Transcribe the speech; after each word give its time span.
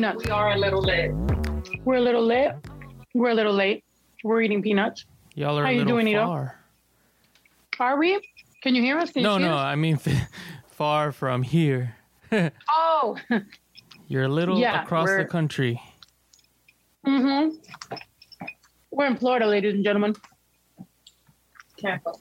peanuts. 0.00 0.24
We 0.24 0.30
are 0.30 0.52
a 0.52 0.56
little 0.58 0.80
late. 0.80 1.10
We're 1.84 1.96
a 1.96 2.00
little 2.00 2.24
late. 2.24 2.52
We're 3.14 3.30
a 3.30 3.34
little 3.34 3.52
late. 3.52 3.84
We're 4.24 4.40
eating 4.40 4.62
peanuts. 4.62 5.04
Y'all 5.34 5.58
are 5.58 5.64
How 5.64 5.68
a 5.68 5.72
you 5.72 5.78
little 5.80 5.92
doing, 5.92 6.08
Ito? 6.08 6.48
Are 7.80 7.98
we? 7.98 8.18
Can 8.62 8.74
you 8.74 8.80
hear 8.82 8.96
us? 8.98 9.10
Can 9.10 9.22
No, 9.22 9.36
no, 9.36 9.52
us? 9.52 9.58
I 9.60 9.74
mean 9.76 9.98
far 10.70 11.12
from 11.12 11.42
here. 11.42 11.96
Oh. 12.70 13.18
You're 14.06 14.22
a 14.24 14.28
little 14.28 14.58
Yeah, 14.58 14.82
across 14.84 15.08
the 15.10 15.24
country. 15.26 15.80
mm-hmm. 17.06 17.56
We're 18.92 19.06
in 19.06 19.16
Florida, 19.16 19.46
ladies 19.46 19.74
and 19.74 19.84
gentlemen. 19.84 20.14
Tampa. 21.78 22.12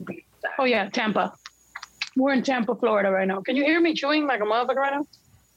Oh 0.58 0.66
yeah, 0.66 0.90
Tampa. 0.90 1.34
We're 2.18 2.34
in 2.34 2.44
Tampa, 2.44 2.76
Florida 2.76 3.10
right 3.12 3.28
now. 3.28 3.40
Can 3.42 3.56
you 3.56 3.64
hear 3.64 3.80
me 3.80 3.94
chewing 3.94 4.26
like 4.28 4.42
a 4.42 4.44
motherfucker 4.44 4.76
right 4.76 4.94
now? 4.94 5.06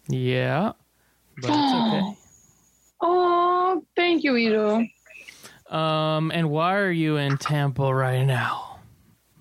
Yeah, 0.09 0.73
but 1.43 1.51
it's 1.51 2.19
Oh, 3.01 3.85
thank 3.97 4.23
you, 4.25 4.37
Ito. 4.37 4.77
okay. 4.77 4.93
Um, 5.69 6.31
and 6.33 6.51
why 6.51 6.77
are 6.77 6.91
you 6.91 7.17
in 7.17 7.39
Tampa 7.39 7.93
right 7.95 8.25
now? 8.25 8.79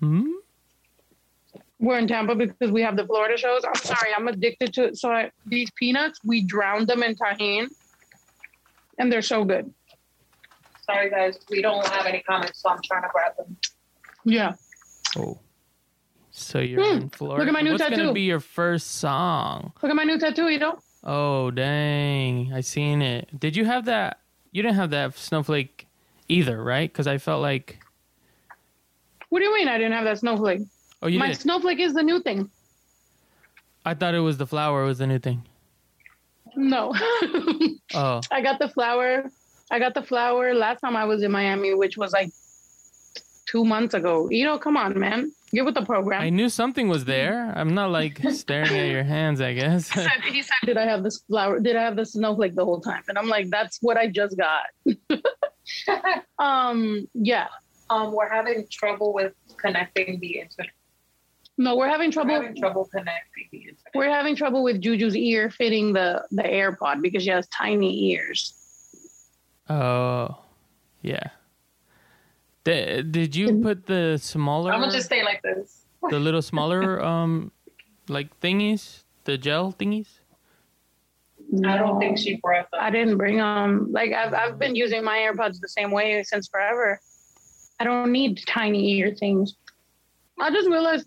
Hmm. 0.00 0.30
We're 1.78 1.98
in 1.98 2.06
Tampa 2.08 2.34
because 2.34 2.70
we 2.70 2.80
have 2.82 2.96
the 2.96 3.04
Florida 3.06 3.36
shows. 3.36 3.62
I'm 3.64 3.74
sorry, 3.74 4.10
I'm 4.16 4.28
addicted 4.28 4.72
to 4.74 4.84
it. 4.84 4.98
So 4.98 5.10
I, 5.10 5.30
these 5.46 5.68
peanuts, 5.76 6.20
we 6.24 6.42
drowned 6.42 6.86
them 6.86 7.02
in 7.02 7.14
tahine, 7.16 7.68
and 8.98 9.10
they're 9.12 9.20
so 9.22 9.44
good. 9.44 9.72
Sorry, 10.86 11.10
guys. 11.10 11.38
We 11.50 11.60
don't 11.62 11.86
have 11.88 12.06
any 12.06 12.20
comments, 12.22 12.62
so 12.62 12.70
I'm 12.70 12.80
trying 12.82 13.02
to 13.02 13.08
grab 13.12 13.36
them. 13.36 13.56
Yeah. 14.24 14.54
Oh. 15.18 15.38
So 16.30 16.60
you're 16.60 16.82
Hmm, 16.82 17.02
in 17.02 17.08
Florida. 17.10 17.40
Look 17.44 17.48
at 17.48 17.52
my 17.52 17.60
new 17.62 17.72
What's 17.72 17.88
gonna 17.90 18.12
be 18.12 18.22
your 18.22 18.40
first 18.40 18.92
song? 18.92 19.72
Look 19.82 19.90
at 19.90 19.96
my 19.96 20.04
new 20.04 20.18
tattoo, 20.18 20.48
Ito. 20.48 20.78
Oh 21.04 21.50
dang! 21.50 22.52
I 22.52 22.60
seen 22.60 23.02
it. 23.02 23.28
Did 23.38 23.56
you 23.56 23.64
have 23.64 23.86
that? 23.86 24.20
You 24.52 24.62
didn't 24.62 24.76
have 24.76 24.90
that 24.90 25.16
snowflake 25.16 25.86
either, 26.28 26.62
right? 26.62 26.90
Because 26.90 27.06
I 27.06 27.18
felt 27.18 27.42
like 27.42 27.80
What 29.30 29.40
do 29.40 29.44
you 29.46 29.54
mean 29.54 29.68
I 29.68 29.78
didn't 29.78 29.92
have 29.94 30.04
that 30.04 30.18
snowflake? 30.18 30.60
oh 31.02 31.08
you 31.08 31.18
my 31.18 31.28
did. 31.28 31.40
snowflake 31.40 31.80
is 31.80 31.94
the 31.94 32.02
new 32.02 32.20
thing. 32.22 32.50
I 33.84 33.94
thought 33.94 34.14
it 34.14 34.20
was 34.20 34.36
the 34.36 34.46
flower 34.46 34.84
was 34.84 34.98
the 34.98 35.06
new 35.06 35.18
thing. 35.18 35.42
No. 36.56 36.94
Oh 37.94 38.20
I 38.30 38.40
got 38.40 38.58
the 38.58 38.68
flower. 38.68 39.24
I 39.70 39.78
got 39.78 39.92
the 39.94 40.02
flower 40.02 40.54
last 40.54 40.80
time 40.80 40.96
I 40.96 41.04
was 41.04 41.22
in 41.22 41.30
Miami, 41.32 41.74
which 41.74 41.96
was 41.98 42.12
like 42.12 42.30
two 43.46 43.64
months 43.64 43.92
ago. 43.94 44.28
You 44.30 44.44
know, 44.44 44.58
come 44.58 44.76
on, 44.78 44.98
man. 44.98 45.32
Get 45.54 45.66
with 45.66 45.74
the 45.74 45.84
program. 45.84 46.22
I 46.22 46.30
knew 46.30 46.48
something 46.48 46.88
was 46.88 47.04
there. 47.04 47.52
I'm 47.54 47.74
not 47.74 47.90
like 47.90 48.18
staring 48.30 48.74
at 48.74 48.88
your 48.90 49.02
hands. 49.02 49.40
I 49.40 49.52
guess. 49.52 49.90
he, 49.90 50.00
said, 50.00 50.20
he 50.24 50.42
said, 50.42 50.54
Did 50.64 50.78
I 50.78 50.84
have 50.86 51.02
this 51.02 51.18
flower? 51.28 51.60
Did 51.60 51.76
I 51.76 51.82
have 51.82 51.94
the 51.96 52.06
snowflake 52.06 52.54
the 52.54 52.64
whole 52.64 52.80
time? 52.80 53.02
And 53.08 53.18
I'm 53.18 53.28
like, 53.28 53.50
That's 53.50 53.78
what 53.82 53.98
I 53.98 54.06
just 54.08 54.36
got. 54.38 55.20
um, 56.38 57.06
yeah. 57.12 57.48
Um, 57.90 58.12
we're 58.12 58.30
having 58.30 58.66
trouble 58.70 59.12
with 59.12 59.34
connecting 59.58 60.18
the 60.20 60.38
internet. 60.40 60.72
No, 61.58 61.76
we're 61.76 61.88
having 61.88 62.08
We're 62.08 62.12
trouble. 62.12 62.34
having 62.34 62.56
trouble 62.56 62.88
connecting 62.90 63.48
the 63.52 63.58
internet. 63.58 63.92
We're 63.94 64.08
having 64.08 64.34
trouble 64.34 64.62
with 64.62 64.80
Juju's 64.80 65.14
ear 65.14 65.50
fitting 65.50 65.92
the 65.92 66.24
the 66.30 66.42
AirPod 66.44 67.02
because 67.02 67.24
she 67.24 67.28
has 67.30 67.46
tiny 67.48 68.10
ears. 68.12 68.54
oh, 69.68 70.38
yeah. 71.02 71.28
Did, 72.64 73.12
did 73.12 73.34
you 73.34 73.60
put 73.60 73.86
the 73.86 74.18
smaller, 74.22 74.72
I'm 74.72 74.80
gonna 74.80 74.92
just 74.92 75.06
stay 75.06 75.24
like 75.24 75.42
this. 75.42 75.84
the 76.10 76.18
little 76.18 76.42
smaller, 76.42 77.02
um, 77.04 77.50
like 78.08 78.38
thingies, 78.40 79.02
the 79.24 79.36
gel 79.36 79.72
thingies? 79.72 80.08
I 81.66 81.76
don't 81.76 81.98
think 81.98 82.18
she 82.18 82.36
brought 82.36 82.70
them. 82.70 82.80
I 82.80 82.90
didn't 82.90 83.18
bring 83.18 83.36
them. 83.36 83.92
Like 83.92 84.12
I've 84.12 84.32
I've 84.32 84.58
been 84.58 84.74
using 84.74 85.04
my 85.04 85.18
AirPods 85.18 85.60
the 85.60 85.68
same 85.68 85.90
way 85.90 86.22
since 86.22 86.48
forever. 86.48 87.00
I 87.80 87.84
don't 87.84 88.12
need 88.12 88.40
tiny 88.46 88.98
ear 88.98 89.14
things. 89.14 89.56
I 90.40 90.50
just 90.50 90.68
realized 90.68 91.06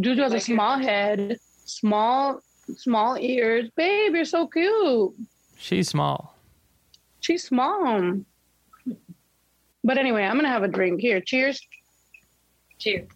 Juju 0.00 0.22
has 0.22 0.34
a 0.34 0.40
small 0.40 0.78
head, 0.78 1.38
small 1.64 2.40
small 2.76 3.16
ears. 3.18 3.70
Babe, 3.76 4.14
you're 4.14 4.24
so 4.24 4.46
cute. 4.46 5.14
She's 5.56 5.88
small. 5.88 6.36
She's 7.20 7.44
small. 7.44 8.16
But 9.84 9.98
anyway, 9.98 10.22
I'm 10.24 10.36
gonna 10.36 10.48
have 10.48 10.62
a 10.62 10.68
drink 10.68 11.00
here. 11.00 11.20
Cheers. 11.20 11.60
Cheers. 12.78 13.08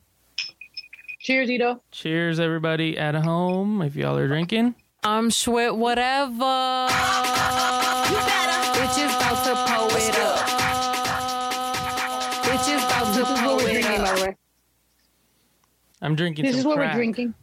Cheers, 1.21 1.51
Ito. 1.51 1.83
Cheers, 1.91 2.39
everybody 2.41 2.97
at 2.99 3.15
home. 3.15 3.83
If 3.83 3.97
y'all 3.97 4.17
are 4.17 4.29
drinking, 4.29 4.75
I'm 5.05 5.29
Schwit, 5.31 5.77
whatever. 5.77 6.89
Bitches 8.77 9.15
about 9.17 9.45
to 9.45 9.55
pull 9.73 9.97
it 9.97 10.19
up. 10.19 10.39
Bitches 12.45 12.85
about 12.87 13.15
to 13.15 13.21
This 13.21 13.29
is 13.29 13.35
what 13.35 13.41
pull 13.45 13.57
we're 13.57 13.69
it 13.69 13.83
drinking, 13.83 14.03
by 14.03 14.09
up. 14.11 14.17
the 14.19 14.23
way. 14.25 14.37
I'm 16.03 16.15
drinking. 16.17 16.45
This 16.45 16.53
some 16.53 16.59
is 16.61 16.65
what 16.67 16.77
crack. 16.77 16.93
we're 16.93 16.99
drinking. 16.99 17.35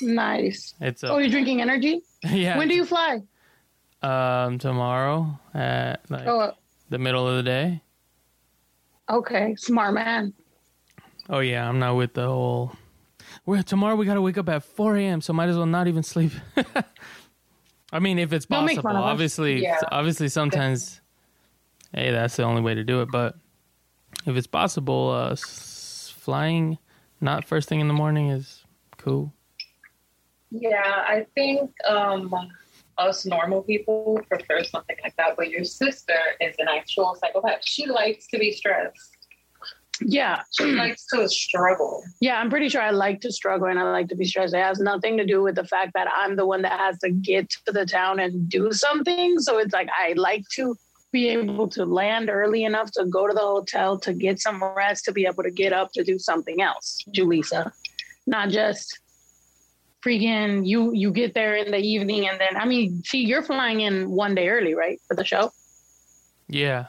Nice. 0.00 0.74
It's 0.80 1.04
Oh, 1.04 1.18
you're 1.18 1.30
drinking 1.30 1.60
energy? 1.60 2.02
yeah. 2.24 2.56
When 2.58 2.68
do 2.68 2.74
you 2.74 2.84
fly? 2.84 3.20
Um, 4.02 4.58
tomorrow 4.58 5.38
at 5.54 6.08
like 6.10 6.26
Oh, 6.26 6.52
the 6.88 6.98
middle 6.98 7.26
of 7.28 7.36
the 7.36 7.42
day. 7.42 7.82
Okay. 9.10 9.54
Smart 9.56 9.94
man. 9.94 10.32
Oh 11.28 11.40
yeah, 11.40 11.68
I'm 11.68 11.78
not 11.78 11.96
with 11.96 12.14
the 12.14 12.26
whole. 12.26 12.72
Well, 13.44 13.62
tomorrow 13.62 13.96
we 13.96 14.06
gotta 14.06 14.22
wake 14.22 14.38
up 14.38 14.48
at 14.48 14.62
4 14.64 14.96
a.m. 14.96 15.20
So 15.20 15.32
might 15.32 15.48
as 15.48 15.56
well 15.56 15.66
not 15.66 15.86
even 15.88 16.02
sleep. 16.02 16.32
I 17.92 17.98
mean, 18.00 18.18
if 18.18 18.32
it's 18.32 18.46
possible, 18.46 18.82
fun 18.82 18.96
of 18.96 19.04
us. 19.04 19.10
obviously, 19.10 19.62
Yeah. 19.62 19.78
obviously 19.90 20.28
sometimes, 20.28 21.00
hey, 21.94 22.10
that's 22.10 22.36
the 22.36 22.42
only 22.42 22.60
way 22.62 22.74
to 22.74 22.84
do 22.84 23.00
it. 23.02 23.08
But 23.10 23.34
if 24.26 24.36
it's 24.36 24.46
possible, 24.46 25.10
uh, 25.10 25.30
s- 25.32 26.12
flying 26.18 26.78
not 27.20 27.44
first 27.44 27.68
thing 27.68 27.80
in 27.80 27.88
the 27.88 27.94
morning 27.94 28.28
is 28.30 28.64
cool. 28.98 29.32
Yeah, 30.50 31.04
I 31.06 31.26
think 31.34 31.70
um, 31.86 32.34
us 32.98 33.24
normal 33.24 33.62
people 33.62 34.20
prefer 34.28 34.64
something 34.64 34.96
like 35.02 35.16
that, 35.16 35.36
but 35.36 35.50
your 35.50 35.64
sister 35.64 36.18
is 36.40 36.54
an 36.58 36.66
actual 36.68 37.16
psychopath. 37.20 37.60
She 37.64 37.86
likes 37.86 38.26
to 38.28 38.38
be 38.38 38.52
stressed. 38.52 39.16
Yeah. 40.00 40.42
She 40.52 40.64
likes 40.72 41.06
to 41.14 41.28
struggle. 41.28 42.02
Yeah, 42.20 42.40
I'm 42.40 42.50
pretty 42.50 42.68
sure 42.68 42.82
I 42.82 42.90
like 42.90 43.20
to 43.22 43.32
struggle 43.32 43.68
and 43.68 43.78
I 43.78 43.84
like 43.90 44.08
to 44.08 44.16
be 44.16 44.24
stressed. 44.24 44.54
It 44.54 44.62
has 44.62 44.80
nothing 44.80 45.16
to 45.18 45.26
do 45.26 45.42
with 45.42 45.54
the 45.54 45.64
fact 45.64 45.92
that 45.94 46.08
I'm 46.14 46.36
the 46.36 46.46
one 46.46 46.62
that 46.62 46.78
has 46.78 46.98
to 47.00 47.10
get 47.10 47.50
to 47.66 47.72
the 47.72 47.86
town 47.86 48.20
and 48.20 48.48
do 48.48 48.72
something. 48.72 49.38
So 49.38 49.58
it's 49.58 49.72
like 49.72 49.88
I 49.98 50.14
like 50.14 50.44
to 50.54 50.76
be 51.10 51.28
able 51.28 51.68
to 51.68 51.84
land 51.84 52.28
early 52.28 52.64
enough 52.64 52.90
to 52.92 53.06
go 53.06 53.26
to 53.26 53.32
the 53.32 53.40
hotel 53.40 53.98
to 53.98 54.12
get 54.12 54.40
some 54.40 54.62
rest 54.62 55.04
to 55.06 55.12
be 55.12 55.26
able 55.26 55.42
to 55.42 55.50
get 55.50 55.72
up 55.72 55.90
to 55.94 56.04
do 56.04 56.18
something 56.18 56.60
else, 56.60 57.02
Julissa. 57.14 57.72
Not 58.26 58.50
just 58.50 58.98
freaking 60.04 60.66
you 60.66 60.92
you 60.94 61.10
get 61.12 61.34
there 61.34 61.56
in 61.56 61.70
the 61.72 61.78
evening 61.78 62.28
and 62.28 62.38
then 62.40 62.56
I 62.56 62.66
mean, 62.66 63.02
see, 63.04 63.24
you're 63.24 63.42
flying 63.42 63.80
in 63.80 64.10
one 64.10 64.34
day 64.34 64.48
early, 64.48 64.74
right? 64.74 65.00
For 65.08 65.14
the 65.14 65.24
show. 65.24 65.52
Yeah, 66.48 66.86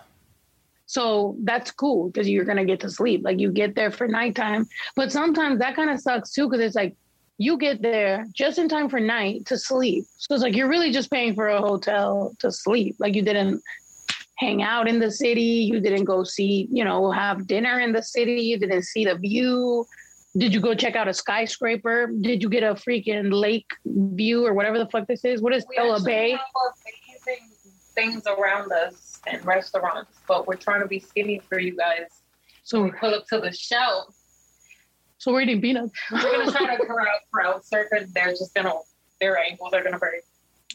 So 0.86 1.36
that's 1.44 1.72
cool 1.72 2.10
because 2.10 2.30
you're 2.30 2.46
gonna 2.46 2.66
get 2.66 2.80
to 2.82 2.90
sleep. 2.90 3.22
Like 3.24 3.40
you 3.40 3.52
get 3.52 3.76
there 3.76 3.92
for 3.92 4.08
nighttime, 4.08 4.68
but 4.96 5.12
sometimes 5.12 5.60
that 5.60 5.76
kind 5.76 5.90
of 5.90 6.00
sucks 6.00 6.32
too 6.32 6.48
because 6.48 6.66
it's 6.66 6.76
like 6.76 6.96
you 7.38 7.58
get 7.58 7.82
there 7.82 8.28
just 8.34 8.58
in 8.60 8.68
time 8.70 8.90
for 8.90 9.00
night 9.00 9.46
to 9.48 9.58
sleep. 9.58 10.06
So 10.18 10.34
it's 10.34 10.44
like 10.44 10.56
you're 10.56 10.70
really 10.70 10.92
just 10.92 11.10
paying 11.12 11.36
for 11.36 11.48
a 11.48 11.62
hotel 11.62 12.36
to 12.40 12.52
sleep. 12.52 12.96
Like 13.00 13.16
you 13.16 13.22
didn't 13.22 13.62
hang 14.38 14.64
out 14.64 14.88
in 14.88 15.00
the 15.00 15.12
city, 15.12 15.42
you 15.42 15.80
didn't 15.80 16.06
go 16.06 16.24
see, 16.24 16.68
you 16.72 16.84
know, 16.84 17.12
have 17.12 17.48
dinner 17.48 17.80
in 17.80 17.92
the 17.92 18.02
city, 18.02 18.42
you 18.42 18.58
didn't 18.58 18.84
see 18.84 19.06
the 19.06 19.16
view. 19.16 19.86
Did 20.38 20.54
you 20.54 20.60
go 20.60 20.76
check 20.76 20.96
out 20.96 21.08
a 21.08 21.14
skyscraper? 21.14 22.08
Did 22.22 22.44
you 22.44 22.50
get 22.50 22.62
a 22.64 22.76
freaking 22.76 23.32
lake 23.34 23.70
view 23.86 24.46
or 24.46 24.54
whatever 24.54 24.78
the 24.78 24.86
fuck 24.88 25.08
this 25.08 25.26
is? 25.26 25.42
What 25.42 25.54
is 25.54 25.66
Ella 25.76 26.00
Bay? 26.02 26.32
have 26.32 26.42
amazing 27.26 27.50
things 27.96 28.28
around 28.28 28.72
us 28.72 29.20
and 29.28 29.44
restaurants, 29.46 30.20
but 30.28 30.48
we're 30.48 30.56
trying 30.56 30.82
to 30.82 30.88
be 30.88 31.00
skinny 31.00 31.40
for 31.50 31.60
you 31.60 31.76
guys. 31.76 32.22
So, 32.64 32.84
We 32.84 32.92
pull 32.92 33.16
up 33.16 33.26
to 33.28 33.40
the 33.40 33.52
shelf. 33.52 34.16
so 35.18 35.32
we're 35.34 35.42
eating 35.42 35.62
peanuts. 35.62 35.92
We're 36.12 36.22
gonna 36.22 36.52
try 36.52 36.78
to 36.78 36.86
crowd 36.86 37.08
crowd 37.34 37.66
surf, 37.66 37.88
and 37.92 38.14
they're 38.14 38.30
just 38.30 38.54
gonna 38.54 38.74
their 39.20 39.38
ankles 39.40 39.74
are 39.74 39.84
gonna 39.84 39.98
break. 39.98 40.22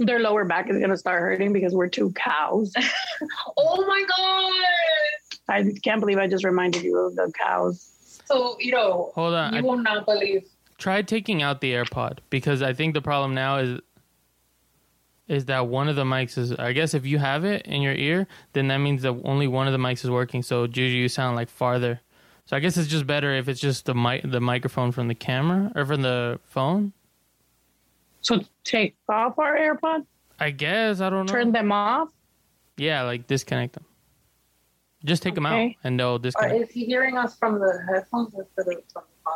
Their 0.01 0.19
lower 0.19 0.45
back 0.45 0.69
is 0.69 0.79
gonna 0.81 0.97
start 0.97 1.21
hurting 1.23 1.53
because 1.53 1.73
we're 1.73 1.89
two 1.89 2.13
cows. 2.13 2.73
Oh 3.57 3.87
my 3.87 4.05
god! 4.09 5.55
I 5.55 5.73
can't 5.85 6.01
believe 6.01 6.19
I 6.19 6.27
just 6.27 6.45
reminded 6.45 6.83
you 6.83 6.99
of 6.99 7.15
the 7.15 7.33
cows. 7.39 7.94
So 8.27 8.57
you 8.61 8.73
know, 8.73 9.13
hold 9.15 9.35
on. 9.35 9.53
you 9.53 9.59
I 9.59 9.63
will 9.63 9.79
not 9.79 10.07
believe. 10.07 10.45
Try 10.79 11.03
taking 11.03 11.43
out 11.43 11.61
the 11.61 11.73
AirPod 11.73 12.19
because 12.31 12.63
I 12.63 12.73
think 12.73 12.95
the 12.95 13.03
problem 13.03 13.35
now 13.35 13.59
is 13.59 13.81
is 15.27 15.47
that 15.47 15.69
one 15.69 15.89
of 15.89 15.97
the 15.97 16.05
mics 16.05 16.37
is. 16.37 16.53
I 16.53 16.73
guess 16.73 16.95
if 16.95 17.07
you 17.07 17.19
have 17.19 17.45
it 17.45 17.63
in 17.67 17.83
your 17.83 17.95
ear, 17.95 18.27
then 18.53 18.69
that 18.69 18.79
means 18.79 19.03
that 19.03 19.21
only 19.25 19.47
one 19.47 19.67
of 19.67 19.73
the 19.73 19.79
mics 19.79 20.05
is 20.05 20.11
working. 20.11 20.43
So 20.43 20.67
Juju, 20.67 20.95
you 20.95 21.09
sound 21.09 21.37
like 21.37 21.49
farther. 21.49 22.01
So 22.47 22.57
I 22.57 22.61
guess 22.61 22.77
it's 22.77 22.89
just 22.89 23.07
better 23.07 23.33
if 23.35 23.49
it's 23.49 23.61
just 23.61 23.87
the 23.87 23.95
mic, 23.95 24.23
the 24.25 24.41
microphone 24.41 24.93
from 24.93 25.09
the 25.09 25.15
camera 25.15 25.73
or 25.75 25.87
from 25.87 26.03
the 26.03 26.41
phone. 26.45 26.93
So 28.21 28.41
take 28.65 28.97
off 29.09 29.39
our 29.39 29.57
AirPod. 29.57 30.07
I 30.39 30.51
guess 30.51 31.01
I 31.01 31.09
don't 31.11 31.27
know. 31.27 31.33
Turn 31.33 31.53
them 31.53 31.73
off. 31.73 32.11
Yeah, 32.77 33.03
like 33.03 33.27
disconnect 33.27 33.75
them. 33.75 33.85
Just 35.05 35.23
take 35.23 35.35
them 35.35 35.47
out 35.47 35.71
and 35.85 36.01
they'll 36.01 36.21
Or 36.37 36.47
is 36.49 36.71
he 36.71 36.87
hearing 36.87 37.19
us 37.19 37.37
from 37.37 37.61
the 37.61 37.85
headphones 37.89 38.35
or 38.35 38.47
from 38.55 38.65
the 38.67 38.83
from 38.93 39.03
the 39.11 39.31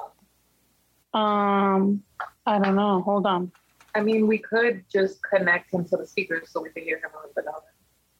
phone? 1.13 1.21
Um, 1.23 2.03
I 2.47 2.59
don't 2.59 2.75
know. 2.77 3.03
Hold 3.03 3.27
on. 3.27 3.53
I 3.95 4.01
mean, 4.01 4.27
we 4.27 4.39
could 4.39 4.85
just 4.93 5.23
connect 5.23 5.73
him 5.73 5.85
to 5.87 5.97
the 5.97 6.07
speakers 6.07 6.51
so 6.51 6.63
we 6.63 6.71
could 6.71 6.83
hear 6.85 6.97
him 6.99 7.11
a 7.15 7.17
little 7.19 7.33
bit 7.35 7.45
louder. 7.47 7.67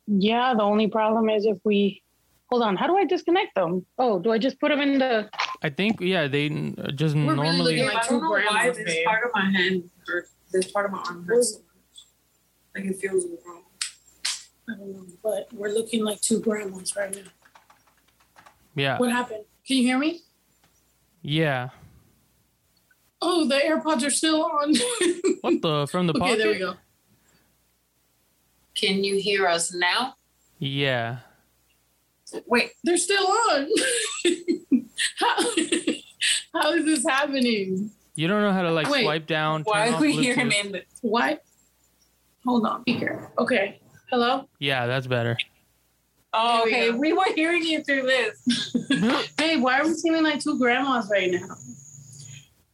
Yeah, 0.07 0.55
the 0.55 0.63
only 0.63 0.89
problem 0.89 1.29
is 1.29 1.47
if 1.47 1.59
we 1.65 2.03
hold 2.51 2.63
on. 2.63 2.77
How 2.77 2.87
do 2.87 2.97
I 2.97 3.05
disconnect 3.05 3.55
them? 3.55 3.85
Oh, 3.99 4.19
do 4.19 4.33
I 4.33 4.39
just 4.39 4.59
put 4.61 4.71
them 4.71 4.81
in 4.81 4.99
the? 4.99 5.29
I 5.63 5.71
think 5.71 6.01
yeah, 6.01 6.29
they 6.29 6.47
n- 6.47 6.75
just 6.95 7.15
We're 7.15 7.23
really 7.23 7.37
normally. 7.37 7.77
looking 7.79 7.85
like 7.85 7.97
I 7.97 8.09
don't 8.09 8.21
two 8.21 8.21
know 8.21 8.31
why 8.31 8.71
this 8.71 8.79
of 8.99 9.05
part 9.05 9.25
of 9.25 9.31
my 9.35 9.51
hand 9.51 9.91
hurts. 10.07 10.33
This 10.53 10.73
part 10.73 10.87
of 10.87 10.93
my 10.93 10.99
arm 10.99 11.25
hurts 11.27 11.53
so 11.55 11.59
much. 11.59 12.05
Like 12.75 12.85
it 12.87 12.99
feels 13.01 13.27
wrong. 13.47 13.63
I 14.71 14.75
don't 14.77 14.93
know, 14.93 15.07
but 15.23 15.49
we're 15.53 15.71
looking 15.71 16.05
like 16.05 16.21
two 16.21 16.41
grandmas 16.41 16.95
right 16.97 17.15
now. 17.15 17.23
Yeah, 18.79 18.99
What 18.99 19.11
happened? 19.13 19.45
Can 19.67 19.77
you 19.79 19.83
hear 19.83 19.99
me? 19.99 20.21
yeah. 21.23 21.71
Oh, 23.21 23.49
the 23.49 23.57
AirPods 23.57 24.07
are 24.07 24.11
still 24.11 24.45
on. 24.45 24.75
What 25.41 25.61
the 25.63 25.87
from 25.91 26.07
the 26.07 26.13
okay, 26.13 26.21
pocket? 26.21 26.39
there 26.39 26.49
we 26.53 26.59
go. 26.59 26.75
Can 28.75 29.03
you 29.03 29.17
hear 29.21 29.47
us 29.49 29.73
now? 29.75 30.15
Yeah. 30.59 31.19
Wait, 32.47 32.73
They're 32.85 32.97
still 32.97 33.27
on. 33.27 33.69
how, 35.19 35.37
how 36.53 36.73
is 36.75 36.85
this 36.85 37.05
happening? 37.07 37.91
You 38.15 38.29
don't 38.29 38.43
know 38.43 38.53
how 38.53 38.63
to 38.63 38.71
like 38.71 38.89
Wait, 38.91 39.03
swipe 39.03 39.27
down. 39.27 39.63
why 39.65 39.85
turn 39.87 39.93
are 39.93 39.97
off 39.97 40.01
we 40.01 40.13
hearing 40.13 40.51
Bluetooth. 40.51 40.65
in 40.67 40.73
the 40.73 40.83
What? 41.03 41.43
Hold 42.45 42.67
on, 42.67 42.81
speaker. 42.83 43.31
Okay. 43.39 43.81
Hello? 44.11 44.49
Yeah, 44.59 44.87
that's 44.87 45.07
better. 45.07 45.37
Oh, 46.33 46.59
There 46.59 46.65
we 46.67 46.71
okay. 46.73 46.91
go. 46.93 46.97
We, 46.99 47.13
were 47.15 47.35
hearing 47.35 47.63
you 47.63 47.83
through 47.83 48.03
this. 48.03 48.77
hey, 49.39 49.57
why 49.59 49.81
are 49.81 49.85
we 49.87 49.95
seeming 49.95 50.23
like 50.23 50.41
two 50.41 50.59
grandmas 50.59 51.09
right 51.11 51.31
now? 51.31 51.49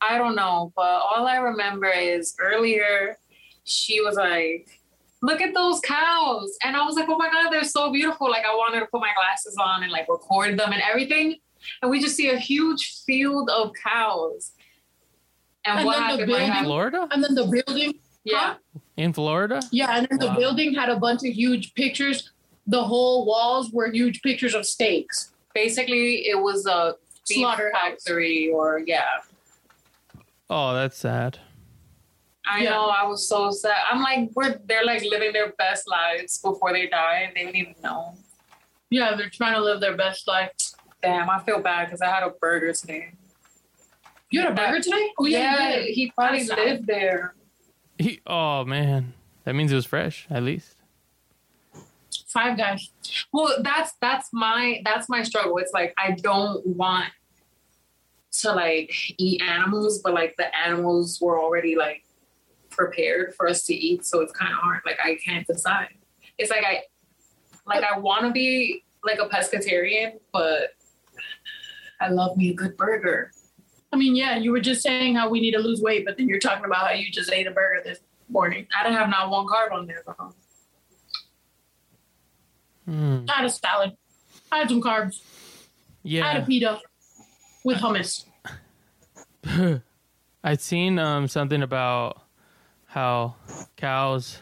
I 0.01 0.19
don't 0.19 0.35
know, 0.35 0.73
but 0.77 0.83
all 0.83 1.27
I 1.27 1.37
remember 1.37 1.89
is 1.89 2.35
earlier 2.41 3.17
she 3.65 4.01
was 4.03 4.17
like, 4.17 4.69
Look 5.23 5.41
at 5.41 5.55
those 5.55 5.81
cows. 5.81 6.55
And 6.63 6.77
I 6.77 6.85
was 6.85 6.97
like, 6.97 7.09
Oh 7.09 7.17
my 7.17 7.31
God, 7.31 7.51
they're 7.51 7.65
so 7.65 7.91
beautiful. 7.91 8.29
Like, 8.31 8.45
I 8.45 8.55
wanted 8.55 8.81
to 8.81 8.87
put 8.87 9.01
my 9.01 9.13
glasses 9.17 9.57
on 9.59 9.83
and 9.83 9.91
like 9.91 10.07
record 10.09 10.59
them 10.59 10.71
and 10.73 10.83
everything. 10.83 11.37
And 11.81 11.91
we 11.91 11.99
just 12.01 12.15
see 12.15 12.29
a 12.29 12.37
huge 12.39 13.03
field 13.07 13.49
of 13.49 13.73
cows. 13.83 14.53
And, 15.65 15.79
And 15.79 15.87
what 15.87 15.97
then 15.99 16.11
the 16.11 16.17
building- 16.27 16.33
What 16.33 16.43
happened? 16.43 16.67
Florida? 16.67 17.09
And 17.11 17.25
then 17.25 17.35
the 17.35 17.47
building, 17.47 17.95
Yeah. 18.25 18.55
In 18.99 19.15
Florida? 19.15 19.63
yeah, 19.73 19.97
and 19.97 20.07
then 20.11 20.19
the 20.19 20.35
building 20.39 20.75
had 20.75 20.91
a 20.91 20.97
bunch 21.01 21.21
of 21.21 21.33
huge 21.33 21.73
pictures. 21.73 22.31
The 22.67 22.83
whole 22.83 23.27
walls 23.27 23.71
were 23.71 23.91
huge 23.91 24.23
pictures 24.23 24.55
of 24.55 24.65
steaks. 24.67 25.33
Basically, 25.55 26.27
it 26.29 26.39
was 26.41 26.67
a 26.67 26.95
beef 27.29 27.39
Slaughterhouse. 27.39 27.73
factory, 28.05 28.51
or 28.51 28.81
yeah. 28.87 29.21
Oh, 30.51 30.75
that's 30.75 30.97
sad. 30.97 31.39
I 32.47 32.63
Yeah. 32.63 32.71
know. 32.71 32.87
I 32.87 33.05
was 33.07 33.27
so 33.29 33.51
sad. 33.51 33.77
I'm 33.91 34.03
like, 34.03 34.31
we're 34.35 34.59
they're 34.67 34.85
like 34.85 35.03
living 35.03 35.33
their 35.33 35.53
best 35.53 35.89
lives 35.89 36.39
before 36.39 36.73
they 36.73 36.87
die, 36.89 37.21
and 37.27 37.35
they 37.37 37.45
didn't 37.45 37.57
even 37.57 37.75
know. 37.83 38.15
Yeah, 38.91 39.15
they're 39.17 39.31
trying 39.31 39.55
to 39.55 39.61
live 39.61 39.81
their 39.81 39.97
best 39.97 40.27
life. 40.29 40.51
Damn, 41.03 41.29
I 41.31 41.39
feel 41.41 41.61
bad 41.61 41.87
because 41.87 42.01
I 42.01 42.07
had 42.07 42.23
a 42.23 42.31
burger 42.31 42.73
today. 42.73 43.13
You 44.31 44.41
had 44.41 44.53
a 44.53 44.55
burger 44.55 44.81
today? 44.81 45.11
Oh, 45.19 45.27
yeah, 45.27 45.77
yeah, 45.77 45.83
he 45.83 46.11
probably 46.11 46.45
lived 46.45 46.87
there. 46.87 47.35
He, 47.99 48.21
oh 48.27 48.65
man, 48.65 49.15
that 49.45 49.55
means 49.55 49.71
it 49.71 49.77
was 49.77 49.87
fresh 49.87 50.27
at 50.31 50.43
least. 50.43 50.74
Five 52.35 52.59
guys. 52.59 52.91
Well, 53.33 53.63
that's 53.63 53.93
that's 54.01 54.29
my 54.33 54.83
that's 54.85 55.09
my 55.09 55.23
struggle. 55.23 55.57
It's 55.59 55.73
like 55.73 55.95
I 55.97 56.11
don't 56.21 56.67
want 56.67 57.07
to 58.41 58.53
like 58.53 58.93
eat 59.19 59.41
animals, 59.41 60.01
but 60.03 60.15
like 60.15 60.35
the 60.37 60.55
animals 60.57 61.21
were 61.21 61.41
already 61.41 61.77
like 61.77 62.03
prepared 62.71 63.37
for 63.37 63.49
us 63.49 63.63
to 63.67 63.75
eat, 63.75 64.05
so 64.05 64.21
it's 64.21 64.33
kind 64.33 64.53
of 64.53 64.59
hard. 64.59 64.81
Like 64.85 64.99
I 65.03 65.17
can't 65.25 65.47
decide. 65.47 65.95
It's 66.37 66.51
like 66.51 66.65
I 66.65 66.83
like 67.67 67.85
I 67.85 68.01
want 68.01 68.25
to 68.25 68.33
be 68.33 68.83
like 69.05 69.21
a 69.21 69.29
pescatarian, 69.29 70.15
but 70.33 70.71
I 72.01 72.09
love 72.09 72.37
me 72.37 72.51
a 72.51 72.55
good 72.55 72.77
burger. 72.77 73.31
I 73.93 73.97
mean, 73.97 74.17
yeah, 74.17 74.37
you 74.39 74.51
were 74.51 74.61
just 74.61 74.83
saying 74.83 75.15
how 75.15 75.29
we 75.29 75.41
need 75.41 75.53
to 75.53 75.61
lose 75.61 75.81
weight, 75.81 76.05
but 76.05 76.17
then 76.17 76.29
you're 76.29 76.41
talking 76.41 76.65
about 76.65 76.89
how 76.89 76.95
you 76.95 77.13
just 77.13 77.31
ate 77.31 77.47
a 77.47 77.53
burger 77.53 77.81
this 77.85 78.01
morning. 78.29 78.67
I 78.77 78.83
didn't 78.83 78.99
have 78.99 79.09
not 79.09 79.31
one 79.31 79.47
carb 79.47 79.71
on 79.71 79.87
there 79.87 80.03
though. 80.05 80.35
Hmm. 82.85 83.25
I 83.29 83.33
had 83.33 83.45
a 83.45 83.51
salad. 83.51 83.97
I 84.53 84.59
had 84.59 84.69
some 84.69 84.83
carbs. 84.83 85.21
I 86.07 86.33
had 86.33 86.43
a 86.43 86.47
pita 86.47 86.81
with 87.65 87.79
hummus. 87.79 88.25
I'd 90.45 90.61
seen 90.61 90.99
um 90.99 91.29
something 91.29 91.63
about 91.63 92.23
how 92.87 93.37
cows, 93.77 94.39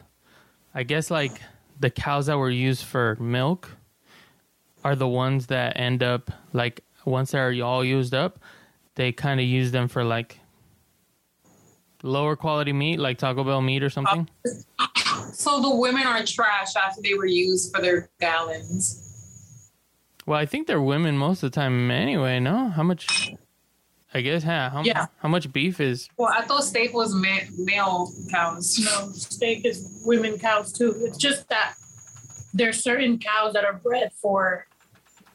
I 0.74 0.82
guess 0.82 1.10
like 1.10 1.32
the 1.80 1.90
cows 1.90 2.26
that 2.26 2.36
were 2.36 2.50
used 2.50 2.84
for 2.84 3.16
milk, 3.20 3.70
are 4.84 4.96
the 4.96 5.08
ones 5.08 5.46
that 5.46 5.78
end 5.78 6.02
up 6.02 6.30
like 6.52 6.82
once 7.04 7.32
they're 7.32 7.54
all 7.62 7.84
used 7.84 8.14
up, 8.14 8.38
they 8.96 9.12
kind 9.12 9.40
of 9.40 9.46
use 9.46 9.70
them 9.70 9.88
for 9.88 10.04
like 10.04 10.38
lower 12.02 12.36
quality 12.36 12.72
meat, 12.72 12.98
like 12.98 13.18
Taco 13.18 13.44
Bell 13.44 13.60
meat 13.60 13.82
or 13.82 13.90
something. 13.90 14.28
So 15.32 15.60
the 15.60 15.74
women 15.74 16.06
are 16.06 16.24
trash 16.24 16.74
after 16.76 17.00
they 17.02 17.14
were 17.14 17.26
used 17.26 17.74
for 17.74 17.80
their 17.82 18.10
gallons. 18.20 18.98
Well, 20.26 20.38
I 20.38 20.46
think 20.46 20.66
they're 20.66 20.80
women 20.80 21.16
most 21.18 21.42
of 21.42 21.50
the 21.50 21.54
time 21.54 21.90
anyway. 21.90 22.38
No, 22.40 22.68
how 22.68 22.82
much? 22.82 23.32
I 24.14 24.20
guess 24.20 24.44
yeah. 24.44 24.70
How, 24.70 24.82
Yeah. 24.84 25.06
how 25.18 25.28
much 25.28 25.52
beef 25.52 25.80
is? 25.80 26.08
Well, 26.16 26.32
I 26.32 26.42
thought 26.42 26.64
steak 26.64 26.92
was 26.92 27.14
ma- 27.14 27.48
male 27.58 28.12
cows. 28.30 28.78
No, 28.78 29.10
steak 29.12 29.64
is 29.64 30.02
women 30.04 30.38
cows 30.38 30.72
too. 30.72 30.94
It's 30.98 31.16
just 31.16 31.48
that 31.48 31.74
there's 32.54 32.82
certain 32.82 33.18
cows 33.18 33.54
that 33.54 33.64
are 33.64 33.72
bred 33.72 34.12
for 34.20 34.66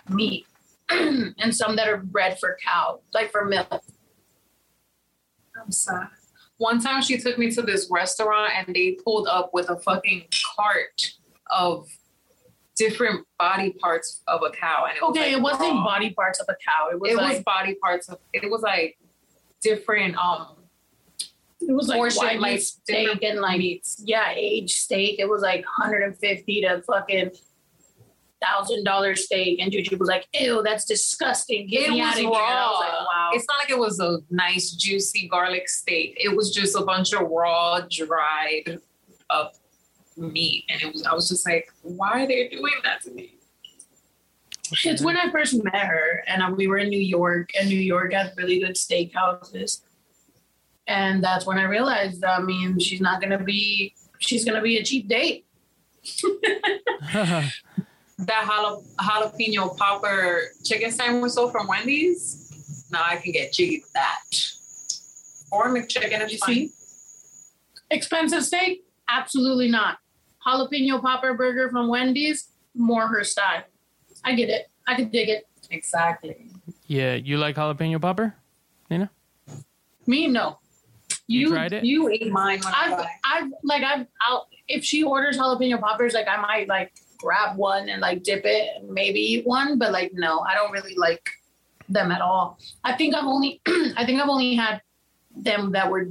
meat 0.10 0.46
and 0.90 1.54
some 1.56 1.76
that 1.76 1.88
are 1.90 1.98
bred 1.98 2.40
for 2.40 2.56
cow, 2.64 3.00
like 3.14 3.32
for 3.32 3.46
milk. 3.46 3.82
I'm 5.60 5.72
sad. 5.72 6.08
One 6.58 6.80
time 6.82 7.02
she 7.02 7.18
took 7.18 7.38
me 7.38 7.52
to 7.52 7.62
this 7.62 7.88
restaurant 7.92 8.52
and 8.56 8.76
they 8.76 8.98
pulled 9.04 9.28
up 9.28 9.52
with 9.54 9.70
a 9.70 9.78
fucking 9.78 10.26
cart 10.56 11.12
of 11.52 11.88
different 12.76 13.26
body 13.40 13.72
parts 13.74 14.22
of 14.28 14.42
a 14.46 14.52
cow. 14.52 14.86
And 14.88 14.98
it 14.98 15.02
was 15.02 15.10
Okay, 15.12 15.32
like 15.34 15.38
it 15.38 15.42
wasn't 15.42 15.84
body 15.84 16.10
parts 16.12 16.40
of 16.40 16.48
a 16.50 16.56
cow. 16.56 16.90
It 16.92 17.00
was 17.00 17.12
It 17.12 17.18
like 17.18 17.34
was 17.36 17.44
body 17.44 17.76
parts 17.76 18.10
of. 18.10 18.20
It 18.34 18.50
was 18.50 18.62
like 18.62 18.98
different 19.62 20.16
um 20.18 20.54
it 21.60 21.74
was 21.74 21.88
like 21.88 21.98
portion, 21.98 22.24
white 22.24 22.40
like 22.40 22.60
steak 22.62 23.24
and 23.24 23.40
like 23.42 23.58
meats. 23.58 24.02
yeah, 24.06 24.32
aged 24.36 24.76
steak. 24.76 25.20
It 25.20 25.28
was 25.28 25.42
like 25.42 25.66
150 25.66 26.62
to 26.62 26.82
fucking 26.84 27.32
thousand 28.42 28.84
dollar 28.84 29.16
steak, 29.16 29.60
and 29.60 29.72
Juju 29.72 29.98
was 29.98 30.10
like, 30.10 30.28
"Ew, 30.34 30.62
that's 30.64 30.86
disgusting. 30.86 31.68
Get 31.68 31.88
It 31.88 31.92
me 31.92 32.02
was 32.02 32.08
out 32.08 32.14
of 32.14 32.20
here." 32.20 32.30
I 32.30 32.68
was 32.70 32.80
like, 32.80 32.92
raw. 32.92 33.06
"Wow." 33.06 33.30
It's 33.34 33.46
not 33.48 33.58
like 33.60 33.70
it 33.70 33.80
was 33.80 34.00
a 34.00 34.20
nice 34.30 34.72
juicy 34.72 35.28
garlic 35.28 35.70
steak. 35.70 36.18
It 36.24 36.36
was 36.36 36.54
just 36.54 36.76
a 36.76 36.82
bunch 36.82 37.14
of 37.14 37.30
raw, 37.30 37.82
dried 37.90 38.80
up 39.30 39.54
meat, 40.16 40.66
and 40.70 40.82
it 40.82 40.94
was. 40.94 41.04
I 41.04 41.14
was 41.14 41.28
just 41.30 41.48
like, 41.48 41.72
why 41.82 42.24
are 42.24 42.28
they 42.28 42.48
doing 42.50 42.74
that 42.84 43.02
to 43.04 43.12
me? 43.12 43.34
It's 44.84 45.02
when 45.02 45.16
I 45.16 45.32
first 45.32 45.64
met 45.64 45.76
her, 45.76 46.24
and 46.28 46.56
we 46.58 46.68
were 46.68 46.78
in 46.78 46.90
New 46.90 47.00
York, 47.00 47.52
and 47.60 47.70
New 47.70 47.80
York 47.80 48.14
has 48.14 48.36
really 48.36 48.60
good 48.60 48.76
steakhouses. 48.76 49.82
And 50.88 51.24
that's 51.24 51.46
when 51.46 51.58
I 51.58 51.64
realized, 51.64 52.24
I 52.24 52.40
mean, 52.40 52.80
she's 52.80 53.02
not 53.02 53.22
gonna 53.22 53.44
be, 53.44 53.94
she's 54.20 54.46
gonna 54.46 54.62
be 54.62 54.78
a 54.78 54.84
cheap 54.84 55.08
date. 55.08 55.46
That 58.20 58.46
jala- 58.48 58.82
jalapeno 59.00 59.78
popper 59.78 60.42
chicken 60.64 60.92
sandwich 60.92 61.34
though 61.36 61.50
from 61.50 61.68
Wendy's. 61.68 62.88
Now 62.92 63.04
I 63.06 63.18
can 63.18 63.32
get 63.32 63.54
jiggy 63.54 63.80
with 63.84 63.94
that. 63.94 64.24
Or 65.52 65.68
McChicken 65.70 66.26
is 66.26 66.34
You 66.34 66.38
fine. 66.40 66.56
see, 66.56 66.72
expensive 67.92 68.44
steak? 68.44 68.84
Absolutely 69.10 69.70
not. 69.70 70.00
Jalapeno 70.46 71.02
popper 71.02 71.34
burger 71.34 71.70
from 71.70 71.88
Wendy's, 71.90 72.50
more 72.76 73.08
her 73.08 73.24
style. 73.24 73.64
I 74.24 74.34
get 74.36 74.50
it. 74.50 74.68
I 74.88 74.96
could 74.96 75.12
dig 75.12 75.30
it. 75.30 75.48
Exactly. 75.70 76.48
yeah, 76.88 77.16
you 77.16 77.38
like 77.38 77.56
jalapeno 77.56 78.02
popper? 78.02 78.34
Nina? 78.90 79.10
Me, 80.06 80.28
no. 80.28 80.60
You 81.28 81.50
tried 81.50 81.74
it? 81.74 81.84
You 81.84 82.08
ate 82.10 82.32
mine 82.32 82.60
when 82.64 82.74
I 82.74 82.94
I've, 82.94 83.44
I've 83.44 83.52
like 83.64 83.84
I've 83.84 84.08
I'll 84.22 84.48
if 84.70 84.84
she 84.84 85.04
orders 85.04 85.38
jalapeno 85.38 85.80
poppers, 85.80 86.14
like 86.14 86.28
I 86.28 86.38
might 86.42 86.68
like 86.70 86.94
grab 87.18 87.58
one 87.58 87.90
and 87.90 88.02
like 88.02 88.24
dip 88.24 88.44
it 88.46 88.70
and 88.78 88.90
maybe 88.90 89.20
eat 89.20 89.46
one, 89.46 89.78
but 89.78 89.92
like 89.92 90.12
no, 90.14 90.40
I 90.42 90.54
don't 90.56 90.72
really 90.72 90.96
like 90.96 91.30
them 91.90 92.12
at 92.12 92.22
all. 92.22 92.60
I 92.84 92.94
think 92.94 93.16
I've 93.16 93.26
only 93.26 93.62
I 93.98 94.06
think 94.06 94.22
I've 94.22 94.30
only 94.30 94.56
had 94.56 94.82
them 95.36 95.72
that 95.74 95.90
were 95.90 96.10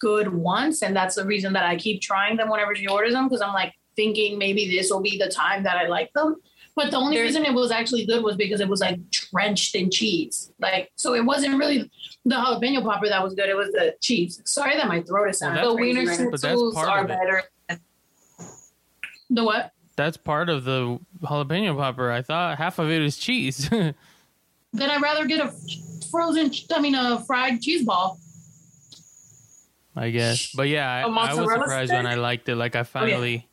good 0.00 0.32
once, 0.32 0.82
and 0.82 0.94
that's 0.94 1.16
the 1.16 1.24
reason 1.24 1.52
that 1.54 1.64
I 1.64 1.76
keep 1.76 2.00
trying 2.00 2.36
them 2.36 2.48
whenever 2.48 2.74
she 2.74 2.86
orders 2.86 3.12
them 3.12 3.28
because 3.28 3.40
I'm 3.40 3.52
like 3.52 3.74
thinking 3.96 4.38
maybe 4.38 4.70
this 4.70 4.90
will 4.90 5.00
be 5.00 5.18
the 5.18 5.28
time 5.28 5.64
that 5.64 5.76
I 5.76 5.86
like 5.88 6.12
them. 6.12 6.36
But 6.76 6.92
the 6.92 6.96
only 6.96 7.16
There's- 7.16 7.30
reason 7.30 7.44
it 7.44 7.52
was 7.54 7.72
actually 7.72 8.06
good 8.06 8.22
was 8.22 8.36
because 8.36 8.60
it 8.60 8.68
was 8.68 8.80
like 8.80 9.00
drenched 9.10 9.74
in 9.74 9.90
cheese. 9.90 10.52
Like 10.60 10.92
so, 10.94 11.14
it 11.14 11.24
wasn't 11.24 11.58
really 11.58 11.90
the 12.24 12.36
jalapeno 12.36 12.84
popper 12.84 13.08
that 13.08 13.20
was 13.22 13.34
good. 13.34 13.48
It 13.48 13.56
was 13.56 13.72
the 13.72 13.96
cheese. 14.00 14.40
Sorry 14.44 14.76
that 14.76 14.86
my 14.86 15.02
throat 15.02 15.30
is 15.30 15.38
sounding 15.38 15.64
The 15.64 15.74
wiener 15.74 16.04
right. 16.04 16.28
But 16.30 16.40
that's 16.40 16.54
schnitzels 16.54 16.76
are 16.76 17.04
better. 17.04 17.42
The 19.30 19.44
what? 19.44 19.72
That's 19.98 20.16
part 20.16 20.48
of 20.48 20.62
the 20.62 21.00
jalapeno 21.22 21.76
popper. 21.76 22.12
I 22.12 22.22
thought 22.22 22.56
half 22.56 22.78
of 22.78 22.88
it 22.88 23.02
is 23.02 23.16
cheese. 23.16 23.68
Then 24.72 24.90
I'd 24.90 25.02
rather 25.02 25.24
get 25.24 25.40
a 25.40 25.52
frozen. 26.10 26.52
I 26.70 26.80
mean, 26.80 26.94
a 26.94 27.24
fried 27.24 27.60
cheese 27.62 27.84
ball. 27.84 28.20
I 29.96 30.10
guess. 30.10 30.52
But 30.52 30.68
yeah, 30.68 30.88
I 30.88 31.06
was 31.06 31.50
surprised 31.50 31.88
stick? 31.88 31.96
when 31.96 32.06
I 32.06 32.14
liked 32.16 32.48
it. 32.50 32.54
Like 32.54 32.76
I 32.76 32.80
yeah. 32.80 32.82
finally, 32.84 33.48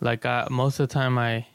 like 0.00 0.26
I, 0.26 0.48
most 0.50 0.80
of 0.80 0.88
the 0.88 0.92
time 0.92 1.16
I, 1.16 1.46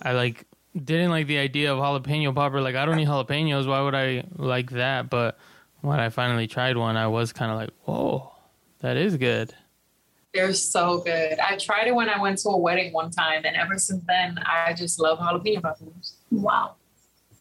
I 0.00 0.12
like 0.12 0.46
didn't 0.72 1.10
like 1.10 1.26
the 1.26 1.38
idea 1.38 1.74
of 1.74 1.80
jalapeno 1.80 2.32
popper. 2.32 2.60
Like 2.60 2.76
I 2.76 2.86
don't 2.86 2.98
eat 3.00 3.08
jalapenos. 3.08 3.66
Why 3.66 3.82
would 3.82 3.96
I 3.96 4.24
like 4.36 4.70
that? 4.70 5.10
But 5.10 5.36
when 5.80 5.98
I 5.98 6.08
finally 6.10 6.46
tried 6.46 6.76
one, 6.76 6.96
I 6.96 7.08
was 7.08 7.32
kind 7.32 7.50
of 7.50 7.58
like, 7.58 7.70
whoa, 7.84 8.32
that 8.80 8.96
is 8.96 9.16
good. 9.16 9.52
They're 10.34 10.52
so 10.52 10.98
good. 10.98 11.38
I 11.38 11.56
tried 11.56 11.86
it 11.86 11.94
when 11.94 12.08
I 12.08 12.20
went 12.20 12.38
to 12.38 12.48
a 12.48 12.56
wedding 12.56 12.92
one 12.92 13.10
time, 13.10 13.44
and 13.44 13.56
ever 13.56 13.78
since 13.78 14.02
then, 14.06 14.36
I 14.44 14.74
just 14.74 14.98
love 14.98 15.18
jalapeno 15.20 15.62
peppers. 15.62 16.16
Wow. 16.32 16.74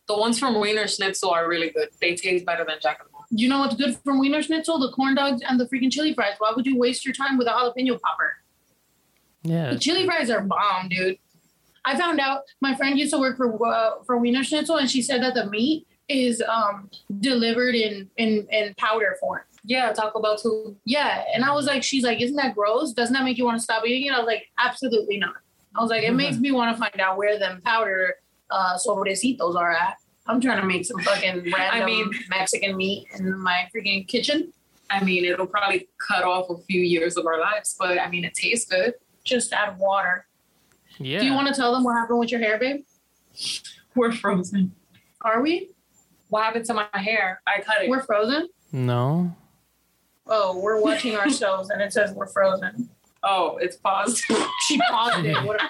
The 0.08 0.16
ones 0.16 0.38
from 0.38 0.60
Wiener 0.60 0.88
Schnitzel 0.88 1.32
are 1.32 1.48
really 1.48 1.72
good. 1.72 1.90
They 2.00 2.14
taste 2.16 2.46
better 2.46 2.64
than 2.64 2.76
Jack 2.82 3.00
and 3.02 3.12
Moore. 3.12 3.24
You 3.32 3.50
know 3.50 3.60
what's 3.60 3.76
good 3.76 3.98
from 4.04 4.20
Wiener 4.20 4.44
Schnitzel? 4.44 4.80
The 4.80 4.92
corn 4.92 5.16
dogs 5.16 5.42
and 5.48 5.60
the 5.60 5.66
freaking 5.66 5.92
chili 5.92 6.14
fries. 6.14 6.36
Why 6.38 6.52
would 6.56 6.68
you 6.68 6.78
waste 6.78 7.04
your 7.04 7.16
time 7.16 7.38
with 7.38 7.48
a 7.48 7.52
jalapeno 7.52 8.00
popper? 8.00 8.36
Yeah. 9.42 9.72
The 9.72 9.80
chili 9.80 10.06
fries 10.06 10.30
are 10.30 10.42
bomb, 10.42 10.90
dude. 10.90 11.18
I 11.86 11.98
found 11.98 12.20
out 12.20 12.42
my 12.62 12.76
friend 12.76 12.98
used 12.98 13.12
to 13.14 13.20
work 13.20 13.38
for 13.38 13.66
uh, 13.66 14.04
for 14.06 14.18
Wiener 14.18 14.44
Schnitzel, 14.44 14.78
and 14.78 14.90
she 14.90 15.02
said 15.02 15.24
that 15.24 15.34
the 15.34 15.50
meat 15.50 15.88
is 16.10 16.44
um 16.48 16.90
delivered 17.20 17.74
in 17.76 18.10
in 18.18 18.48
in 18.52 18.76
powder 18.76 19.18
form. 19.20 19.42
Yeah, 19.66 19.92
Taco 19.94 20.22
Bell 20.22 20.38
too. 20.38 20.76
Yeah, 20.86 21.24
and 21.34 21.44
I 21.46 21.54
was 21.54 21.66
like, 21.66 21.84
she's 21.84 22.04
like, 22.04 22.20
isn't 22.22 22.36
that 22.36 22.54
gross? 22.56 22.92
Doesn't 22.94 23.14
that 23.14 23.24
make 23.24 23.38
you 23.38 23.46
want 23.46 23.58
to 23.58 23.64
stop 23.64 23.86
eating 23.86 24.08
it? 24.08 24.14
I 24.14 24.18
was 24.18 24.28
like, 24.28 24.48
absolutely 24.60 25.18
not. 25.18 25.36
I 25.76 25.82
was 25.82 25.90
like, 25.90 26.04
it 26.04 26.12
makes 26.12 26.38
me 26.38 26.52
want 26.52 26.76
to 26.76 26.80
find 26.80 27.00
out 27.00 27.18
where 27.18 27.40
them 27.40 27.62
powder 27.64 28.16
uh 28.52 28.78
sobrecitos 28.78 29.56
are 29.56 29.72
at. 29.72 29.96
I'm 30.28 30.40
trying 30.40 30.60
to 30.62 30.68
make 30.68 30.86
some 30.86 31.00
fucking 31.02 31.52
random 31.58 31.86
mean- 31.86 32.12
Mexican 32.30 32.76
meat 32.78 33.08
in 33.18 33.38
my 33.40 33.68
freaking 33.76 34.08
kitchen. 34.08 34.52
I 34.90 35.04
mean, 35.04 35.26
it'll 35.26 35.48
probably 35.48 35.88
cut 35.98 36.24
off 36.24 36.50
a 36.50 36.58
few 36.64 36.82
years 36.82 37.18
of 37.18 37.26
our 37.26 37.40
lives, 37.40 37.76
but 37.80 37.98
I 38.00 38.10
mean, 38.10 38.26
it 38.26 38.34
tastes 38.36 38.70
good. 38.70 38.94
Just 39.24 39.52
add 39.54 39.80
water. 39.80 40.28
Yeah. 41.00 41.20
Do 41.20 41.26
you 41.26 41.34
want 41.34 41.48
to 41.48 41.54
tell 41.54 41.74
them 41.74 41.84
what 41.84 41.94
happened 41.96 42.20
with 42.20 42.32
your 42.32 42.42
hair, 42.42 42.60
babe? 42.60 42.84
We're 43.96 44.12
frozen. 44.12 44.74
Are 45.22 45.42
we? 45.42 45.72
What 46.30 46.44
happened 46.44 46.66
to 46.66 46.74
my 46.74 46.88
hair? 46.94 47.42
I 47.48 47.62
cut 47.62 47.82
it. 47.84 47.90
We're 47.90 48.04
frozen. 48.04 48.50
No. 48.72 49.36
Oh, 50.28 50.58
we're 50.60 50.80
watching 50.82 51.16
ourselves, 51.16 51.70
and 51.70 51.82
it 51.82 51.92
says 51.94 52.14
we're 52.14 52.28
frozen. 52.28 52.90
oh, 53.24 53.58
it's 53.58 53.76
paused. 53.78 54.24
She 54.68 54.78
paused 54.90 55.26
it. 55.26 55.36
What 55.46 55.62
a 55.62 55.70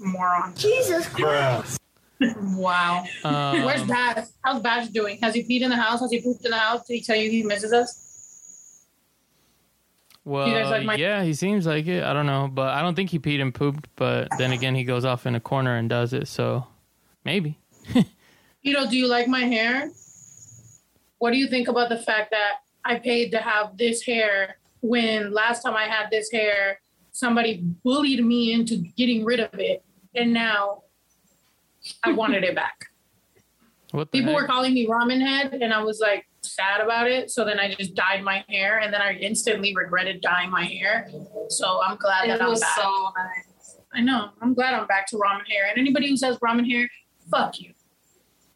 moron. 0.00 0.54
Jesus 0.56 1.08
Christ. 1.08 1.78
Wow. 2.20 3.04
Um, 3.24 3.62
Where's 3.64 3.82
Bash? 3.84 4.26
How's 4.44 4.60
Bash 4.60 4.88
doing? 4.88 5.18
Has 5.22 5.34
he 5.34 5.42
peed 5.44 5.60
in 5.62 5.70
the 5.70 5.76
house? 5.76 6.00
Has 6.00 6.10
he 6.10 6.20
pooped 6.20 6.44
in 6.44 6.50
the 6.50 6.56
house? 6.58 6.84
Did 6.86 6.94
he 6.94 7.00
tell 7.02 7.16
you 7.16 7.30
he 7.30 7.42
misses 7.44 7.72
us? 7.72 8.86
Well, 10.24 10.48
like 10.70 10.84
my- 10.84 10.94
yeah, 10.94 11.24
he 11.24 11.34
seems 11.34 11.66
like 11.66 11.86
it. 11.88 12.04
I 12.04 12.12
don't 12.12 12.26
know, 12.26 12.48
but 12.52 12.68
I 12.68 12.82
don't 12.82 12.94
think 12.94 13.10
he 13.10 13.18
peed 13.18 13.40
and 13.40 13.52
pooped. 13.54 13.88
But 13.96 14.28
then 14.38 14.52
again, 14.52 14.74
he 14.76 14.84
goes 14.84 15.04
off 15.04 15.26
in 15.26 15.34
a 15.34 15.40
corner 15.40 15.76
and 15.76 15.88
does 15.88 16.12
it. 16.12 16.28
So 16.28 16.66
maybe. 17.24 17.58
You 18.64 18.72
know, 18.74 18.88
do 18.88 18.96
you 18.96 19.08
like 19.08 19.26
my 19.26 19.40
hair? 19.40 19.90
What 21.18 21.32
do 21.32 21.36
you 21.36 21.48
think 21.48 21.66
about 21.66 21.88
the 21.88 21.98
fact 21.98 22.30
that 22.30 22.61
I 22.84 22.98
paid 22.98 23.30
to 23.32 23.38
have 23.38 23.76
this 23.76 24.02
hair 24.02 24.56
when 24.80 25.32
last 25.32 25.62
time 25.62 25.74
I 25.74 25.84
had 25.84 26.10
this 26.10 26.30
hair, 26.30 26.80
somebody 27.12 27.58
bullied 27.84 28.24
me 28.24 28.52
into 28.52 28.76
getting 28.96 29.24
rid 29.24 29.40
of 29.40 29.50
it, 29.58 29.84
and 30.14 30.32
now 30.32 30.82
I 32.02 32.12
wanted 32.22 32.44
it 32.44 32.54
back. 32.54 32.86
What 33.92 34.10
the 34.10 34.18
People 34.18 34.32
heck? 34.32 34.42
were 34.42 34.46
calling 34.48 34.74
me 34.74 34.86
ramen 34.86 35.20
head, 35.20 35.54
and 35.54 35.72
I 35.72 35.82
was 35.82 36.00
like 36.00 36.26
sad 36.40 36.80
about 36.80 37.08
it. 37.08 37.30
So 37.30 37.44
then 37.44 37.60
I 37.60 37.72
just 37.74 37.94
dyed 37.94 38.24
my 38.24 38.44
hair, 38.48 38.80
and 38.80 38.92
then 38.92 39.00
I 39.02 39.12
instantly 39.14 39.74
regretted 39.76 40.20
dyeing 40.20 40.50
my 40.50 40.64
hair. 40.64 41.08
So 41.48 41.80
I'm 41.84 41.96
glad 41.96 42.24
it 42.24 42.28
that 42.28 42.42
I'm 42.42 42.48
was 42.50 42.60
back. 42.60 42.76
so 42.76 43.08
nice. 43.16 43.76
I 43.94 44.00
know. 44.00 44.30
I'm 44.40 44.54
glad 44.54 44.74
I'm 44.74 44.86
back 44.86 45.06
to 45.08 45.16
ramen 45.16 45.46
hair. 45.48 45.66
And 45.68 45.78
anybody 45.78 46.08
who 46.08 46.16
says 46.16 46.38
ramen 46.38 46.68
hair, 46.68 46.88
fuck 47.30 47.60
you. 47.60 47.72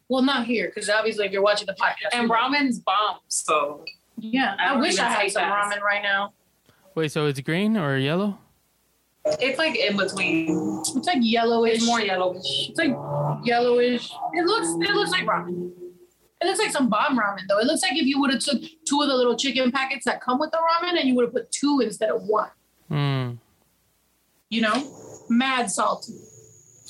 Well, 0.09 0.23
not 0.23 0.45
here, 0.47 0.71
because 0.73 0.89
obviously 0.89 1.25
if 1.27 1.31
you're 1.31 1.43
watching 1.43 1.67
the 1.67 1.73
podcast, 1.73 2.13
And 2.13 2.23
you 2.23 2.33
ramen's 2.33 2.79
bomb, 2.79 3.17
so 3.27 3.83
Yeah, 4.17 4.55
I 4.59 4.73
I, 4.73 4.77
wish 4.77 4.99
I 4.99 5.09
had 5.09 5.31
some 5.31 5.43
that. 5.43 5.71
ramen 5.71 5.81
right 5.81 6.01
now. 6.01 6.33
Wait, 6.95 7.11
so 7.11 7.27
it's 7.27 7.39
green 7.39 7.77
or 7.77 7.97
yellow? 7.97 8.39
it's 9.39 9.59
like 9.59 9.75
in 9.75 9.97
between. 9.97 10.81
It's 10.95 11.07
like 11.07 11.19
yellowish. 11.21 11.75
It's 11.75 11.85
more 11.85 12.01
yellowish. 12.01 12.69
It's 12.69 12.77
like 12.77 12.95
yellowish. 13.43 14.11
It 14.33 14.45
looks. 14.45 14.89
It 14.89 14.93
looks 14.93 15.11
like 15.11 15.25
ramen. 15.25 15.71
It 16.41 16.45
looks 16.45 16.59
like 16.59 16.71
some 16.71 16.89
bomb 16.89 17.17
ramen 17.17 17.41
though. 17.47 17.59
It 17.59 17.65
looks 17.65 17.81
like 17.81 17.93
if 17.93 18.05
you 18.05 18.19
would 18.19 18.31
have 18.31 18.41
took 18.41 18.61
two 18.85 19.01
of 19.01 19.07
the 19.07 19.15
little 19.15 19.35
chicken 19.35 19.71
packets 19.71 20.05
that 20.05 20.21
come 20.21 20.39
with 20.39 20.51
the 20.51 20.57
ramen 20.57 20.99
and 20.99 21.07
you 21.07 21.15
would 21.15 21.25
have 21.25 21.33
put 21.33 21.51
two 21.51 21.81
instead 21.83 22.09
of 22.09 22.23
one. 22.23 22.49
Hmm. 22.89 23.31
You 24.49 24.61
know, 24.61 24.83
mad 25.29 25.69
salty. 25.69 26.13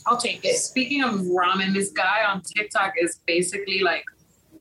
I'll 0.06 0.18
take 0.18 0.46
it. 0.46 0.56
Speaking 0.58 1.04
of 1.04 1.16
ramen, 1.22 1.74
this 1.74 1.92
guy 1.92 2.24
on 2.26 2.42
TikTok 2.42 2.94
is 3.02 3.20
basically 3.26 3.80
like 3.80 4.06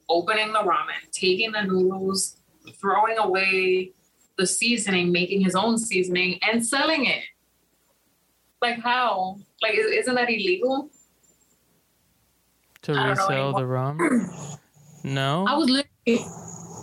opening 0.08 0.52
the 0.52 0.60
ramen, 0.60 1.10
taking 1.12 1.52
the 1.52 1.62
noodles, 1.62 2.36
throwing 2.74 3.18
away 3.18 3.92
the 4.36 4.46
seasoning, 4.46 5.12
making 5.12 5.40
his 5.40 5.54
own 5.54 5.78
seasoning, 5.78 6.38
and 6.42 6.64
selling 6.64 7.06
it. 7.06 7.22
Like 8.60 8.80
how? 8.80 9.38
Like 9.62 9.74
is, 9.74 9.86
isn't 9.86 10.14
that 10.14 10.28
illegal? 10.28 10.90
To 12.82 12.92
I 12.92 13.06
don't 13.06 13.16
know 13.16 13.26
resell 13.28 13.52
the 13.54 13.66
rum? 13.66 14.30
No. 15.04 15.44
I 15.46 15.54
was 15.54 15.70
literally 15.70 16.26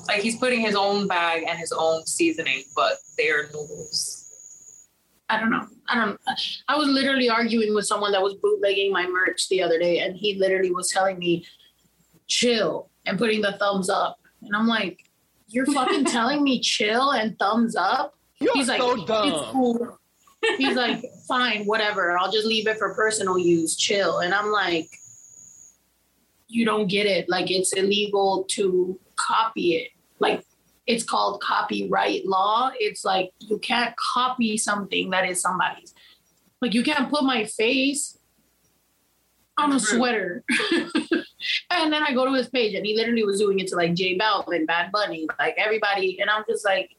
Like 0.08 0.22
he's 0.22 0.38
putting 0.38 0.62
his 0.62 0.76
own 0.76 1.08
bag 1.08 1.44
and 1.46 1.60
his 1.60 1.74
own 1.74 2.06
seasoning, 2.06 2.64
but 2.74 2.94
they're 3.18 3.48
noodles. 3.48 4.88
I 5.30 5.40
don't 5.40 5.50
know. 5.50 5.68
I 5.90 5.96
don't. 5.96 6.20
I 6.70 6.78
was 6.78 6.88
literally 6.88 7.30
arguing 7.30 7.76
with 7.76 7.86
someone 7.86 8.14
that 8.14 8.22
was 8.22 8.36
bootlegging 8.36 8.94
my 8.94 9.06
merch 9.08 9.50
the 9.50 9.62
other 9.62 9.78
day, 9.78 10.00
and 10.00 10.16
he 10.16 10.36
literally 10.36 10.72
was 10.72 10.90
telling 10.90 11.20
me, 11.20 11.46
"Chill," 12.28 12.90
and 13.06 13.18
putting 13.18 13.42
the 13.42 13.54
thumbs 13.54 13.90
up, 13.90 14.20
and 14.42 14.56
I'm 14.56 14.68
like, 14.68 15.04
"You're 15.54 15.66
fucking 15.68 16.06
telling 16.06 16.44
me 16.44 16.60
chill 16.60 17.12
and 17.12 17.38
thumbs 17.38 17.76
up?" 17.76 18.18
You're 18.40 18.54
He's 18.54 18.68
like, 18.68 18.82
so 18.82 18.96
"It's 18.96 19.52
cool." 19.52 20.00
He's 20.58 20.76
like, 20.76 21.06
"Fine, 21.28 21.66
whatever. 21.66 22.18
I'll 22.18 22.32
just 22.32 22.46
leave 22.46 22.68
it 22.68 22.78
for 22.78 22.94
personal 22.94 23.38
use. 23.38 23.76
Chill." 23.76 24.20
And 24.20 24.34
I'm 24.34 24.52
like, 24.52 24.90
"You 26.48 26.66
don't 26.66 26.88
get 26.88 27.06
it. 27.06 27.30
Like 27.30 27.52
it's 27.52 27.74
illegal 27.74 28.46
to 28.50 29.00
copy 29.16 29.76
it. 29.76 29.92
Like 30.20 30.46
it's 30.88 31.04
called 31.04 31.42
copyright 31.42 32.26
law. 32.26 32.72
It's 32.80 33.06
like 33.06 33.32
you 33.40 33.58
can't 33.60 33.96
copy 33.96 34.58
something 34.58 35.10
that 35.12 35.30
is 35.30 35.42
somebody's. 35.42 35.94
Like 36.62 36.74
you 36.74 36.84
can't 36.84 37.10
put 37.10 37.24
my 37.24 37.46
face 37.46 38.18
on 39.58 39.74
a 39.74 39.80
sweater. 39.80 40.44
and 41.70 41.94
then 41.94 42.04
I 42.04 42.14
go 42.14 42.26
to 42.26 42.34
his 42.34 42.50
page 42.50 42.74
and 42.76 42.86
he 42.86 42.96
literally 42.96 43.24
was 43.24 43.40
doing 43.40 43.60
it 43.60 43.68
to 43.68 43.76
like 43.76 43.94
J 43.94 44.18
Balvin, 44.18 44.66
Bad 44.66 44.92
Bunny, 44.92 45.28
like 45.40 45.56
everybody. 45.58 46.20
And 46.20 46.30
I'm 46.30 46.44
just 46.48 46.66
like, 46.66 46.96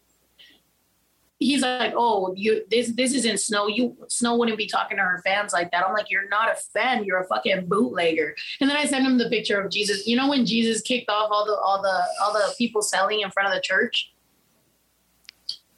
he's 1.38 1.62
like, 1.62 1.92
oh, 1.96 2.32
you 2.37 2.64
this 2.70 2.92
this 2.92 3.12
isn't 3.14 3.40
Snow. 3.40 3.66
You 3.66 3.96
Snow 4.08 4.37
wouldn't 4.37 4.58
be 4.58 4.66
talking 4.66 4.96
to 4.96 5.02
her 5.02 5.20
fans 5.25 5.52
like 5.52 5.70
that. 5.73 5.84
I'm 5.87 5.92
like, 5.92 6.11
you're 6.11 6.28
not 6.28 6.50
a 6.50 6.54
fan. 6.54 7.04
You're 7.04 7.20
a 7.20 7.26
fucking 7.26 7.66
bootlegger. 7.66 8.34
And 8.61 8.70
then 8.70 8.76
I 8.76 8.84
sent 8.87 9.06
him 9.06 9.18
the 9.18 9.28
picture 9.28 9.61
of 9.61 9.70
Jesus. 9.70 10.06
You 10.06 10.16
know 10.16 10.28
when 10.28 10.46
Jesus 10.46 10.80
kicked 10.80 11.11
off 11.11 11.30
all 11.30 11.44
the 11.44 11.56
all 11.56 11.82
the 11.82 12.02
all 12.23 12.32
the 12.32 12.54
people 12.56 12.82
selling 12.82 13.20
in 13.20 13.30
front 13.30 13.49
of 13.49 13.54
the 13.54 13.61
church. 13.61 14.12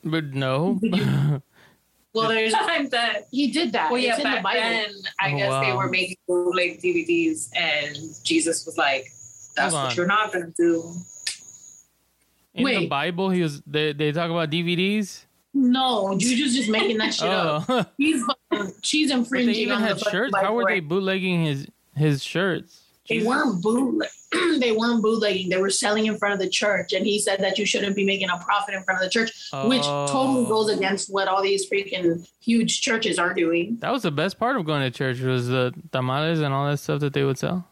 but 0.04 0.34
no. 0.34 0.80
Well, 2.16 2.28
there's 2.28 2.54
I'm 2.58 2.88
dead. 2.88 3.26
he 3.30 3.50
did 3.50 3.72
that. 3.72 3.90
Well, 3.90 4.00
yeah, 4.00 4.10
it's 4.10 4.18
in 4.18 4.24
the 4.24 4.36
back 4.36 4.42
Bible. 4.42 4.60
then, 4.60 4.90
I 5.20 5.32
Oh, 5.32 5.36
guess 5.36 5.66
they 5.66 5.72
were 5.72 5.88
making 5.88 6.16
bootleg 6.26 6.80
DVDs, 6.80 7.48
and 7.54 7.96
Jesus 8.24 8.64
was 8.66 8.76
like, 8.78 9.06
"That's 9.54 9.72
Hold 9.72 9.80
on. 9.82 9.88
what 9.88 9.96
you're 9.96 10.06
not 10.06 10.32
gonna 10.32 10.52
do." 10.56 10.92
In 12.54 12.64
the 12.64 12.86
Bible, 12.86 13.30
he 13.30 13.42
was. 13.42 13.60
They, 13.66 13.92
they 13.92 14.12
talk 14.12 14.30
about 14.30 14.50
DVDs. 14.50 15.24
No, 15.52 16.16
Juju's 16.18 16.54
just 16.54 16.68
making 16.70 16.98
that 16.98 17.14
shit 17.14 17.28
up. 17.28 17.64
Oh, 17.68 17.74
but 17.82 17.92
He's 17.98 18.22
fucking, 18.24 18.72
she's 18.82 19.08
they 19.30 19.42
even 19.42 19.76
on 19.76 19.82
had 19.82 19.98
the 19.98 20.10
shirts. 20.10 20.34
How 20.36 20.54
were 20.54 20.64
they 20.66 20.80
bootlegging 20.80 21.44
his 21.44 21.66
his 21.94 22.22
shirts? 22.22 22.82
They 23.08 23.16
Jesus. 23.16 23.28
weren't 23.28 23.62
bootleg. 23.62 24.08
they 24.60 24.72
weren't 24.72 25.02
bootlegging; 25.02 25.48
they 25.48 25.60
were 25.60 25.70
selling 25.70 26.06
in 26.06 26.16
front 26.18 26.34
of 26.34 26.40
the 26.40 26.48
church. 26.48 26.92
And 26.92 27.06
he 27.06 27.18
said 27.20 27.40
that 27.40 27.58
you 27.58 27.64
shouldn't 27.66 27.94
be 27.94 28.04
making 28.04 28.28
a 28.30 28.38
profit 28.38 28.74
in 28.74 28.82
front 28.82 29.00
of 29.00 29.04
the 29.06 29.10
church, 29.10 29.30
which 29.66 29.82
totally 29.82 30.44
Oh. 30.44 30.48
goes 30.48 30.68
against 30.70 31.12
what 31.12 31.28
all 31.28 31.42
these 31.42 31.68
freaking 31.70 32.28
huge 32.40 32.80
churches 32.80 33.18
are 33.18 33.32
doing. 33.34 33.76
That 33.80 33.92
was 33.92 34.02
the 34.02 34.10
best 34.10 34.38
part 34.38 34.56
of 34.56 34.64
going 34.66 34.82
to 34.82 34.90
church 34.90 35.20
was 35.20 35.46
the 35.48 35.72
tamales 35.92 36.40
and 36.40 36.52
all 36.52 36.68
that 36.68 36.78
stuff 36.78 37.00
that 37.00 37.12
they 37.12 37.22
would 37.24 37.38
sell. 37.38 37.66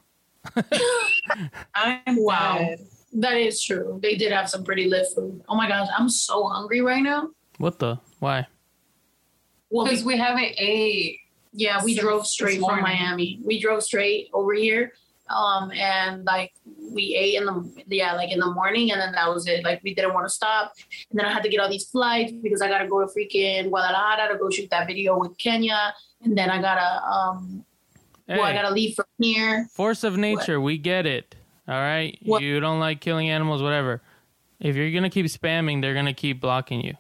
I'm 1.75 2.17
Wow. 2.17 2.59
dead. 2.59 2.87
That 3.14 3.37
is 3.37 3.62
true. 3.62 3.99
They 4.03 4.17
did 4.17 4.33
have 4.33 4.49
some 4.50 4.64
pretty 4.64 4.88
lit 4.88 5.07
food. 5.14 5.43
Oh 5.49 5.55
my 5.57 5.69
gosh, 5.69 5.88
I'm 5.97 6.09
so 6.09 6.47
hungry 6.49 6.81
right 6.81 7.03
now. 7.03 7.31
What 7.59 7.79
the? 7.79 7.99
Why? 8.19 8.47
Well, 9.71 9.85
Because 9.87 10.05
we 10.05 10.17
haven't 10.17 10.53
ate. 10.59 11.19
Yeah, 11.53 11.83
we 11.85 11.93
Since 11.95 12.03
drove 12.03 12.26
straight 12.26 12.61
from. 12.61 12.83
Miami. 12.83 13.38
We 13.45 13.61
drove 13.61 13.83
straight 13.85 14.29
over 14.33 14.53
here. 14.55 14.93
Um, 15.28 15.71
and 15.73 16.25
like 16.25 16.52
we 16.93 17.14
ate 17.16 17.37
in 17.37 17.47
the 17.47 17.85
yeah, 17.88 18.12
like 18.14 18.31
in 18.31 18.38
the 18.40 18.50
morning, 18.52 18.93
and 18.93 19.00
then 19.00 19.12
that 19.12 19.28
was 19.33 19.47
it. 19.47 19.64
Like 19.64 19.81
we 19.83 19.95
didn't 19.95 20.12
want 20.12 20.26
to 20.26 20.31
stop. 20.31 20.73
And 21.11 21.19
then 21.19 21.26
I 21.26 21.33
had 21.33 21.43
to 21.45 21.49
get 21.49 21.61
all 21.61 21.69
these 21.71 21.88
flights 21.88 22.33
because 22.43 22.61
I 22.61 22.69
gotta 22.69 22.87
go 22.87 23.00
to 23.00 23.07
freaking 23.07 23.69
Guadalajara 23.71 24.33
to 24.33 24.38
go 24.38 24.50
shoot 24.50 24.69
that 24.71 24.87
video 24.87 25.19
with 25.19 25.37
Kenia. 25.38 25.93
And 26.23 26.37
then 26.37 26.50
I 26.50 26.61
gotta 26.61 27.04
um 27.07 27.64
well, 28.28 28.43
I 28.43 28.52
gotta 28.52 28.71
leave 28.71 28.95
from 28.97 29.07
here. 29.19 29.66
force 29.73 30.04
of 30.04 30.16
nature, 30.16 30.61
we 30.61 30.76
get 30.78 31.07
it. 31.07 31.35
All 31.66 31.75
right? 31.75 32.19
What? 32.23 32.43
You 32.43 32.61
don't 32.61 32.81
like 32.81 33.00
killing 33.00 33.31
animals, 33.31 33.62
whatever. 33.62 34.02
If 34.61 34.76
you're 34.76 34.90
going 34.90 35.02
to 35.02 35.11
keep 35.11 35.26
spamming, 35.26 35.81
they're 35.83 35.95
going 35.95 36.07
to 36.07 36.12
keep 36.14 36.40
blocking 36.40 36.81
you, 36.83 36.95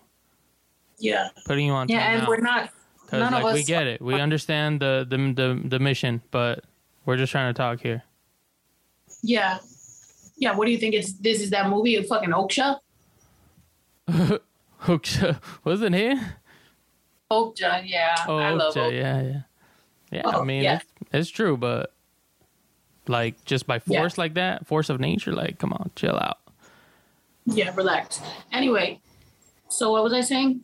Yeah. 0.98 1.28
putting 1.46 1.66
you 1.66 1.72
on 1.72 1.88
Yeah, 1.88 2.00
and 2.00 2.22
timeout. 2.22 2.28
we're 2.28 2.40
not. 2.40 2.70
'Cause, 3.06 3.20
none 3.20 3.32
of 3.34 3.42
like, 3.42 3.54
we 3.54 3.62
get 3.62 3.86
it. 3.86 4.00
We 4.02 4.20
understand 4.20 4.80
the, 4.80 5.06
the, 5.08 5.16
the, 5.34 5.68
the 5.68 5.78
mission, 5.78 6.20
but 6.30 6.64
we're 7.06 7.16
just 7.18 7.30
trying 7.30 7.52
to 7.52 7.56
talk 7.56 7.80
here. 7.80 8.02
Yeah. 9.24 9.58
Yeah, 10.36 10.54
what 10.54 10.66
do 10.66 10.72
you 10.72 10.78
think 10.78 10.94
it's 10.94 11.14
this 11.14 11.40
is 11.40 11.50
that 11.50 11.70
movie 11.70 11.96
of 11.96 12.06
fucking 12.06 12.30
Oksha? 12.30 12.78
Hookja, 14.82 15.40
wasn't 15.64 15.96
he? 15.96 16.14
Okja, 17.30 17.82
yeah. 17.86 18.14
Oh, 18.28 18.36
I 18.36 18.50
love 18.52 18.76
yeah, 18.76 19.22
yeah. 19.22 19.40
Yeah, 20.10 20.22
I 20.28 20.36
Oh, 20.36 20.44
mean, 20.44 20.62
yeah. 20.62 20.74
It's, 20.76 20.84
it's 21.12 21.30
true, 21.30 21.56
but 21.56 21.92
like 23.08 23.42
just 23.46 23.66
by 23.66 23.80
Yeah. 23.86 24.00
force 24.00 24.18
like 24.18 24.34
that, 24.34 24.66
force 24.66 24.90
of 24.90 25.00
nature, 25.00 25.32
like, 25.32 25.58
come 25.58 25.72
on, 25.72 25.90
chill 25.96 26.16
out. 26.16 26.38
Yeah, 27.46 27.74
relax. 27.74 28.20
Anyway, 28.52 29.00
so 29.68 29.90
what 29.92 30.04
was 30.04 30.12
I 30.12 30.20
saying? 30.20 30.60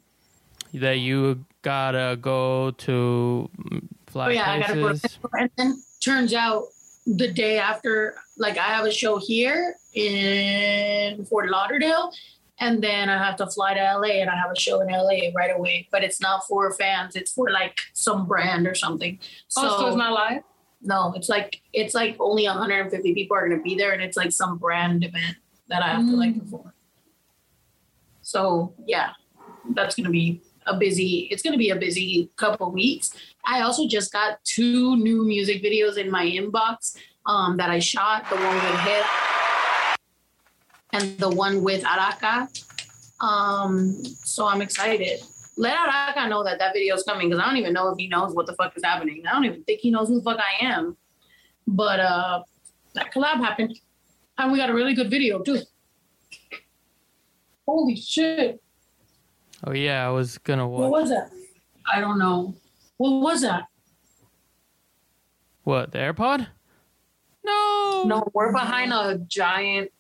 That 0.75 0.99
you 0.99 1.45
gotta 1.63 2.19
go 2.21 2.73
to 2.73 3.51
mm, 3.59 3.89
fly 4.07 4.27
Oh 4.27 4.31
yeah, 4.31 4.51
I 4.51 4.59
gotta 4.61 4.75
go 4.75 4.93
to 4.93 5.09
and 5.39 5.51
then 5.57 5.83
turns 6.01 6.35
out 6.35 6.65
the 7.07 7.29
day 7.33 7.59
after, 7.59 8.17
like 8.41 8.59
I 8.59 8.69
have 8.75 8.87
a 8.87 8.93
show 8.93 9.19
here 9.19 9.77
in 9.95 11.25
Fort 11.27 11.51
Lauderdale, 11.51 12.13
and 12.59 12.83
then 12.83 13.09
I 13.09 13.19
have 13.19 13.37
to 13.37 13.47
fly 13.47 13.75
to 13.75 13.81
LA 13.81 14.21
and 14.21 14.31
I 14.31 14.37
have 14.37 14.51
a 14.51 14.59
show 14.59 14.81
in 14.81 14.89
LA 14.89 15.31
right 15.37 15.55
away. 15.55 15.89
But 15.93 16.03
it's 16.03 16.21
not 16.21 16.45
for 16.49 16.73
fans; 16.73 17.15
it's 17.15 17.33
for 17.33 17.51
like 17.51 17.79
some 17.93 18.27
brand 18.27 18.67
or 18.67 18.75
something. 18.75 19.19
So, 19.49 19.63
Oh, 19.63 19.79
so 19.79 19.87
it's 19.89 19.97
not 19.97 20.13
live? 20.13 20.43
no, 20.83 21.13
it's 21.15 21.29
like 21.29 21.61
it's 21.73 21.95
like 21.95 22.17
only 22.19 22.47
150 22.47 23.15
people 23.15 23.37
are 23.37 23.49
gonna 23.49 23.63
be 23.63 23.75
there, 23.77 23.93
and 23.93 24.03
it's 24.03 24.17
like 24.17 24.33
some 24.33 24.57
brand 24.57 25.05
event 25.05 25.37
that 25.69 25.83
I 25.83 25.89
have 25.89 26.07
to 26.07 26.17
like 26.17 26.35
mm. 26.35 26.41
perform. 26.41 26.73
So 28.23 28.75
yeah, 28.87 29.11
that's 29.75 29.95
gonna 29.95 30.11
be 30.11 30.41
a 30.67 30.77
busy. 30.77 31.29
It's 31.31 31.43
gonna 31.43 31.59
be 31.59 31.71
a 31.71 31.77
busy 31.77 32.31
couple 32.37 32.71
weeks. 32.73 33.15
I 33.45 33.61
also 33.63 33.87
just 33.87 34.13
got 34.13 34.43
two 34.45 34.97
new 34.97 35.25
music 35.25 35.63
videos 35.63 35.99
in 35.99 36.11
my 36.11 36.25
inbox 36.25 36.97
um, 37.27 37.57
that 37.57 37.71
I 37.71 37.79
shot. 37.79 38.29
The 38.29 38.37
one 38.37 38.55
with 38.55 38.81
Hit 38.81 39.05
and 40.93 41.19
the 41.19 41.29
one 41.29 41.63
with 41.63 41.83
Araka. 41.85 42.49
Um, 43.21 44.03
so 44.05 44.47
I'm 44.47 44.63
excited. 44.63 45.21
Let 45.57 45.77
Araka 45.77 46.29
know 46.29 46.43
that 46.45 46.59
that 46.59 46.73
video 46.73 46.95
is 46.95 47.03
coming 47.03 47.29
because 47.29 47.43
I 47.43 47.47
don't 47.47 47.59
even 47.59 47.73
know 47.73 47.89
if 47.89 47.99
he 47.99 48.09
knows 48.09 48.35
what 48.35 48.47
the 48.47 48.55
fuck 48.55 48.77
is 48.77 48.85
happening. 48.85 49.23
I 49.29 49.33
don't 49.33 49.45
even 49.45 49.63
think 49.65 49.81
he 49.81 49.91
knows 49.91 50.09
who 50.09 50.17
the 50.17 50.23
fuck 50.23 50.39
I 50.39 50.65
am. 50.65 50.97
But 51.67 52.01
uh, 52.01 52.43
that 52.95 53.13
collab 53.13 53.37
happened, 53.37 53.79
and 54.39 54.51
we 54.51 54.59
got 54.59 54.71
a 54.71 54.75
really 54.75 54.95
good 54.95 55.11
video 55.11 55.41
too. 55.41 55.61
Holy 57.69 57.95
shit! 57.95 58.61
Oh 59.65 59.73
yeah, 59.73 60.07
I 60.07 60.11
was 60.11 60.39
gonna 60.39 60.67
watch. 60.67 60.81
What 60.81 60.91
was 60.91 61.11
that? 61.11 61.31
I 61.93 62.01
don't 62.01 62.19
know. 62.19 62.55
What 62.97 63.21
was 63.21 63.43
that? 63.43 63.65
what 65.63 65.93
the 65.93 65.99
AirPod? 65.99 66.49
No, 67.45 68.05
No, 68.07 68.29
we're 68.35 68.53
behind 68.53 68.93
a 68.93 69.19
giant 69.27 69.91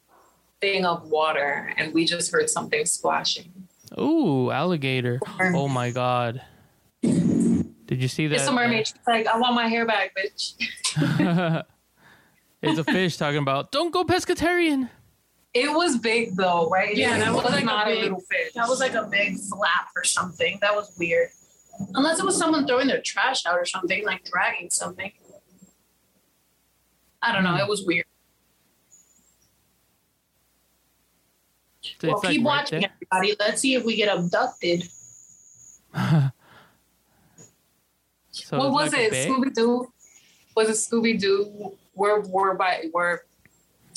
thing 0.60 0.84
of 0.84 1.08
water 1.08 1.72
and 1.76 1.94
we 1.94 2.04
just 2.04 2.30
heard 2.32 2.50
something 2.50 2.84
splashing. 2.84 3.52
Ooh, 3.98 4.50
alligator! 4.50 5.20
Oh 5.40 5.68
my 5.68 5.90
god! 5.90 6.42
Did 7.02 8.00
you 8.00 8.08
see 8.08 8.28
that? 8.28 8.36
It's 8.36 8.46
a 8.46 8.52
mermaid. 8.52 8.86
She's 8.86 8.96
like, 9.06 9.26
I 9.26 9.36
want 9.38 9.54
my 9.54 9.66
hair 9.66 9.84
back, 9.84 10.14
bitch. 10.16 10.54
it's 12.62 12.78
a 12.78 12.84
fish 12.84 13.16
talking 13.16 13.38
about 13.38 13.72
don't 13.72 13.90
go 13.90 14.04
pescatarian. 14.04 14.88
It 15.54 15.72
was 15.74 15.98
big 15.98 16.36
though, 16.36 16.68
right? 16.68 16.96
Yeah, 16.96 17.18
that 17.18 17.32
was 17.34 17.42
was 17.42 17.52
like 17.52 17.62
a 17.62 17.66
not 17.66 17.88
a, 17.88 17.90
big- 17.90 18.02
little 18.04 18.20
fish. 18.20 18.52
That 18.54 18.68
was 18.68 18.78
like 18.78 18.94
a 18.94 19.08
big 19.10 19.36
flap 19.38 19.88
or 19.96 20.04
something. 20.04 20.58
That 20.60 20.74
was 20.74 20.94
weird. 20.98 21.30
Unless 21.94 22.20
it 22.20 22.24
was 22.24 22.36
someone 22.36 22.66
throwing 22.66 22.86
their 22.86 23.00
trash 23.00 23.44
out 23.46 23.54
or 23.58 23.64
something, 23.64 24.04
like 24.04 24.22
dragging 24.24 24.70
something. 24.70 25.10
I 27.22 27.32
don't 27.32 27.44
know. 27.44 27.54
Hmm. 27.54 27.60
It 27.60 27.68
was 27.68 27.84
weird. 27.84 28.06
It's 31.82 32.02
well, 32.02 32.20
keep 32.20 32.38
right 32.38 32.42
watching, 32.42 32.80
there. 32.80 32.90
everybody. 33.12 33.36
Let's 33.38 33.60
see 33.60 33.74
if 33.74 33.84
we 33.84 33.96
get 33.96 34.16
abducted. 34.16 34.88
So 38.50 38.58
what 38.58 38.72
was 38.72 38.92
like 38.92 39.12
it? 39.12 39.28
Scooby 39.28 39.54
Doo? 39.54 39.92
Was 40.56 40.68
it 40.68 40.72
Scooby 40.72 41.20
Doo? 41.20 41.72
We're 41.94 42.20
we're 42.20 42.54
by 42.54 42.84
we're 42.92 43.20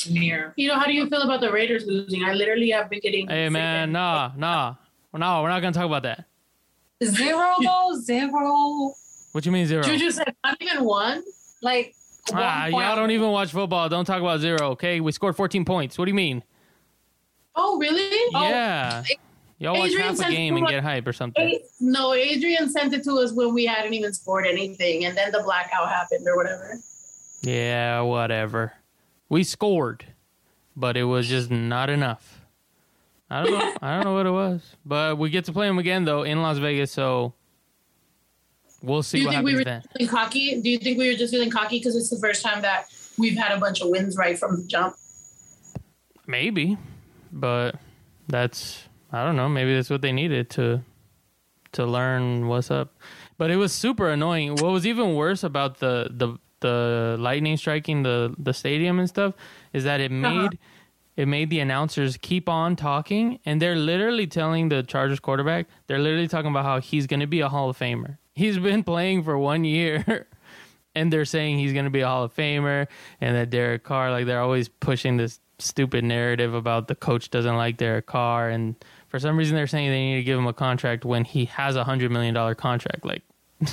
near. 0.08 0.54
You 0.58 0.68
know, 0.68 0.76
how 0.76 0.86
do 0.86 0.94
you 0.94 1.08
feel 1.08 1.24
about 1.24 1.42
the 1.42 1.52
Raiders 1.52 1.86
losing? 1.88 2.24
I 2.24 2.34
literally 2.34 2.70
have 2.70 2.88
been 2.88 3.00
getting. 3.00 3.28
Hey 3.28 3.50
man, 3.50 3.92
nah, 3.92 4.32
nah, 4.38 4.76
no, 5.12 5.42
we're 5.42 5.50
not 5.50 5.62
gonna 5.62 5.74
talk 5.74 5.86
about 5.86 6.04
that. 6.04 6.26
Zero 7.04 7.54
though, 7.64 8.00
zero. 8.00 8.94
What 9.32 9.44
do 9.44 9.50
you 9.50 9.52
mean 9.52 9.66
zero? 9.66 9.82
Juju 9.82 10.12
said 10.12 10.36
not 10.44 10.56
even 10.62 10.84
one. 10.84 11.24
Like 11.64 11.96
Ah, 12.32 12.68
y'all 12.68 12.96
don't 12.96 13.12
even 13.12 13.30
watch 13.32 13.52
football. 13.52 13.90
Don't 13.90 14.06
talk 14.06 14.22
about 14.22 14.40
zero, 14.40 14.70
okay? 14.72 15.02
We 15.02 15.12
scored 15.12 15.36
14 15.36 15.66
points. 15.66 15.98
What 15.98 16.06
do 16.06 16.12
you 16.12 16.16
mean? 16.16 16.44
Oh, 17.56 17.78
really? 17.78 18.18
Oh, 18.34 18.48
yeah. 18.48 19.04
Y'all 19.60 19.78
watch 19.78 19.92
Adrian 19.92 20.16
half 20.16 20.28
a 20.28 20.32
game 20.32 20.58
and 20.58 20.68
get 20.68 20.84
hype 20.84 21.08
or 21.08 21.14
something. 21.14 21.60
No, 21.80 22.14
Adrian 22.14 22.70
sent 22.70 22.94
it 22.94 23.04
to 23.04 23.14
us 23.20 23.34
when 23.34 23.54
we 23.54 23.66
hadn't 23.66 23.94
even 23.94 24.14
scored 24.14 24.48
anything, 24.48 25.06
and 25.06 25.18
then 25.18 25.32
the 25.32 25.42
blackout 25.44 25.90
happened 25.90 26.28
or 26.28 26.36
whatever. 26.36 26.78
Yeah, 27.42 28.02
whatever. 28.02 28.74
We 29.30 29.44
scored, 29.44 30.06
but 30.76 30.96
it 30.98 31.04
was 31.04 31.28
just 31.28 31.52
not 31.52 31.90
enough. 31.90 32.42
I 33.30 33.44
don't 33.44 33.52
know. 33.52 33.74
I 33.82 33.96
don't 33.96 34.04
know 34.06 34.14
what 34.14 34.26
it 34.26 34.32
was, 34.32 34.76
but 34.86 35.18
we 35.18 35.30
get 35.30 35.46
to 35.46 35.54
play 35.54 35.68
them 35.68 35.80
again 35.80 36.06
though 36.06 36.24
in 36.24 36.42
Las 36.42 36.58
Vegas, 36.58 36.92
so 36.92 37.34
we'll 38.84 39.00
Do 39.00 39.04
see 39.04 39.20
you 39.20 39.26
what 39.26 39.34
think 39.34 39.46
we 39.46 39.56
were 39.56 39.64
then. 39.64 39.82
feeling 39.98 40.12
cocky? 40.12 40.62
Do 40.62 40.70
you 40.70 40.78
think 40.78 40.98
we 41.00 41.10
were 41.10 41.18
just 41.18 41.34
feeling 41.34 41.50
cocky 41.50 41.80
because 41.80 41.96
it's 41.96 42.10
the 42.10 42.20
first 42.20 42.44
time 42.44 42.62
that 42.62 42.86
we've 43.18 43.38
had 43.38 43.52
a 43.52 43.60
bunch 43.60 43.82
of 43.82 43.90
wins 43.90 44.16
right 44.18 44.38
from 44.38 44.62
the 44.62 44.68
jump? 44.68 44.96
Maybe, 46.28 46.78
but 47.32 47.76
that's 48.28 48.84
I 49.12 49.26
don't 49.26 49.36
know. 49.36 49.50
Maybe 49.50 49.74
that's 49.74 49.90
what 49.90 50.02
they 50.02 50.12
needed 50.12 50.50
to 50.52 50.84
to 51.74 51.86
learn 51.86 52.48
what's 52.48 52.70
up. 52.70 52.96
But 53.38 53.50
it 53.50 53.58
was 53.58 53.74
super 53.74 54.10
annoying. 54.10 54.52
What 54.52 54.72
was 54.72 54.86
even 54.86 55.16
worse 55.16 55.44
about 55.44 55.80
the 55.80 56.10
the 56.12 56.38
the 56.64 57.18
lightning 57.20 57.58
striking 57.58 58.04
the 58.04 58.34
the 58.38 58.54
stadium 58.54 59.00
and 59.00 59.10
stuff 59.10 59.34
is 59.74 59.84
that 59.84 60.00
it 60.00 60.12
uh-huh. 60.12 60.34
made 60.34 60.60
it 61.16 61.28
made 61.28 61.50
the 61.50 61.60
announcers 61.60 62.18
keep 62.18 62.50
on 62.50 62.76
talking 62.76 63.40
and 63.46 63.62
they're 63.62 63.76
literally 63.76 64.26
telling 64.26 64.70
the 64.70 64.82
Chargers 64.82 65.20
quarterback 65.20 65.68
they're 65.86 66.00
literally 66.00 66.28
talking 66.28 66.50
about 66.50 66.64
how 66.64 66.80
he's 66.80 67.06
going 67.06 67.20
to 67.20 67.28
be 67.28 67.42
a 67.42 67.50
Hall 67.50 67.70
of 67.70 67.78
Famer. 67.78 68.18
He's 68.36 68.58
been 68.58 68.84
playing 68.84 69.24
for 69.24 69.38
1 69.38 69.64
year 69.64 70.28
and 70.96 71.12
they're 71.12 71.26
saying 71.26 71.60
he's 71.60 71.74
going 71.74 71.86
to 71.86 71.92
be 71.92 72.02
a 72.02 72.08
Hall 72.08 72.24
of 72.24 72.36
Famer 72.36 72.88
and 73.22 73.36
that 73.36 73.50
Derek 73.50 73.84
Carr 73.84 74.12
like 74.12 74.26
they're 74.26 74.42
always 74.42 74.68
pushing 74.68 75.18
this 75.18 75.40
stupid 75.60 76.04
narrative 76.04 76.54
about 76.54 76.88
the 76.88 76.96
coach 76.96 77.30
doesn't 77.30 77.56
like 77.56 77.78
Derek 77.78 78.06
Carr 78.06 78.50
and 78.50 78.76
for 79.08 79.20
some 79.20 79.38
reason 79.38 79.56
they're 79.56 79.68
saying 79.68 79.90
they 79.90 80.02
need 80.02 80.16
to 80.18 80.24
give 80.24 80.38
him 80.38 80.48
a 80.48 80.54
contract 80.54 81.06
when 81.06 81.24
he 81.26 81.46
has 81.46 81.76
a 81.76 81.80
100 81.80 82.12
million 82.12 82.34
dollar 82.34 82.56
contract 82.56 83.06
like 83.06 83.22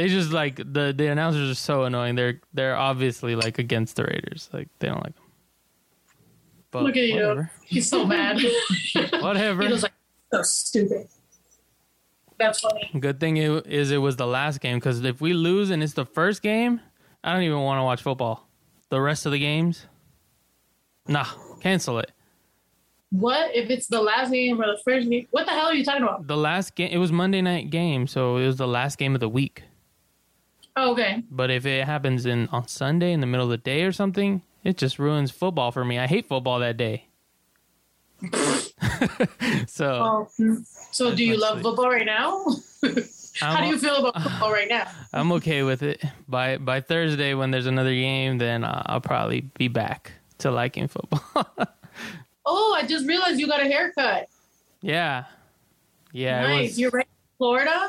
they 0.00 0.08
just 0.08 0.32
like 0.32 0.56
the 0.56 0.94
the 0.96 1.08
announcers 1.08 1.50
are 1.50 1.54
so 1.54 1.84
annoying. 1.84 2.14
They're 2.14 2.40
they're 2.54 2.76
obviously 2.76 3.36
like 3.36 3.58
against 3.58 3.96
the 3.96 4.04
Raiders. 4.04 4.48
Like 4.52 4.68
they 4.78 4.88
don't 4.88 5.02
like 5.02 5.14
them. 5.14 5.24
But 6.70 6.84
Look 6.84 6.96
at 6.96 7.04
you. 7.04 7.46
He's 7.66 7.90
so 7.90 8.06
mad. 8.06 8.40
Whatever. 9.20 9.62
he 9.62 9.72
was 9.72 9.82
like, 9.82 9.92
so 10.32 10.40
stupid. 10.42 11.08
That's 12.40 12.58
funny. 12.58 12.90
Good 12.98 13.20
thing 13.20 13.36
it, 13.36 13.66
is 13.66 13.92
it 13.92 13.98
was 13.98 14.16
the 14.16 14.26
last 14.26 14.60
game 14.60 14.78
because 14.78 15.04
if 15.04 15.20
we 15.20 15.34
lose 15.34 15.70
and 15.70 15.82
it's 15.82 15.92
the 15.92 16.06
first 16.06 16.42
game, 16.42 16.80
I 17.22 17.32
don't 17.32 17.42
even 17.42 17.60
want 17.60 17.78
to 17.78 17.84
watch 17.84 18.02
football. 18.02 18.48
The 18.88 19.00
rest 19.00 19.26
of 19.26 19.30
the 19.30 19.38
games, 19.38 19.86
Nah, 21.06 21.26
cancel 21.60 21.98
it. 21.98 22.12
What 23.10 23.54
if 23.54 23.68
it's 23.70 23.88
the 23.88 24.00
last 24.00 24.30
game 24.30 24.60
or 24.60 24.66
the 24.66 24.80
first 24.84 25.10
game? 25.10 25.26
What 25.32 25.46
the 25.46 25.52
hell 25.52 25.66
are 25.66 25.74
you 25.74 25.84
talking 25.84 26.04
about? 26.04 26.26
The 26.26 26.36
last 26.36 26.76
game, 26.76 26.90
it 26.92 26.98
was 26.98 27.10
Monday 27.10 27.42
night 27.42 27.70
game, 27.70 28.06
so 28.06 28.36
it 28.36 28.46
was 28.46 28.56
the 28.56 28.68
last 28.68 28.96
game 28.96 29.14
of 29.14 29.20
the 29.20 29.28
week. 29.28 29.64
Oh, 30.76 30.92
okay. 30.92 31.24
But 31.30 31.50
if 31.50 31.66
it 31.66 31.84
happens 31.84 32.24
in 32.26 32.48
on 32.48 32.68
Sunday 32.68 33.12
in 33.12 33.20
the 33.20 33.26
middle 33.26 33.46
of 33.46 33.50
the 33.50 33.56
day 33.58 33.82
or 33.82 33.90
something, 33.90 34.42
it 34.62 34.76
just 34.78 35.00
ruins 35.00 35.32
football 35.32 35.72
for 35.72 35.84
me. 35.84 35.98
I 35.98 36.06
hate 36.06 36.26
football 36.26 36.60
that 36.60 36.76
day. 36.76 37.08
so 39.66 39.86
Oh, 39.86 40.28
so 40.90 41.14
do 41.14 41.24
you 41.24 41.36
love 41.36 41.54
sweet. 41.54 41.62
football 41.62 41.88
right 41.90 42.06
now? 42.06 42.44
How 43.40 43.60
do 43.62 43.68
you 43.68 43.78
feel 43.78 43.96
about 44.06 44.22
football 44.22 44.52
right 44.52 44.68
now? 44.68 44.90
I'm 45.12 45.32
okay 45.32 45.62
with 45.62 45.82
it. 45.82 46.02
By 46.28 46.58
by 46.58 46.80
Thursday 46.80 47.34
when 47.34 47.50
there's 47.50 47.66
another 47.66 47.94
game, 47.94 48.38
then 48.38 48.64
I'll 48.64 49.00
probably 49.00 49.42
be 49.42 49.68
back 49.68 50.12
to 50.38 50.50
liking 50.50 50.88
football. 50.88 51.46
Oh, 52.46 52.74
I 52.76 52.86
just 52.86 53.06
realized 53.06 53.38
you 53.38 53.46
got 53.46 53.60
a 53.60 53.66
haircut. 53.66 54.28
yeah, 54.80 55.24
yeah. 56.10 56.40
Nice. 56.40 56.70
was, 56.70 56.80
You're 56.80 56.90
right 56.90 57.06
in 57.06 57.36
Florida? 57.36 57.88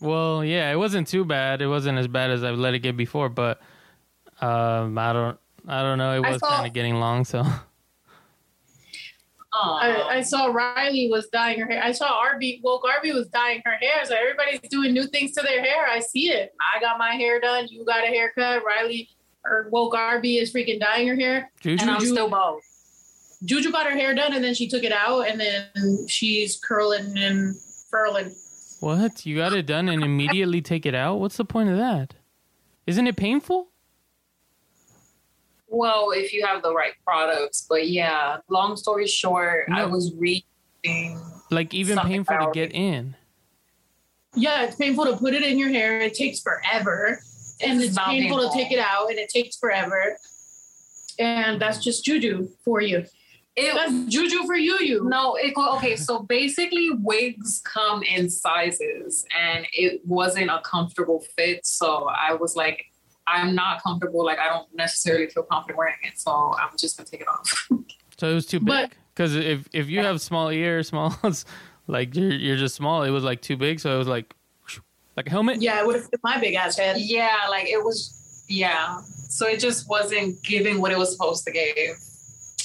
well, 0.00 0.44
yeah, 0.44 0.70
it 0.72 0.76
wasn't 0.76 1.08
too 1.08 1.24
bad. 1.24 1.60
It 1.60 1.66
wasn't 1.66 1.98
as 1.98 2.06
bad 2.06 2.30
as 2.30 2.44
I've 2.44 2.56
let 2.56 2.74
it 2.74 2.78
get 2.78 2.96
before, 2.96 3.28
but 3.28 3.60
um, 4.40 4.96
I 4.96 5.12
don't, 5.12 5.38
I 5.66 5.82
don't 5.82 5.98
know. 5.98 6.12
It 6.14 6.20
was 6.20 6.40
kind 6.40 6.66
of 6.66 6.72
getting 6.72 6.94
long, 7.00 7.24
so 7.24 7.44
I, 9.60 10.18
I 10.18 10.20
saw 10.22 10.46
Riley 10.46 11.08
was 11.10 11.28
dyeing 11.28 11.58
her 11.60 11.66
hair. 11.66 11.82
I 11.82 11.92
saw 11.92 12.18
Arby, 12.18 12.60
woke 12.62 12.84
Arby 12.84 13.12
was 13.12 13.28
dyeing 13.28 13.62
her 13.64 13.76
hair. 13.80 14.04
So 14.04 14.14
everybody's 14.14 14.60
doing 14.70 14.92
new 14.92 15.06
things 15.06 15.32
to 15.32 15.42
their 15.42 15.62
hair. 15.62 15.86
I 15.86 16.00
see 16.00 16.30
it. 16.30 16.52
I 16.60 16.80
got 16.80 16.98
my 16.98 17.14
hair 17.14 17.40
done. 17.40 17.66
You 17.68 17.84
got 17.84 18.04
a 18.04 18.08
haircut. 18.08 18.62
Riley 18.64 19.08
or 19.44 19.68
woke 19.70 19.94
Arby 19.94 20.38
is 20.38 20.52
freaking 20.52 20.80
dyeing 20.80 21.08
her 21.08 21.16
hair. 21.16 21.50
Juju. 21.60 21.82
and 21.82 21.90
I'm 21.90 22.00
Juju- 22.00 22.12
still 22.12 22.30
bald. 22.30 22.62
Juju 23.44 23.70
got 23.70 23.86
her 23.86 23.96
hair 23.96 24.14
done 24.14 24.34
and 24.34 24.42
then 24.44 24.54
she 24.54 24.68
took 24.68 24.82
it 24.82 24.92
out 24.92 25.22
and 25.22 25.40
then 25.40 26.08
she's 26.08 26.58
curling 26.58 27.16
and 27.16 27.54
furling. 27.90 28.34
What? 28.80 29.24
You 29.24 29.36
got 29.36 29.52
it 29.52 29.66
done 29.66 29.88
and 29.88 30.02
immediately 30.02 30.60
take 30.60 30.86
it 30.86 30.94
out? 30.94 31.16
What's 31.20 31.36
the 31.36 31.44
point 31.44 31.68
of 31.68 31.76
that? 31.76 32.14
Isn't 32.86 33.06
it 33.06 33.16
painful? 33.16 33.68
Well, 35.68 36.10
if 36.12 36.32
you 36.32 36.44
have 36.44 36.62
the 36.62 36.74
right 36.74 36.94
products, 37.04 37.66
but 37.68 37.88
yeah. 37.88 38.38
Long 38.48 38.76
story 38.76 39.06
short, 39.06 39.68
I 39.70 39.84
was 39.84 40.12
reading. 40.16 41.20
Like 41.50 41.74
even 41.74 41.98
painful 41.98 42.36
to 42.38 42.50
get 42.52 42.72
in. 42.72 43.16
Yeah, 44.34 44.64
it's 44.64 44.76
painful 44.76 45.04
to 45.06 45.16
put 45.16 45.34
it 45.34 45.42
in 45.42 45.58
your 45.58 45.68
hair. 45.68 46.00
It 46.00 46.14
takes 46.14 46.40
forever. 46.40 47.20
And 47.60 47.82
it's 47.82 47.96
not 47.96 48.06
painful, 48.06 48.38
painful. 48.38 48.52
to 48.52 48.56
take 48.56 48.72
it 48.72 48.78
out 48.78 49.10
and 49.10 49.18
it 49.18 49.28
takes 49.28 49.56
forever. 49.56 50.16
And 51.18 51.60
that's 51.60 51.82
just 51.82 52.04
juju 52.04 52.48
for 52.64 52.80
you. 52.80 53.04
It, 53.60 53.74
That's 53.74 54.14
juju 54.14 54.46
for 54.46 54.54
you, 54.54 54.78
you. 54.78 55.02
No, 55.02 55.34
it 55.34 55.52
go 55.52 55.74
okay. 55.76 55.96
So 55.96 56.20
basically, 56.20 56.90
wigs 56.90 57.60
come 57.64 58.04
in 58.04 58.30
sizes, 58.30 59.24
and 59.36 59.66
it 59.72 60.00
wasn't 60.06 60.48
a 60.48 60.60
comfortable 60.60 61.24
fit. 61.36 61.66
So 61.66 62.08
I 62.08 62.34
was 62.34 62.54
like, 62.54 62.84
I'm 63.28 63.54
not 63.54 63.82
comfortable. 63.82 64.24
Like 64.24 64.38
I 64.38 64.48
don't 64.48 64.66
necessarily 64.74 65.26
feel 65.28 65.42
confident 65.42 65.78
wearing 65.78 65.96
it. 66.02 66.18
So 66.18 66.54
I'm 66.58 66.76
just 66.78 66.96
gonna 66.96 67.08
take 67.08 67.20
it 67.20 67.28
off. 67.28 67.68
So 68.18 68.28
it 68.28 68.34
was 68.34 68.46
too 68.46 68.58
big. 68.58 68.96
Because 69.14 69.36
if 69.36 69.68
if 69.72 69.88
you 69.88 70.00
have 70.00 70.20
small 70.20 70.50
ears, 70.50 70.88
small 70.92 71.14
like 71.86 72.16
you're 72.16 72.32
you're 72.32 72.56
just 72.56 72.74
small, 72.74 73.04
it 73.04 73.10
was 73.10 73.22
like 73.22 73.40
too 73.42 73.56
big. 73.56 73.78
So 73.78 73.94
it 73.94 73.98
was 73.98 74.08
like 74.08 74.34
like 75.16 75.28
a 75.28 75.30
helmet. 75.30 75.62
Yeah, 75.62 75.80
it 75.80 75.86
would 75.86 75.94
have 75.94 76.08
fit 76.10 76.20
my 76.24 76.38
big 76.38 76.54
ass 76.54 76.76
head. 76.76 76.96
yeah, 76.98 77.36
like 77.48 77.66
it 77.68 77.78
was. 77.82 78.44
Yeah. 78.48 79.00
So 79.28 79.46
it 79.46 79.60
just 79.60 79.88
wasn't 79.88 80.42
giving 80.42 80.80
what 80.80 80.90
it 80.90 80.98
was 80.98 81.12
supposed 81.12 81.44
to 81.44 81.52
give. 81.52 81.96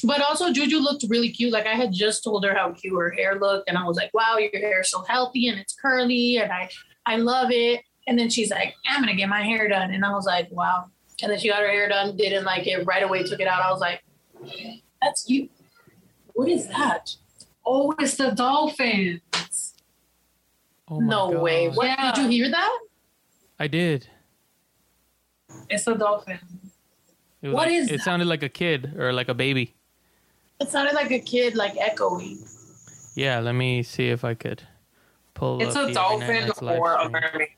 But 0.04 0.22
also, 0.22 0.52
Juju 0.52 0.80
looked 0.80 1.06
really 1.08 1.30
cute. 1.30 1.54
Like 1.54 1.66
I 1.68 1.76
had 1.76 1.94
just 1.94 2.24
told 2.24 2.44
her 2.46 2.54
how 2.54 2.72
cute 2.74 2.94
her 2.94 3.12
hair 3.12 3.40
looked, 3.40 3.70
and 3.70 3.78
I 3.78 3.86
was 3.86 3.96
like, 3.96 4.12
"Wow, 4.14 4.38
your 4.38 4.50
hair 4.60 4.82
is 4.82 4.90
so 4.90 5.04
healthy 5.04 5.48
and 5.50 5.60
it's 5.60 5.76
curly, 5.80 6.38
and 6.38 6.52
I, 6.52 6.70
I 7.06 7.18
love 7.18 7.52
it." 7.52 7.82
And 8.08 8.18
then 8.20 8.30
she's 8.30 8.52
like, 8.52 8.76
"I'm 8.88 9.02
gonna 9.02 9.16
get 9.16 9.30
my 9.30 9.42
hair 9.44 9.68
done," 9.68 9.92
and 9.94 10.04
I 10.04 10.12
was 10.12 10.26
like, 10.26 10.52
"Wow." 10.52 10.86
And 11.22 11.32
then 11.32 11.40
she 11.40 11.48
got 11.50 11.60
her 11.62 11.68
hair 11.70 11.88
done, 11.88 12.18
didn't 12.18 12.44
like 12.44 12.68
it 12.68 12.86
right 12.86 13.04
away, 13.04 13.24
took 13.24 13.40
it 13.40 13.48
out. 13.48 13.62
I 13.62 13.72
was 13.72 13.80
like, 13.80 14.04
"That's 15.02 15.30
you. 15.30 15.50
What 16.34 16.50
is 16.50 16.68
that? 16.68 17.16
Oh, 17.66 17.94
it's 18.00 18.16
the 18.18 18.32
dolphins. 18.32 19.22
Oh 20.90 21.00
my 21.00 21.08
no 21.08 21.30
way. 21.40 21.70
What 21.70 21.86
Yeah. 21.88 22.12
did 22.14 22.24
you 22.24 22.30
hear 22.30 22.52
that? 22.52 22.80
I 23.60 23.68
did. 23.68 24.08
It's 25.70 25.88
a 25.88 25.96
dolphin. 25.96 26.40
It 27.42 27.50
What 27.50 27.68
like, 27.68 27.72
is 27.72 27.88
It 27.90 27.98
that? 27.98 28.04
sounded 28.04 28.28
like 28.28 28.44
a 28.44 28.50
kid 28.50 28.94
or 28.98 29.14
like 29.14 29.30
a 29.30 29.34
baby. 29.34 29.76
It 30.60 30.70
sounded 30.70 30.94
like 30.94 31.12
a 31.12 31.20
kid, 31.20 31.56
like 31.56 31.78
echoing. 31.78 32.44
Yeah. 33.16 33.40
Let 33.40 33.54
me 33.54 33.84
see 33.84 34.10
if 34.10 34.26
I 34.26 34.34
could 34.34 34.64
pull. 35.34 35.62
It's 35.62 35.76
up 35.76 35.84
a 35.84 35.88
the 35.88 35.94
dolphin 35.94 36.52
or 36.62 36.94
a 36.96 37.10
mermaid. 37.10 37.50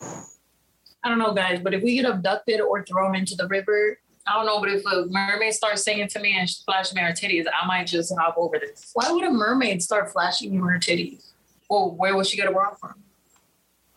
I 0.00 1.08
don't 1.08 1.18
know, 1.18 1.34
guys, 1.34 1.60
but 1.60 1.74
if 1.74 1.82
we 1.82 1.94
get 1.96 2.06
abducted 2.06 2.60
or 2.60 2.84
thrown 2.84 3.14
into 3.14 3.34
the 3.36 3.46
river, 3.46 3.98
I 4.26 4.34
don't 4.34 4.46
know, 4.46 4.58
but 4.58 4.70
if 4.70 4.86
a 4.86 5.06
mermaid 5.06 5.52
starts 5.52 5.84
singing 5.84 6.08
to 6.08 6.20
me 6.20 6.34
and 6.38 6.48
flashing 6.64 6.96
me 6.96 7.02
her 7.02 7.12
titties, 7.12 7.44
I 7.46 7.66
might 7.66 7.86
just 7.86 8.12
hop 8.18 8.36
over 8.38 8.58
this. 8.58 8.90
why 8.94 9.10
would 9.10 9.24
a 9.24 9.30
mermaid 9.30 9.82
start 9.82 10.10
flashing 10.10 10.54
you 10.54 10.62
her 10.64 10.78
titties? 10.78 11.32
Well, 11.68 11.90
where 11.90 12.16
would 12.16 12.26
she 12.26 12.36
get 12.36 12.48
a 12.48 12.52
bra 12.52 12.74
from? 12.74 12.94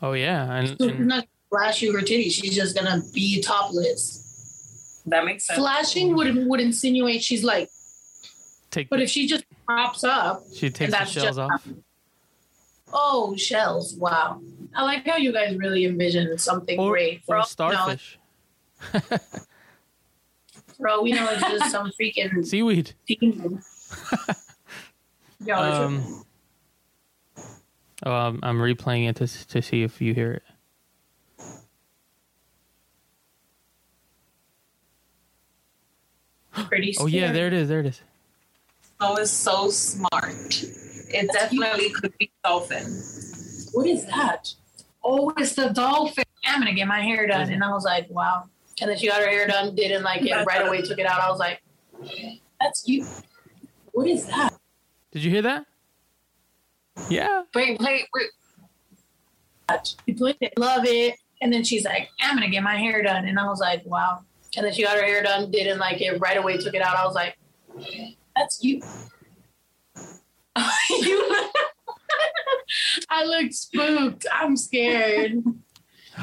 Oh 0.01 0.13
yeah, 0.13 0.51
and, 0.53 0.67
She's 0.67 0.79
and 0.79 1.07
not 1.07 1.17
gonna 1.17 1.27
flash 1.49 1.81
you 1.81 1.93
her 1.93 2.01
titties. 2.01 2.31
She's 2.33 2.55
just 2.55 2.75
gonna 2.75 3.01
be 3.13 3.41
topless. 3.41 5.01
That 5.07 5.25
makes 5.25 5.47
sense. 5.47 5.57
Flashing 5.57 6.15
would 6.15 6.45
would 6.47 6.60
insinuate 6.60 7.23
she's 7.23 7.43
like, 7.43 7.69
take. 8.69 8.89
but 8.89 9.01
if 9.01 9.10
she 9.10 9.27
just 9.27 9.45
props 9.65 10.03
up, 10.03 10.43
she 10.53 10.69
takes 10.69 10.91
the 10.91 11.05
shells 11.05 11.25
just- 11.25 11.39
off. 11.39 11.67
Oh 12.99 13.36
shells, 13.38 13.95
wow. 13.95 14.41
I 14.75 14.83
like 14.83 15.07
how 15.07 15.17
you 15.17 15.31
guys 15.31 15.55
really 15.55 15.86
envision 15.86 16.36
something 16.38 16.79
Or, 16.79 16.91
great. 16.91 17.23
For 17.25 17.36
or 17.36 17.39
all 17.39 17.45
we 17.69 17.75
know- 17.75 17.95
starfish, 17.95 18.19
For 20.77 20.88
all 20.89 21.03
we 21.03 21.12
know, 21.12 21.27
it's 21.31 21.41
just 21.41 21.71
some 21.75 21.91
freaking 21.99 22.45
seaweed. 22.45 22.93
demon. 23.07 23.62
Yo, 25.45 25.55
Um. 25.55 26.23
Oh, 28.05 28.12
I'm, 28.12 28.39
I'm 28.43 28.57
replaying 28.60 29.10
it 29.10 29.15
to 29.17 29.27
to 29.47 29.62
see 29.62 29.81
if 29.83 29.99
you 30.01 30.13
hear 30.13 30.31
it. 30.33 30.43
pretty 36.51 36.95
Oh 36.99 37.05
yeah, 37.05 37.31
there 37.31 37.47
it 37.47 37.53
is. 37.53 37.69
There 37.69 37.79
it 37.79 37.86
is. 37.88 38.01
Oh, 38.99 39.15
is 39.17 39.29
so 39.31 39.69
smart. 39.69 40.63
It 41.10 41.32
definitely 41.32 41.89
could 41.91 42.17
be 42.17 42.32
dolphin. 42.43 42.84
What 43.74 43.88
is 43.88 44.06
that? 44.08 44.54
Oh, 45.04 45.34
it's 45.38 45.56
the 45.56 45.70
dolphin. 45.70 46.24
I'm 46.46 46.60
gonna 46.60 46.74
get 46.74 46.88
my 46.88 47.02
hair 47.02 47.28
done, 47.28 47.52
and 47.52 47.63
I 47.63 47.72
was 47.72 47.86
like, 47.86 48.10
wow. 48.10 48.46
And 48.82 48.89
then 48.89 48.98
she 48.98 49.08
got 49.08 49.22
her 49.22 49.28
hair 49.28 49.48
done, 49.48 49.76
didn't 49.76 50.04
like 50.04 50.24
it 50.24 50.46
right 50.46 50.65
away, 50.65 50.82
took 50.82 51.00
it 51.00 51.06
out. 51.06 51.20
I 51.22 51.30
was 51.30 51.39
like, 51.39 51.62
that's 52.60 52.88
you. 52.88 53.06
What 53.91 54.08
is 54.08 54.26
that? 54.28 54.54
Did 55.12 55.24
you 55.24 55.32
hear 55.32 55.41
that? 55.43 55.65
Yeah. 57.10 57.43
Wait, 57.56 57.80
wait, 57.80 58.08
wait. 58.13 58.30
She 60.06 60.13
played 60.13 60.38
it, 60.41 60.54
love 60.58 60.86
it. 60.86 61.15
And 61.41 61.52
then 61.54 61.63
she's 61.63 61.86
like, 61.86 62.10
I'm 62.22 62.36
gonna 62.36 62.50
get 62.50 62.63
my 62.63 62.78
hair 62.78 63.02
done. 63.02 63.28
And 63.28 63.39
I 63.39 63.46
was 63.46 63.60
like, 63.60 63.86
wow. 63.86 64.24
And 64.56 64.65
then 64.65 64.74
she 64.74 64.84
got 64.84 64.98
her 64.98 65.04
hair 65.04 65.22
done, 65.24 65.52
didn't 65.52 65.80
like 65.80 66.02
it 66.02 66.20
right 66.20 66.38
away, 66.38 66.58
took 66.58 66.74
it 66.74 66.82
out. 66.82 66.96
I 66.96 67.06
was 67.06 67.15
like, 67.15 67.38
that's 68.36 68.63
you. 68.63 68.82
You 70.89 71.46
I 73.10 73.24
look 73.24 73.52
spooked. 73.52 74.26
I'm 74.32 74.58
scared. 74.58 75.43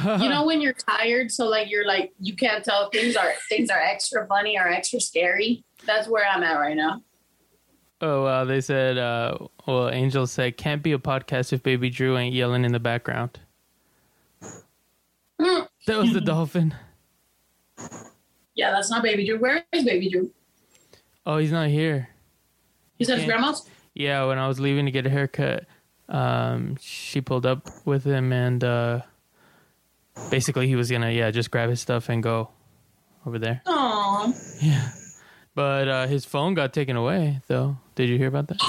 You 0.05 0.29
know 0.29 0.44
when 0.44 0.61
you're 0.61 0.73
tired, 0.75 1.31
so 1.31 1.47
like 1.47 1.70
you're 1.70 1.87
like 1.87 2.12
you 2.18 2.35
can't 2.35 2.64
tell 2.64 2.90
things 2.90 3.14
are 3.16 3.33
things 3.49 3.70
are 3.70 3.79
extra 3.79 4.27
funny 4.27 4.59
or 4.59 4.68
extra 4.68 5.01
scary. 5.01 5.64
That's 5.87 6.09
where 6.09 6.27
I'm 6.27 6.42
at 6.42 6.55
right 6.59 6.77
now. 6.77 7.03
Oh 8.01 8.25
wow, 8.25 8.44
they 8.44 8.61
said. 8.61 8.99
Uh, 8.99 9.38
well, 9.66 9.90
Angel 9.90 10.27
said, 10.27 10.57
"Can't 10.57 10.83
be 10.83 10.92
a 10.92 10.99
podcast 10.99 11.53
if 11.53 11.62
Baby 11.62 11.90
Drew 11.90 12.18
ain't 12.18 12.35
yelling 12.35 12.64
in 12.64 12.73
the 12.73 12.81
background." 12.81 13.38
Mm. 15.40 15.68
That 15.87 15.99
was 15.99 16.12
the 16.12 16.20
dolphin. 16.20 16.75
Yeah, 18.55 18.73
that's 18.73 18.90
not 18.90 19.03
Baby 19.03 19.27
Drew. 19.27 19.38
Where 19.38 19.64
is 19.73 19.85
Baby 19.85 20.11
Drew? 20.11 20.31
Oh, 21.25 21.38
he's 21.38 21.53
not 21.53 21.68
here. 21.68 22.09
He's 22.97 23.11
at 23.11 23.18
his 23.18 23.27
grandma's. 23.27 23.68
Yeah, 23.94 24.24
when 24.24 24.38
I 24.38 24.48
was 24.48 24.59
leaving 24.59 24.87
to 24.87 24.90
get 24.90 25.07
a 25.07 25.11
haircut, 25.11 25.66
um, 26.09 26.76
she 26.80 27.20
pulled 27.20 27.46
up 27.46 27.68
with 27.85 28.04
him, 28.04 28.33
and 28.33 28.62
uh, 28.62 29.02
basically 30.30 30.66
he 30.66 30.76
was 30.76 30.90
gonna 30.90 31.11
yeah 31.11 31.30
just 31.30 31.50
grab 31.50 31.70
his 31.70 31.80
stuff 31.80 32.09
and 32.09 32.22
go 32.22 32.50
over 33.26 33.38
there. 33.38 33.62
Aww. 33.66 34.62
Yeah, 34.62 34.90
but 35.54 35.88
uh, 35.88 36.07
his 36.07 36.24
phone 36.24 36.54
got 36.54 36.72
taken 36.72 36.96
away 36.96 37.40
though. 37.46 37.76
Did 37.94 38.09
you 38.09 38.18
hear 38.18 38.28
about 38.28 38.48
that? 38.48 38.61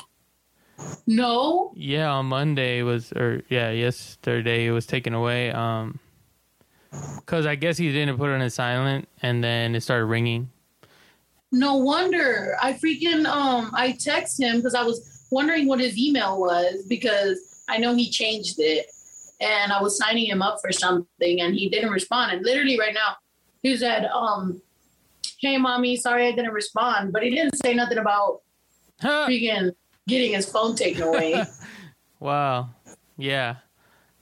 No. 1.07 1.71
Yeah, 1.75 2.11
on 2.11 2.27
Monday 2.27 2.81
was 2.83 3.11
or 3.13 3.43
yeah 3.49 3.71
yesterday 3.71 4.67
it 4.67 4.71
was 4.71 4.85
taken 4.85 5.13
away. 5.13 5.51
Um, 5.51 5.99
cause 7.25 7.45
I 7.45 7.55
guess 7.55 7.77
he 7.77 7.91
didn't 7.91 8.17
put 8.17 8.29
it 8.29 8.41
on 8.41 8.49
silent, 8.49 9.07
and 9.21 9.43
then 9.43 9.75
it 9.75 9.81
started 9.81 10.05
ringing. 10.05 10.49
No 11.51 11.77
wonder. 11.77 12.55
I 12.61 12.73
freaking 12.73 13.25
um 13.25 13.71
I 13.73 13.97
text 13.99 14.39
him 14.39 14.57
because 14.57 14.75
I 14.75 14.83
was 14.83 15.14
wondering 15.31 15.67
what 15.67 15.79
his 15.79 15.97
email 15.97 16.39
was 16.39 16.85
because 16.87 17.63
I 17.67 17.77
know 17.77 17.95
he 17.95 18.09
changed 18.09 18.55
it. 18.59 18.87
And 19.41 19.73
I 19.73 19.81
was 19.81 19.97
signing 19.97 20.25
him 20.27 20.41
up 20.41 20.59
for 20.61 20.71
something 20.71 21.41
and 21.41 21.53
he 21.53 21.67
didn't 21.67 21.91
respond. 21.91 22.31
And 22.31 22.45
literally 22.45 22.79
right 22.79 22.93
now, 22.93 23.17
he 23.63 23.75
said, 23.75 24.05
um, 24.05 24.61
hey 25.39 25.57
mommy, 25.57 25.97
sorry 25.97 26.27
I 26.27 26.31
didn't 26.31 26.53
respond. 26.53 27.11
But 27.11 27.23
he 27.23 27.31
didn't 27.31 27.57
say 27.57 27.73
nothing 27.73 27.97
about 27.97 28.41
freaking 29.01 29.71
getting 30.07 30.33
his 30.33 30.49
phone 30.49 30.75
taken 30.75 31.03
away. 31.03 31.43
wow. 32.19 32.69
Yeah. 33.17 33.57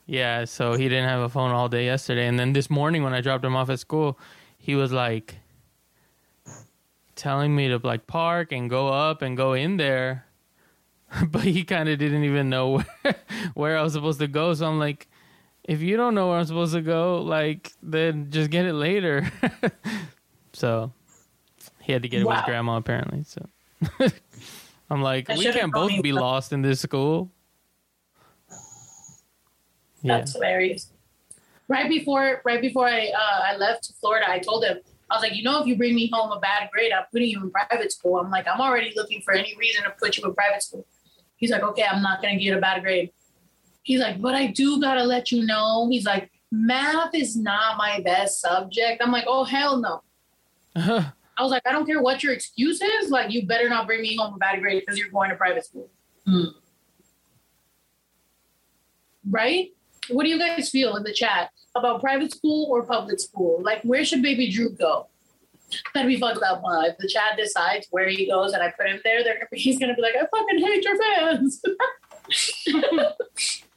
Yeah. 0.06 0.46
So 0.46 0.74
he 0.74 0.88
didn't 0.88 1.08
have 1.08 1.20
a 1.20 1.28
phone 1.28 1.52
all 1.52 1.68
day 1.68 1.84
yesterday. 1.84 2.26
And 2.26 2.38
then 2.38 2.52
this 2.52 2.68
morning 2.68 3.02
when 3.02 3.14
I 3.14 3.20
dropped 3.20 3.44
him 3.44 3.54
off 3.54 3.70
at 3.70 3.78
school, 3.78 4.18
he 4.58 4.74
was 4.74 4.92
like 4.92 5.36
telling 7.14 7.54
me 7.54 7.68
to 7.68 7.78
like 7.82 8.06
park 8.06 8.52
and 8.52 8.68
go 8.68 8.88
up 8.88 9.22
and 9.22 9.36
go 9.36 9.52
in 9.52 9.76
there. 9.76 10.23
But 11.30 11.42
he 11.42 11.64
kind 11.64 11.88
of 11.88 11.98
didn't 11.98 12.24
even 12.24 12.50
know 12.50 12.70
where, 12.70 13.14
where 13.54 13.78
I 13.78 13.82
was 13.82 13.92
supposed 13.92 14.18
to 14.20 14.26
go. 14.26 14.52
So 14.54 14.66
I'm 14.66 14.78
like, 14.78 15.06
if 15.62 15.80
you 15.80 15.96
don't 15.96 16.14
know 16.14 16.28
where 16.28 16.38
I'm 16.38 16.44
supposed 16.44 16.74
to 16.74 16.82
go, 16.82 17.22
like, 17.22 17.72
then 17.82 18.30
just 18.30 18.50
get 18.50 18.66
it 18.66 18.74
later. 18.74 19.30
so 20.52 20.92
he 21.80 21.92
had 21.92 22.02
to 22.02 22.08
get 22.08 22.22
it 22.22 22.24
with 22.24 22.36
Wow. 22.38 22.44
grandma 22.44 22.76
apparently. 22.76 23.24
So 23.24 23.46
I'm 24.90 25.02
like, 25.02 25.30
I 25.30 25.36
we 25.36 25.44
can't 25.44 25.72
both 25.72 26.02
be 26.02 26.12
lost 26.12 26.52
in 26.52 26.62
this 26.62 26.80
school. 26.80 27.30
Yeah. 30.02 30.18
That's 30.18 30.32
hilarious. 30.32 30.90
Right 31.66 31.88
before 31.88 32.42
right 32.44 32.60
before 32.60 32.86
I 32.86 33.06
uh, 33.08 33.40
I 33.52 33.56
left 33.56 33.90
Florida, 33.98 34.28
I 34.28 34.38
told 34.38 34.64
him 34.64 34.78
I 35.10 35.14
was 35.14 35.22
like, 35.22 35.34
you 35.34 35.42
know, 35.42 35.60
if 35.60 35.66
you 35.66 35.76
bring 35.76 35.94
me 35.94 36.10
home 36.12 36.30
a 36.30 36.38
bad 36.40 36.68
grade, 36.72 36.92
I'm 36.92 37.04
putting 37.10 37.28
you 37.30 37.40
in 37.42 37.50
private 37.50 37.90
school. 37.90 38.18
I'm 38.18 38.30
like, 38.30 38.46
I'm 38.46 38.60
already 38.60 38.92
looking 38.96 39.22
for 39.22 39.32
any 39.32 39.56
reason 39.56 39.84
to 39.84 39.90
put 39.90 40.16
you 40.18 40.24
in 40.24 40.34
private 40.34 40.62
school. 40.62 40.86
He's 41.44 41.50
like, 41.50 41.62
okay, 41.62 41.84
I'm 41.84 42.00
not 42.00 42.22
gonna 42.22 42.38
get 42.38 42.56
a 42.56 42.60
bad 42.60 42.82
grade. 42.82 43.10
He's 43.82 44.00
like, 44.00 44.18
but 44.18 44.34
I 44.34 44.46
do 44.46 44.80
gotta 44.80 45.04
let 45.04 45.30
you 45.30 45.44
know. 45.44 45.88
He's 45.90 46.06
like, 46.06 46.30
math 46.50 47.14
is 47.14 47.36
not 47.36 47.76
my 47.76 48.00
best 48.00 48.40
subject. 48.40 49.02
I'm 49.02 49.12
like, 49.12 49.26
oh 49.26 49.44
hell 49.44 49.76
no. 49.76 50.02
Uh-huh. 50.74 51.02
I 51.36 51.42
was 51.42 51.50
like, 51.50 51.68
I 51.68 51.72
don't 51.72 51.84
care 51.84 52.00
what 52.00 52.22
your 52.22 52.32
excuse 52.32 52.80
is. 52.80 53.10
Like, 53.10 53.30
you 53.30 53.46
better 53.46 53.68
not 53.68 53.86
bring 53.86 54.00
me 54.00 54.16
home 54.16 54.32
a 54.32 54.38
bad 54.38 54.62
grade 54.62 54.80
because 54.80 54.98
you're 54.98 55.10
going 55.10 55.28
to 55.28 55.36
private 55.36 55.66
school. 55.66 55.90
Hmm. 56.24 56.44
Right? 59.28 59.74
What 60.08 60.24
do 60.24 60.30
you 60.30 60.38
guys 60.38 60.70
feel 60.70 60.96
in 60.96 61.02
the 61.02 61.12
chat 61.12 61.50
about 61.74 62.00
private 62.00 62.32
school 62.32 62.70
or 62.70 62.84
public 62.84 63.20
school? 63.20 63.60
Like, 63.62 63.82
where 63.82 64.02
should 64.02 64.22
baby 64.22 64.50
Drew 64.50 64.70
go? 64.70 65.08
That'd 65.94 66.08
be 66.08 66.18
fucked 66.18 66.42
up. 66.42 66.62
Uh, 66.64 66.82
if 66.86 66.98
the 66.98 67.08
Chad 67.08 67.36
decides 67.36 67.86
where 67.90 68.08
he 68.08 68.26
goes 68.26 68.52
and 68.52 68.62
I 68.62 68.70
put 68.70 68.86
him 68.86 69.00
there, 69.04 69.24
they're, 69.24 69.48
he's 69.52 69.78
gonna 69.78 69.94
be 69.94 70.02
like, 70.02 70.14
I 70.14 70.26
fucking 70.26 70.58
hate 70.58 70.84
your 70.84 70.96
fans. 71.02 71.62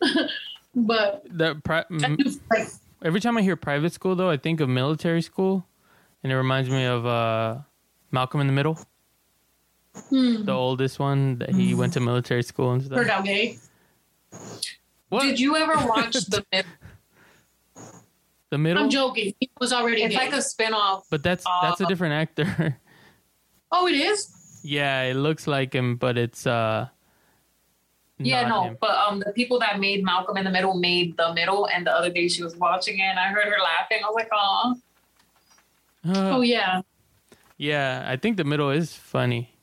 but 0.76 1.24
the 1.30 1.56
pri- 1.64 1.86
I 1.90 2.06
m- 2.06 2.16
do 2.18 2.40
like, 2.52 2.68
every 3.04 3.20
time 3.20 3.38
I 3.38 3.42
hear 3.42 3.56
private 3.56 3.94
school, 3.94 4.16
though, 4.16 4.30
I 4.30 4.38
think 4.38 4.60
of 4.60 4.70
military 4.70 5.22
school, 5.22 5.66
and 6.24 6.32
it 6.32 6.36
reminds 6.36 6.70
me 6.70 6.86
of 6.86 7.06
uh, 7.06 7.58
Malcolm 8.12 8.42
in 8.42 8.48
the 8.48 8.54
Middle, 8.54 8.80
hmm, 10.10 10.44
the 10.44 10.54
oldest 10.54 11.00
one 11.00 11.40
that 11.40 11.50
he 11.50 11.74
went 11.74 11.94
to 11.94 12.00
military 12.00 12.44
school 12.44 12.72
and 12.74 12.84
stuff. 12.84 12.98
turned 12.98 13.10
out 13.10 13.26
gay. 13.26 13.58
What? 15.10 15.24
Did 15.24 15.40
you 15.40 15.56
ever 15.56 15.88
watch 15.88 16.14
the? 16.26 16.44
Mid- 18.52 18.52
the 18.52 18.58
middle? 18.58 18.84
I'm 18.84 18.90
joking. 18.90 19.34
He 19.40 19.50
was 19.60 19.74
already 19.74 20.04
it's 20.04 20.16
gay. 20.16 20.22
like 20.26 20.34
a 20.34 20.38
spinoff. 20.38 21.04
but 21.10 21.22
that's 21.24 21.44
that's 21.62 21.82
a 21.82 21.86
Uh, 21.86 21.88
different 21.90 22.14
actor. 22.14 22.78
oh, 23.72 23.88
it 23.88 23.96
is. 23.96 24.60
yeah, 24.64 25.04
it 25.04 25.16
looks 25.16 25.48
like 25.48 25.74
him, 25.74 25.96
but 25.98 26.18
it's 26.18 26.48
uh. 26.48 26.88
Yeah, 28.20 28.48
no, 28.48 28.64
him. 28.64 28.78
but 28.82 28.96
um, 28.98 29.20
the 29.20 29.32
people 29.34 29.60
that 29.60 29.80
made 29.80 30.04
Malcolm 30.04 30.38
in 30.38 30.44
the 30.46 30.50
Middle 30.50 30.74
made 30.74 31.16
the 31.18 31.34
middle, 31.36 31.68
and 31.68 31.86
the 31.86 31.92
other 31.92 32.10
day 32.10 32.28
she 32.28 32.42
was 32.42 32.56
watching 32.58 32.98
it, 32.98 33.04
and 33.04 33.20
I 33.20 33.28
heard 33.28 33.46
her 33.46 33.62
laughing. 33.62 34.00
I 34.04 34.08
was 34.08 34.16
like, 34.16 34.30
"Oh, 34.34 34.76
Oh 36.06 36.42
yeah. 36.42 36.82
yeah, 37.58 38.04
I 38.08 38.16
think 38.18 38.38
the 38.38 38.44
middle 38.44 38.72
is 38.72 38.94
funny. 38.96 39.54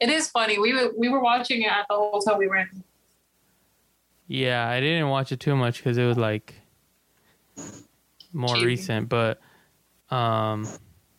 it 0.00 0.10
is 0.10 0.28
funny." 0.28 0.58
We 0.58 0.74
were 0.74 0.92
we 0.98 1.08
were 1.08 1.20
watching 1.20 1.62
it 1.62 1.70
at 1.72 1.86
the 1.88 1.94
hotel 1.96 2.36
we 2.36 2.46
were 2.48 2.56
in. 2.56 2.84
Yeah, 4.26 4.68
I 4.68 4.80
didn't 4.80 5.08
watch 5.08 5.32
it 5.32 5.40
too 5.40 5.56
much 5.56 5.78
because 5.78 5.96
it 5.96 6.04
was 6.04 6.18
like 6.18 6.54
more 8.32 8.54
Cheesy. 8.54 8.66
recent, 8.66 9.08
but 9.08 9.40
um, 10.10 10.66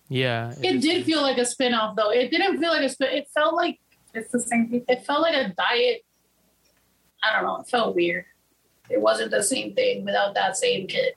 yeah, 0.09 0.53
It 0.61 0.81
did 0.81 1.05
feel 1.05 1.21
like 1.21 1.37
a 1.37 1.45
spin-off 1.45 1.95
though. 1.95 2.11
It 2.11 2.29
didn't 2.31 2.59
feel 2.59 2.69
like 2.69 2.83
a 2.83 2.89
spin 2.89 3.09
it 3.11 3.27
felt 3.33 3.55
like 3.55 3.79
It's 4.13 4.31
the 4.31 4.39
same 4.39 4.69
people. 4.69 4.85
it 4.93 5.05
felt 5.05 5.21
like 5.21 5.35
a 5.35 5.53
diet. 5.57 6.01
I 7.23 7.33
don't 7.35 7.43
know, 7.45 7.61
it 7.61 7.67
felt 7.67 7.95
weird. 7.95 8.25
It 8.89 9.01
wasn't 9.01 9.31
the 9.31 9.41
same 9.41 9.73
thing 9.73 10.05
without 10.05 10.35
that 10.35 10.55
same 10.57 10.85
kid. 10.87 11.15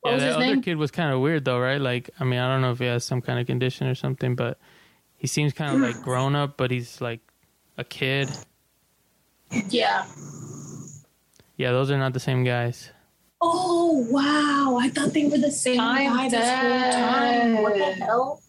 What 0.00 0.10
Yeah, 0.10 0.14
was 0.14 0.22
that 0.22 0.26
his 0.28 0.36
other 0.36 0.46
name? 0.46 0.62
kid 0.62 0.76
was 0.76 0.90
kind 0.92 1.12
of 1.12 1.20
weird 1.20 1.44
though, 1.44 1.58
right? 1.58 1.80
Like, 1.80 2.10
I 2.20 2.24
mean, 2.24 2.38
I 2.38 2.46
don't 2.52 2.60
know 2.62 2.70
if 2.70 2.78
he 2.78 2.84
has 2.86 3.04
some 3.04 3.20
kind 3.20 3.40
of 3.40 3.46
condition 3.46 3.88
or 3.88 3.94
something, 3.96 4.36
but 4.36 4.58
he 5.16 5.26
seems 5.26 5.52
kind 5.52 5.74
of 5.74 5.80
like 5.80 6.00
grown 6.04 6.36
up, 6.36 6.56
but 6.56 6.70
he's 6.70 7.00
like 7.00 7.20
a 7.78 7.84
kid. 7.84 8.30
Yeah. 9.70 10.06
Yeah, 11.56 11.72
those 11.72 11.90
are 11.90 11.98
not 11.98 12.12
the 12.14 12.20
same 12.20 12.44
guys. 12.44 12.90
Oh 13.44 14.06
wow. 14.08 14.78
I 14.80 14.88
thought 14.88 15.12
they 15.12 15.26
were 15.26 15.36
the 15.38 15.50
same 15.50 15.80
I'm 15.80 16.14
guy 16.16 16.28
this 16.28 16.48
whole 16.48 16.92
time. 16.92 17.62
What 17.62 17.74
the 17.76 17.84
hell? 18.04 18.40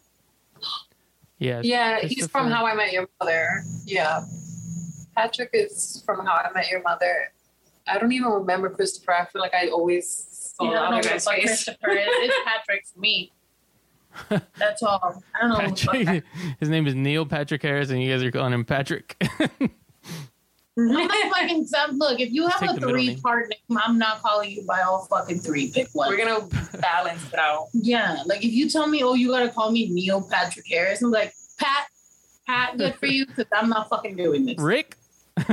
Yeah, 1.39 1.61
Yeah, 1.63 1.99
he's 2.01 2.27
from 2.27 2.49
How 2.51 2.65
I 2.65 2.75
Met 2.75 2.93
Your 2.93 3.09
Mother. 3.19 3.63
Yeah, 3.85 4.21
Patrick 5.15 5.49
is 5.53 6.01
from 6.05 6.25
How 6.25 6.33
I 6.35 6.49
Met 6.53 6.69
Your 6.69 6.81
Mother. 6.83 7.33
I 7.87 7.97
don't 7.97 8.13
even 8.13 8.29
remember 8.31 8.69
Christopher. 8.69 9.13
I 9.13 9.25
feel 9.25 9.41
like 9.41 9.53
I 9.53 9.67
always 9.67 10.53
saw 10.55 10.63
You 10.65 10.69
the 10.71 10.75
don't 10.77 10.91
know 10.91 10.97
who 10.97 11.03
guy's 11.03 11.27
face. 11.27 11.43
Christopher 11.43 11.89
is. 11.89 12.07
It's 12.07 12.35
Patrick's 12.45 12.93
me. 12.95 13.33
That's 14.57 14.83
all. 14.83 15.21
I 15.35 15.41
don't 15.41 15.49
know 15.49 15.55
who 15.65 15.71
the 15.71 15.75
fuck 15.75 15.95
Patrick, 15.95 16.23
his 16.59 16.69
name 16.69 16.87
is 16.87 16.95
Neil 16.95 17.25
Patrick 17.25 17.61
Harris, 17.63 17.89
and 17.89 18.01
you 18.01 18.11
guys 18.13 18.23
are 18.23 18.31
calling 18.31 18.53
him 18.53 18.63
Patrick. 18.63 19.21
I'm 20.77 20.87
not 21.07 21.31
fucking 21.31 21.67
some- 21.67 21.97
look, 21.97 22.19
if 22.19 22.31
you 22.31 22.47
have 22.47 22.59
Take 22.59 22.71
a 22.71 22.79
three 22.79 23.15
part 23.17 23.49
name, 23.49 23.77
I'm 23.77 23.97
not 23.99 24.21
calling 24.21 24.51
you 24.51 24.65
by 24.65 24.81
all 24.81 25.05
fucking 25.05 25.39
three. 25.39 25.71
Pick 25.71 25.89
one. 25.93 26.09
We're 26.09 26.17
gonna 26.17 26.47
balance 26.79 27.21
it 27.31 27.37
out. 27.37 27.67
Yeah, 27.73 28.23
like 28.25 28.43
if 28.43 28.51
you 28.51 28.69
tell 28.69 28.87
me, 28.87 29.03
oh, 29.03 29.13
you 29.13 29.29
gotta 29.29 29.49
call 29.49 29.71
me 29.71 29.89
Neil 29.89 30.27
Patrick 30.29 30.65
Harris, 30.67 31.01
I'm 31.01 31.11
like, 31.11 31.33
Pat, 31.59 31.87
Pat, 32.47 32.77
good 32.77 32.95
for 32.95 33.05
you, 33.05 33.25
because 33.27 33.45
I'm 33.53 33.69
not 33.69 33.89
fucking 33.89 34.15
doing 34.15 34.45
this. 34.45 34.57
Rick. 34.57 34.97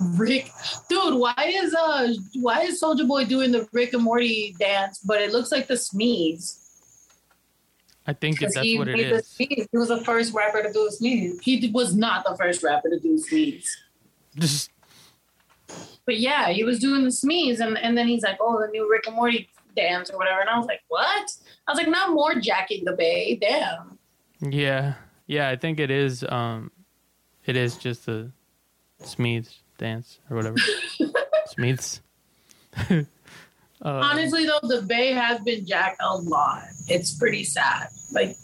Rick, 0.00 0.50
dude, 0.88 1.14
why 1.14 1.34
is 1.54 1.74
uh, 1.74 2.12
why 2.40 2.62
is 2.62 2.80
Soulja 2.82 3.06
Boy 3.06 3.24
doing 3.24 3.52
the 3.52 3.68
Rick 3.72 3.92
and 3.94 4.02
Morty 4.02 4.54
dance, 4.58 5.00
but 5.00 5.20
it 5.20 5.32
looks 5.32 5.52
like 5.52 5.66
the 5.66 5.74
Smedes? 5.74 6.65
I 8.06 8.12
think 8.12 8.38
that's 8.38 8.56
he 8.58 8.78
what 8.78 8.88
it 8.88 8.96
made 8.96 9.10
the 9.10 9.16
is. 9.16 9.26
sneeze. 9.26 9.68
He 9.70 9.78
was 9.78 9.88
the 9.88 10.00
first 10.04 10.32
rapper 10.32 10.62
to 10.62 10.72
do 10.72 10.84
the 10.84 10.92
sneeze. 10.92 11.40
He 11.42 11.70
was 11.72 11.94
not 11.94 12.24
the 12.24 12.36
first 12.36 12.62
rapper 12.62 12.88
to 12.88 13.00
do 13.00 13.18
Smedes. 13.18 13.66
Just 14.36 14.70
But 16.04 16.18
yeah, 16.18 16.50
he 16.50 16.62
was 16.62 16.78
doing 16.78 17.02
the 17.02 17.10
Smedes, 17.10 17.60
and, 17.60 17.76
and 17.78 17.98
then 17.98 18.06
he's 18.06 18.22
like, 18.22 18.38
oh, 18.40 18.60
the 18.60 18.68
new 18.68 18.88
Rick 18.90 19.06
and 19.06 19.16
Morty 19.16 19.48
dance 19.74 20.10
or 20.10 20.18
whatever. 20.18 20.40
And 20.40 20.48
I 20.48 20.56
was 20.56 20.66
like, 20.66 20.82
what? 20.88 21.30
I 21.66 21.72
was 21.72 21.78
like, 21.78 21.88
not 21.88 22.12
more 22.12 22.36
Jackie 22.36 22.82
the 22.84 22.92
Bay. 22.92 23.36
Damn. 23.40 23.98
yeah, 24.40 24.94
yeah. 25.26 25.48
I 25.48 25.56
think 25.56 25.80
it 25.80 25.90
is. 25.90 26.24
Um, 26.24 26.70
it 27.44 27.56
is 27.56 27.76
just 27.76 28.06
the 28.06 28.30
Smedes 29.02 29.58
dance 29.78 30.20
or 30.30 30.36
whatever. 30.36 30.56
Smedes. 31.58 32.00
uh, 33.84 33.88
Honestly, 33.88 34.46
though, 34.46 34.60
the 34.62 34.82
Bay 34.82 35.12
has 35.12 35.40
been 35.40 35.66
jacked 35.66 36.00
a 36.00 36.16
lot. 36.16 36.64
It's 36.88 37.14
pretty 37.14 37.44
sad. 37.44 37.88
Like, 38.12 38.36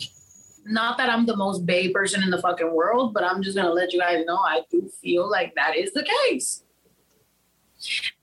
not 0.65 0.97
that 0.99 1.09
I'm 1.11 1.27
the 1.27 1.37
most 1.37 1.67
Bay 1.67 1.89
person 1.93 2.23
in 2.23 2.31
the 2.31 2.41
fucking 2.41 2.73
world, 2.73 3.13
but 3.15 3.25
I'm 3.25 3.43
just 3.43 3.57
gonna 3.57 3.73
let 3.73 3.93
you 3.93 3.99
guys 4.01 4.25
know 4.27 4.37
I 4.39 4.63
do 4.71 4.89
feel 5.01 5.29
like 5.31 5.55
that 5.57 5.77
is 5.77 5.93
the 5.93 6.07
case. 6.29 6.63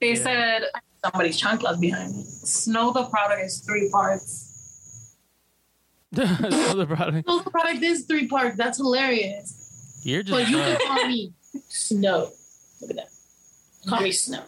They 0.00 0.10
Yeah. 0.14 0.22
said 0.22 0.62
Somebody's 1.04 1.38
chunk 1.38 1.62
left 1.62 1.80
behind 1.80 2.14
me. 2.14 2.22
Snow 2.24 2.92
the 2.92 3.04
Product 3.04 3.42
is 3.42 3.60
three 3.60 3.88
parts. 3.90 4.46
Snow 6.14 6.28
the 6.74 6.86
product. 6.86 7.26
Well, 7.26 7.40
the 7.40 7.50
product 7.50 7.82
is 7.82 8.04
three 8.04 8.26
parts. 8.28 8.56
That's 8.56 8.76
hilarious. 8.78 10.00
You're 10.02 10.22
just. 10.22 10.32
But 10.32 10.50
you 10.50 10.56
can 10.58 10.78
call 10.86 11.06
me 11.08 11.32
Snow. 11.68 12.30
Look 12.80 12.90
at 12.90 12.96
that. 12.96 13.08
Call 13.88 14.00
me 14.02 14.12
Snow. 14.12 14.42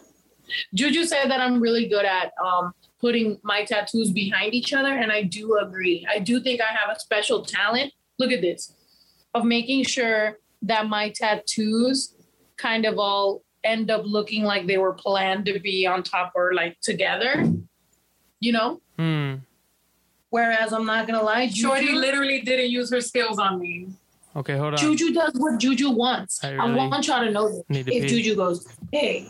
Juju 0.73 1.05
said 1.05 1.29
that 1.29 1.39
I'm 1.39 1.59
really 1.59 1.87
good 1.87 2.05
at 2.05 2.31
um, 2.43 2.73
putting 2.99 3.39
my 3.43 3.63
tattoos 3.63 4.11
behind 4.11 4.53
each 4.53 4.73
other, 4.73 4.93
and 4.93 5.11
I 5.11 5.23
do 5.23 5.57
agree. 5.57 6.05
I 6.09 6.19
do 6.19 6.39
think 6.39 6.61
I 6.61 6.73
have 6.73 6.95
a 6.95 6.99
special 6.99 7.43
talent. 7.43 7.93
Look 8.19 8.31
at 8.31 8.41
this 8.41 8.75
of 9.33 9.45
making 9.45 9.83
sure 9.83 10.39
that 10.61 10.87
my 10.87 11.09
tattoos 11.09 12.15
kind 12.57 12.85
of 12.85 12.99
all 12.99 13.43
end 13.63 13.89
up 13.89 14.03
looking 14.05 14.43
like 14.43 14.67
they 14.67 14.77
were 14.77 14.93
planned 14.93 15.45
to 15.45 15.59
be 15.59 15.87
on 15.87 16.03
top 16.03 16.33
or 16.35 16.53
like 16.53 16.79
together. 16.81 17.45
You 18.39 18.51
know? 18.51 18.81
Hmm. 18.97 19.35
Whereas 20.29 20.73
I'm 20.73 20.85
not 20.85 21.07
gonna 21.07 21.21
lie, 21.21 21.47
Shorty 21.47 21.91
literally 21.91 22.41
didn't 22.41 22.71
use 22.71 22.91
her 22.91 23.01
skills 23.01 23.37
on 23.37 23.59
me. 23.59 23.89
Okay, 24.35 24.57
hold 24.57 24.73
on. 24.73 24.77
Juju 24.77 25.13
does 25.13 25.33
what 25.35 25.59
Juju 25.59 25.91
wants. 25.91 26.43
I 26.43 26.55
I, 26.55 26.75
want 26.75 27.07
y'all 27.07 27.23
to 27.23 27.29
know 27.29 27.63
this. 27.69 27.85
If 27.85 27.85
pee. 27.85 28.07
Juju 28.07 28.35
goes, 28.35 28.67
hey, 28.91 29.27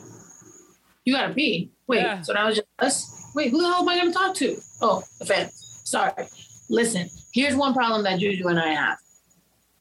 you 1.06 1.14
gotta 1.14 1.34
pee. 1.34 1.72
Wait, 1.88 2.00
Yeah. 2.02 2.22
so 2.22 2.34
now 2.34 2.48
it's 2.48 2.58
just 2.58 2.68
us? 2.80 3.32
Wait, 3.36 3.52
who 3.52 3.62
the 3.62 3.68
hell 3.68 3.82
am 3.82 3.90
I 3.90 3.98
gonna 3.98 4.14
talk 4.14 4.36
to? 4.36 4.58
Oh, 4.82 5.04
the 5.20 5.26
fans. 5.26 5.82
Sorry. 5.86 6.12
Listen, 6.70 7.10
here's 7.34 7.56
one 7.56 7.74
problem 7.74 8.04
that 8.04 8.20
Juju 8.20 8.48
and 8.48 8.60
I 8.60 8.70
have. 8.74 8.98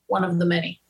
One 0.08 0.24
of 0.24 0.38
the 0.38 0.44
many. 0.44 0.80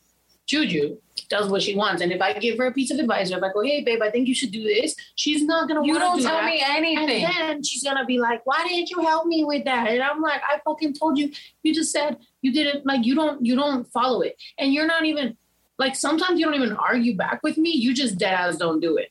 Juju 0.46 0.96
does 1.28 1.48
what 1.48 1.62
she 1.62 1.74
wants. 1.76 2.02
And 2.02 2.12
if 2.12 2.20
I 2.20 2.32
give 2.34 2.58
her 2.58 2.66
a 2.66 2.72
piece 2.72 2.90
of 2.90 2.98
advice, 2.98 3.30
or 3.32 3.38
if 3.38 3.42
I 3.44 3.52
go, 3.52 3.62
hey, 3.62 3.82
babe, 3.82 4.02
I 4.02 4.10
think 4.10 4.28
you 4.28 4.34
should 4.34 4.50
do 4.50 4.62
this, 4.64 4.94
she's 5.14 5.44
not 5.44 5.68
gonna 5.68 5.84
You 5.86 5.98
don't 5.98 6.18
do 6.18 6.24
tell 6.24 6.36
that. 6.36 6.44
me 6.46 6.62
anything. 6.66 7.24
And 7.24 7.34
then 7.48 7.62
she's 7.62 7.82
gonna 7.82 8.04
be 8.04 8.18
like, 8.18 8.44
"Why 8.44 8.66
didn't 8.68 8.90
you 8.90 9.00
help 9.02 9.26
me 9.26 9.44
with 9.44 9.64
that?" 9.64 9.88
And 9.88 10.02
I'm 10.02 10.20
like, 10.20 10.40
"I 10.46 10.58
fucking 10.64 10.94
told 10.94 11.18
you. 11.18 11.30
You 11.62 11.74
just 11.74 11.92
said 11.92 12.18
you 12.42 12.52
didn't 12.52 12.84
like. 12.84 13.06
You 13.06 13.14
don't. 13.14 13.44
You 13.44 13.54
don't 13.54 13.84
follow 13.92 14.20
it, 14.22 14.36
and 14.58 14.72
you're 14.74 14.86
not 14.86 15.04
even 15.04 15.36
like. 15.78 15.94
Sometimes 15.96 16.38
you 16.40 16.44
don't 16.46 16.54
even 16.54 16.72
argue 16.76 17.16
back 17.16 17.40
with 17.42 17.56
me. 17.56 17.70
You 17.70 17.94
just 17.94 18.18
dead 18.18 18.34
ass 18.34 18.56
don't 18.56 18.80
do 18.80 18.96
it. 18.96 19.10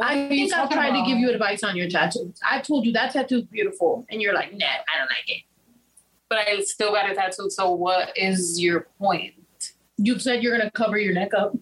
I 0.00 0.14
are 0.14 0.22
you 0.22 0.28
think 0.28 0.54
I've 0.54 0.62
talking 0.70 0.76
tried 0.76 1.00
to 1.00 1.06
give 1.06 1.18
you 1.18 1.30
advice 1.30 1.62
on 1.62 1.76
your 1.76 1.88
tattoos. 1.88 2.38
I 2.48 2.60
told 2.60 2.84
you 2.86 2.92
that 2.92 3.12
tattoo's 3.12 3.44
beautiful, 3.44 4.06
and 4.10 4.20
you're 4.22 4.34
like, 4.34 4.52
"Nah, 4.52 4.66
I 4.66 4.98
don't 4.98 5.10
like 5.10 5.28
it." 5.28 5.42
But 6.28 6.38
I 6.48 6.60
still 6.60 6.92
got 6.92 7.10
a 7.10 7.14
tattoo. 7.14 7.50
So 7.50 7.70
what 7.70 8.16
is 8.16 8.60
your 8.60 8.88
point? 8.98 9.34
You 9.96 10.18
said 10.18 10.42
you're 10.42 10.56
gonna 10.56 10.70
cover 10.70 10.98
your 10.98 11.14
neck 11.14 11.32
up. 11.34 11.54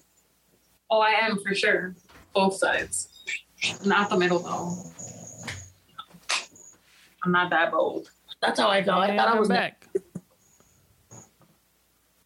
Oh, 0.91 1.01
I 1.01 1.11
am 1.11 1.39
for 1.43 1.55
sure. 1.55 1.95
Both 2.35 2.57
sides. 2.57 3.09
Not 3.85 4.11
the 4.11 4.17
middle 4.17 4.39
though. 4.41 4.77
I'm 7.25 7.33
not 7.33 7.51
that 7.51 7.71
bold. 7.71 8.11
That's 8.41 8.59
how 8.59 8.69
I 8.69 8.83
felt. 8.83 8.99
I 9.03 9.17
thought 9.17 9.29
I 9.29 9.33
I'm 9.33 9.39
was. 9.39 9.49
Ne- 9.49 9.55
back. 9.55 9.87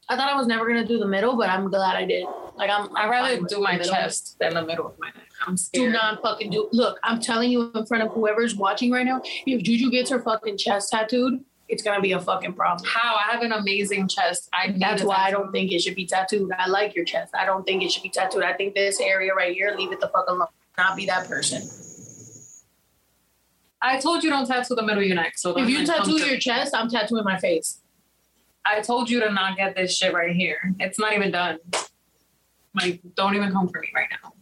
I 0.09 0.17
thought 0.17 0.31
I 0.31 0.37
was 0.37 0.47
never 0.47 0.67
gonna 0.67 0.87
do 0.87 0.99
the 0.99 1.07
middle, 1.07 1.37
but 1.37 1.49
I'm 1.51 1.69
glad 1.69 1.97
I 1.97 2.05
did. 2.05 2.25
Like 2.57 2.71
I'm. 2.71 2.95
I'd 2.97 3.05
I'm 3.05 3.11
rather 3.11 3.41
do 3.43 3.61
my 3.61 3.77
middle. 3.77 3.93
chest 3.93 4.37
than 4.39 4.55
the 4.55 4.65
middle 4.65 4.87
of 4.87 4.99
my 4.99 5.09
neck. 5.09 5.26
I'm 5.47 5.57
Do 5.73 5.91
not 5.91 6.23
fucking 6.23 6.51
do. 6.51 6.69
Look, 6.73 6.99
I'm 7.05 7.21
telling 7.21 7.51
you 7.51 7.71
in 7.75 7.87
front 7.87 8.03
of 8.03 8.11
whoever's 8.13 8.57
watching 8.57 8.91
right 8.91 9.07
now. 9.07 9.21
If 9.47 9.63
Juju 9.63 9.91
gets 9.91 10.11
her 10.11 10.21
fucking 10.21 10.59
chest 10.59 10.91
tattooed, 10.91 11.45
it's 11.69 11.83
gonna 11.83 12.01
be 12.01 12.13
a 12.13 12.21
fucking 12.21 12.55
problem. 12.55 12.89
How 12.89 13.15
I 13.17 13.33
have 13.33 13.43
an 13.43 13.53
amazing 13.53 14.09
chest. 14.09 14.49
I 14.53 14.75
That's 14.77 15.03
why 15.03 15.17
I 15.17 15.31
don't 15.31 15.53
think 15.53 15.73
it 15.73 15.81
should 15.81 15.95
be 15.95 16.07
tattooed. 16.07 16.51
I 16.59 16.69
like 16.69 16.95
your 16.95 17.05
chest. 17.05 17.35
I 17.35 17.45
don't 17.45 17.65
think 17.65 17.83
it 17.83 17.91
should 17.93 18.03
be 18.03 18.09
tattooed. 18.09 18.43
I 18.43 18.53
think 18.55 18.75
this 18.75 19.01
area 19.01 19.35
right 19.35 19.55
here, 19.55 19.75
leave 19.77 19.93
it 19.93 20.01
the 20.01 20.09
fuck 20.09 20.29
alone. 20.29 20.47
Not 20.77 20.97
be 20.97 21.07
that 21.07 21.29
person. 21.29 21.63
I 23.81 23.99
told 23.99 24.25
you 24.25 24.31
don't 24.31 24.47
tattoo 24.47 24.75
the 24.75 24.83
middle 24.83 25.03
of 25.03 25.07
your 25.07 25.17
neck. 25.17 25.39
So 25.39 25.57
If 25.57 25.69
you 25.69 25.87
tattoo 25.87 26.19
to- 26.19 26.27
your 26.27 26.39
chest, 26.39 26.75
I'm 26.75 26.89
tattooing 26.89 27.25
my 27.25 27.39
face. 27.39 27.81
I 28.65 28.81
told 28.81 29.09
you 29.09 29.21
to 29.21 29.33
not 29.33 29.57
get 29.57 29.77
this 29.77 29.97
shit 29.97 30.13
right 30.13 30.35
here. 30.35 30.75
It's 30.81 30.99
not 30.99 31.13
even 31.13 31.31
done. 31.31 31.59
Like, 32.75 33.01
don't 33.15 33.35
even 33.37 33.53
come 33.53 33.69
for 33.69 33.81
me 33.81 33.89
right 33.95 34.09
now. 34.11 34.33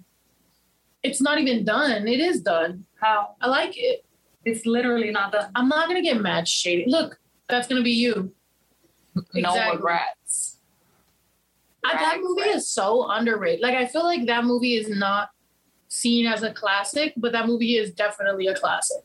It's 1.05 1.21
not 1.21 1.38
even 1.38 1.64
done. 1.64 2.09
It 2.09 2.19
is 2.19 2.40
done. 2.40 2.85
How? 3.01 3.37
I 3.40 3.49
like 3.49 3.75
it. 3.77 4.05
It's 4.45 4.67
literally 4.67 5.11
not 5.11 5.33
done. 5.33 5.51
I'm 5.55 5.69
not 5.69 5.87
gonna 5.87 6.03
get 6.03 6.21
mad 6.21 6.49
shaded. 6.49 6.88
Look, 6.90 7.19
that's 7.49 7.69
gonna 7.69 7.83
be 7.83 7.93
you. 7.93 8.33
No 9.14 9.23
Exactly. 9.35 9.77
regrets. 9.77 10.59
Uh, 11.85 11.93
that 11.93 12.19
movie 12.23 12.49
is 12.49 12.69
so 12.69 13.09
underrated. 13.11 13.61
Like 13.61 13.75
I 13.77 13.87
feel 13.87 14.05
like 14.05 14.27
that 14.27 14.45
movie 14.45 14.75
is 14.77 14.88
not 14.88 15.29
seen 15.88 16.27
as 16.27 16.43
a 16.43 16.53
classic, 16.53 17.12
but 17.17 17.31
that 17.33 17.47
movie 17.47 17.77
is 17.77 17.93
definitely 17.93 18.47
a 18.49 18.55
classic. 18.55 19.03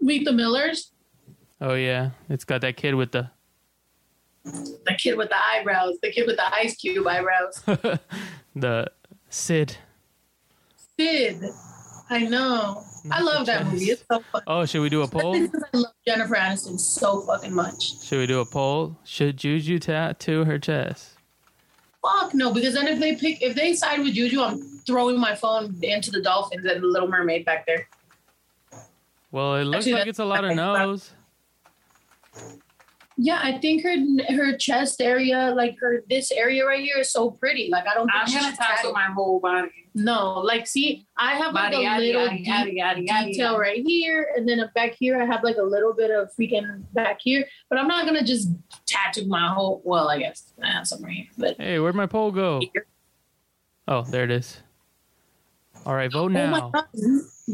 Meet 0.00 0.24
the 0.26 0.32
Millers, 0.32 0.92
Oh 1.60 1.72
yeah, 1.74 2.10
it's 2.28 2.44
got 2.44 2.60
that 2.60 2.76
kid 2.76 2.94
with 2.94 3.12
the 3.12 3.30
the 4.44 4.94
kid 4.98 5.16
with 5.16 5.30
the 5.30 5.36
eyebrows, 5.36 5.94
the 6.02 6.12
kid 6.12 6.26
with 6.26 6.36
the 6.36 6.54
ice 6.54 6.76
cube 6.76 7.06
eyebrows. 7.06 7.62
the 8.54 8.86
Sid. 9.30 9.76
Sid. 10.98 11.50
I 12.08 12.24
know. 12.24 12.84
I 13.10 13.20
love 13.20 13.46
that 13.46 13.66
movie. 13.66 13.86
It's 13.86 14.04
so 14.10 14.20
fun. 14.32 14.42
Oh, 14.46 14.64
should 14.64 14.80
we 14.80 14.88
do 14.88 15.02
a 15.02 15.08
poll? 15.08 15.36
I 15.36 15.48
love 15.72 15.92
Jennifer 16.06 16.34
Aniston 16.34 16.78
so 16.78 17.20
fucking 17.22 17.52
much. 17.52 18.04
Should 18.04 18.18
we 18.18 18.26
do 18.26 18.40
a 18.40 18.44
poll? 18.44 18.96
Should 19.04 19.36
Juju 19.36 19.78
tattoo 19.78 20.44
her 20.44 20.58
chest? 20.58 21.10
Fuck 22.02 22.34
no, 22.34 22.52
because 22.52 22.74
then 22.74 22.86
if 22.86 23.00
they 23.00 23.16
pick, 23.16 23.42
if 23.42 23.56
they 23.56 23.74
side 23.74 24.00
with 24.00 24.14
Juju, 24.14 24.40
I'm 24.40 24.60
throwing 24.86 25.18
my 25.18 25.34
phone 25.34 25.76
into 25.82 26.10
the 26.10 26.20
dolphins 26.20 26.64
and 26.64 26.82
the 26.82 26.86
Little 26.86 27.08
Mermaid 27.08 27.44
back 27.44 27.66
there. 27.66 27.88
Well, 29.32 29.56
it 29.56 29.64
looks 29.64 29.78
Actually, 29.78 29.92
like 29.92 30.06
it's 30.06 30.18
a 30.20 30.24
lot 30.24 30.44
of 30.44 30.54
no's. 30.54 31.12
Yeah, 33.18 33.40
I 33.42 33.56
think 33.58 33.82
her 33.82 33.96
her 34.34 34.56
chest 34.58 35.00
area, 35.00 35.52
like 35.56 35.76
her 35.80 36.04
this 36.08 36.30
area 36.30 36.66
right 36.66 36.80
here, 36.84 36.98
is 36.98 37.10
so 37.10 37.30
pretty. 37.30 37.70
Like 37.72 37.86
I 37.88 37.94
don't. 37.94 38.06
Think 38.08 38.14
I'm 38.14 38.42
gonna 38.42 38.56
tattoo 38.56 38.74
tattoo- 38.82 38.92
my 38.92 39.06
whole 39.06 39.40
body. 39.40 39.70
No, 39.94 40.40
like 40.40 40.66
see, 40.66 41.06
I 41.16 41.32
have 41.36 41.54
like 41.54 41.72
a 41.72 41.76
yaddy, 41.76 41.98
little 42.12 42.28
yaddy, 42.28 42.36
deep 42.38 42.46
yaddy, 42.46 42.76
yaddy, 42.78 43.08
yaddy, 43.08 43.26
detail 43.28 43.54
yaddy. 43.54 43.58
right 43.58 43.82
here, 43.86 44.28
and 44.36 44.46
then 44.46 44.62
back 44.74 44.92
here 44.98 45.18
I 45.20 45.24
have 45.24 45.42
like 45.42 45.56
a 45.56 45.62
little 45.62 45.94
bit 45.94 46.10
of 46.10 46.28
freaking 46.38 46.82
back 46.92 47.18
here. 47.22 47.46
But 47.70 47.78
I'm 47.78 47.88
not 47.88 48.04
gonna 48.04 48.22
just 48.22 48.50
tattoo 48.86 49.26
my 49.26 49.48
whole. 49.48 49.80
Well, 49.84 50.08
I 50.10 50.18
guess 50.18 50.52
I 50.62 50.70
have 50.70 50.86
some 50.86 51.02
right 51.02 51.14
here, 51.14 51.26
but 51.38 51.56
Hey, 51.56 51.78
where'd 51.78 51.94
my 51.94 52.04
poll 52.06 52.30
go? 52.30 52.60
here. 52.74 52.86
Oh, 53.88 54.02
there 54.02 54.24
it 54.24 54.30
is. 54.30 54.58
All 55.86 55.94
right, 55.94 56.12
vote 56.12 56.32
Oh 56.36 56.46
my 56.48 56.58
now. 56.58 56.70
god, 56.70 56.84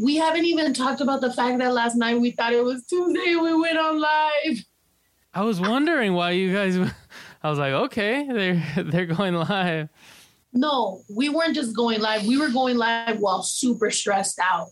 we 0.03 0.17
haven't 0.17 0.43
even 0.45 0.73
talked 0.73 0.99
about 0.99 1.21
the 1.21 1.31
fact 1.31 1.59
that 1.59 1.71
last 1.73 1.95
night 1.95 2.19
we 2.19 2.31
thought 2.31 2.51
it 2.51 2.63
was 2.65 2.85
Tuesday. 2.85 3.35
We 3.35 3.53
went 3.55 3.77
on 3.77 4.01
live. 4.01 4.65
I 5.33 5.43
was 5.43 5.59
wondering 5.59 6.13
why 6.13 6.31
you 6.31 6.53
guys. 6.53 6.77
I 7.43 7.49
was 7.49 7.59
like, 7.59 7.73
okay, 7.73 8.27
they're 8.31 8.83
they're 8.83 9.05
going 9.05 9.33
live. 9.33 9.89
No, 10.53 11.01
we 11.09 11.29
weren't 11.29 11.55
just 11.55 11.75
going 11.75 11.99
live. 11.99 12.25
We 12.25 12.37
were 12.37 12.49
going 12.49 12.77
live 12.77 13.19
while 13.19 13.41
super 13.41 13.89
stressed 13.89 14.39
out. 14.39 14.67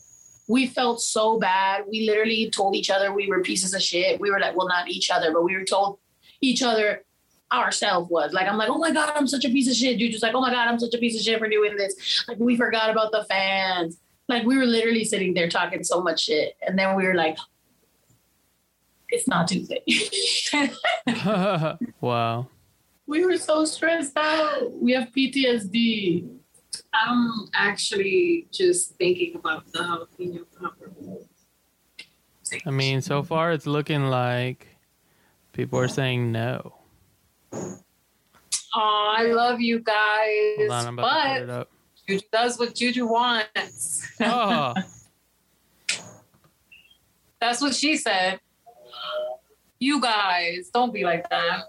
We 0.48 0.68
felt 0.68 1.02
so 1.02 1.40
bad. 1.40 1.86
We 1.90 2.06
literally 2.08 2.52
told 2.52 2.76
each 2.76 2.90
other 2.90 3.12
we 3.12 3.28
were 3.28 3.42
pieces 3.42 3.74
of 3.74 3.82
shit. 3.82 4.20
We 4.20 4.30
were 4.30 4.40
like, 4.40 4.56
well, 4.56 4.68
not 4.68 4.90
each 4.90 5.10
other, 5.10 5.32
but 5.32 5.44
we 5.44 5.56
were 5.56 5.64
told 5.64 5.98
each 6.42 6.62
other 6.62 7.04
ourselves 7.52 8.10
was. 8.12 8.32
Like, 8.32 8.48
I'm 8.48 8.58
like, 8.58 8.70
oh 8.70 8.78
my 8.78 8.92
God, 8.92 9.12
I'm 9.16 9.28
such 9.28 9.46
a 9.46 9.50
piece 9.50 9.70
of 9.70 9.76
shit. 9.76 9.98
Dude, 9.98 10.12
just 10.12 10.24
like, 10.24 10.36
oh 10.36 10.42
my 10.42 10.52
God, 10.52 10.68
I'm 10.68 10.80
such 10.80 10.94
a 10.94 10.98
piece 10.98 11.16
of 11.16 11.22
shit 11.22 11.40
for 11.40 11.50
doing 11.50 11.76
this. 11.76 12.26
Like, 12.28 12.38
we 12.40 12.56
forgot 12.56 12.90
about 12.90 13.12
the 13.12 13.24
fans. 13.26 13.98
Like, 14.28 14.46
we 14.46 14.58
were 14.58 14.66
literally 14.66 15.04
sitting 15.04 15.34
there 15.34 15.50
talking 15.50 15.84
so 15.84 16.02
much 16.02 16.26
shit. 16.26 16.56
And 16.66 16.78
then 16.78 16.96
we 16.96 17.06
were 17.06 17.16
like, 17.16 17.38
it's 19.12 19.28
not 19.28 19.48
Tuesday. 19.48 19.82
wow. 22.02 22.48
we 23.06 23.26
were 23.26 23.38
so 23.38 23.66
stressed 23.66 24.18
out. 24.18 24.72
We 24.82 24.94
have 24.94 25.10
PTSD. 25.16 26.30
I'm 26.94 27.50
actually 27.54 28.48
just 28.52 28.96
thinking 28.96 29.36
about 29.36 29.72
the 29.72 29.80
jalapeno 29.80 30.46
popper. 30.60 30.92
I 32.66 32.70
mean, 32.70 33.02
so 33.02 33.24
far 33.24 33.52
it's 33.52 33.66
looking 33.66 34.06
like 34.06 34.68
people 35.54 35.80
are 35.80 35.88
saying 35.88 36.32
no. 36.32 36.74
Oh, 38.74 39.16
I 39.18 39.26
love 39.26 39.60
you 39.60 39.80
guys. 39.80 40.70
On, 40.70 40.88
I'm 40.88 41.00
about 41.00 41.12
to 41.12 41.30
put 41.30 41.44
it 41.44 41.48
but. 41.48 41.70
Juju 42.08 42.26
does 42.32 42.58
what 42.60 42.76
Juju 42.76 43.06
wants. 43.08 44.08
Oh, 44.22 44.74
That's 47.40 47.60
what 47.60 47.74
she 47.74 47.98
said. 47.98 48.40
You 49.82 50.00
guys, 50.00 50.70
don't 50.72 50.94
be 50.94 51.04
like 51.04 51.28
that. 51.32 51.64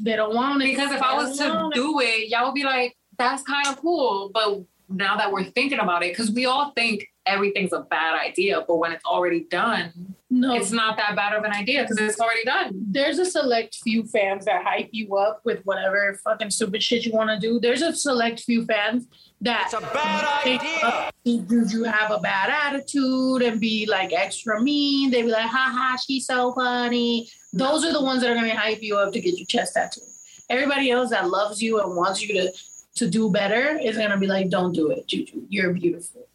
They 0.00 0.16
don't 0.16 0.34
want 0.34 0.60
it. 0.62 0.66
Because 0.66 0.90
if 0.90 1.00
I 1.00 1.14
was 1.14 1.38
to 1.38 1.70
do 1.72 2.00
it, 2.00 2.28
y'all 2.28 2.46
would 2.46 2.54
be 2.54 2.64
like, 2.64 2.96
that's 3.18 3.44
kind 3.44 3.68
of 3.68 3.76
cool. 3.76 4.32
But 4.34 4.62
now 4.88 5.16
that 5.16 5.30
we're 5.30 5.44
thinking 5.44 5.78
about 5.78 6.02
it, 6.02 6.10
because 6.10 6.32
we 6.32 6.46
all 6.46 6.72
think 6.72 7.06
everything's 7.24 7.72
a 7.72 7.82
bad 7.82 8.20
idea, 8.20 8.64
but 8.66 8.78
when 8.78 8.90
it's 8.90 9.04
already 9.04 9.44
done, 9.48 10.15
no, 10.28 10.54
it's 10.56 10.72
not 10.72 10.96
that 10.96 11.14
bad 11.14 11.34
of 11.34 11.44
an 11.44 11.52
idea 11.52 11.82
because 11.82 11.98
it's 11.98 12.20
already 12.20 12.42
done. 12.44 12.72
there's 12.90 13.18
a 13.18 13.24
select 13.24 13.76
few 13.84 14.04
fans 14.04 14.44
that 14.46 14.64
hype 14.64 14.88
you 14.92 15.16
up 15.16 15.40
with 15.44 15.60
whatever 15.64 16.18
fucking 16.24 16.50
stupid 16.50 16.82
shit 16.82 17.04
you 17.06 17.12
want 17.12 17.30
to 17.30 17.38
do. 17.38 17.60
There's 17.60 17.82
a 17.82 17.94
select 17.94 18.40
few 18.40 18.64
fans 18.64 19.06
that 19.42 19.64
It's 19.66 19.74
a 19.74 19.80
bad 19.80 20.42
think, 20.42 20.62
idea. 20.62 20.78
uh, 20.82 21.10
Juju 21.24 21.84
have 21.84 22.10
a 22.10 22.18
bad 22.18 22.50
attitude 22.50 23.42
and 23.42 23.60
be 23.60 23.86
like 23.86 24.12
extra 24.12 24.60
mean. 24.62 25.10
They 25.10 25.22
be 25.22 25.28
like, 25.28 25.46
ha 25.46 25.70
ha, 25.76 25.96
she's 26.04 26.26
so 26.26 26.52
funny. 26.54 27.28
Those 27.52 27.84
are 27.84 27.92
the 27.92 28.02
ones 28.02 28.22
that 28.22 28.30
are 28.30 28.34
gonna 28.34 28.56
hype 28.56 28.82
you 28.82 28.96
up 28.96 29.12
to 29.12 29.20
get 29.20 29.36
your 29.38 29.46
chest 29.46 29.74
tattooed. 29.74 30.02
Everybody 30.50 30.90
else 30.90 31.10
that 31.10 31.28
loves 31.28 31.62
you 31.62 31.80
and 31.80 31.96
wants 31.96 32.22
you 32.22 32.34
to 32.34 32.52
to 32.96 33.10
do 33.10 33.30
better 33.30 33.78
is 33.78 33.96
gonna 33.98 34.18
be 34.18 34.26
like, 34.26 34.48
don't 34.48 34.72
do 34.72 34.90
it, 34.90 35.06
Juju. 35.06 35.42
You're 35.50 35.72
beautiful. 35.72 36.26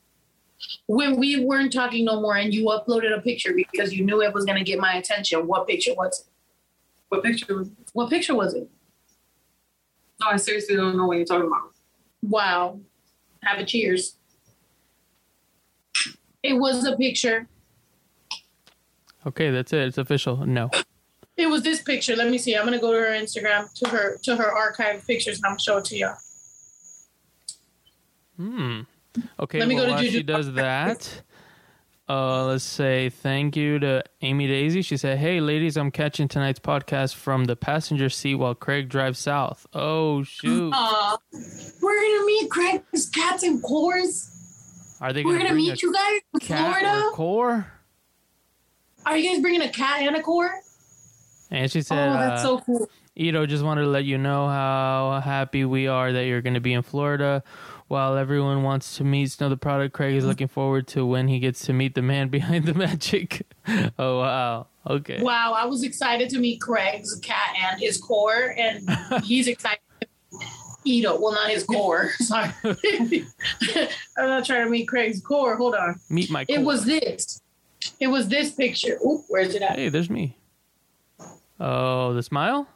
When 0.88 1.18
we 1.20 1.44
weren't 1.46 1.74
talking 1.74 2.06
no 2.06 2.22
more 2.22 2.36
and 2.38 2.54
you 2.54 2.66
uploaded 2.66 3.18
a 3.18 3.22
picture 3.22 3.54
because 3.54 3.94
you 3.94 4.06
knew 4.06 4.22
it 4.22 4.34
was 4.34 4.46
gonna 4.46 4.64
get 4.64 4.80
my 4.80 4.94
attention, 4.96 5.48
what 5.48 5.68
picture 5.68 5.94
was 5.96 6.22
it? 6.22 6.28
What 7.10 7.24
picture 7.24 7.56
was 7.56 7.70
What 7.94 8.10
picture 8.10 8.36
was 8.36 8.54
it? 8.54 8.70
No, 10.20 10.28
I 10.28 10.38
seriously 10.38 10.76
don't 10.76 10.98
know 10.98 11.08
what 11.08 11.18
you're 11.18 11.26
talking 11.26 11.48
about. 11.48 11.72
Wow. 12.22 12.80
Have 13.44 13.60
a 13.60 13.66
cheers. 13.66 14.18
It 16.44 16.54
was 16.54 16.86
a 16.86 16.96
picture 16.96 17.48
Okay, 19.26 19.52
that's 19.52 19.72
it. 19.74 19.88
It's 19.88 19.98
official. 19.98 20.46
No. 20.46 20.70
It 21.38 21.48
was 21.48 21.64
this 21.64 21.82
picture. 21.82 22.16
Let 22.16 22.30
me 22.30 22.38
see. 22.38 22.56
I'm 22.56 22.66
gonna 22.66 22.80
go 22.80 22.92
to 22.92 23.00
her 23.00 23.12
Instagram 23.12 23.72
to 23.80 23.90
her 23.90 24.18
to 24.24 24.36
her 24.36 24.52
archive 24.52 25.06
pictures 25.06 25.38
and 25.38 25.46
I'm 25.46 25.52
gonna 25.52 25.60
show 25.60 25.78
it 25.78 25.86
to 25.86 25.98
you. 25.98 26.10
Hmm. 28.38 28.82
Okay. 29.40 29.60
Let 29.60 29.68
me 29.68 29.76
well, 29.76 29.84
go 29.84 29.88
to 29.88 29.94
while 29.94 30.02
Juju. 30.04 30.18
she 30.18 30.24
does 30.24 30.54
that, 30.54 31.24
uh, 32.08 32.46
let's 32.46 32.64
say 32.64 33.10
thank 33.10 33.56
you 33.56 33.80
to 33.80 34.04
Amy 34.22 34.48
Daisy. 34.48 34.82
She 34.82 34.98
said, 34.98 35.18
"Hey, 35.18 35.40
ladies, 35.42 35.78
I'm 35.78 35.92
catching 35.92 36.28
tonight's 36.28 36.60
podcast 36.60 37.16
from 37.16 37.46
the 37.46 37.56
passenger 37.56 38.10
seat 38.10 38.36
while 38.36 38.56
Craig 38.56 38.90
drives 38.90 39.20
south. 39.20 39.66
Oh 39.74 40.24
shoot! 40.24 40.72
Aw. 40.74 41.18
We're 41.82 42.02
gonna 42.02 42.26
meet 42.26 42.50
Craig's 42.50 43.10
cats 43.10 43.44
and 43.44 43.62
cores. 43.62 44.98
Are 45.02 45.14
they 45.14 45.24
We're 45.24 45.34
gonna 45.34 45.44
gonna 45.44 45.54
bring 45.56 45.66
meet 45.66 45.84
a 45.84 45.86
you 45.86 45.94
guys 45.94 46.22
in 46.34 46.40
cat 46.40 46.80
Florida. 46.80 47.06
or 47.06 47.12
core?" 47.12 47.72
Are 49.06 49.18
you 49.18 49.30
guys 49.32 49.42
bringing 49.42 49.62
a 49.62 49.70
cat 49.70 50.02
and 50.02 50.16
a 50.16 50.22
core? 50.22 50.54
And 51.50 51.70
she 51.72 51.82
said, 51.82 52.10
Oh, 52.10 52.14
that's 52.14 52.42
uh, 52.42 52.44
so 52.44 52.60
cool. 52.60 52.90
Ito, 53.16 53.46
just 53.46 53.64
wanted 53.64 53.82
to 53.82 53.88
let 53.88 54.06
you 54.06 54.18
know 54.18 54.48
how 54.48 55.22
happy 55.24 55.66
we 55.66 55.88
are 55.88 56.12
that 56.14 56.26
you're 56.26 56.42
going 56.42 56.54
to 56.54 56.62
be 56.62 56.74
in 56.74 56.82
Florida. 56.82 57.44
While 57.92 58.16
everyone 58.16 58.64
wants 58.64 58.96
to 58.96 59.04
meet 59.04 59.32
Snow 59.32 59.50
Tha 59.50 59.58
Product, 59.58 59.94
Craig 59.94 60.16
is 60.16 60.24
looking 60.24 60.48
forward 60.48 60.88
to 60.88 61.06
when 61.06 61.28
he 61.28 61.40
gets 61.40 61.66
to 61.66 61.74
meet 61.74 61.94
the 61.94 62.02
man 62.02 62.30
behind 62.38 62.66
the 62.66 62.74
magic. 62.74 63.46
oh, 64.00 64.20
wow. 64.20 64.68
Okay. 64.88 65.22
Wow, 65.22 65.52
I 65.52 65.66
was 65.66 65.84
excited 65.84 66.30
to 66.30 66.40
meet 66.40 66.62
Craig's 66.62 67.20
cat 67.20 67.54
and 67.60 67.82
his 67.82 67.98
core, 67.98 68.56
and 68.58 68.90
he's 69.26 69.50
excited 69.50 69.82
to 70.00 70.08
meet 70.86 71.00
Ito. 71.00 71.20
Well, 71.20 71.34
not 71.34 71.50
his 71.50 71.66
core. 71.66 72.12
Sorry. 72.20 72.50
I'm 72.64 74.30
not 74.30 74.46
trying 74.46 74.64
to 74.64 74.70
meet 74.70 74.88
Craig's 74.88 75.20
core. 75.20 75.58
Hold 75.58 75.76
on. 75.76 76.00
Meet 76.10 76.32
my 76.32 76.46
It 76.48 76.62
was 76.62 76.86
this. 76.86 77.42
It 78.00 78.08
was 78.08 78.30
this 78.30 78.52
picture. 78.52 79.00
Oop, 79.06 79.26
where's 79.28 79.54
it 79.54 79.64
at? 79.64 79.78
Hey, 79.78 79.90
there's 79.90 80.10
me. 80.10 80.38
Oh, 81.60 82.14
the 82.14 82.24
smile? 82.24 82.70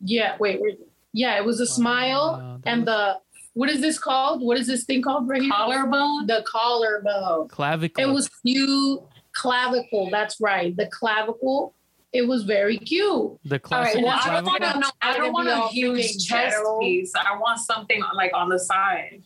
Yeah, 0.00 0.36
wait, 0.38 0.60
wait. 0.60 0.78
Yeah, 1.14 1.38
it 1.38 1.44
was 1.46 1.60
a 1.60 1.62
oh, 1.62 1.66
smile 1.66 2.38
Wow, 2.38 2.60
and 2.66 2.86
the 2.86 3.20
what 3.54 3.70
is 3.70 3.80
this 3.80 3.98
called? 3.98 4.42
What 4.42 4.58
is 4.58 4.66
this 4.66 4.84
thing 4.84 5.02
called 5.02 5.28
right 5.28 5.40
here? 5.40 5.50
Collarbone. 5.50 6.26
The 6.26 6.44
collarbone. 6.46 7.48
Clavicle. 7.48 8.02
It 8.02 8.12
was 8.12 8.28
cute. 8.44 9.00
Clavicle. 9.32 10.10
That's 10.10 10.40
right. 10.40 10.76
The 10.76 10.86
clavicle. 10.88 11.74
It 12.12 12.28
was 12.28 12.44
very 12.44 12.78
cute. 12.78 13.38
the 13.44 13.56
All 13.56 13.58
classic 13.58 13.96
right. 13.96 14.04
Well, 14.04 14.20
I 14.22 14.30
don't 14.40 14.44
clavicle. 14.44 14.68
want 14.80 14.84
to. 14.84 14.92
I 15.02 15.16
don't 15.16 15.32
want 15.32 15.48
a 15.48 15.68
huge 15.68 16.26
chest 16.26 16.56
general. 16.56 16.78
piece. 16.80 17.12
I 17.16 17.36
want 17.38 17.58
something 17.60 18.02
like 18.14 18.32
on 18.34 18.48
the 18.48 18.58
side. 18.58 19.22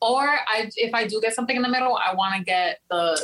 Or 0.00 0.20
I, 0.22 0.68
if 0.76 0.94
I 0.94 1.06
do 1.06 1.20
get 1.20 1.32
something 1.34 1.54
in 1.56 1.62
the 1.62 1.68
middle, 1.68 1.96
I 1.96 2.14
want 2.14 2.34
to 2.36 2.42
get 2.44 2.80
the 2.90 3.20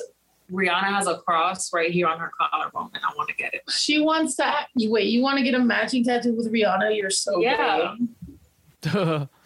Rihanna 0.51 0.85
has 0.95 1.07
a 1.09 1.19
cross 1.19 1.73
right 1.73 1.91
here 1.91 2.07
on 2.07 2.19
her 2.19 2.31
collarbone, 2.41 2.91
and 2.95 3.05
I 3.05 3.09
want 3.17 3.29
to 3.29 3.35
get 3.35 3.53
it. 3.55 3.63
She 3.69 4.01
wants 4.01 4.37
that. 4.37 4.69
You 4.75 4.91
wait. 4.91 5.09
You 5.09 5.21
want 5.23 5.39
to 5.39 5.45
get 5.45 5.55
a 5.55 5.59
matching 5.59 6.05
tattoo 6.05 6.35
with 6.35 6.53
Rihanna? 6.53 6.97
You're 6.97 7.11
so 7.11 7.41
Yeah. 7.41 7.95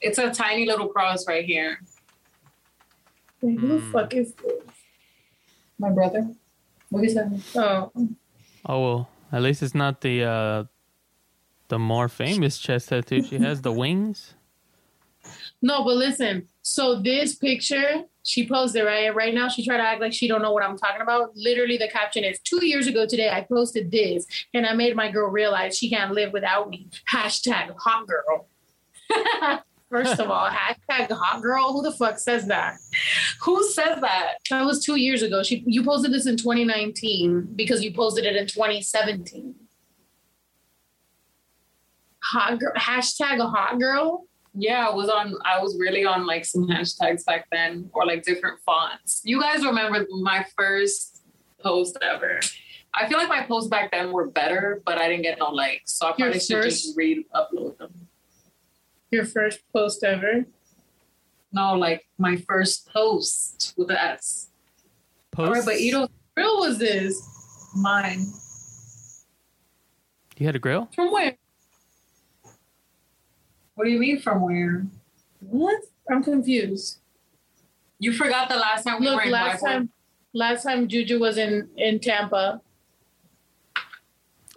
gay. 0.00 0.08
It's 0.08 0.18
a 0.18 0.30
tiny 0.30 0.66
little 0.66 0.88
cross 0.88 1.26
right 1.26 1.44
here. 1.44 1.80
Wait, 3.40 3.60
who 3.60 3.68
the 3.68 3.74
Hmm. 3.80 3.90
fuck 3.92 4.14
is 4.14 4.34
this? 4.34 4.62
My 5.78 5.90
brother. 5.90 6.28
What 6.90 7.04
is 7.04 7.14
that? 7.14 7.28
Oh, 7.56 7.90
oh, 8.66 8.80
well. 8.82 9.08
At 9.32 9.42
least 9.42 9.62
it's 9.62 9.74
not 9.74 10.00
the 10.00 10.22
uh, 10.22 10.64
the 11.68 11.78
more 11.78 12.08
famous 12.08 12.58
chest 12.58 12.90
tattoo. 12.90 13.22
She 13.24 13.36
has 13.38 13.62
the 13.62 13.72
wings. 13.72 14.34
no, 15.62 15.82
but 15.82 15.96
listen. 15.96 16.46
So 16.62 17.00
this 17.02 17.34
picture, 17.34 18.04
she 18.22 18.46
posted 18.48 18.84
right 18.84 19.12
right 19.12 19.34
now. 19.34 19.48
She 19.48 19.64
tried 19.64 19.78
to 19.78 19.82
act 19.82 20.00
like 20.00 20.12
she 20.12 20.28
don't 20.28 20.40
know 20.40 20.52
what 20.52 20.62
I'm 20.62 20.78
talking 20.78 21.00
about. 21.02 21.34
Literally, 21.34 21.76
the 21.76 21.88
caption 21.88 22.22
is: 22.22 22.38
Two 22.40 22.64
years 22.64 22.86
ago 22.86 23.06
today, 23.06 23.28
I 23.30 23.40
posted 23.40 23.90
this, 23.90 24.24
and 24.54 24.64
I 24.64 24.74
made 24.74 24.94
my 24.94 25.10
girl 25.10 25.28
realize 25.28 25.76
she 25.76 25.90
can't 25.90 26.12
live 26.12 26.32
without 26.32 26.70
me. 26.70 26.88
Hashtag 27.12 27.74
hot 27.76 28.06
girl. 28.06 28.46
First 29.94 30.18
of 30.18 30.28
all, 30.28 30.48
hashtag 30.50 31.08
hot 31.12 31.40
girl. 31.40 31.72
Who 31.72 31.80
the 31.80 31.92
fuck 31.92 32.18
says 32.18 32.46
that? 32.48 32.78
Who 33.42 33.62
says 33.62 34.00
that? 34.00 34.38
That 34.50 34.64
was 34.66 34.84
two 34.84 34.96
years 34.96 35.22
ago. 35.22 35.44
She 35.44 35.62
you 35.68 35.84
posted 35.84 36.12
this 36.12 36.26
in 36.26 36.36
2019 36.36 37.52
because 37.54 37.80
you 37.84 37.92
posted 37.94 38.24
it 38.24 38.34
in 38.34 38.48
2017. 38.48 39.54
Hot 42.24 42.58
girl 42.58 42.72
hashtag 42.76 43.38
a 43.38 43.46
hot 43.46 43.78
girl. 43.78 44.26
Yeah, 44.52 44.88
I 44.88 44.92
was 44.92 45.08
on. 45.08 45.36
I 45.44 45.60
was 45.62 45.76
really 45.78 46.04
on 46.04 46.26
like 46.26 46.44
some 46.44 46.66
hashtags 46.66 47.24
back 47.24 47.46
then, 47.52 47.88
or 47.92 48.04
like 48.04 48.24
different 48.24 48.58
fonts. 48.66 49.20
You 49.22 49.40
guys 49.40 49.64
remember 49.64 50.06
my 50.10 50.44
first 50.56 51.22
post 51.62 51.96
ever? 52.02 52.40
I 52.92 53.08
feel 53.08 53.18
like 53.18 53.28
my 53.28 53.44
posts 53.44 53.68
back 53.68 53.92
then 53.92 54.10
were 54.10 54.26
better, 54.28 54.82
but 54.84 54.98
I 54.98 55.08
didn't 55.08 55.22
get 55.22 55.38
no 55.38 55.50
likes, 55.50 55.92
so 55.92 56.06
I 56.06 56.08
Your 56.10 56.16
probably 56.16 56.40
should 56.40 56.62
first- 56.64 56.82
just 56.84 56.96
re-upload 56.96 57.78
them. 57.78 58.08
Your 59.14 59.24
first 59.24 59.60
post 59.72 60.02
ever. 60.02 60.44
No, 61.52 61.74
like 61.74 62.04
my 62.18 62.34
first 62.48 62.88
post 62.92 63.72
with 63.76 63.86
the 63.86 64.02
S. 64.02 64.48
All 65.38 65.52
right, 65.52 65.64
but 65.64 65.80
you 65.80 65.92
don't 65.92 66.10
Real 66.36 66.58
was 66.58 66.78
this? 66.78 67.22
mine. 67.76 68.24
You 70.36 70.46
had 70.46 70.56
a 70.56 70.58
grill? 70.58 70.88
From 70.96 71.12
where? 71.12 71.36
What 73.76 73.84
do 73.84 73.90
you 73.92 74.00
mean 74.00 74.20
from 74.20 74.40
where? 74.42 74.84
What? 75.38 75.80
I'm 76.10 76.24
confused. 76.24 76.98
You 78.00 78.12
forgot 78.12 78.48
the 78.48 78.56
last 78.56 78.82
time 78.82 79.00
we 79.00 79.06
were 79.06 79.12
Look, 79.14 79.26
in 79.26 79.30
last 79.30 79.62
Whitewood? 79.62 79.70
time 79.70 79.90
last 80.32 80.64
time 80.64 80.88
Juju 80.88 81.20
was 81.20 81.38
in 81.38 81.68
in 81.76 82.00
Tampa. 82.00 82.60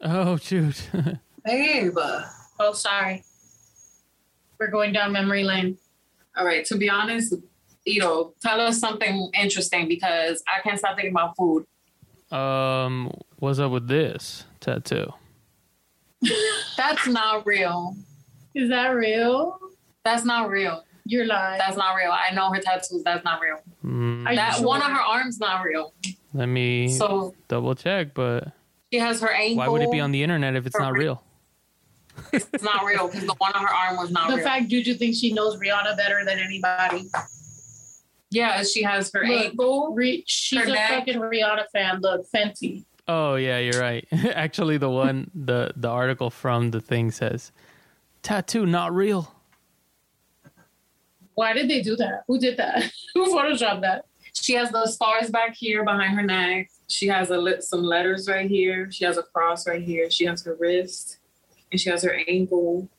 Oh, 0.01 0.37
shoot. 0.37 0.89
Babe. 1.45 1.95
Oh, 2.59 2.73
sorry. 2.73 3.23
We're 4.59 4.67
going 4.71 4.93
down 4.93 5.11
memory 5.11 5.43
lane. 5.43 5.77
All 6.35 6.45
right, 6.45 6.65
to 6.65 6.77
be 6.77 6.89
honest, 6.89 7.33
you 7.85 7.99
know, 8.01 8.33
tell 8.41 8.59
us 8.61 8.79
something 8.79 9.29
interesting 9.39 9.87
because 9.87 10.43
I 10.47 10.61
can't 10.61 10.77
stop 10.77 10.95
thinking 10.95 11.11
about 11.11 11.35
food. 11.37 11.65
um, 12.31 13.11
what's 13.39 13.59
up 13.59 13.71
with 13.71 13.87
this 13.87 14.43
tattoo? 14.59 15.13
That's 16.77 17.07
not 17.07 17.45
real. 17.45 17.95
Is 18.55 18.69
that 18.69 18.89
real? 18.89 19.59
That's 20.03 20.25
not 20.25 20.49
real. 20.49 20.83
You're 21.05 21.25
lying. 21.25 21.57
That's 21.59 21.77
not 21.77 21.93
real. 21.95 22.11
I 22.11 22.33
know 22.33 22.51
her 22.51 22.59
tattoos. 22.59 23.03
That's 23.03 23.23
not 23.23 23.39
real. 23.41 23.57
Mm, 23.85 24.35
That 24.35 24.55
sure? 24.55 24.65
one 24.67 24.81
of 24.81 24.87
her 24.91 24.99
arms 25.01 25.39
not 25.39 25.63
real. 25.63 25.93
let 26.33 26.47
me 26.47 26.89
So 26.89 27.33
double 27.47 27.75
check, 27.75 28.13
but 28.13 28.51
she 28.91 28.99
has 28.99 29.21
her 29.21 29.29
ankle. 29.31 29.57
why 29.57 29.67
would 29.69 29.81
it 29.81 29.91
be 29.91 29.99
on 30.01 30.11
the 30.11 30.21
internet 30.23 30.55
if 30.55 30.65
it's 30.65 30.77
not 30.77 30.93
real? 30.93 31.23
It's 32.33 32.63
not 32.63 32.83
real 32.85 33.07
because 33.07 33.25
the 33.25 33.35
one 33.37 33.53
on 33.53 33.61
her 33.65 33.73
arm 33.73 33.97
was 33.97 34.11
not 34.11 34.29
the 34.29 34.35
real. 34.37 34.43
fact 34.45 34.67
Juju 34.69 34.95
thinks 34.95 35.17
she 35.19 35.33
knows 35.33 35.57
Rihanna 35.57 35.95
better 35.97 36.23
than 36.25 36.39
anybody. 36.39 37.09
yeah, 38.29 38.63
she 38.63 38.83
has 38.83 39.11
her 39.13 39.25
Look, 39.25 39.45
ankle. 39.45 39.93
Re- 39.93 40.23
she's 40.27 40.59
Her 40.59 40.65
a 40.69 40.73
neck. 40.73 40.89
fucking 40.89 41.19
Rihanna 41.19 41.65
fan. 41.73 42.01
Look, 42.01 42.25
Fenty. 42.33 42.85
Oh 43.07 43.35
yeah, 43.35 43.57
you're 43.59 43.79
right. 43.81 44.05
Actually, 44.11 44.77
the 44.77 44.89
one 44.89 45.31
the 45.33 45.71
the 45.75 45.87
article 45.89 46.29
from 46.29 46.71
the 46.71 46.81
thing 46.81 47.11
says 47.11 47.51
tattoo 48.23 48.65
not 48.65 48.93
real. 48.93 49.33
Why 51.35 51.53
did 51.53 51.69
they 51.69 51.81
do 51.81 51.95
that? 51.97 52.23
Who 52.27 52.39
did 52.39 52.57
that? 52.57 52.91
Who 53.13 53.33
photoshopped 53.33 53.81
that? 53.81 54.05
She 54.33 54.53
has 54.53 54.69
those 54.71 54.95
stars 54.95 55.29
back 55.29 55.55
here 55.55 55.83
behind 55.83 56.15
her 56.15 56.23
neck. 56.23 56.69
She 56.87 57.07
has 57.07 57.29
a 57.31 57.37
lit 57.37 57.63
some 57.63 57.83
letters 57.83 58.27
right 58.27 58.49
here. 58.49 58.91
She 58.91 59.03
has 59.05 59.17
a 59.17 59.23
cross 59.23 59.67
right 59.67 59.81
here. 59.81 60.09
She 60.09 60.25
has 60.25 60.43
her 60.45 60.55
wrist, 60.59 61.16
and 61.71 61.79
she 61.79 61.89
has 61.89 62.03
her 62.03 62.17
ankle. 62.27 62.89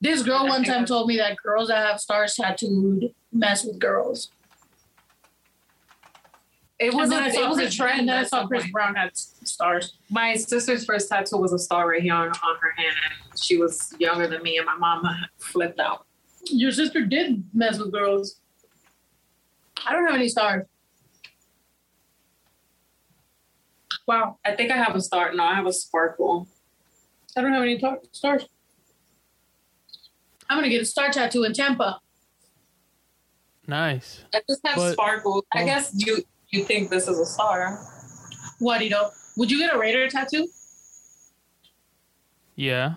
This 0.00 0.22
girl 0.22 0.48
one 0.48 0.64
time 0.64 0.84
told 0.84 1.06
me 1.06 1.16
that 1.18 1.36
girls 1.36 1.68
that 1.68 1.86
have 1.86 2.00
stars 2.00 2.34
tattooed 2.34 3.14
mess 3.32 3.64
with 3.64 3.78
girls. 3.78 4.30
It 6.78 6.92
was 6.92 7.12
a 7.12 7.26
it 7.26 7.48
was 7.48 7.58
a 7.58 7.70
trend. 7.70 8.00
And 8.00 8.08
then 8.08 8.18
I 8.18 8.24
saw 8.24 8.44
Chris. 8.48 8.68
Brown 8.72 8.96
had 8.96 9.16
stars. 9.16 9.98
My 10.10 10.34
sister's 10.34 10.84
first 10.84 11.08
tattoo 11.08 11.36
was 11.36 11.52
a 11.52 11.58
star 11.58 11.88
right 11.88 12.02
here 12.02 12.14
on, 12.14 12.28
on 12.28 12.56
her 12.60 12.72
hand, 12.76 12.96
and 13.30 13.38
she 13.38 13.56
was 13.56 13.94
younger 14.00 14.26
than 14.26 14.42
me, 14.42 14.56
and 14.56 14.66
my 14.66 14.74
mom 14.74 15.06
flipped 15.38 15.78
out. 15.78 16.06
Your 16.46 16.72
sister 16.72 17.06
did 17.06 17.44
mess 17.54 17.78
with 17.78 17.92
girls. 17.92 18.40
I 19.86 19.92
don't 19.92 20.04
have 20.04 20.16
any 20.16 20.28
stars. 20.28 20.66
Wow, 24.08 24.38
I 24.44 24.56
think 24.56 24.72
I 24.72 24.76
have 24.76 24.96
a 24.96 25.00
star. 25.00 25.32
No, 25.32 25.44
I 25.44 25.54
have 25.54 25.66
a 25.66 25.72
sparkle. 25.72 26.48
I 27.36 27.40
don't 27.40 27.52
have 27.52 27.62
any 27.62 27.78
tar- 27.78 28.00
stars. 28.12 28.44
I'm 30.48 30.58
gonna 30.58 30.68
get 30.68 30.82
a 30.82 30.86
star 30.86 31.10
tattoo 31.10 31.44
in 31.44 31.52
Tampa. 31.54 32.00
Nice. 33.66 34.24
I 34.34 34.42
just 34.48 34.60
have 34.66 34.76
But- 34.76 34.92
sparkles. 34.92 35.44
I 35.54 35.62
oh. 35.62 35.66
guess 35.66 35.92
you 35.94 36.22
you 36.50 36.64
think 36.64 36.90
this 36.90 37.08
is 37.08 37.18
a 37.18 37.24
star. 37.24 37.78
What 38.58 38.78
do 38.78 38.84
you 38.84 38.90
know? 38.90 39.10
Would 39.36 39.50
you 39.50 39.58
get 39.58 39.74
a 39.74 39.78
Raider 39.78 40.08
tattoo? 40.08 40.46
Yeah. 42.54 42.94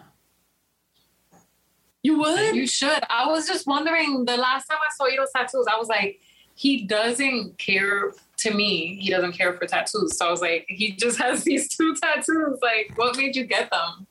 You 2.04 2.20
would. 2.20 2.56
You 2.56 2.68
should. 2.68 3.04
I 3.10 3.28
was 3.28 3.48
just 3.48 3.66
wondering 3.66 4.26
the 4.26 4.38
last 4.38 4.68
time 4.68 4.78
I 4.80 4.94
saw 4.96 5.08
Ito's 5.08 5.32
tattoos, 5.36 5.66
I 5.68 5.78
was 5.78 5.88
like, 5.88 6.20
he 6.54 6.84
doesn't 6.84 7.58
care 7.58 8.14
to 8.38 8.54
me, 8.54 9.00
he 9.02 9.10
doesn't 9.10 9.32
care 9.32 9.54
for 9.54 9.66
tattoos. 9.66 10.18
So 10.18 10.28
I 10.28 10.32
was 10.32 10.42
like, 10.42 10.66
he 10.68 10.92
just 10.92 11.18
has 11.22 11.44
these 11.44 11.68
two 11.76 11.96
tattoos. 11.96 12.60
Like, 12.62 12.92
what 12.96 13.18
made 13.18 13.36
you 13.36 13.46
get 13.46 13.72
them? 13.72 14.06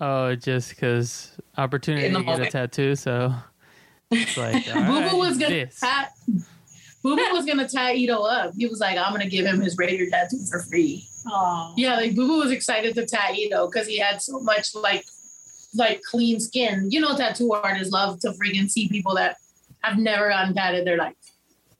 Oh, 0.00 0.34
just 0.34 0.70
because 0.70 1.32
opportunity 1.56 2.12
to 2.12 2.22
get 2.22 2.40
a 2.40 2.46
tattoo. 2.50 2.96
So 2.96 3.32
it's 4.10 4.36
like, 4.36 4.66
all 4.74 4.82
Boo 4.82 4.86
Boo 4.86 5.00
right, 5.00 5.14
was 5.14 5.38
gonna 5.38 5.54
this. 5.54 5.80
tat. 5.80 6.12
Boo 7.02 7.16
Boo 7.16 7.28
was 7.32 7.44
gonna 7.44 7.68
tie 7.68 7.92
Ito 7.94 8.22
up. 8.22 8.54
He 8.56 8.66
was 8.66 8.80
like, 8.80 8.98
"I'm 8.98 9.12
gonna 9.12 9.28
give 9.28 9.46
him 9.46 9.60
his 9.60 9.76
Raider 9.78 10.08
tattoo 10.10 10.44
for 10.50 10.60
free." 10.60 11.06
Oh, 11.26 11.72
Yeah, 11.76 11.96
like 11.96 12.14
Boo 12.16 12.26
Boo 12.26 12.38
was 12.40 12.50
excited 12.50 12.94
to 12.96 13.06
tat 13.06 13.36
Ito 13.36 13.66
because 13.68 13.86
he 13.86 13.98
had 13.98 14.20
so 14.20 14.40
much 14.40 14.74
like, 14.74 15.04
like 15.74 16.02
clean 16.02 16.40
skin. 16.40 16.88
You 16.90 17.00
know, 17.00 17.16
tattoo 17.16 17.52
artists 17.52 17.92
love 17.92 18.20
to 18.20 18.30
freaking 18.32 18.68
see 18.68 18.88
people 18.88 19.14
that 19.14 19.36
have 19.82 19.98
never 19.98 20.28
gotten 20.28 20.54
tatted. 20.54 20.86
They're 20.86 20.96
like, 20.98 21.16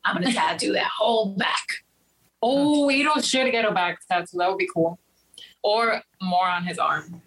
"I'm 0.05 0.15
gonna 0.15 0.33
tattoo 0.33 0.73
that 0.75 0.91
whole 0.97 1.35
back." 1.37 1.67
oh, 2.47 2.91
Ito 2.91 3.21
should 3.23 3.51
get 3.51 3.65
a 3.65 3.73
back 3.73 3.99
tattoo. 4.07 4.37
That 4.37 4.51
would 4.51 4.59
be 4.59 4.69
cool. 4.73 4.99
Or 5.62 6.03
more 6.21 6.47
on 6.47 6.65
his 6.65 6.79
arm. 6.79 7.23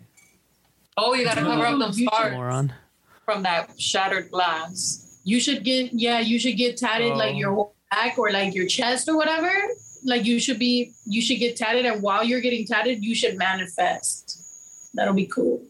Oh, 0.98 1.14
you 1.14 1.24
gotta 1.24 1.42
cover 1.42 1.66
up 1.66 1.80
them 1.80 1.92
You 1.94 1.94
should- 1.94 2.08
scars 2.14 2.34
Moron. 2.34 2.74
from 3.26 3.44
that 3.44 3.80
shattered 3.80 4.32
glass. 4.32 5.20
You 5.24 5.40
should 5.40 5.64
get 5.64 5.94
yeah, 5.94 6.20
you 6.20 6.40
should 6.40 6.58
get 6.58 6.78
tatted 6.78 7.16
like 7.16 7.36
Oh. 7.36 7.38
your 7.38 7.54
whole 7.54 7.76
back 7.92 8.18
or 8.18 8.32
like 8.32 8.54
your 8.56 8.66
chest 8.68 9.08
or 9.10 9.16
whatever. 9.16 9.52
Like 10.04 10.26
you 10.26 10.40
should 10.40 10.58
be 10.60 10.94
you 11.06 11.22
should 11.22 11.40
get 11.40 11.56
tatted 11.58 11.86
and 11.86 12.02
while 12.02 12.24
you're 12.24 12.42
getting 12.42 12.66
tatted, 12.66 13.04
you 13.04 13.14
should 13.14 13.38
manifest. 13.38 14.40
That'll 14.94 15.14
be 15.14 15.26
cool. 15.28 15.64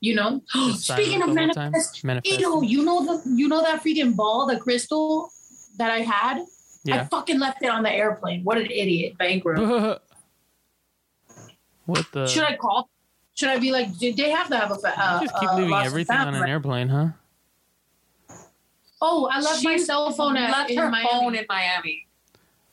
You 0.00 0.14
know? 0.14 0.42
Speaking 0.74 0.74
of 0.74 0.80
silent 0.82 1.18
the 1.20 1.26
whole 1.26 1.36
time? 1.36 1.72
manifest, 1.72 2.04
Manifest. 2.04 2.40
Ew, 2.40 2.62
you 2.64 2.84
know 2.84 3.04
the 3.04 3.22
you 3.30 3.48
know 3.48 3.62
that 3.62 3.82
freaking 3.82 4.14
ball, 4.14 4.46
the 4.46 4.58
crystal 4.58 5.30
that 5.78 5.90
I 5.90 6.00
had? 6.00 6.44
Yeah. 6.84 7.00
I 7.00 7.04
fucking 7.06 7.40
left 7.40 7.62
it 7.62 7.68
on 7.68 7.82
the 7.82 7.90
airplane. 7.90 8.44
What 8.44 8.58
an 8.58 8.66
idiot. 8.66 9.16
Bankrupt. 9.18 10.02
what 11.86 12.06
the? 12.12 12.26
Should 12.28 12.44
I 12.44 12.56
call? 12.56 12.88
Should 13.36 13.50
I 13.50 13.58
be 13.58 13.70
like, 13.70 13.96
did 13.98 14.16
they 14.16 14.30
have 14.30 14.48
to 14.48 14.56
have 14.56 14.70
a 14.70 14.76
fa- 14.76 14.94
uh, 14.96 15.18
you 15.20 15.28
just 15.28 15.38
keep 15.40 15.50
uh, 15.50 15.56
leaving 15.56 15.70
lost 15.70 15.86
everything 15.86 16.16
on 16.16 16.34
an 16.34 16.48
airplane, 16.48 16.88
huh? 16.88 17.08
Oh, 19.02 19.28
I 19.30 19.40
left 19.40 19.62
my 19.62 19.76
cell 19.76 20.10
phone 20.10 20.36
at 20.38 20.50
left 20.50 20.70
in 20.70 20.78
her 20.78 20.88
Miami. 20.90 21.08
phone 21.10 21.34
in 21.34 21.44
Miami. 21.48 22.06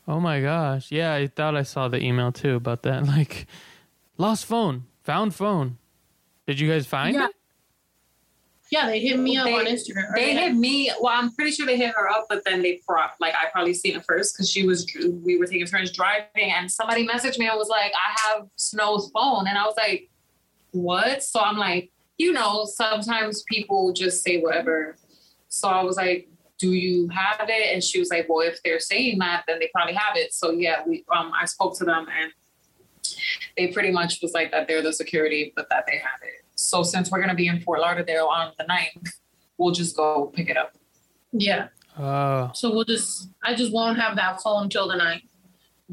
Oh 0.08 0.20
my 0.22 0.40
gosh. 0.42 0.90
Yeah, 0.92 1.14
I 1.14 1.28
thought 1.28 1.56
I 1.56 1.64
saw 1.64 1.90
the 1.90 2.02
email 2.02 2.32
too 2.32 2.56
about 2.56 2.84
that. 2.84 3.06
Like, 3.08 3.46
lost 4.18 4.46
phone, 4.46 4.86
found 5.04 5.36
phone. 5.36 5.78
Did 6.48 6.60
you 6.62 6.70
guys 6.70 6.86
find 6.88 7.16
Yeah. 7.16 7.26
it? 7.26 7.32
Yeah, 8.72 8.88
they 8.88 9.02
hit 9.02 9.20
me 9.20 9.36
up 9.38 9.46
They- 9.46 9.54
on 9.56 9.66
Instagram. 9.66 10.12
or 10.12 10.16
They 10.16 10.34
hit 10.34 10.56
me. 10.56 10.90
Well, 11.02 11.14
I'm 11.14 11.32
pretty 11.36 11.52
sure 11.52 11.66
they 11.66 11.78
hit 11.78 11.94
her 11.94 12.10
up, 12.10 12.28
but 12.30 12.44
then 12.46 12.62
they 12.62 12.80
pro- 12.88 13.04
like 13.20 13.34
I 13.36 13.50
probably 13.52 13.74
seen 13.74 13.96
it 13.98 14.06
first 14.06 14.34
because 14.34 14.50
she 14.50 14.66
was. 14.66 14.88
We 15.26 15.38
were 15.38 15.46
taking 15.46 15.68
turns 15.68 15.92
driving, 15.92 16.52
and 16.58 16.72
somebody 16.72 17.06
messaged 17.06 17.38
me 17.38 17.48
and 17.48 17.58
was 17.58 17.68
like, 17.70 17.92
"I 17.94 18.18
have 18.38 18.48
Snow's 18.56 19.12
phone," 19.14 19.46
and 19.48 19.58
I 19.58 19.66
was 19.66 19.76
like, 19.78 20.10
"What?" 20.74 21.24
So 21.24 21.40
I'm 21.40 21.58
like, 21.58 21.92
you 22.18 22.34
know, 22.34 22.66
sometimes 22.66 23.44
people 23.44 23.94
just 23.94 24.24
say 24.24 24.42
whatever. 24.42 24.98
So 25.48 25.68
I 25.68 25.84
was 25.84 25.98
like, 25.98 26.28
"Do 26.60 26.74
you 26.74 27.08
have 27.10 27.48
it?" 27.50 27.74
And 27.74 27.84
she 27.84 28.00
was 28.00 28.10
like, 28.10 28.28
"Well, 28.28 28.42
if 28.48 28.62
they're 28.64 28.80
saying 28.80 29.20
that, 29.20 29.44
then 29.48 29.60
they 29.60 29.70
probably 29.74 29.94
have 29.94 30.18
it." 30.18 30.34
So 30.34 30.52
yeah, 30.52 30.84
we 30.86 31.06
um 31.16 31.32
I 31.40 31.46
spoke 31.46 31.78
to 31.80 31.86
them 31.86 32.08
and 32.22 32.32
they 33.58 33.68
pretty 33.68 33.92
much 33.92 34.20
was 34.22 34.34
like 34.34 34.52
that 34.52 34.68
they're 34.68 34.82
the 34.82 34.94
security, 34.94 35.54
but 35.56 35.68
that 35.70 35.86
they 35.88 35.98
have 35.98 36.20
it. 36.24 36.46
So 36.56 36.84
since 36.84 37.12
we're 37.12 37.22
gonna 37.22 37.36
be 37.36 37.48
in 37.48 37.62
Fort 37.62 37.80
Lauderdale 37.80 38.28
on 38.28 38.54
the 38.58 38.66
9th, 38.66 39.14
we'll 39.58 39.74
just 39.74 39.96
go 39.96 40.32
pick 40.34 40.50
it 40.50 40.58
up. 40.58 40.76
Yeah. 41.32 41.68
Oh, 41.98 42.52
So 42.54 42.74
we'll 42.74 42.86
just 42.86 43.30
I 43.44 43.56
just 43.56 43.72
won't 43.72 44.00
have 44.00 44.16
that 44.16 44.42
phone 44.42 44.70
till 44.70 44.88
the 44.88 44.96
night. 44.96 45.24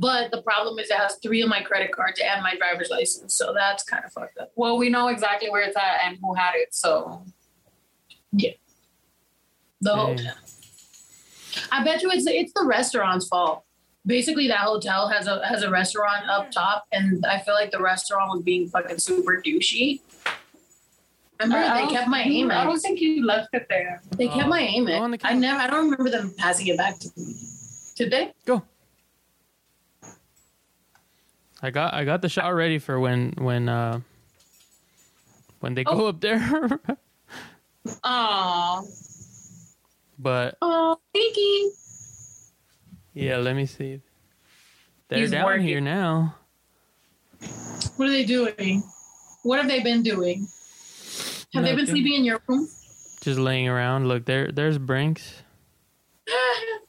But 0.01 0.31
the 0.31 0.41
problem 0.41 0.79
is 0.79 0.89
it 0.91 0.97
has 0.97 1.17
three 1.23 1.43
of 1.43 1.51
my 1.51 1.61
credit 1.61 1.93
cards 1.93 2.21
and 2.25 2.43
my 2.43 2.57
driver's 2.57 2.89
license. 2.89 3.35
So 3.35 3.53
that's 3.53 3.83
kind 3.85 4.03
of 4.03 4.11
fucked 4.13 4.39
up. 4.39 4.51
Well, 4.57 4.79
we 4.79 4.89
know 4.89 5.09
exactly 5.09 5.51
where 5.51 5.61
it's 5.61 5.77
at 5.77 6.01
and 6.05 6.17
who 6.23 6.35
had 6.35 6.53
it, 6.55 6.75
so 6.75 7.23
yeah. 8.33 8.53
The 9.83 9.95
dang. 9.95 10.17
hotel. 10.17 10.35
I 11.71 11.85
bet 11.85 12.03
you 12.03 12.11
it's 12.11 12.27
it's 12.27 12.53
the 12.55 12.65
restaurant's 12.65 13.29
fault. 13.29 13.65
Basically, 14.07 14.49
that 14.49 14.61
hotel 14.61 15.09
has 15.09 15.27
a 15.27 15.47
has 15.47 15.63
a 15.63 15.71
restaurant 15.71 16.27
up 16.31 16.51
top, 16.51 16.87
and 16.93 17.23
I 17.27 17.41
feel 17.41 17.53
like 17.55 17.71
the 17.71 17.83
restaurant 17.83 18.31
was 18.33 18.43
being 18.43 18.69
fucking 18.69 18.99
super 18.99 19.43
douchey. 19.45 20.01
Remember, 21.41 21.59
I 21.59 21.75
they 21.75 21.81
don't 21.83 21.91
kept 21.91 22.09
my 22.09 22.25
think- 22.25 22.53
I 22.53 22.65
don't 22.65 22.79
think 22.79 23.01
you 23.01 23.27
left 23.27 23.49
it 23.53 23.67
there. 23.69 24.01
They 24.17 24.29
kept 24.29 24.49
my 24.49 24.67
Oh, 24.79 24.85
go 24.87 24.93
on 24.95 25.11
the 25.11 25.19
I 25.25 25.35
never. 25.35 25.61
I 25.61 25.67
don't 25.67 25.91
remember 25.91 26.09
them 26.11 26.33
passing 26.39 26.69
it 26.69 26.79
back 26.79 26.99
to 27.01 27.09
me. 27.19 27.35
Did 27.97 28.11
they? 28.11 28.33
go. 28.47 28.63
I 31.63 31.71
got 31.71 31.95
I 31.95 32.05
got 32.05 32.23
the 32.23 32.29
shot 32.29 32.55
ready 32.55 32.79
for 32.79 32.99
when 32.99 33.35
when 33.39 33.69
uh 33.69 34.01
when 35.61 35.75
they 35.75 35.85
go 35.85 35.93
Oh. 35.93 36.07
up 36.09 36.21
there. 36.21 36.41
Oh, 38.05 38.87
but 40.19 40.57
Oh, 40.61 40.99
Pinky. 41.15 41.71
yeah, 43.15 43.39
let 43.39 43.57
me 43.57 43.65
see. 43.65 44.01
They're 45.09 45.21
He's 45.21 45.31
down 45.31 45.47
working. 45.47 45.67
here 45.67 45.81
now. 45.81 46.35
What 47.97 48.09
are 48.09 48.13
they 48.13 48.25
doing? 48.25 48.83
What 49.45 49.59
have 49.61 49.69
they 49.69 49.81
been 49.83 50.03
doing? 50.03 50.47
Have 51.55 51.65
they 51.65 51.75
been 51.75 51.87
sleeping 51.87 52.13
in 52.15 52.25
your 52.25 52.43
room? 52.47 52.69
Just 53.23 53.41
laying 53.41 53.67
around. 53.67 54.07
Look, 54.09 54.27
there 54.27 54.53
there's 54.53 54.77
Brinks. 54.79 55.43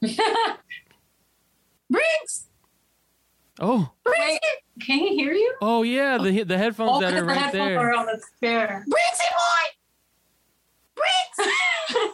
Brinks! 1.90 2.41
Oh, 3.60 3.90
wait, 4.06 4.40
can 4.80 4.98
he 4.98 5.14
hear 5.14 5.32
you? 5.32 5.54
oh 5.60 5.82
yeah, 5.82 6.16
the 6.18 6.42
the 6.42 6.56
headphones 6.56 6.92
Oh, 6.94 7.00
that 7.00 7.08
because 7.10 7.22
are 7.22 7.26
the 7.26 7.26
right 7.26 7.36
headphones 7.38 7.68
there. 7.68 7.78
are 7.80 7.94
on 7.94 8.06
the 8.06 8.22
chair. 8.42 8.84
Brinksy 8.88 9.28
boy! 9.30 9.68
Brinks! 10.96 11.54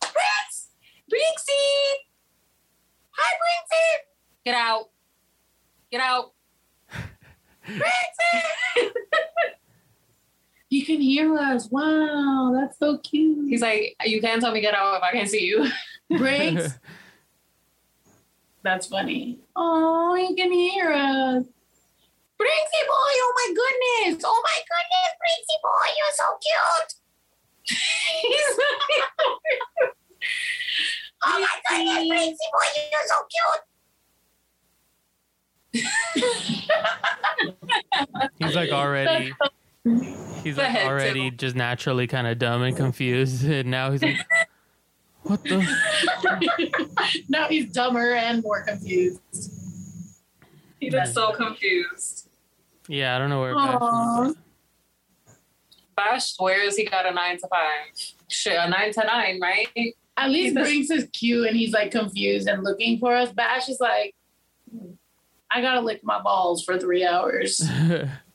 Brinks! 0.00 0.68
Brinksy! 1.12 1.94
Hi, 3.10 3.36
Brinksy! 3.36 3.98
Get 4.46 4.54
out! 4.54 4.90
Get 5.90 6.00
out! 6.00 6.32
Brinksy! 7.68 8.42
you 10.70 10.84
can 10.86 11.00
hear 11.00 11.36
us. 11.36 11.70
Wow, 11.70 12.52
that's 12.54 12.78
so 12.78 12.98
cute. 12.98 13.48
He's 13.48 13.60
like, 13.62 13.94
you 14.04 14.20
can't 14.22 14.40
tell 14.40 14.52
me 14.52 14.60
get 14.62 14.74
out 14.74 14.96
if 14.96 15.02
I 15.02 15.12
can't 15.12 15.28
see 15.28 15.44
you. 15.44 15.66
Brinks. 16.16 16.78
That's 18.66 18.88
funny. 18.88 19.38
Oh, 19.54 20.16
he 20.18 20.34
can 20.34 20.50
hear 20.50 20.90
us. 20.90 21.44
Brinksy 22.36 22.82
boy, 22.82 23.14
oh 23.14 23.32
my 23.36 23.54
goodness. 23.54 24.24
Oh 24.26 24.42
my 24.42 24.58
goodness, 24.66 25.12
Brinksy 25.22 25.56
boy, 25.62 25.86
you're 25.96 26.14
so 26.16 26.36
cute. 26.42 26.90
He's 28.22 28.58
Oh 31.24 31.38
my 31.38 31.54
goodness, 31.70 32.10
Brinksy 32.10 32.48
boy, 32.52 32.68
you're 32.90 33.06
so 33.06 33.18
cute. 33.30 33.62
He's 38.40 38.56
like 38.56 38.72
already. 38.72 39.32
He's 40.42 40.58
like 40.58 40.74
already 40.84 41.30
just 41.30 41.54
naturally 41.54 42.08
kind 42.08 42.26
of 42.26 42.40
dumb 42.40 42.62
and 42.62 42.76
confused, 42.76 43.44
and 43.48 43.70
now 43.70 43.92
he's 43.92 44.02
like, 44.02 44.18
"What 45.26 45.42
the?" 45.44 47.18
now 47.28 47.48
he's 47.48 47.72
dumber 47.72 48.12
and 48.14 48.42
more 48.42 48.62
confused. 48.62 49.20
He's 50.80 50.92
just 50.92 51.14
so 51.14 51.32
confused. 51.32 52.28
Yeah, 52.88 53.16
I 53.16 53.18
don't 53.18 53.30
know 53.30 53.40
where. 53.40 53.54
Aw. 53.56 54.18
Bash 54.18 54.30
is. 54.30 54.36
Bash 55.96 56.24
swears 56.32 56.76
he 56.76 56.84
got 56.84 57.06
a 57.06 57.12
nine 57.12 57.38
to 57.38 57.48
five. 57.48 58.14
Shit, 58.28 58.56
a 58.58 58.68
nine 58.68 58.92
to 58.92 59.04
nine, 59.04 59.40
right? 59.40 59.68
At 60.16 60.30
least 60.30 60.54
Brinks 60.54 60.90
is 60.90 61.08
cute 61.12 61.46
and 61.46 61.56
he's 61.56 61.72
like 61.72 61.90
confused 61.90 62.48
and 62.48 62.62
looking 62.62 62.98
for 62.98 63.14
us. 63.14 63.32
Bash 63.32 63.68
is 63.68 63.80
like, 63.80 64.14
I 65.50 65.60
gotta 65.60 65.80
lick 65.80 66.02
my 66.04 66.20
balls 66.20 66.64
for 66.64 66.78
three 66.78 67.04
hours. 67.04 67.58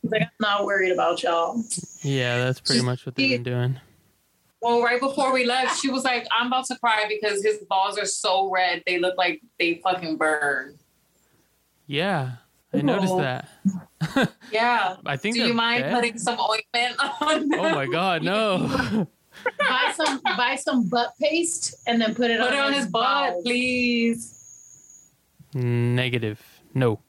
He's 0.02 0.12
like, 0.12 0.24
I'm 0.24 0.30
not 0.40 0.66
worried 0.66 0.92
about 0.92 1.22
y'all. 1.22 1.64
yeah, 2.02 2.40
that's 2.40 2.60
pretty 2.60 2.82
much 2.82 3.06
what 3.06 3.14
they've 3.16 3.30
been 3.30 3.44
doing. 3.44 3.80
Well, 4.62 4.84
right 4.84 5.00
before 5.00 5.34
we 5.34 5.46
left, 5.46 5.80
she 5.82 5.90
was 5.90 6.04
like, 6.04 6.28
I'm 6.32 6.48
about 6.48 6.66
to 6.68 6.78
cry 6.78 7.06
because 7.10 7.44
his 7.44 7.60
balls 7.70 7.98
are 7.98 8.06
so 8.06 8.50
red. 8.52 8.84
They 8.86 9.00
look 9.00 9.18
like 9.18 9.42
they 9.60 9.82
fucking 9.84 10.18
burn. 10.18 10.78
Yeah, 11.88 12.34
I 12.74 12.82
noticed 12.82 13.14
Oh. 13.14 13.22
that. 13.22 13.50
Yeah. 14.52 14.98
I 15.06 15.16
think. 15.18 15.36
Do 15.36 15.46
you 15.48 15.54
mind 15.54 15.84
dead. 15.84 15.94
putting 15.94 16.18
some 16.18 16.38
ointment 16.40 16.96
on? 17.22 17.50
Oh 17.60 17.70
my 17.76 17.86
god, 17.86 18.24
no! 18.24 19.08
buy 19.60 19.94
some 19.96 20.20
buy 20.38 20.56
some 20.56 20.90
butt 20.90 21.14
paste 21.20 21.76
and 21.88 22.02
then 22.02 22.14
put 22.16 22.30
it 22.32 22.40
Put 22.40 22.50
on, 22.50 22.54
it 22.54 22.60
on 22.60 22.74
his 22.74 22.86
butt, 22.88 23.32
balls. 23.32 23.44
please. 23.44 24.38
Negative. 25.54 26.40
No. 26.74 27.00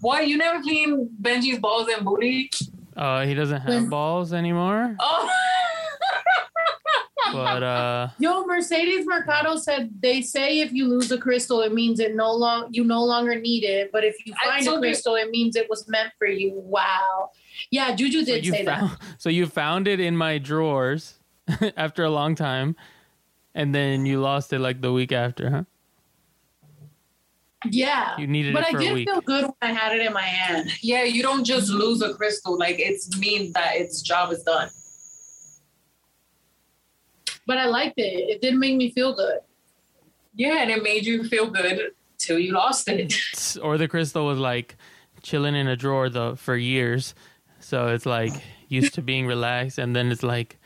Why 0.00 0.20
you 0.22 0.36
never 0.36 0.62
clean 0.62 1.10
Benji's 1.20 1.58
balls 1.58 1.88
and 1.88 2.04
booty? 2.04 2.50
Uh, 2.98 3.24
he 3.24 3.32
doesn't 3.34 3.60
have 3.60 3.68
When- 3.68 3.88
balls 3.88 4.32
anymore. 4.32 4.96
Oh. 4.98 5.30
but 7.32 7.62
uh, 7.62 8.08
Yo, 8.18 8.44
Mercedes 8.44 9.06
Mercado 9.06 9.56
said 9.56 9.90
they 10.00 10.22
say 10.22 10.60
if 10.60 10.72
you 10.72 10.88
lose 10.88 11.12
a 11.12 11.18
crystal, 11.18 11.60
it 11.60 11.72
means 11.72 12.00
it 12.00 12.14
no 12.16 12.32
long 12.32 12.68
you 12.72 12.84
no 12.84 13.04
longer 13.04 13.38
need 13.38 13.64
it. 13.64 13.90
But 13.92 14.04
if 14.04 14.16
you 14.26 14.34
I 14.42 14.46
find 14.48 14.62
a 14.62 14.64
told 14.64 14.76
you- 14.84 14.90
crystal, 14.90 15.14
it 15.14 15.30
means 15.30 15.54
it 15.54 15.68
was 15.70 15.86
meant 15.88 16.10
for 16.18 16.26
you. 16.26 16.52
Wow. 16.54 17.30
Yeah, 17.70 17.94
Juju 17.94 18.20
so 18.24 18.32
did 18.32 18.46
you 18.46 18.52
say 18.52 18.64
found 18.64 18.96
so 19.18 19.28
you 19.28 19.46
found 19.46 19.86
it 19.88 20.00
in 20.00 20.16
my 20.16 20.38
drawers 20.38 21.14
after 21.76 22.02
a 22.04 22.10
long 22.10 22.34
time, 22.34 22.76
and 23.54 23.74
then 23.74 24.06
you 24.06 24.20
lost 24.20 24.52
it 24.52 24.58
like 24.60 24.80
the 24.80 24.92
week 24.92 25.12
after, 25.12 25.50
huh? 25.50 25.64
Yeah. 27.64 28.16
You 28.18 28.26
needed 28.26 28.54
But 28.54 28.68
it 28.68 28.76
I 28.76 28.78
did 28.78 29.04
feel 29.04 29.20
good 29.20 29.44
when 29.44 29.54
I 29.62 29.72
had 29.72 29.96
it 29.96 30.06
in 30.06 30.12
my 30.12 30.22
hand. 30.22 30.70
Yeah, 30.80 31.02
you 31.02 31.22
don't 31.22 31.44
just 31.44 31.70
lose 31.70 32.02
a 32.02 32.14
crystal. 32.14 32.56
Like 32.56 32.78
it's 32.78 33.16
means 33.18 33.52
that 33.54 33.76
its 33.76 34.02
job 34.02 34.32
is 34.32 34.42
done. 34.42 34.68
But 37.46 37.58
I 37.58 37.66
liked 37.66 37.98
it. 37.98 38.02
It 38.02 38.42
did 38.42 38.54
make 38.54 38.76
me 38.76 38.90
feel 38.90 39.14
good. 39.14 39.38
Yeah, 40.34 40.62
and 40.62 40.70
it 40.70 40.82
made 40.82 41.04
you 41.04 41.24
feel 41.24 41.50
good 41.50 41.92
till 42.18 42.38
you 42.38 42.52
lost 42.52 42.88
it. 42.88 43.14
or 43.62 43.78
the 43.78 43.88
crystal 43.88 44.26
was 44.26 44.38
like 44.38 44.76
chilling 45.22 45.54
in 45.54 45.66
a 45.66 45.76
drawer 45.76 46.08
though 46.08 46.36
for 46.36 46.56
years 46.56 47.14
so 47.60 47.88
it's 47.88 48.06
like 48.06 48.32
used 48.68 48.94
to 48.94 49.02
being 49.02 49.26
relaxed 49.26 49.78
and 49.78 49.94
then 49.94 50.10
it's 50.10 50.22
like 50.22 50.58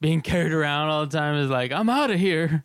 being 0.00 0.20
carried 0.20 0.52
around 0.52 0.88
all 0.88 1.06
the 1.06 1.16
time 1.16 1.36
is 1.36 1.50
like 1.50 1.72
i'm 1.72 1.88
out 1.88 2.10
of 2.10 2.18
here 2.18 2.64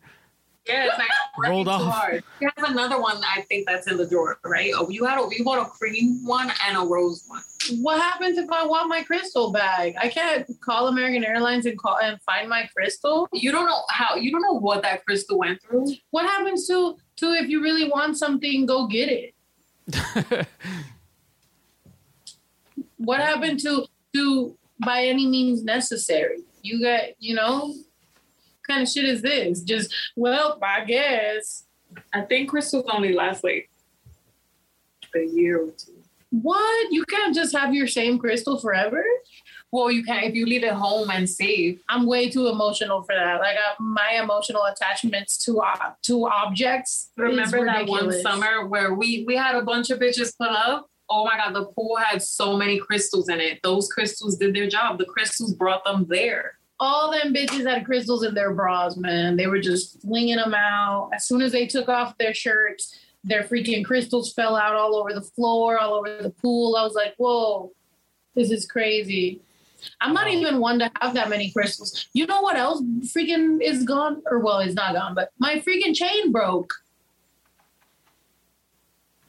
Yeah, 0.68 0.86
it's 0.86 0.98
like 0.98 1.08
Rolled 1.48 1.66
too 1.66 1.70
off. 1.70 1.92
hard. 1.94 2.24
You 2.40 2.50
have 2.56 2.70
another 2.70 3.00
one 3.00 3.16
I 3.24 3.42
think 3.42 3.66
that's 3.66 3.86
in 3.90 3.96
the 3.96 4.06
drawer, 4.06 4.38
right? 4.44 4.72
Oh, 4.74 4.88
you 4.90 5.04
had 5.04 5.18
a 5.18 5.28
you 5.36 5.44
bought 5.44 5.64
a 5.66 5.70
cream 5.70 6.24
one 6.26 6.50
and 6.66 6.76
a 6.76 6.80
rose 6.80 7.24
one. 7.26 7.42
What 7.80 8.00
happens 8.00 8.38
if 8.38 8.50
I 8.50 8.66
want 8.66 8.88
my 8.88 9.02
crystal 9.02 9.50
bag? 9.52 9.94
I 10.00 10.08
can't 10.08 10.48
call 10.60 10.88
American 10.88 11.24
Airlines 11.24 11.66
and 11.66 11.78
call 11.78 11.98
and 12.02 12.20
find 12.22 12.48
my 12.48 12.68
crystal. 12.74 13.28
You 13.32 13.52
don't 13.52 13.66
know 13.66 13.82
how 13.90 14.16
you 14.16 14.30
don't 14.30 14.42
know 14.42 14.58
what 14.58 14.82
that 14.82 15.04
crystal 15.04 15.38
went 15.38 15.62
through. 15.62 15.86
What 16.10 16.26
happens 16.26 16.66
to 16.68 16.96
to 17.16 17.32
if 17.32 17.48
you 17.48 17.62
really 17.62 17.88
want 17.88 18.16
something, 18.18 18.66
go 18.66 18.86
get 18.86 19.08
it? 19.10 20.46
What 22.96 23.20
happened 23.20 23.60
to 23.60 23.86
to 24.14 24.56
by 24.84 25.04
any 25.04 25.26
means 25.26 25.62
necessary? 25.64 26.38
You 26.62 26.82
got 26.82 27.02
you 27.18 27.34
know, 27.34 27.74
kind 28.68 28.82
of 28.82 28.88
shit 28.88 29.04
is 29.04 29.22
this? 29.22 29.62
Just 29.62 29.94
well, 30.16 30.58
I 30.62 30.84
guess. 30.84 31.64
I 32.12 32.20
think 32.22 32.50
crystals 32.50 32.84
only 32.92 33.12
last 33.12 33.42
like 33.42 33.70
a 35.14 35.24
year 35.24 35.62
or 35.62 35.70
two. 35.70 35.94
What? 36.30 36.92
You 36.92 37.04
can't 37.04 37.34
just 37.34 37.56
have 37.56 37.74
your 37.74 37.86
same 37.86 38.18
crystal 38.18 38.58
forever? 38.58 39.02
Well, 39.70 39.90
you 39.90 40.02
can 40.02 40.24
if 40.24 40.34
you 40.34 40.46
leave 40.46 40.64
it 40.64 40.72
home 40.72 41.10
and 41.10 41.28
save. 41.28 41.80
I'm 41.88 42.06
way 42.06 42.30
too 42.30 42.48
emotional 42.48 43.02
for 43.02 43.14
that. 43.14 43.40
Like 43.40 43.56
uh, 43.56 43.82
my 43.82 44.18
emotional 44.22 44.64
attachments 44.64 45.42
to 45.44 45.60
uh, 45.60 45.92
to 46.02 46.28
objects. 46.28 47.10
Remember 47.16 47.64
that 47.64 47.86
one 47.86 48.12
summer 48.20 48.66
where 48.66 48.94
we 48.94 49.24
we 49.26 49.36
had 49.36 49.54
a 49.54 49.62
bunch 49.62 49.90
of 49.90 49.98
bitches 49.98 50.36
pull 50.36 50.48
up? 50.48 50.88
Oh 51.10 51.24
my 51.24 51.36
god, 51.36 51.54
the 51.54 51.66
pool 51.66 51.96
had 51.96 52.22
so 52.22 52.56
many 52.56 52.78
crystals 52.78 53.28
in 53.28 53.40
it. 53.40 53.60
Those 53.62 53.88
crystals 53.88 54.36
did 54.36 54.54
their 54.54 54.68
job. 54.68 54.98
The 54.98 55.06
crystals 55.06 55.54
brought 55.54 55.84
them 55.84 56.06
there. 56.08 56.57
All 56.80 57.10
them 57.10 57.34
bitches 57.34 57.68
had 57.68 57.84
crystals 57.84 58.24
in 58.24 58.34
their 58.34 58.54
bras, 58.54 58.96
man. 58.96 59.36
They 59.36 59.46
were 59.46 59.60
just 59.60 60.00
flinging 60.00 60.36
them 60.36 60.54
out. 60.54 61.10
As 61.14 61.26
soon 61.26 61.42
as 61.42 61.52
they 61.52 61.66
took 61.66 61.88
off 61.88 62.16
their 62.18 62.34
shirts, 62.34 62.98
their 63.24 63.42
freaking 63.42 63.84
crystals 63.84 64.32
fell 64.32 64.56
out 64.56 64.74
all 64.74 64.96
over 64.96 65.12
the 65.12 65.22
floor, 65.22 65.78
all 65.78 65.94
over 65.94 66.22
the 66.22 66.30
pool. 66.30 66.76
I 66.76 66.84
was 66.84 66.94
like, 66.94 67.14
whoa, 67.16 67.72
this 68.34 68.50
is 68.50 68.66
crazy. 68.66 69.40
I'm 70.00 70.12
not 70.12 70.28
even 70.28 70.58
one 70.58 70.78
to 70.80 70.90
have 71.00 71.14
that 71.14 71.28
many 71.28 71.50
crystals. 71.50 72.08
You 72.12 72.26
know 72.26 72.40
what 72.40 72.56
else 72.56 72.82
freaking 73.04 73.60
is 73.62 73.84
gone? 73.84 74.22
Or, 74.30 74.40
well, 74.40 74.58
it's 74.58 74.74
not 74.74 74.94
gone, 74.94 75.14
but 75.14 75.30
my 75.38 75.56
freaking 75.56 75.94
chain 75.94 76.32
broke. 76.32 76.74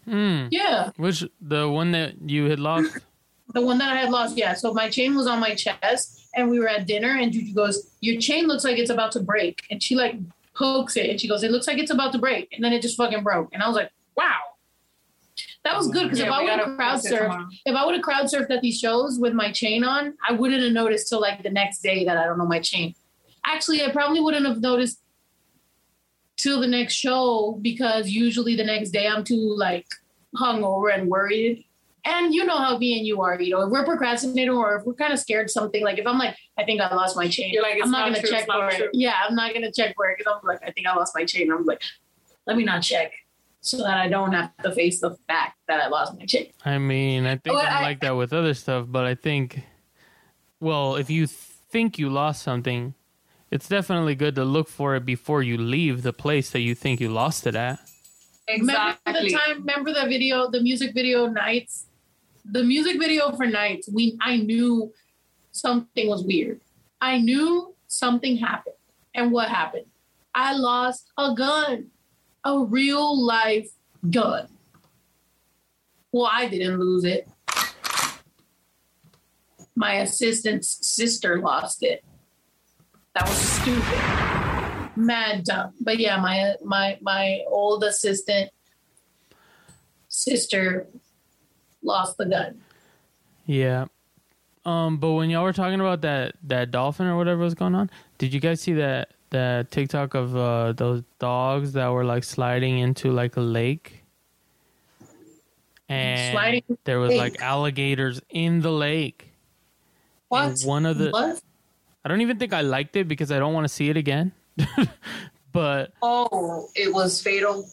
Hmm. 0.05 0.47
Yeah. 0.49 0.89
which 0.97 1.23
the 1.39 1.69
one 1.69 1.91
that 1.91 2.15
you 2.27 2.45
had 2.45 2.59
lost 2.59 2.97
The 3.53 3.61
one 3.61 3.79
that 3.79 3.91
I 3.91 3.95
had 3.95 4.11
lost, 4.11 4.37
yeah. 4.37 4.53
So 4.53 4.73
my 4.73 4.89
chain 4.89 5.15
was 5.15 5.25
on 5.25 5.39
my 5.39 5.55
chest, 5.55 6.18
and 6.35 6.49
we 6.49 6.59
were 6.59 6.67
at 6.67 6.87
dinner, 6.87 7.17
and 7.17 7.31
Juju 7.31 7.53
goes, 7.53 7.91
"Your 8.01 8.19
chain 8.19 8.47
looks 8.47 8.63
like 8.63 8.77
it's 8.77 8.89
about 8.89 9.11
to 9.13 9.19
break," 9.19 9.63
and 9.71 9.81
she 9.81 9.95
like 9.95 10.15
pokes 10.55 10.97
it, 10.97 11.09
and 11.09 11.19
she 11.19 11.27
goes, 11.27 11.43
"It 11.43 11.51
looks 11.51 11.67
like 11.67 11.77
it's 11.77 11.91
about 11.91 12.11
to 12.13 12.19
break," 12.19 12.53
and 12.53 12.63
then 12.63 12.73
it 12.73 12.81
just 12.81 12.97
fucking 12.97 13.23
broke, 13.23 13.49
and 13.53 13.63
I 13.63 13.67
was 13.67 13.75
like, 13.75 13.91
"Wow." 14.15 14.39
That 15.63 15.75
was 15.75 15.87
good 15.89 16.03
because 16.03 16.19
if 16.19 16.29
I 16.29 16.41
would 16.41 16.49
have 16.49 16.75
crowd 16.77 16.99
surfed, 16.99 17.47
if 17.65 17.75
I 17.75 17.85
would 17.85 17.95
have 17.95 18.03
crowd 18.03 18.25
surfed 18.25 18.49
at 18.49 18.61
these 18.61 18.79
shows 18.79 19.19
with 19.19 19.33
my 19.33 19.51
chain 19.51 19.83
on, 19.83 20.15
I 20.27 20.33
wouldn't 20.33 20.63
have 20.63 20.71
noticed 20.71 21.09
till 21.09 21.19
like 21.19 21.43
the 21.43 21.49
next 21.49 21.81
day 21.81 22.05
that 22.05 22.17
I 22.17 22.25
don't 22.25 22.37
know 22.37 22.45
my 22.45 22.59
chain. 22.59 22.95
Actually, 23.45 23.83
I 23.83 23.91
probably 23.91 24.21
wouldn't 24.21 24.45
have 24.45 24.61
noticed 24.61 25.01
till 26.37 26.61
the 26.61 26.67
next 26.67 26.93
show 26.93 27.59
because 27.61 28.09
usually 28.09 28.55
the 28.55 28.63
next 28.63 28.91
day 28.91 29.07
I'm 29.07 29.23
too 29.23 29.53
like 29.57 29.85
hungover 30.35 30.93
and 30.93 31.09
worried. 31.09 31.65
And 32.05 32.33
you 32.33 32.45
know 32.45 32.57
how 32.57 32.77
me 32.77 32.97
and 32.97 33.05
you 33.05 33.21
are, 33.21 33.39
you 33.41 33.51
know, 33.51 33.61
if 33.63 33.69
we're 33.71 33.83
procrastinating 33.85 34.49
or 34.49 34.77
if 34.77 34.85
we're 34.85 34.93
kind 34.93 35.11
of 35.13 35.19
scared 35.19 35.45
of 35.45 35.51
something, 35.51 35.83
like 35.83 35.97
if 35.99 36.07
I'm 36.07 36.17
like, 36.17 36.35
I 36.57 36.63
think 36.63 36.79
I 36.81 36.93
lost 36.95 37.15
my 37.15 37.27
chain, 37.27 37.51
You're 37.53 37.61
like, 37.63 37.73
I'm 37.81 37.91
not, 37.91 37.99
not 37.99 38.05
gonna 38.15 38.19
true, 38.21 38.29
check 38.29 38.39
it's 38.41 38.47
not 38.47 38.71
for 38.71 38.77
true. 38.77 38.85
it. 38.85 38.91
Yeah, 38.93 39.13
I'm 39.27 39.35
not 39.35 39.53
gonna 39.53 39.71
check 39.71 39.95
for 39.95 40.09
it 40.09 40.17
because 40.17 40.33
I'm 40.41 40.47
like, 40.47 40.59
I 40.63 40.71
think 40.71 40.87
I 40.87 40.95
lost 40.95 41.13
my 41.15 41.25
chain. 41.25 41.51
I'm 41.51 41.65
like, 41.65 41.81
let 42.47 42.55
me 42.57 42.63
not 42.63 42.81
check 42.81 43.11
so 43.61 43.77
that 43.79 43.97
I 43.97 44.07
don't 44.07 44.31
have 44.31 44.55
to 44.63 44.71
face 44.71 45.01
the 45.01 45.17
fact 45.27 45.57
that 45.67 45.81
I 45.81 45.87
lost 45.89 46.17
my 46.17 46.25
chain. 46.25 46.47
i 46.65 46.77
mean 46.77 47.25
i 47.25 47.35
think 47.35 47.57
i'm 47.57 47.67
I- 47.67 47.81
like 47.81 47.99
that 47.99 48.15
with 48.15 48.31
other 48.31 48.53
stuff 48.53 48.85
but 48.87 49.03
i 49.05 49.13
think 49.13 49.61
well 50.61 50.95
if 50.95 51.09
you 51.09 51.27
think 51.27 51.99
you 51.99 52.09
lost 52.09 52.41
something 52.41 52.93
it's 53.51 53.67
definitely 53.67 54.15
good 54.15 54.35
to 54.35 54.45
look 54.45 54.69
for 54.69 54.95
it 54.95 55.05
before 55.05 55.43
you 55.43 55.57
leave 55.57 56.03
the 56.03 56.13
place 56.13 56.51
that 56.51 56.61
you 56.61 56.73
think 56.73 57.01
you 57.01 57.09
lost 57.09 57.45
it 57.45 57.55
at 57.55 57.79
Exactly. 58.47 59.13
Remember 59.13 59.29
the 59.29 59.35
time? 59.35 59.57
Remember 59.59 59.93
the 59.93 60.07
video, 60.07 60.49
the 60.49 60.59
music 60.61 60.93
video 60.95 61.27
nights, 61.27 61.85
the 62.51 62.63
music 62.63 62.99
video 62.99 63.31
for 63.31 63.45
nights. 63.45 63.89
We 63.91 64.17
I 64.21 64.37
knew 64.37 64.93
something 65.51 66.07
was 66.07 66.23
weird. 66.23 66.61
I 67.01 67.17
knew 67.17 67.75
something 67.87 68.37
happened, 68.37 68.75
and 69.13 69.31
what 69.31 69.49
happened? 69.49 69.85
I 70.33 70.53
lost 70.53 71.11
a 71.17 71.33
gun, 71.33 71.87
a 72.43 72.59
real 72.59 73.25
life 73.25 73.69
gun. 74.09 74.47
Well, 76.11 76.29
I 76.31 76.47
didn't 76.47 76.79
lose 76.79 77.03
it. 77.03 77.27
My 79.75 79.95
assistant's 79.95 80.87
sister 80.87 81.39
lost 81.39 81.83
it. 81.83 82.03
That 83.13 83.27
was 83.27 83.37
stupid 83.37 84.29
mad 84.99 85.45
dumb. 85.45 85.73
But 85.79 85.99
yeah, 85.99 86.17
my 86.17 86.55
my 86.63 86.97
my 87.01 87.41
old 87.47 87.83
assistant 87.83 88.51
sister 90.07 90.87
lost 91.83 92.17
the 92.17 92.25
gun. 92.25 92.59
Yeah. 93.45 93.85
Um, 94.65 94.97
but 94.97 95.13
when 95.13 95.29
y'all 95.29 95.43
were 95.43 95.53
talking 95.53 95.79
about 95.79 96.01
that 96.01 96.35
that 96.43 96.69
dolphin 96.71 97.07
or 97.07 97.17
whatever 97.17 97.41
was 97.43 97.53
going 97.55 97.75
on, 97.75 97.89
did 98.17 98.33
you 98.33 98.39
guys 98.39 98.61
see 98.61 98.73
that 98.73 99.11
that 99.31 99.71
TikTok 99.71 100.13
of 100.15 100.35
uh, 100.35 100.73
those 100.73 101.03
dogs 101.19 101.73
that 101.73 101.87
were 101.87 102.03
like 102.03 102.23
sliding 102.23 102.79
into 102.79 103.11
like 103.11 103.37
a 103.37 103.41
lake? 103.41 104.03
And 105.87 106.33
Sliding 106.33 106.77
there 106.83 106.99
was 106.99 107.09
lake. 107.09 107.19
like 107.19 107.41
alligators 107.41 108.21
in 108.29 108.61
the 108.61 108.71
lake. 108.71 109.31
And 110.31 110.51
What? 110.51 110.57
one 110.63 110.85
of 110.85 110.97
the 110.99 111.09
what? 111.09 111.41
I 112.05 112.09
don't 112.09 112.21
even 112.21 112.37
think 112.37 112.53
I 112.53 112.61
liked 112.61 112.95
it 112.95 113.07
because 113.07 113.31
I 113.31 113.39
don't 113.39 113.53
want 113.53 113.63
to 113.65 113.69
see 113.73 113.89
it 113.89 113.97
again. 113.97 114.31
but 115.51 115.93
Oh, 116.03 116.69
it 116.75 116.93
was 116.93 117.21
fatal. 117.21 117.67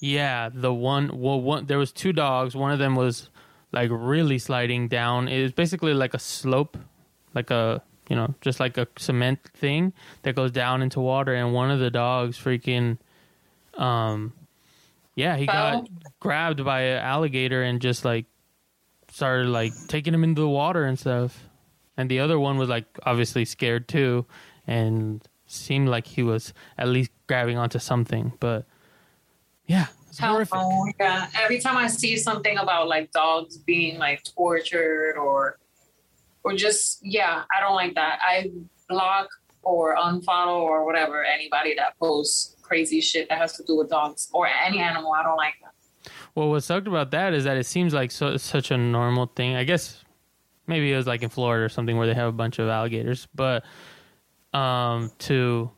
yeah, 0.00 0.48
the 0.52 0.72
one 0.72 1.10
well 1.20 1.40
one 1.40 1.66
there 1.66 1.76
was 1.78 1.92
two 1.92 2.12
dogs. 2.14 2.56
One 2.56 2.72
of 2.72 2.78
them 2.78 2.94
was 2.94 3.28
like 3.72 3.90
really 3.92 4.38
sliding 4.38 4.88
down. 4.88 5.28
It 5.28 5.42
was 5.42 5.52
basically 5.52 5.94
like 5.94 6.14
a 6.14 6.18
slope, 6.18 6.76
like 7.34 7.50
a 7.50 7.82
you 8.08 8.16
know, 8.16 8.34
just 8.40 8.58
like 8.58 8.78
a 8.78 8.88
cement 8.96 9.38
thing 9.54 9.92
that 10.22 10.34
goes 10.34 10.50
down 10.50 10.80
into 10.80 10.98
water 11.00 11.34
and 11.34 11.52
one 11.52 11.70
of 11.70 11.78
the 11.78 11.90
dogs 11.90 12.38
freaking 12.38 12.98
um 13.74 14.32
yeah, 15.14 15.36
he 15.36 15.46
got 15.46 15.88
grabbed 16.20 16.64
by 16.64 16.82
an 16.82 17.02
alligator 17.02 17.62
and 17.62 17.80
just 17.80 18.04
like 18.04 18.26
started 19.10 19.48
like 19.48 19.72
taking 19.88 20.14
him 20.14 20.22
into 20.22 20.40
the 20.40 20.48
water 20.48 20.84
and 20.84 20.96
stuff. 20.98 21.48
And 21.96 22.08
the 22.08 22.20
other 22.20 22.38
one 22.38 22.56
was 22.56 22.68
like 22.68 22.86
obviously 23.04 23.44
scared 23.44 23.88
too 23.88 24.26
and 24.66 25.20
seemed 25.46 25.88
like 25.88 26.06
he 26.06 26.22
was 26.22 26.54
at 26.76 26.86
least 26.88 27.10
grabbing 27.26 27.58
onto 27.58 27.80
something, 27.80 28.32
but 28.38 28.64
yeah, 29.66 29.86
Oh 30.22 30.90
yeah. 30.98 31.28
Every 31.34 31.60
time 31.60 31.76
I 31.76 31.86
see 31.86 32.16
something 32.16 32.58
about 32.58 32.88
like 32.88 33.10
dogs 33.12 33.58
being 33.58 33.98
like 33.98 34.24
tortured 34.24 35.16
or 35.16 35.58
or 36.44 36.54
just 36.54 37.00
yeah, 37.02 37.44
I 37.56 37.60
don't 37.60 37.74
like 37.74 37.94
that. 37.94 38.18
I 38.22 38.50
block 38.88 39.28
or 39.62 39.96
unfollow 39.96 40.60
or 40.60 40.84
whatever 40.84 41.24
anybody 41.24 41.74
that 41.74 41.98
posts 41.98 42.56
crazy 42.62 43.00
shit 43.00 43.28
that 43.28 43.38
has 43.38 43.54
to 43.54 43.64
do 43.64 43.76
with 43.76 43.88
dogs 43.88 44.28
or 44.32 44.46
any 44.46 44.78
animal. 44.78 45.12
I 45.12 45.22
don't 45.22 45.36
like 45.36 45.54
that. 45.62 46.12
Well, 46.34 46.50
what 46.50 46.60
sucked 46.62 46.86
about 46.86 47.10
that 47.10 47.34
is 47.34 47.44
that 47.44 47.56
it 47.56 47.66
seems 47.66 47.92
like 47.92 48.10
so, 48.10 48.36
such 48.36 48.70
a 48.70 48.76
normal 48.76 49.26
thing. 49.26 49.56
I 49.56 49.64
guess 49.64 50.04
maybe 50.66 50.92
it 50.92 50.96
was 50.96 51.06
like 51.06 51.22
in 51.22 51.28
Florida 51.30 51.64
or 51.64 51.68
something 51.68 51.96
where 51.96 52.06
they 52.06 52.14
have 52.14 52.28
a 52.28 52.32
bunch 52.32 52.58
of 52.58 52.68
alligators, 52.68 53.26
but 53.34 53.64
um, 54.54 55.10
to 55.18 55.70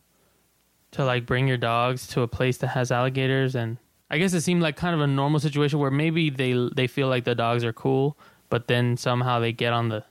to 0.92 1.04
like 1.04 1.24
bring 1.24 1.46
your 1.46 1.56
dogs 1.56 2.06
to 2.08 2.22
a 2.22 2.28
place 2.28 2.58
that 2.58 2.68
has 2.68 2.90
alligators 2.90 3.54
and 3.54 3.78
I 4.10 4.18
guess 4.18 4.32
it 4.34 4.40
seemed 4.40 4.60
like 4.62 4.76
kind 4.76 4.94
of 4.94 5.00
a 5.00 5.06
normal 5.06 5.38
situation 5.40 5.78
where 5.78 5.90
maybe 5.90 6.30
they 6.30 6.52
they 6.74 6.86
feel 6.86 7.08
like 7.08 7.24
the 7.24 7.34
dogs 7.34 7.64
are 7.64 7.72
cool, 7.72 8.16
but 8.48 8.66
then 8.66 8.96
somehow 8.96 9.38
they 9.38 9.52
get 9.52 9.72
on 9.72 9.88
the 9.88 10.04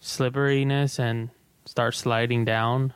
slipperiness 0.00 0.98
and 0.98 1.30
start 1.64 1.94
sliding 1.94 2.44
down. 2.44 2.92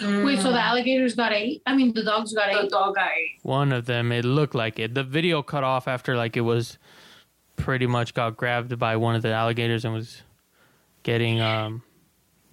Wait, 0.00 0.38
so 0.38 0.52
the 0.52 0.60
alligators 0.60 1.16
got 1.16 1.32
eight? 1.32 1.60
I 1.66 1.74
mean, 1.74 1.92
the 1.92 2.04
dogs 2.04 2.32
got 2.32 2.52
The 2.52 2.62
eight. 2.66 2.70
dog 2.70 2.94
guy. 2.94 3.16
One 3.42 3.72
of 3.72 3.86
them, 3.86 4.12
it 4.12 4.24
looked 4.24 4.54
like 4.54 4.78
it. 4.78 4.94
The 4.94 5.02
video 5.02 5.42
cut 5.42 5.64
off 5.64 5.88
after 5.88 6.16
like 6.16 6.36
it 6.36 6.42
was 6.42 6.78
pretty 7.56 7.88
much 7.88 8.14
got 8.14 8.36
grabbed 8.36 8.78
by 8.78 8.94
one 8.96 9.16
of 9.16 9.22
the 9.22 9.32
alligators 9.32 9.84
and 9.84 9.92
was 9.92 10.22
getting 11.02 11.40
um 11.40 11.82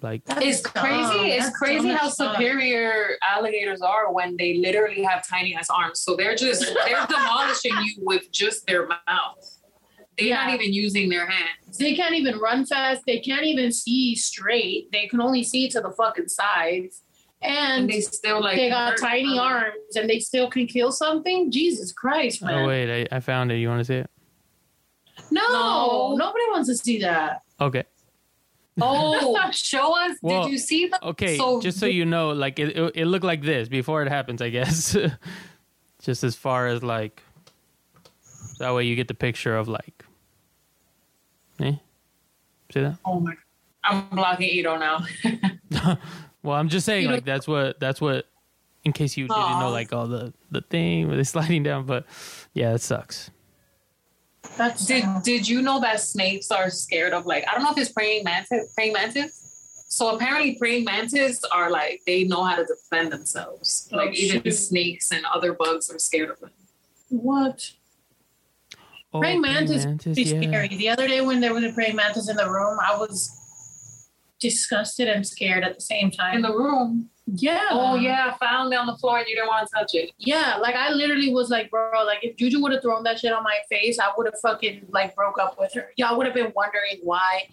like 0.02 0.22
It's 0.28 0.60
dumb. 0.60 0.72
crazy. 0.84 1.30
It's 1.32 1.46
That's 1.46 1.58
crazy 1.58 1.88
how 1.88 2.06
as 2.08 2.16
fuck. 2.16 2.34
superior 2.36 3.16
alligators 3.28 3.80
are 3.80 4.12
when 4.12 4.36
they 4.36 4.58
literally 4.58 5.02
have 5.02 5.26
tiny 5.26 5.54
ass 5.54 5.68
arms. 5.70 6.00
So 6.00 6.16
they're 6.16 6.34
just 6.36 6.62
they're 6.86 7.06
demolishing 7.08 7.72
you 7.84 7.94
with 8.02 8.30
just 8.30 8.66
their 8.66 8.86
mouth. 8.86 9.60
They're 10.18 10.28
Yeah. 10.28 10.46
not 10.46 10.54
even 10.54 10.72
using 10.72 11.08
their 11.08 11.26
hands. 11.26 11.78
They 11.78 11.94
can't 11.94 12.14
even 12.14 12.38
run 12.38 12.64
fast. 12.66 13.02
They 13.06 13.20
can't 13.20 13.44
even 13.44 13.72
see 13.72 14.14
straight. 14.14 14.90
They 14.92 15.06
can 15.08 15.20
only 15.20 15.42
see 15.42 15.68
to 15.70 15.80
the 15.80 15.90
fucking 15.90 16.28
sides. 16.28 17.02
And 17.42 17.82
And 17.82 17.90
they 17.90 18.00
still 18.00 18.40
like 18.40 18.56
they 18.56 18.70
got 18.70 18.92
hurt. 18.92 18.98
tiny 19.00 19.38
arms 19.38 19.94
and 19.94 20.08
they 20.08 20.18
still 20.20 20.48
can 20.48 20.66
kill 20.66 20.90
something. 20.90 21.50
Jesus 21.50 21.92
Christ, 21.92 22.40
oh, 22.42 22.46
man! 22.46 22.64
Oh 22.64 22.66
wait, 22.68 23.06
I, 23.12 23.16
I 23.16 23.20
found 23.20 23.52
it. 23.52 23.56
You 23.56 23.68
want 23.68 23.80
to 23.80 23.84
see 23.84 23.94
it? 23.96 24.10
no, 25.30 25.42
No. 25.52 26.14
nobody 26.16 26.44
wants 26.50 26.68
to 26.68 26.76
see 26.76 26.98
that. 27.00 27.42
Okay. 27.60 27.84
Oh, 28.80 29.50
show 29.52 29.96
us. 29.96 30.16
Well, 30.22 30.44
Did 30.44 30.52
you 30.52 30.58
see 30.58 30.86
the 30.88 31.04
Okay, 31.08 31.36
So- 31.36 31.60
just 31.60 31.78
so 31.78 31.86
you 31.86 32.04
know, 32.04 32.30
like 32.30 32.58
it, 32.58 32.76
it, 32.76 32.92
it 32.96 33.06
looked 33.06 33.24
like 33.24 33.42
this 33.42 33.68
before 33.68 34.02
it 34.02 34.08
happens, 34.08 34.40
I 34.42 34.50
guess. 34.50 34.96
just 36.02 36.24
as 36.24 36.34
far 36.36 36.66
as 36.66 36.82
like, 36.82 37.22
that 38.58 38.74
way 38.74 38.84
you 38.84 38.96
get 38.96 39.08
the 39.08 39.14
picture 39.14 39.56
of 39.56 39.68
like, 39.68 40.04
eh? 41.60 41.72
See 42.72 42.80
that? 42.80 42.98
Oh 43.04 43.20
my 43.20 43.34
I'm 43.84 44.08
blocking 44.10 44.48
Ito 44.48 44.76
now. 44.78 45.06
Well, 46.42 46.54
I'm 46.54 46.68
just 46.68 46.86
saying, 46.86 47.10
like 47.10 47.24
that's 47.24 47.48
what 47.48 47.80
that's 47.80 48.00
what. 48.00 48.26
In 48.84 48.92
case 48.92 49.16
you 49.16 49.26
didn't 49.26 49.58
know, 49.58 49.70
like 49.70 49.92
all 49.92 50.06
the 50.06 50.32
the 50.52 50.60
thing 50.60 51.08
with 51.08 51.16
they're 51.16 51.24
sliding 51.24 51.64
down, 51.64 51.86
but 51.86 52.06
yeah, 52.54 52.72
it 52.72 52.80
sucks. 52.80 53.32
That's 54.56 54.86
Did 54.86 55.04
did 55.22 55.48
you 55.48 55.62
know 55.62 55.80
that 55.80 56.00
snakes 56.00 56.50
are 56.50 56.70
scared 56.70 57.12
of 57.12 57.26
like 57.26 57.44
I 57.48 57.54
don't 57.54 57.62
know 57.64 57.70
if 57.72 57.78
it's 57.78 57.92
praying 57.92 58.24
mantis 58.24 58.72
praying 58.74 58.92
mantis? 58.92 59.42
So 59.88 60.14
apparently 60.14 60.56
praying 60.58 60.84
mantis 60.84 61.42
are 61.52 61.70
like 61.70 62.02
they 62.06 62.24
know 62.24 62.42
how 62.42 62.56
to 62.56 62.64
defend 62.64 63.12
themselves. 63.12 63.88
Oh, 63.92 63.96
Like 63.98 64.14
even 64.14 64.42
shoot. 64.42 64.52
snakes 64.52 65.10
and 65.12 65.24
other 65.26 65.52
bugs 65.52 65.90
are 65.90 65.98
scared 65.98 66.30
of 66.30 66.40
them. 66.40 66.50
what? 67.08 67.72
Oh, 69.12 69.20
praying 69.20 69.40
mantis, 69.40 69.84
mantis, 69.84 70.18
is 70.18 70.32
yeah. 70.32 70.42
scary. 70.42 70.68
The 70.68 70.88
other 70.88 71.06
day 71.06 71.20
when 71.20 71.40
there 71.40 71.54
was 71.54 71.64
a 71.64 71.72
praying 71.72 71.96
mantis 71.96 72.28
in 72.28 72.36
the 72.36 72.50
room, 72.50 72.78
I 72.84 72.96
was 72.96 73.30
disgusted 74.40 75.08
and 75.08 75.26
scared 75.26 75.64
at 75.64 75.74
the 75.76 75.80
same 75.80 76.10
time. 76.10 76.36
In 76.36 76.42
the 76.42 76.52
room. 76.54 77.10
Yeah. 77.26 77.68
Oh 77.70 77.96
yeah, 77.96 78.32
I 78.32 78.38
found 78.38 78.72
it 78.72 78.76
on 78.76 78.86
the 78.86 78.96
floor 78.96 79.18
and 79.18 79.26
you 79.26 79.34
didn't 79.34 79.48
want 79.48 79.68
to 79.68 79.74
touch 79.74 79.94
it. 79.94 80.12
Yeah, 80.18 80.56
like 80.56 80.76
I 80.76 80.90
literally 80.90 81.34
was 81.34 81.50
like, 81.50 81.70
bro, 81.70 81.90
like 82.04 82.22
if 82.22 82.36
Juju 82.36 82.62
would 82.62 82.72
have 82.72 82.82
thrown 82.82 83.02
that 83.02 83.18
shit 83.18 83.32
on 83.32 83.42
my 83.42 83.58
face, 83.68 83.98
I 83.98 84.12
would 84.16 84.26
have 84.26 84.38
fucking 84.40 84.86
like 84.90 85.16
broke 85.16 85.38
up 85.38 85.58
with 85.58 85.72
her. 85.74 85.90
Y'all 85.96 86.16
would 86.16 86.26
have 86.26 86.34
been 86.34 86.52
wondering 86.54 87.00
why 87.02 87.48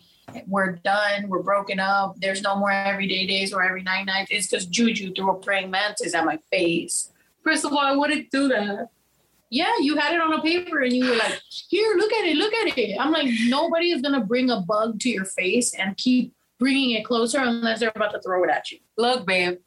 we're 0.47 0.73
done, 0.73 1.27
we're 1.27 1.41
broken 1.41 1.79
up. 1.79 2.15
There's 2.19 2.41
no 2.41 2.55
more 2.55 2.71
everyday 2.71 3.25
days 3.25 3.51
or 3.51 3.63
every 3.63 3.81
night 3.81 4.05
nights. 4.05 4.29
It's 4.31 4.47
because 4.47 4.67
Juju 4.67 5.13
threw 5.13 5.31
a 5.31 5.35
praying 5.35 5.71
mantis 5.71 6.13
at 6.13 6.23
my 6.23 6.37
face. 6.51 7.11
First 7.43 7.65
of 7.65 7.71
all, 7.71 7.79
I 7.79 7.95
wouldn't 7.95 8.29
do 8.31 8.47
that. 8.49 8.89
Yeah, 9.49 9.71
you 9.81 9.97
had 9.97 10.13
it 10.13 10.21
on 10.21 10.33
a 10.33 10.41
paper 10.41 10.81
and 10.81 10.93
you 10.93 11.09
were 11.09 11.15
like, 11.15 11.39
here, 11.69 11.95
look 11.97 12.11
at 12.13 12.25
it, 12.25 12.37
look 12.37 12.53
at 12.53 12.77
it. 12.77 12.97
I'm 12.99 13.11
like, 13.11 13.27
nobody 13.45 13.91
is 13.91 14.01
gonna 14.01 14.23
bring 14.23 14.49
a 14.49 14.61
bug 14.61 14.99
to 15.01 15.09
your 15.09 15.25
face 15.25 15.73
and 15.73 15.97
keep 15.97 16.33
bringing 16.59 16.91
it 16.91 17.05
closer 17.05 17.39
unless 17.39 17.79
they're 17.79 17.91
about 17.95 18.11
to 18.13 18.21
throw 18.21 18.43
it 18.43 18.49
at 18.49 18.71
you. 18.71 18.79
Look, 18.97 19.25
babe. 19.25 19.57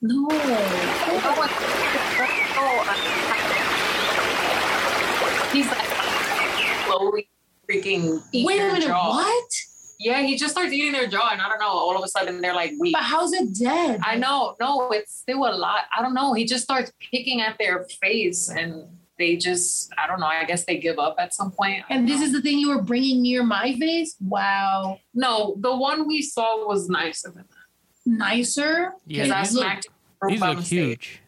No. 0.00 0.28
He's 5.52 5.66
like 5.66 5.86
slowly 6.86 7.28
freaking 7.68 8.22
eating 8.32 8.46
Wait 8.46 8.56
a 8.56 8.62
their 8.64 8.72
minute, 8.74 8.86
jaw. 8.88 9.10
what? 9.10 9.50
Yeah, 9.98 10.22
he 10.22 10.36
just 10.36 10.52
starts 10.52 10.72
eating 10.72 10.92
their 10.92 11.08
jaw, 11.08 11.30
and 11.32 11.40
I 11.40 11.48
don't 11.48 11.58
know. 11.58 11.66
All 11.70 11.96
of 11.96 12.04
a 12.04 12.08
sudden, 12.08 12.40
they're 12.40 12.54
like 12.54 12.72
weak. 12.78 12.92
But 12.92 13.02
how's 13.02 13.32
it 13.32 13.58
dead? 13.58 14.00
I 14.04 14.16
know, 14.16 14.54
no, 14.60 14.90
it's 14.90 15.14
still 15.16 15.38
a 15.46 15.50
lot. 15.56 15.80
I 15.96 16.02
don't 16.02 16.14
know. 16.14 16.34
He 16.34 16.44
just 16.44 16.62
starts 16.62 16.92
picking 17.10 17.40
at 17.40 17.56
their 17.58 17.84
face, 18.00 18.48
and 18.48 18.84
they 19.18 19.36
just, 19.36 19.92
I 19.98 20.06
don't 20.06 20.20
know. 20.20 20.26
I 20.26 20.44
guess 20.44 20.64
they 20.64 20.78
give 20.78 20.98
up 20.98 21.16
at 21.18 21.34
some 21.34 21.50
point. 21.50 21.84
And 21.90 22.08
this 22.08 22.20
know. 22.20 22.26
is 22.26 22.32
the 22.32 22.40
thing 22.40 22.58
you 22.58 22.68
were 22.68 22.82
bringing 22.82 23.20
near 23.22 23.42
my 23.42 23.74
face? 23.76 24.16
Wow. 24.20 25.00
no, 25.14 25.56
the 25.58 25.76
one 25.76 26.06
we 26.06 26.22
saw 26.22 26.66
was 26.66 26.88
nicer 26.88 27.30
than 27.30 27.44
that. 27.48 28.06
Nicer? 28.06 28.92
Yeah, 29.06 29.24
Because 29.24 29.30
I 29.32 29.42
these 29.42 29.54
look- 29.54 29.72
it 29.72 29.86
These 30.28 30.40
look 30.40 30.60
huge. 30.60 31.22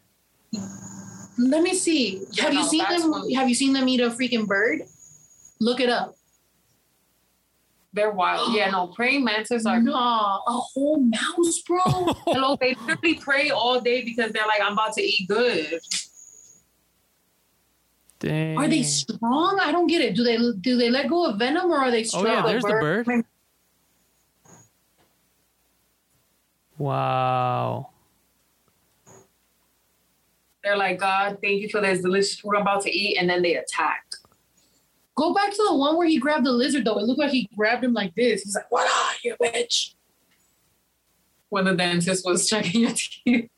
Let 1.37 1.63
me 1.63 1.73
see. 1.73 2.23
Yeah, 2.31 2.43
have 2.45 2.53
you 2.53 2.63
seen 2.63 2.85
them 2.87 3.11
one- 3.11 3.31
have 3.31 3.47
you 3.49 3.55
seen 3.55 3.73
them 3.73 3.87
eat 3.87 3.99
a 4.01 4.09
freaking 4.09 4.47
bird? 4.47 4.81
Look 5.59 5.79
it 5.79 5.89
up. 5.89 6.15
They're 7.93 8.11
wild. 8.11 8.53
Yeah, 8.55 8.69
no, 8.69 8.87
praying 8.87 9.23
mantis 9.25 9.65
are. 9.65 9.81
No, 9.81 9.93
a 9.93 10.41
whole 10.47 10.99
mouse, 11.01 11.61
bro. 11.67 11.79
Hello, 12.25 12.55
they 12.59 12.73
literally 12.85 13.15
pray 13.15 13.49
all 13.49 13.81
day 13.81 14.01
because 14.03 14.31
they're 14.31 14.47
like, 14.47 14.61
I'm 14.61 14.73
about 14.73 14.93
to 14.93 15.01
eat 15.01 15.27
good. 15.27 15.79
Dang. 18.21 18.55
Are 18.55 18.67
they 18.67 18.83
strong? 18.83 19.59
I 19.59 19.71
don't 19.71 19.87
get 19.87 20.01
it. 20.01 20.15
Do 20.15 20.23
they 20.23 20.37
do 20.37 20.77
they 20.77 20.91
let 20.91 21.09
go 21.09 21.25
of 21.25 21.39
venom 21.39 21.71
or 21.71 21.77
are 21.77 21.89
they 21.89 22.01
oh, 22.01 22.03
strong? 22.03 22.27
Oh 22.27 22.29
strong? 22.29 22.45
yeah, 22.45 22.51
there's 22.51 22.63
the 22.63 22.69
bird. 22.69 23.25
Wow. 26.77 27.89
They're 30.63 30.77
like, 30.77 30.99
God, 30.99 31.39
thank 31.41 31.61
you 31.61 31.69
for 31.69 31.81
this 31.81 32.01
delicious 32.01 32.39
food 32.39 32.55
I'm 32.55 32.61
about 32.61 32.83
to 32.83 32.91
eat, 32.91 33.17
and 33.17 33.27
then 33.27 33.41
they 33.41 33.55
attack. 33.55 34.05
Go 35.15 35.33
back 35.33 35.49
to 35.51 35.65
the 35.67 35.75
one 35.75 35.97
where 35.97 36.07
he 36.07 36.19
grabbed 36.19 36.45
the 36.45 36.51
lizard 36.51 36.85
though. 36.85 36.99
It 36.99 37.05
looked 37.05 37.19
like 37.19 37.31
he 37.31 37.49
grabbed 37.57 37.83
him 37.83 37.93
like 37.93 38.13
this. 38.13 38.43
He's 38.43 38.55
like, 38.55 38.71
What 38.71 38.87
are 38.87 39.15
you, 39.23 39.35
bitch? 39.41 39.95
When 41.49 41.65
the 41.65 41.73
dentist 41.73 42.23
was 42.23 42.47
checking 42.49 42.81
your 42.81 42.93
teeth. 42.93 43.49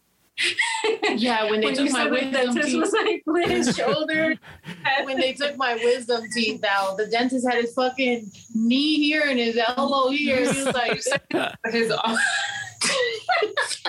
Yeah, 1.16 1.50
when 1.50 1.60
they 1.62 1.68
When 1.68 1.76
took 1.76 1.92
my 1.92 2.10
wisdom 2.10 2.56
teeth. 2.56 2.80
was 2.80 2.92
like 2.94 3.24
with 3.26 3.50
his 3.50 3.76
shoulder. 3.78 4.36
when 5.04 5.18
they 5.20 5.34
took 5.34 5.58
my 5.58 5.76
wisdom 5.76 6.24
teeth 6.34 6.64
out, 6.64 6.98
the 6.98 7.06
dentist 7.08 7.48
had 7.48 7.62
his 7.62 7.74
fucking 7.74 8.32
knee 8.56 8.96
here 8.98 9.24
and 9.28 9.40
his 9.40 9.58
elbow 9.58 10.10
here. 10.10 10.38
He 10.40 10.64
was 10.64 10.74
like, 10.74 10.94
his 11.72 11.94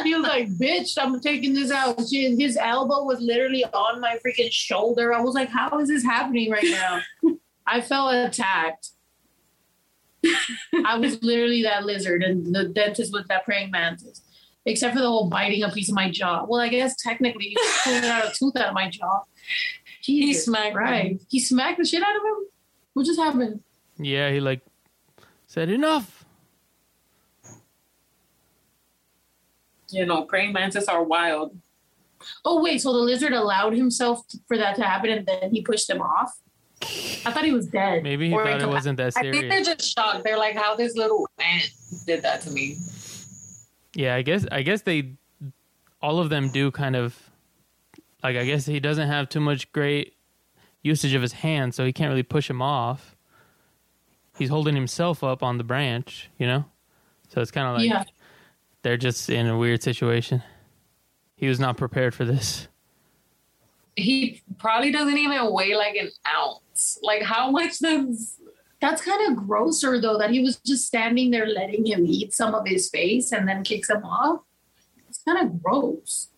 he 0.04 0.14
was 0.14 0.22
like, 0.26 0.48
bitch, 0.50 0.96
I'm 1.00 1.18
taking 1.20 1.54
this 1.54 1.70
out. 1.70 2.00
She, 2.08 2.36
his 2.36 2.56
elbow 2.56 3.04
was 3.04 3.20
literally 3.20 3.64
on 3.64 4.00
my 4.00 4.18
freaking 4.24 4.52
shoulder. 4.52 5.12
I 5.12 5.20
was 5.20 5.34
like, 5.34 5.48
how 5.48 5.78
is 5.78 5.88
this 5.88 6.04
happening 6.04 6.50
right 6.50 6.62
now? 6.64 7.00
I 7.66 7.80
felt 7.80 8.14
attacked. 8.14 8.90
I 10.86 10.96
was 10.98 11.22
literally 11.22 11.62
that 11.62 11.84
lizard, 11.84 12.22
and 12.22 12.54
the 12.54 12.68
dentist 12.68 13.12
was 13.12 13.26
that 13.28 13.44
praying 13.44 13.70
mantis. 13.70 14.22
Except 14.66 14.94
for 14.94 15.00
the 15.00 15.08
whole 15.08 15.28
biting 15.28 15.62
a 15.62 15.70
piece 15.70 15.88
of 15.90 15.94
my 15.94 16.10
jaw. 16.10 16.44
Well, 16.48 16.60
I 16.60 16.68
guess 16.68 16.96
technically 16.96 17.48
you 17.50 17.56
pulled 17.84 18.04
out 18.04 18.26
a 18.26 18.32
tooth 18.34 18.56
out 18.56 18.68
of 18.68 18.74
my 18.74 18.88
jaw. 18.88 19.22
he 20.00 20.32
smacked 20.32 20.74
Right. 20.74 20.90
right. 20.90 21.22
He 21.28 21.40
smacked 21.40 21.78
the 21.78 21.84
shit 21.84 22.02
out 22.02 22.16
of 22.16 22.22
him? 22.22 22.46
What 22.94 23.06
just 23.06 23.18
happened? 23.18 23.62
Yeah, 23.98 24.30
he 24.30 24.40
like 24.40 24.60
said 25.46 25.68
enough. 25.68 26.24
You 29.90 30.06
know, 30.06 30.22
praying 30.22 30.52
mantis 30.52 30.88
are 30.88 31.02
wild. 31.04 31.56
Oh, 32.44 32.62
wait. 32.62 32.80
So 32.80 32.92
the 32.92 32.98
lizard 32.98 33.32
allowed 33.32 33.74
himself 33.74 34.22
for 34.48 34.56
that 34.56 34.76
to 34.76 34.82
happen 34.82 35.10
and 35.10 35.26
then 35.26 35.50
he 35.52 35.62
pushed 35.62 35.88
him 35.88 36.00
off? 36.00 36.32
I 36.82 37.30
thought 37.32 37.44
he 37.44 37.52
was 37.52 37.66
dead. 37.66 38.02
Maybe 38.02 38.28
he 38.28 38.34
Or 38.34 38.44
thought 38.44 38.60
it 38.60 38.68
wasn't 38.68 38.96
that 38.98 39.12
I 39.16 39.22
think 39.22 39.48
they're 39.48 39.62
just 39.62 39.94
shocked. 39.94 40.24
They're 40.24 40.38
like, 40.38 40.56
how 40.56 40.74
this 40.74 40.96
little 40.96 41.28
ant 41.38 41.70
did 42.06 42.22
that 42.22 42.40
to 42.42 42.50
me. 42.50 42.76
Yeah, 43.94 44.14
I 44.14 44.22
guess 44.22 44.46
I 44.50 44.62
guess 44.62 44.82
they 44.82 45.14
all 46.02 46.18
of 46.18 46.28
them 46.28 46.50
do 46.50 46.70
kind 46.70 46.96
of 46.96 47.30
like 48.22 48.36
I 48.36 48.44
guess 48.44 48.66
he 48.66 48.80
doesn't 48.80 49.08
have 49.08 49.28
too 49.28 49.40
much 49.40 49.72
great 49.72 50.14
usage 50.84 51.14
of 51.14 51.22
his 51.22 51.32
hands, 51.32 51.74
so 51.74 51.84
he 51.84 51.92
can't 51.92 52.10
really 52.10 52.22
push 52.22 52.48
him 52.48 52.62
off. 52.62 53.16
He's 54.38 54.50
holding 54.50 54.74
himself 54.74 55.24
up 55.24 55.42
on 55.42 55.58
the 55.58 55.64
branch, 55.64 56.28
you 56.38 56.46
know? 56.46 56.64
So 57.28 57.40
it's 57.40 57.50
kind 57.50 57.66
of 57.66 57.78
like 57.78 57.88
yeah. 57.88 58.04
they're 58.82 58.96
just 58.96 59.30
in 59.30 59.46
a 59.46 59.56
weird 59.56 59.82
situation. 59.82 60.42
He 61.36 61.48
was 61.48 61.58
not 61.58 61.76
prepared 61.76 62.14
for 62.14 62.24
this. 62.24 62.68
He 63.96 64.42
probably 64.58 64.92
doesn't 64.92 65.16
even 65.16 65.52
weigh 65.52 65.74
like 65.74 65.96
an 65.96 66.10
ounce. 66.28 66.98
Like, 67.02 67.22
how 67.22 67.50
much 67.50 67.78
does. 67.78 68.38
That's 68.84 69.00
kind 69.00 69.30
of 69.30 69.46
grosser, 69.46 69.98
though, 69.98 70.18
that 70.18 70.28
he 70.28 70.40
was 70.40 70.56
just 70.58 70.86
standing 70.86 71.30
there 71.30 71.46
letting 71.46 71.86
him 71.86 72.04
eat 72.04 72.34
some 72.34 72.54
of 72.54 72.66
his 72.66 72.90
face 72.90 73.32
and 73.32 73.48
then 73.48 73.64
kicks 73.64 73.88
him 73.88 74.04
off. 74.04 74.42
It's 75.08 75.22
kind 75.26 75.38
of 75.38 75.62
gross. 75.62 76.28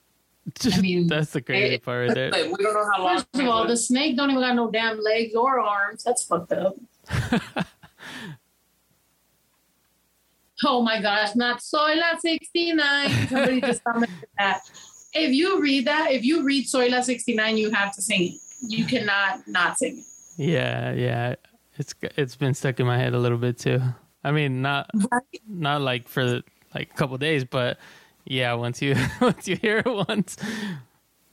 I 0.72 0.80
mean, 0.80 1.06
that's 1.06 1.32
the 1.32 1.42
crazy 1.42 1.74
it- 1.74 1.82
part 1.82 2.08
right 2.08 2.14
there. 2.14 2.30
But 2.30 2.46
we 2.46 2.64
don't 2.64 2.72
know 2.72 2.90
how 2.94 3.04
long. 3.04 3.16
First 3.18 3.28
of 3.34 3.46
all, 3.48 3.66
the 3.66 3.76
snake 3.76 4.16
don't 4.16 4.30
even 4.30 4.40
got 4.40 4.54
no 4.54 4.70
damn 4.70 4.98
legs 5.02 5.34
or 5.34 5.60
arms. 5.60 6.02
That's 6.02 6.24
fucked 6.24 6.52
up. 6.52 6.76
Oh 10.64 10.80
my 10.80 11.02
gosh, 11.02 11.36
not 11.36 11.60
Soy 11.60 11.96
La 11.96 12.18
69. 12.18 13.10
Somebody 13.28 13.60
just 13.60 13.84
commented 13.84 14.26
that. 14.38 14.62
If 15.12 15.34
you 15.34 15.60
read 15.60 15.86
that, 15.86 16.12
if 16.12 16.24
you 16.24 16.44
read 16.44 16.66
Soy 16.66 16.88
La 16.88 17.02
69, 17.02 17.58
you 17.58 17.70
have 17.72 17.94
to 17.94 18.00
sing 18.00 18.32
it. 18.32 18.40
You 18.62 18.86
cannot 18.86 19.46
not 19.46 19.76
sing 19.76 19.98
it. 19.98 20.04
Yeah, 20.38 20.92
yeah. 20.92 21.34
It's 21.78 21.94
it's 22.16 22.36
been 22.36 22.54
stuck 22.54 22.80
in 22.80 22.86
my 22.86 22.98
head 22.98 23.14
a 23.14 23.18
little 23.18 23.38
bit 23.38 23.58
too. 23.58 23.80
I 24.24 24.32
mean, 24.32 24.62
not 24.62 24.90
Right? 24.94 25.22
not 25.48 25.82
like 25.82 26.08
for 26.08 26.42
like 26.74 26.90
a 26.90 26.94
couple 26.96 27.16
days, 27.18 27.44
but 27.44 27.78
yeah, 28.24 28.54
once 28.54 28.80
you 28.82 28.96
once 29.20 29.46
you 29.46 29.56
hear 29.56 29.78
it 29.78 30.08
once, 30.08 30.36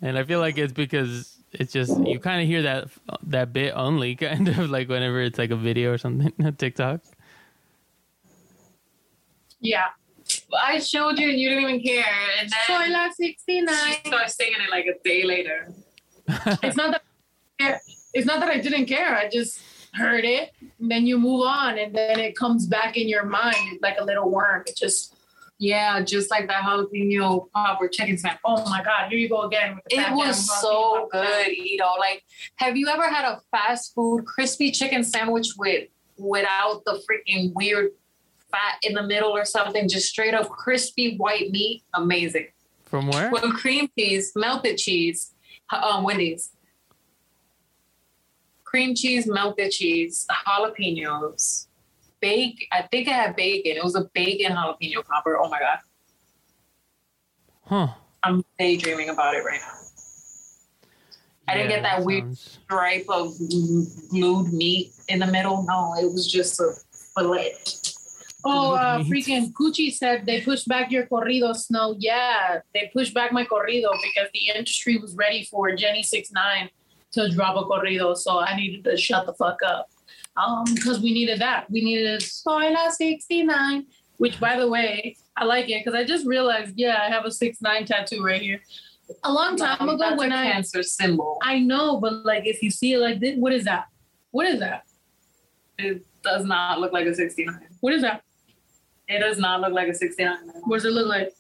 and 0.02 0.18
I 0.18 0.24
feel 0.24 0.40
like 0.40 0.58
it's 0.58 0.74
because 0.74 1.38
it's 1.52 1.72
just 1.72 1.98
you 2.06 2.20
kind 2.20 2.42
of 2.42 2.48
hear 2.48 2.62
that 2.64 2.90
that 3.24 3.54
bit 3.54 3.74
only, 3.76 4.16
kind 4.28 4.48
of 4.48 4.70
like 4.70 4.90
whenever 4.90 5.22
it's 5.22 5.38
like 5.38 5.52
a 5.52 5.56
video 5.56 5.92
or 5.94 5.98
something, 5.98 6.34
on 6.46 6.56
TikTok. 6.56 7.02
Yeah. 9.60 9.88
I 10.58 10.80
showed 10.80 11.20
you 11.20 11.30
and 11.30 11.40
you 11.40 11.50
didn't 11.50 11.64
even 11.64 11.82
care, 11.82 12.06
and 12.40 12.50
then 12.50 12.60
Soy 12.68 12.92
La 12.94 13.10
69. 13.12 13.68
she 13.68 13.94
started 14.08 14.30
singing 14.30 14.62
it 14.62 14.70
like 14.72 14.86
a 14.86 14.98
day 15.04 15.24
later. 15.24 15.72
It's 16.64 16.78
not 16.78 17.02
that 17.60 17.82
it's 18.14 18.26
not 18.26 18.40
that 18.40 18.50
I 18.50 18.60
didn't 18.60 18.86
care. 18.86 19.16
I 19.16 19.30
just 19.30 19.60
heard 19.94 20.26
it. 20.26 20.52
And 20.80 20.90
then 20.92 21.06
you 21.06 21.18
move 21.18 21.46
on 21.46 21.78
and 21.78 21.96
then 21.96 22.20
it 22.20 22.36
comes 22.36 22.66
back 22.68 22.98
in 22.98 23.08
your 23.08 23.26
mind 23.26 23.80
like 23.82 23.98
a 24.00 24.04
little 24.04 24.30
worm. 24.30 24.64
It 24.66 24.76
just 24.76 25.16
Yeah, 25.60 26.02
just 26.02 26.30
like 26.32 26.48
that 26.48 26.64
jalapeno 26.64 27.48
popper 27.54 27.88
chicken 27.88 28.18
sandwich. 28.18 28.40
oh 28.44 28.68
my 28.70 28.84
god, 28.84 29.10
here 29.10 29.20
you 29.20 29.30
go 29.30 29.44
again. 29.44 29.76
with 29.76 29.84
the 29.90 29.96
It 29.98 30.12
was 30.14 30.60
so 30.62 31.08
jalapeno. 31.08 31.12
good, 31.12 31.48
Ito. 31.54 31.86
Like, 32.00 32.24
have 32.56 32.76
you 32.76 32.88
ever 32.90 33.08
had 33.10 33.26
a 33.26 33.40
fast 33.52 33.94
food 33.94 34.26
crispy 34.26 34.72
chicken 34.72 35.04
sandwich 35.04 35.50
with 35.58 35.88
without 36.18 36.84
the 36.86 37.02
freaking 37.06 37.54
weird 37.54 37.92
fat 38.52 38.78
in 38.84 38.94
the 38.94 39.04
middle 39.04 39.32
or 39.32 39.46
something? 39.46 39.88
Just 39.88 40.08
straight 40.10 40.34
up 40.34 40.50
crispy 40.50 41.16
white 41.18 41.52
meat. 41.52 41.84
Amazing. 41.94 42.48
From 42.84 43.08
where? 43.08 43.32
With 43.32 43.44
cream 43.54 43.90
cheese, 43.98 44.32
melted 44.36 44.78
cheese, 44.78 45.34
um, 45.72 46.04
Wendy's. 46.04 46.50
Cream 48.74 48.96
cheese, 48.96 49.28
melted 49.28 49.70
cheese, 49.70 50.26
jalapenos, 50.48 51.68
bake. 52.20 52.68
I 52.72 52.82
think 52.82 53.08
it 53.08 53.14
had 53.14 53.36
bacon. 53.36 53.78
It 53.78 53.84
was 53.84 53.94
a 53.94 54.10
bacon 54.16 54.54
jalapeno 54.54 55.06
popper. 55.06 55.38
Oh 55.38 55.48
my 55.48 55.60
god, 55.60 55.78
Huh? 57.66 57.88
I'm 58.24 58.44
daydreaming 58.58 59.10
about 59.10 59.36
it 59.36 59.44
right 59.46 59.60
now. 59.62 59.78
I 61.48 61.54
didn't 61.54 61.70
Yeah, 61.70 61.76
get 61.76 61.84
that 61.84 62.04
weird 62.04 62.24
sounds- 62.24 62.60
stripe 62.66 63.06
of 63.10 63.38
glued 64.10 64.52
meat 64.52 64.92
in 65.08 65.20
the 65.20 65.28
middle. 65.28 65.62
No, 65.68 65.94
it 66.00 66.12
was 66.12 66.26
just 66.32 66.60
a 66.60 66.72
fillet. 67.16 67.54
Oh, 68.44 68.74
uh, 68.74 69.04
freaking 69.04 69.54
Gucci 69.54 69.94
said 69.94 70.26
they 70.26 70.42
pushed 70.42 70.68
back 70.68 70.92
your 70.92 71.06
corrido 71.06 71.56
snow. 71.56 71.96
Yeah, 72.00 72.62
they 72.74 72.90
pushed 72.92 73.14
back 73.14 73.32
my 73.32 73.46
corrido 73.46 73.92
because 74.02 74.30
the 74.34 74.50
industry 74.56 74.98
was 74.98 75.14
ready 75.14 75.44
for 75.46 75.76
Jenny 75.76 76.02
Six 76.02 76.32
Nine 76.32 76.72
to 77.14 77.30
drop 77.30 77.56
a 77.56 77.64
corrido, 77.68 78.16
so 78.16 78.40
I 78.40 78.56
needed 78.56 78.84
to 78.86 78.98
shut 78.98 79.26
the 79.26 79.34
fuck 79.34 79.60
up. 79.66 79.90
Um, 80.36 80.66
because 80.74 81.00
we 81.00 81.14
needed 81.14 81.40
that. 81.40 81.70
We 81.70 81.84
needed 81.84 82.22
Soy 82.22 82.70
La 82.72 82.90
69, 82.90 83.86
which 84.18 84.40
by 84.40 84.58
the 84.58 84.68
way, 84.68 85.16
I 85.38 85.46
like 85.46 85.70
it 85.70 85.84
because 85.84 85.98
I 85.98 86.04
just 86.04 86.26
realized, 86.26 86.74
yeah, 86.76 87.00
I 87.02 87.10
have 87.10 87.26
a 87.26 87.32
69 87.32 87.86
tattoo 87.86 88.24
right 88.24 88.42
here. 88.42 88.62
A 89.24 89.32
long 89.32 89.58
time 89.58 89.90
ago 89.90 89.98
That's 89.98 90.18
when 90.18 90.32
a 90.32 90.36
I 90.36 90.52
cancer 90.52 90.82
symbol. 90.82 91.38
I 91.44 91.60
know, 91.60 92.00
but 92.00 92.26
like 92.26 92.48
if 92.48 92.64
you 92.64 92.72
see 92.72 92.94
it 92.94 93.00
like 93.00 93.20
this, 93.20 93.38
what 93.38 93.54
is 93.54 93.66
that? 93.66 93.86
What 94.32 94.48
is 94.48 94.60
that? 94.60 94.84
It 95.78 96.04
does 96.24 96.46
not 96.46 96.80
look 96.80 96.94
like 96.94 97.06
a 97.06 97.14
69. 97.14 97.60
What 97.82 97.94
is 97.94 98.02
that? 98.02 98.24
It 99.08 99.20
does 99.20 99.38
not 99.38 99.62
look 99.62 99.74
like 99.74 99.90
a 99.90 99.94
69. 99.94 100.38
What 100.64 100.78
does 100.78 100.86
it 100.86 100.94
look 100.94 101.08
like? 101.08 101.32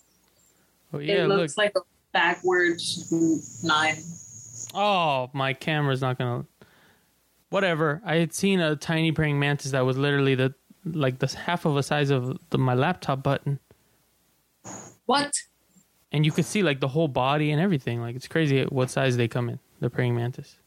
Oh 0.93 0.99
yeah, 0.99 1.23
it 1.23 1.27
look. 1.27 1.39
looks 1.39 1.57
like 1.57 1.71
a 1.75 1.81
backwards 2.11 3.63
nine. 3.63 3.95
Oh, 4.73 5.29
my 5.33 5.53
camera's 5.53 6.01
not 6.01 6.17
gonna. 6.17 6.45
Whatever. 7.49 8.01
I 8.03 8.15
had 8.15 8.33
seen 8.33 8.59
a 8.59 8.75
tiny 8.75 9.11
praying 9.11 9.39
mantis 9.39 9.71
that 9.71 9.81
was 9.81 9.97
literally 9.97 10.35
the 10.35 10.53
like 10.85 11.19
the 11.19 11.27
half 11.27 11.65
of 11.65 11.77
a 11.77 11.83
size 11.83 12.09
of 12.09 12.37
the, 12.49 12.57
my 12.57 12.73
laptop 12.73 13.23
button, 13.23 13.59
What? 15.05 15.31
and 16.11 16.25
you 16.25 16.31
could 16.31 16.45
see 16.45 16.61
like 16.61 16.79
the 16.79 16.87
whole 16.87 17.07
body 17.07 17.51
and 17.51 17.61
everything. 17.61 18.01
Like 18.01 18.15
it's 18.15 18.27
crazy 18.27 18.63
what 18.65 18.89
size 18.89 19.15
they 19.17 19.27
come 19.27 19.49
in. 19.49 19.59
The 19.79 19.89
praying 19.89 20.15
mantis. 20.15 20.57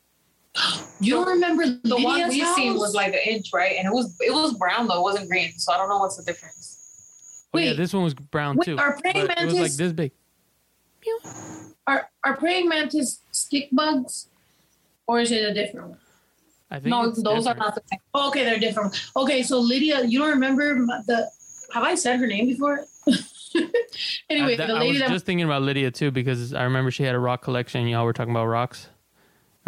You 1.00 1.12
don't 1.14 1.28
remember 1.28 1.64
The 1.84 1.96
one 1.96 2.28
we 2.30 2.40
house? 2.40 2.56
seen 2.56 2.74
was 2.78 2.94
like 2.94 3.12
an 3.12 3.20
inch, 3.26 3.48
right? 3.52 3.76
And 3.76 3.86
it 3.86 3.92
was 3.92 4.16
it 4.20 4.32
was 4.32 4.54
brown 4.54 4.86
though, 4.88 5.00
it 5.00 5.02
wasn't 5.02 5.28
green. 5.28 5.52
So 5.58 5.72
I 5.72 5.76
don't 5.76 5.88
know 5.88 5.98
what's 5.98 6.16
the 6.16 6.22
difference. 6.24 7.46
Oh 7.52 7.58
yeah, 7.58 7.70
Wait. 7.70 7.76
this 7.76 7.92
one 7.92 8.04
was 8.04 8.14
brown 8.14 8.56
Wait, 8.56 8.64
too. 8.64 8.78
are 8.78 8.98
praying 9.00 9.26
but 9.26 9.38
it 9.38 9.44
was 9.44 9.54
like 9.60 9.72
this 9.72 9.92
big. 9.92 10.12
Are 11.86 12.08
are 12.24 12.36
praying 12.36 12.68
mantis 12.68 13.20
stick 13.30 13.68
bugs, 13.72 14.26
or 15.06 15.20
is 15.20 15.30
it 15.30 15.44
a 15.44 15.54
different 15.54 15.88
one? 15.90 15.98
I 16.70 16.80
think 16.80 16.86
No, 16.86 17.10
those 17.10 17.46
are 17.46 17.54
not 17.54 17.74
the 17.76 17.82
same. 17.90 18.00
Oh, 18.12 18.28
okay, 18.28 18.44
they're 18.44 18.58
different. 18.58 19.00
Okay, 19.16 19.42
so 19.44 19.60
Lydia, 19.60 20.04
you 20.04 20.18
don't 20.18 20.30
remember 20.30 20.74
the? 21.06 21.30
Have 21.72 21.84
I 21.84 21.94
said 21.94 22.18
her 22.18 22.26
name 22.26 22.46
before? 22.46 22.84
anyway, 24.28 24.54
I, 24.54 24.56
that- 24.56 24.66
the 24.68 24.74
I 24.74 24.84
was 24.84 24.98
that 24.98 25.08
just 25.10 25.26
thinking 25.26 25.44
about 25.46 25.62
Lydia 25.62 25.90
too 25.90 26.10
because 26.10 26.52
I 26.54 26.64
remember 26.64 26.90
she 26.90 27.04
had 27.04 27.14
a 27.14 27.18
rock 27.20 27.42
collection. 27.42 27.82
and 27.82 27.90
Y'all 27.90 28.04
were 28.04 28.12
talking 28.12 28.32
about 28.32 28.46
rocks 28.46 28.88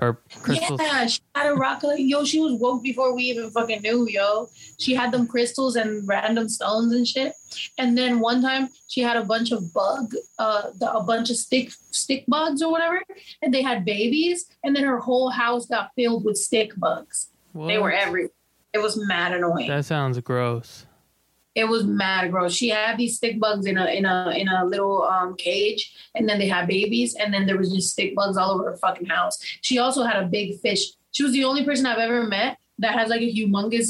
or 0.00 0.20
crystals. 0.42 0.80
Yeah, 0.82 1.06
she 1.06 1.20
had 1.34 1.46
a 1.48 1.54
rock. 1.54 1.82
Yo, 1.96 2.24
she 2.24 2.40
was 2.40 2.54
woke 2.60 2.82
before 2.82 3.14
we 3.14 3.24
even 3.24 3.50
fucking 3.50 3.82
knew, 3.82 4.06
yo. 4.08 4.48
She 4.78 4.94
had 4.94 5.10
them 5.12 5.26
crystals 5.26 5.76
and 5.76 6.06
random 6.06 6.48
stones 6.48 6.92
and 6.92 7.06
shit. 7.06 7.32
And 7.78 7.96
then 7.98 8.20
one 8.20 8.40
time 8.42 8.68
she 8.88 9.00
had 9.00 9.16
a 9.16 9.24
bunch 9.24 9.50
of 9.52 9.72
bug, 9.72 10.12
uh, 10.38 10.70
the, 10.78 10.92
a 10.92 11.02
bunch 11.02 11.30
of 11.30 11.36
stick 11.36 11.70
stick 11.90 12.24
bugs 12.28 12.62
or 12.62 12.70
whatever, 12.70 13.02
and 13.42 13.52
they 13.52 13.62
had 13.62 13.84
babies. 13.84 14.46
And 14.62 14.74
then 14.74 14.84
her 14.84 14.98
whole 14.98 15.30
house 15.30 15.66
got 15.66 15.90
filled 15.96 16.24
with 16.24 16.36
stick 16.36 16.72
bugs. 16.76 17.30
They 17.54 17.78
were 17.78 17.90
What? 17.90 17.94
everywhere. 17.94 18.30
It 18.74 18.78
was 18.82 18.96
mad 19.08 19.32
annoying. 19.32 19.68
That 19.68 19.86
sounds 19.86 20.20
gross. 20.20 20.84
It 21.60 21.66
was 21.72 21.82
mad 21.84 22.30
gross. 22.32 22.52
She 22.60 22.68
had 22.68 22.96
these 22.96 23.16
stick 23.16 23.34
bugs 23.44 23.66
in 23.70 23.76
a 23.78 23.86
in 23.98 24.04
a 24.04 24.16
in 24.42 24.46
a 24.48 24.64
little 24.72 25.02
um 25.14 25.34
cage, 25.36 25.82
and 26.14 26.28
then 26.28 26.38
they 26.38 26.48
had 26.56 26.66
babies, 26.68 27.10
and 27.20 27.28
then 27.34 27.46
there 27.46 27.58
was 27.58 27.72
just 27.76 27.90
stick 27.94 28.14
bugs 28.14 28.36
all 28.36 28.50
over 28.54 28.64
her 28.70 28.76
fucking 28.76 29.06
house. 29.16 29.36
She 29.66 29.78
also 29.78 30.04
had 30.04 30.22
a 30.22 30.26
big 30.26 30.58
fish. 30.60 30.82
She 31.14 31.22
was 31.24 31.32
the 31.32 31.44
only 31.50 31.64
person 31.64 31.84
I've 31.86 31.98
ever 32.08 32.22
met 32.24 32.58
that 32.78 32.92
has 32.98 33.08
like 33.14 33.22
a 33.22 33.32
humongous 33.38 33.88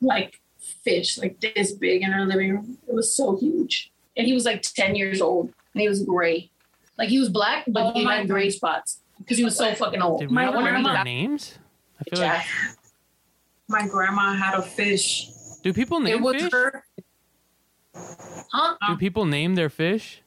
like 0.00 0.40
fish, 0.84 1.16
like 1.22 1.34
this 1.40 1.72
big 1.72 2.02
in 2.02 2.10
her 2.12 2.24
living 2.26 2.50
room. 2.54 2.78
It 2.88 2.94
was 2.94 3.08
so 3.20 3.36
huge, 3.36 3.90
and 4.16 4.26
he 4.26 4.32
was 4.34 4.44
like 4.44 4.60
ten 4.62 4.94
years 4.94 5.20
old, 5.22 5.46
and 5.72 5.80
he 5.80 5.88
was 5.88 6.02
gray, 6.04 6.50
like 6.98 7.08
he 7.08 7.18
was 7.18 7.30
black, 7.30 7.64
but 7.68 7.82
Oh 7.86 7.92
he 7.98 8.04
my 8.04 8.16
had 8.18 8.28
gray 8.28 8.50
spots 8.50 9.00
because 9.18 9.38
he 9.38 9.44
was 9.44 9.56
so 9.56 9.74
fucking 9.74 10.02
old. 10.02 10.20
Did 10.20 10.28
we 10.28 10.34
My 10.34 10.48
ever 10.48 10.58
learn 10.58 10.64
grandma- 10.82 10.92
their 10.94 11.04
names? 11.04 11.58
I 12.00 12.02
feel 12.10 12.20
like 12.26 12.46
My 13.66 13.86
grandma 13.88 14.34
had 14.34 14.54
a 14.58 14.62
fish. 14.62 15.28
do 15.62 15.72
people 15.72 15.98
It 15.98 16.04
name 16.04 16.22
was 16.22 16.36
fish? 16.42 16.52
her. 16.52 16.84
Huh? 18.52 18.76
Do 18.88 18.96
people 18.96 19.24
name 19.24 19.54
their 19.54 19.68
fish? 19.70 20.22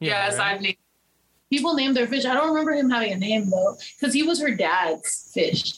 yes, 0.00 0.38
right? 0.38 0.54
I've 0.54 0.60
named 0.60 0.76
People 1.50 1.74
name 1.74 1.92
their 1.92 2.06
fish. 2.06 2.24
I 2.24 2.32
don't 2.32 2.48
remember 2.48 2.72
him 2.72 2.88
having 2.88 3.12
a 3.12 3.16
name 3.18 3.50
though, 3.50 3.76
because 4.00 4.14
he 4.14 4.22
was 4.22 4.40
her 4.40 4.54
dad's 4.54 5.30
fish. 5.34 5.74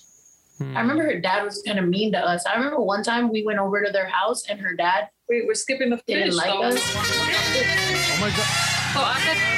Hmm. 0.59 0.77
I 0.77 0.81
remember 0.83 1.03
her 1.03 1.19
dad 1.21 1.43
was 1.43 1.63
kind 1.67 1.81
of 1.81 1.89
mean 1.89 2.13
to 2.13 2.19
us. 2.19 2.47
I 2.47 2.55
remember 2.55 2.79
one 2.81 3.03
time 3.03 3.29
we 3.29 3.45
went 3.45 3.59
over 3.59 3.85
to 3.85 3.91
their 3.91 4.07
house 4.09 4.47
and 4.49 4.61
her 4.61 4.77
dad 4.77 5.09
Wait, 5.29 5.47
we're 5.47 5.55
skipping 5.55 5.91
the 5.91 6.01
Didn't 6.07 6.27
fish. 6.27 6.35
like 6.37 6.53
though. 6.53 6.63
us? 6.63 6.77
Oh 6.79 8.19
my 8.21 8.29
god! 8.29 8.47
So 8.93 9.01
I 9.01 9.19
had 9.19 9.55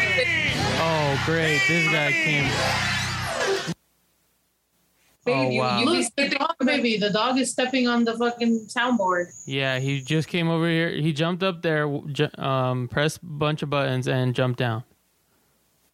Oh 0.79 1.23
great! 1.27 1.61
This 1.69 1.91
guy 1.93 2.13
came. 2.13 2.96
Oh 5.35 5.51
you- 5.51 5.61
wow! 5.61 5.79
you- 5.81 5.87
Look, 5.87 6.15
the 6.17 6.29
dog, 6.29 6.55
baby, 6.65 6.97
the 6.99 7.11
dog 7.11 7.39
is 7.39 7.51
stepping 7.51 7.89
on 7.89 8.05
the 8.05 8.17
fucking 8.17 8.67
soundboard. 8.67 9.27
Yeah, 9.47 9.79
he 9.79 10.01
just 10.01 10.29
came 10.29 10.49
over 10.49 10.69
here. 10.69 10.91
He 10.91 11.13
jumped 11.13 11.43
up 11.43 11.63
there, 11.63 11.87
ju- 12.13 12.29
um, 12.39 12.89
pressed 12.89 13.23
a 13.23 13.27
bunch 13.27 13.63
of 13.63 13.71
buttons, 13.71 14.07
and 14.09 14.35
jumped 14.35 14.59
down. 14.59 14.85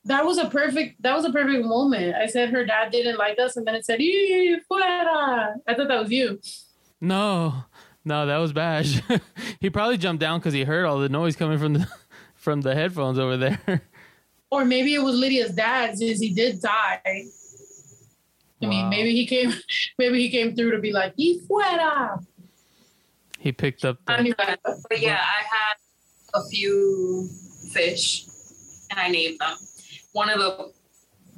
That 0.04 0.24
was 0.26 0.36
a 0.38 0.48
perfect. 0.48 1.00
That 1.02 1.14
was 1.14 1.24
a 1.24 1.30
perfect 1.32 1.64
moment. 1.64 2.16
I 2.16 2.26
said 2.26 2.50
her 2.50 2.64
dad 2.64 2.90
didn't 2.90 3.18
like 3.18 3.38
us, 3.38 3.56
and 3.56 3.66
then 3.66 3.74
it 3.76 3.84
said 3.86 4.00
"Y 4.00 4.58
fuera." 4.70 5.54
I 5.66 5.74
thought 5.74 5.88
that 5.88 6.00
was 6.00 6.10
you. 6.10 6.40
No, 7.00 7.64
no, 8.04 8.26
that 8.26 8.38
was 8.38 8.52
Bash. 8.52 9.00
he 9.60 9.70
probably 9.70 9.96
jumped 9.98 10.20
down 10.20 10.40
because 10.40 10.54
he 10.54 10.64
heard 10.64 10.84
all 10.86 10.98
the 10.98 11.08
noise 11.08 11.36
coming 11.36 11.58
from 11.58 11.74
the 11.74 11.88
from 12.34 12.60
the 12.62 12.74
headphones 12.74 13.18
over 13.18 13.36
there. 13.36 13.82
Or 14.50 14.66
maybe 14.66 14.92
it 14.92 15.02
was 15.02 15.16
Lydia's 15.16 15.52
dad, 15.54 15.96
since 15.96 16.20
he 16.20 16.34
did 16.34 16.60
die. 16.60 17.24
I 18.62 18.66
mean, 18.66 18.88
maybe 18.88 19.12
he 19.12 19.26
came. 19.26 19.52
Maybe 19.98 20.20
he 20.20 20.30
came 20.30 20.54
through 20.54 20.70
to 20.72 20.78
be 20.78 20.92
like 20.92 21.14
"Y 21.18 21.36
fuera." 21.48 22.24
He 23.38 23.50
picked 23.52 23.84
up. 23.84 23.98
I 24.06 24.18
The, 24.18 24.22
knew 24.22 24.34
But 24.36 25.00
yeah, 25.00 25.20
I 25.20 25.42
had 25.42 25.74
a 26.34 26.44
few 26.48 27.28
fish 27.72 28.24
and 28.90 29.00
I 29.00 29.08
named 29.08 29.38
them. 29.40 29.56
one 30.12 30.30
of 30.30 30.38
the 30.38 30.72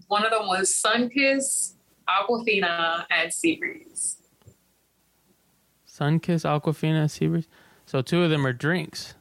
one 0.08 0.24
of 0.24 0.30
them 0.30 0.46
was 0.46 0.70
Sunkist, 0.84 1.74
Aquafina, 2.08 3.06
and 3.10 3.30
Seabreeze. 3.30 4.16
Sunkist, 5.88 6.44
Aquafina, 6.44 7.04
Seabreeze. 7.06 7.46
So 7.86 8.02
two 8.02 8.22
of 8.22 8.30
them 8.30 8.46
are 8.46 8.52
drinks. 8.52 9.14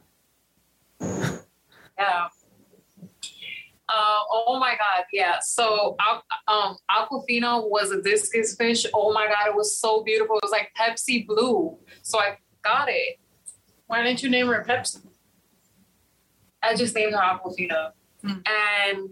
Yeah. 1.00 2.28
Uh, 3.88 4.20
oh 4.30 4.58
my 4.58 4.70
god, 4.70 5.04
yeah. 5.12 5.38
So 5.40 5.96
um, 6.48 6.76
Aquafina 6.90 7.68
was 7.68 7.90
a 7.90 8.00
discus 8.00 8.56
fish. 8.56 8.86
Oh 8.94 9.12
my 9.12 9.26
god, 9.26 9.48
it 9.48 9.54
was 9.54 9.78
so 9.78 10.02
beautiful. 10.02 10.36
It 10.36 10.44
was 10.44 10.52
like 10.52 10.72
Pepsi 10.78 11.26
blue. 11.26 11.76
So 12.02 12.18
I 12.18 12.38
got 12.62 12.88
it. 12.88 13.18
Why 13.86 14.02
didn't 14.02 14.22
you 14.22 14.30
name 14.30 14.46
her 14.46 14.64
Pepsi? 14.66 15.06
I 16.62 16.74
just 16.74 16.94
named 16.94 17.12
her 17.12 17.20
Aquafina. 17.20 17.92
Hmm. 18.22 18.38
And 18.46 19.10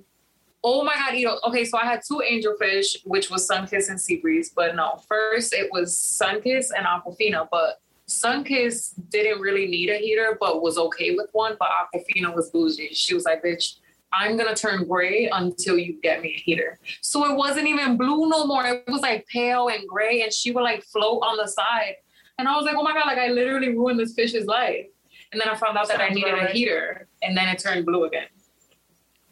oh 0.65 0.85
my 0.85 0.95
god, 0.95 1.17
you 1.17 1.27
know, 1.27 1.39
okay, 1.47 1.65
so 1.65 1.77
I 1.79 1.85
had 1.85 2.01
two 2.07 2.23
angelfish, 2.27 2.97
which 3.05 3.31
was 3.31 3.49
Sunkist 3.49 3.91
and 3.91 3.99
Seabreeze, 3.99 4.49
but 4.55 4.75
no, 4.75 5.03
first 5.07 5.53
it 5.53 5.71
was 5.71 5.95
Sunkist 5.95 6.69
and 6.77 6.87
Aquafina, 6.87 7.47
but 7.51 7.81
Sunkist 8.09 8.95
didn't 9.11 9.41
really 9.41 9.67
need 9.67 9.91
a 9.91 9.99
heater, 9.99 10.37
but 10.41 10.63
was 10.63 10.79
okay 10.79 11.15
with 11.15 11.29
one. 11.33 11.57
But 11.59 11.69
Aquafina 11.71 12.35
was 12.35 12.51
bougie. 12.51 12.95
She 12.95 13.15
was 13.15 13.25
like, 13.25 13.43
bitch, 13.45 13.77
I'm 14.13 14.37
gonna 14.37 14.55
turn 14.55 14.87
gray 14.87 15.29
until 15.33 15.79
you 15.79 16.01
get 16.03 16.23
me 16.23 16.35
a 16.37 16.39
heater. 16.39 16.79
So 17.01 17.31
it 17.31 17.37
wasn't 17.37 17.69
even 17.69 17.97
blue 17.97 18.29
no 18.29 18.47
more. 18.47 18.65
It 18.67 18.85
was 18.89 19.01
like 19.01 19.27
pale 19.27 19.69
and 19.69 19.87
gray, 19.89 20.23
and 20.23 20.33
she 20.33 20.53
would 20.53 20.63
like 20.63 20.85
float 20.85 21.23
on 21.23 21.37
the 21.37 21.47
side. 21.47 21.97
And 22.39 22.49
I 22.49 22.57
was 22.57 22.65
like, 22.65 22.77
oh 22.77 22.83
my 22.83 22.93
god, 22.93 23.07
like 23.07 23.19
I 23.19 23.29
literally 23.29 23.71
ruined 23.71 23.99
this 23.99 24.15
fish's 24.15 24.47
life. 24.47 24.87
And 25.33 25.41
then 25.41 25.49
I 25.49 25.55
found 25.55 25.79
out 25.79 25.89
that 25.89 26.01
I 26.01 26.11
needed 26.11 26.35
a 26.35 26.47
heater, 26.49 27.09
and 27.23 27.37
then 27.37 27.49
it 27.49 27.59
turned 27.59 27.87
blue 27.87 28.05
again. 28.05 28.27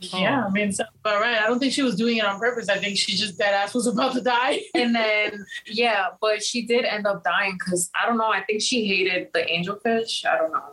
Yeah, 0.00 0.46
I 0.46 0.50
mean, 0.50 0.72
sounds 0.72 0.88
about 1.00 1.20
right. 1.20 1.38
I 1.38 1.46
don't 1.46 1.58
think 1.58 1.74
she 1.74 1.82
was 1.82 1.94
doing 1.94 2.16
it 2.16 2.24
on 2.24 2.38
purpose. 2.38 2.70
I 2.70 2.78
think 2.78 2.96
she 2.96 3.16
just 3.16 3.36
dead 3.36 3.52
ass 3.52 3.74
was 3.74 3.86
about 3.86 4.14
to 4.14 4.22
die. 4.22 4.60
And 4.74 4.94
then 4.94 5.44
yeah, 5.66 6.06
but 6.20 6.42
she 6.42 6.66
did 6.66 6.84
end 6.86 7.06
up 7.06 7.22
dying 7.22 7.58
because 7.58 7.90
I 8.00 8.06
don't 8.06 8.16
know. 8.16 8.28
I 8.28 8.42
think 8.44 8.62
she 8.62 8.86
hated 8.86 9.28
the 9.34 9.40
angelfish. 9.40 10.24
I 10.24 10.38
don't 10.38 10.52
know. 10.52 10.72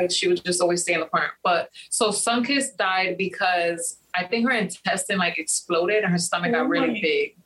Like 0.00 0.10
she 0.10 0.28
would 0.28 0.44
just 0.44 0.60
always 0.60 0.82
stay 0.82 0.94
in 0.94 1.00
the 1.00 1.06
corner. 1.06 1.30
But 1.42 1.70
so 1.90 2.10
Sunkist 2.10 2.76
died 2.76 3.16
because 3.18 3.98
I 4.14 4.24
think 4.24 4.48
her 4.48 4.54
intestine 4.54 5.18
like 5.18 5.38
exploded 5.38 6.04
and 6.04 6.12
her 6.12 6.18
stomach 6.18 6.50
Oh 6.54 6.60
got 6.60 6.68
really 6.68 6.88
my. 6.88 7.00
big. 7.00 7.36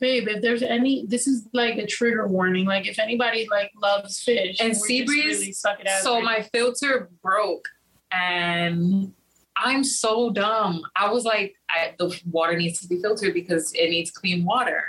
Babe, 0.00 0.28
if 0.28 0.42
there's 0.42 0.62
any, 0.62 1.06
this 1.06 1.26
is 1.26 1.48
like 1.52 1.76
a 1.76 1.86
trigger 1.86 2.26
warning. 2.26 2.66
Like 2.66 2.86
if 2.86 2.98
anybody 2.98 3.46
like 3.50 3.70
loves 3.80 4.20
fish 4.22 4.56
And 4.60 4.70
we're 4.70 4.74
just 4.74 4.90
Seabreeze, 4.90 5.08
really 5.16 5.52
sucking 5.52 5.86
So 6.02 6.14
right 6.16 6.24
my 6.24 6.42
filter 6.42 7.10
broke 7.22 7.68
and 8.12 9.12
I'm 9.56 9.84
so 9.84 10.30
dumb. 10.30 10.82
I 10.96 11.10
was 11.10 11.24
like, 11.24 11.54
I, 11.70 11.94
the 11.98 12.18
water 12.30 12.56
needs 12.56 12.80
to 12.80 12.88
be 12.88 13.00
filtered 13.00 13.34
because 13.34 13.72
it 13.74 13.88
needs 13.90 14.10
clean 14.10 14.44
water. 14.44 14.84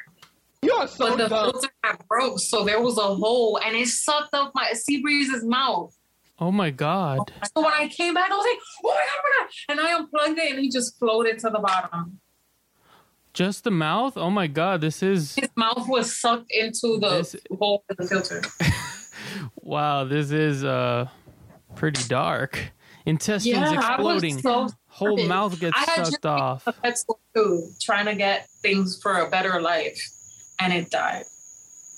You're 0.64 0.88
so 0.88 1.10
but 1.10 1.18
the 1.18 1.28
dumb. 1.28 1.52
filter 1.52 1.70
got 1.84 2.08
broke, 2.08 2.40
so 2.40 2.66
there 2.66 2.82
was 2.82 2.98
a 2.98 3.02
hole 3.02 3.60
and 3.64 3.76
it 3.76 3.88
sucked 3.88 4.34
up 4.34 4.52
my 4.56 4.74
Seabreeze's 4.74 5.44
mouth. 5.44 5.96
Oh 6.40 6.52
my 6.52 6.70
god. 6.70 7.20
So 7.56 7.64
when 7.64 7.74
I 7.74 7.88
came 7.88 8.14
back, 8.14 8.30
I 8.30 8.36
was 8.36 8.46
like, 8.46 8.60
oh 8.84 8.90
my 8.90 8.96
god, 8.96 9.10
oh 9.18 9.22
my 9.24 9.46
god. 9.46 9.52
And 9.70 9.80
I 9.80 9.96
unplugged 9.98 10.38
it 10.40 10.52
and 10.52 10.60
he 10.60 10.70
just 10.70 11.00
floated 11.00 11.40
to 11.40 11.50
the 11.50 11.60
bottom. 11.60 12.20
Just 13.34 13.64
the 13.64 13.72
mouth? 13.72 14.18
Oh 14.18 14.30
my 14.30 14.48
god, 14.48 14.82
this 14.82 15.02
is 15.04 15.36
His 15.36 15.50
mouth 15.56 15.88
was 15.88 16.18
sucked 16.18 16.52
into 16.52 17.00
the 17.00 17.18
This- 17.18 17.36
hole 17.58 17.84
in 17.90 17.96
the 18.00 18.08
filter. 18.08 18.42
wow, 19.62 20.04
this 20.04 20.32
is 20.32 20.64
uh 20.64 21.08
pretty 21.76 22.04
dark. 22.08 22.72
Intestines 23.06 23.56
Yeah, 23.58 23.74
exploding. 23.78 24.42
So 24.42 24.68
Whole 24.88 25.28
mouth 25.28 25.60
gets 25.60 25.78
sucked 25.96 26.26
off. 26.26 26.68
school 26.96 27.20
too, 27.36 27.70
trying 27.82 28.06
to 28.06 28.16
get 28.16 28.48
things 28.62 29.00
for 29.02 29.20
a 29.20 29.30
better 29.30 29.62
life. 29.62 30.02
And 30.60 30.72
it 30.74 30.90
died. 30.90 31.26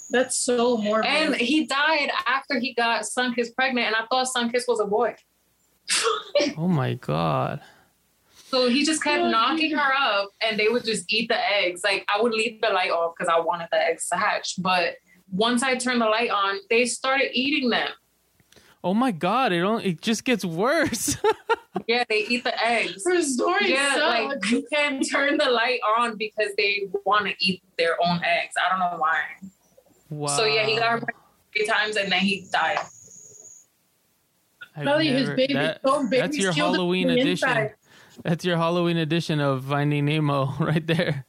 That's 0.10 0.38
so 0.38 0.78
morbid. 0.78 1.10
And 1.10 1.36
he 1.36 1.66
died 1.66 2.10
after 2.28 2.60
he 2.60 2.74
got 2.74 3.04
Sunkist 3.04 3.56
pregnant, 3.56 3.88
and 3.88 3.96
I 3.96 4.06
thought 4.10 4.28
Sunkist 4.36 4.64
was 4.68 4.80
a 4.80 4.86
boy. 4.86 5.16
Oh 6.58 6.68
my 6.68 6.94
god. 6.96 7.62
So 8.50 8.70
he 8.70 8.86
just 8.86 9.04
kept 9.04 9.24
knocking 9.26 9.72
her 9.72 9.94
up, 9.98 10.30
and 10.42 10.58
they 10.60 10.68
would 10.70 10.86
just 10.86 11.12
eat 11.12 11.28
the 11.30 11.38
eggs. 11.54 11.82
Like 11.84 12.06
I 12.14 12.22
would 12.22 12.34
leave 12.34 12.62
the 12.62 12.70
light 12.70 12.92
off 12.92 13.14
because 13.18 13.32
I 13.34 13.40
wanted 13.40 13.68
the 13.72 13.80
eggs 13.80 14.08
to 14.10 14.18
hatch. 14.18 14.56
But 14.62 14.96
once 15.32 15.64
I 15.64 15.76
turned 15.76 16.02
the 16.02 16.06
light 16.06 16.30
on, 16.30 16.60
they 16.70 16.86
started 16.86 17.30
eating 17.34 17.70
them. 17.70 17.90
Oh 18.84 18.94
my 18.94 19.12
god, 19.12 19.52
it 19.52 19.62
only 19.62 19.86
it 19.90 20.02
just 20.02 20.24
gets 20.24 20.44
worse. 20.46 21.18
Yeah, 21.86 22.04
they 22.10 22.26
eat 22.28 22.44
the 22.44 22.66
eggs. 22.66 23.04
her 23.06 23.22
story 23.22 23.70
Yeah, 23.72 23.94
sucks. 23.94 24.02
like 24.44 24.52
you 24.52 24.68
can 24.74 25.00
turn 25.02 25.38
the 25.38 25.50
light 25.50 25.80
on 25.98 26.18
because 26.18 26.50
they 26.58 26.90
want 27.06 27.28
to 27.28 27.36
eat 27.40 27.62
their 27.78 27.96
own 28.04 28.20
eggs. 28.26 28.56
I 28.58 28.70
don't 28.70 28.80
know 28.80 28.98
why. 28.98 29.20
Wow. 30.10 30.28
So 30.38 30.46
yeah, 30.46 30.66
he 30.66 30.76
got 30.78 30.92
her 30.92 30.98
pregnant 30.98 31.26
three 31.56 31.66
times, 31.66 31.96
and 31.96 32.12
then 32.12 32.20
he 32.20 32.48
died. 32.52 32.80
I've 34.76 34.84
Probably 34.84 35.08
his 35.08 35.30
baby, 35.32 35.54
that- 35.54 35.80
own 35.84 36.10
baby 36.10 36.22
that's 36.22 36.38
your 36.38 36.52
Halloween 36.54 37.10
edition. 37.10 37.30
inside. 37.50 37.74
That's 38.24 38.44
your 38.46 38.58
Halloween 38.58 38.98
edition 38.98 39.40
of 39.40 39.66
Finding 39.66 40.06
Nemo 40.06 40.54
right 40.60 40.86
there. 40.86 41.26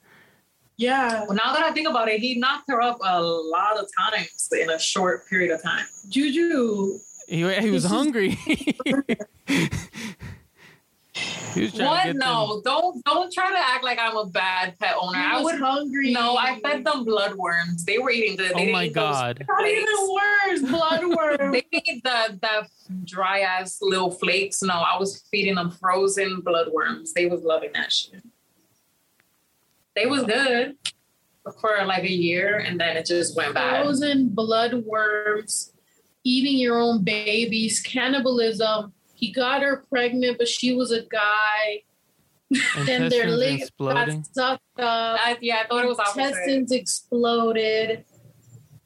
Yeah, 0.76 1.24
Well, 1.24 1.34
now 1.34 1.52
that 1.54 1.64
I 1.64 1.72
think 1.72 1.88
about 1.88 2.08
it, 2.08 2.20
he 2.20 2.38
knocked 2.38 2.64
her 2.68 2.80
up 2.80 2.98
a 3.02 3.20
lot 3.20 3.78
of 3.78 3.86
times 3.98 4.48
in 4.52 4.70
a 4.70 4.78
short 4.78 5.26
period 5.28 5.50
of 5.50 5.60
time. 5.62 5.84
Juju. 6.08 6.98
He, 7.26 7.38
he 7.38 7.44
was 7.70 7.82
This 7.82 7.84
is- 7.84 7.90
hungry. 7.90 8.30
he 8.46 8.76
was 8.86 9.06
trying 9.46 9.68
to 9.68 11.07
What? 11.54 12.04
get 12.04 12.16
No, 12.16 12.60
don't 12.64 13.04
don't 13.04 13.32
try 13.32 13.50
to 13.50 13.58
act 13.58 13.82
like 13.82 13.98
I'm 14.00 14.16
a 14.16 14.26
bad 14.26 14.78
pet 14.78 14.94
owner. 15.00 15.18
He 15.18 15.24
I 15.24 15.36
was 15.40 15.44
would 15.52 15.60
hungry. 15.60 16.12
no. 16.12 16.36
I 16.36 16.60
fed 16.60 16.84
them 16.84 17.04
bloodworms. 17.04 17.84
They 17.84 17.98
were 17.98 18.10
eating 18.10 18.36
good. 18.36 18.50
them. 18.50 18.56
They 18.56 18.62
Oh 18.62 18.66
didn't 18.66 18.72
my 18.72 18.88
god. 18.88 19.44
Not 19.48 19.66
even 19.66 19.86
flakes. 19.86 20.10
worse. 20.12 20.62
Bloodworm. 20.72 21.52
They 21.52 21.66
eat 21.72 22.04
the 22.04 22.38
that 22.42 22.68
dry 23.04 23.40
ass 23.40 23.78
little 23.80 24.10
flakes. 24.10 24.62
No, 24.62 24.74
I 24.74 24.96
was 24.98 25.24
feeding 25.30 25.56
them 25.56 25.70
frozen 25.70 26.42
bloodworms. 26.42 27.12
They 27.14 27.26
was 27.26 27.42
loving 27.42 27.70
that 27.74 27.90
shit. 27.92 28.22
They 29.96 30.06
was 30.06 30.22
good 30.24 30.76
for 31.60 31.84
like 31.86 32.04
a 32.04 32.12
year, 32.12 32.58
and 32.58 32.78
then 32.78 32.96
it 32.96 33.06
just 33.06 33.36
went 33.36 33.54
bad. 33.54 33.82
Frozen 33.82 34.30
bloodworms, 34.30 35.72
eating 36.24 36.58
your 36.58 36.78
own 36.78 37.02
babies, 37.02 37.80
cannibalism. 37.80 38.92
He 39.18 39.32
got 39.32 39.62
her 39.62 39.84
pregnant, 39.90 40.38
but 40.38 40.46
she 40.46 40.76
was 40.76 40.92
a 40.92 41.02
guy. 41.02 41.82
Then 42.86 43.10
their 43.10 43.24
Intestines 43.24 43.36
legs 43.36 43.62
exploding. 43.62 44.16
got 44.16 44.26
sucked 44.34 44.80
up. 44.80 45.20
I, 45.20 45.36
yeah, 45.40 45.62
I 45.64 45.66
thought 45.66 45.84
it 45.84 45.88
was 45.88 45.98
opposite. 45.98 46.20
Intestines 46.20 46.72
exploded. 46.72 48.04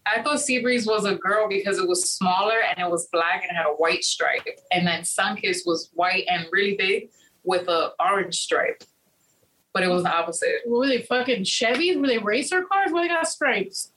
I 0.06 0.22
thought 0.22 0.38
Seabreeze 0.38 0.86
was 0.86 1.04
a 1.04 1.14
girl 1.14 1.48
because 1.48 1.78
it 1.78 1.86
was 1.86 2.10
smaller 2.10 2.56
and 2.68 2.84
it 2.84 2.90
was 2.90 3.08
black 3.12 3.42
and 3.42 3.52
it 3.52 3.54
had 3.54 3.66
a 3.66 3.74
white 3.74 4.02
stripe. 4.04 4.42
And 4.72 4.86
then 4.86 5.02
Sunkist 5.02 5.60
was 5.66 5.90
white 5.92 6.24
and 6.28 6.46
really 6.50 6.76
big 6.76 7.10
with 7.44 7.68
a 7.68 7.92
orange 8.00 8.36
stripe. 8.36 8.82
But 9.74 9.84
it 9.84 9.88
was 9.88 10.02
the 10.02 10.12
opposite. 10.12 10.62
Were 10.66 10.88
they 10.88 11.02
fucking 11.02 11.44
Chevys? 11.44 12.00
Were 12.00 12.06
they 12.06 12.18
racer 12.18 12.62
cars? 12.62 12.90
Why 12.90 13.02
they 13.02 13.08
got 13.08 13.28
stripes? 13.28 13.91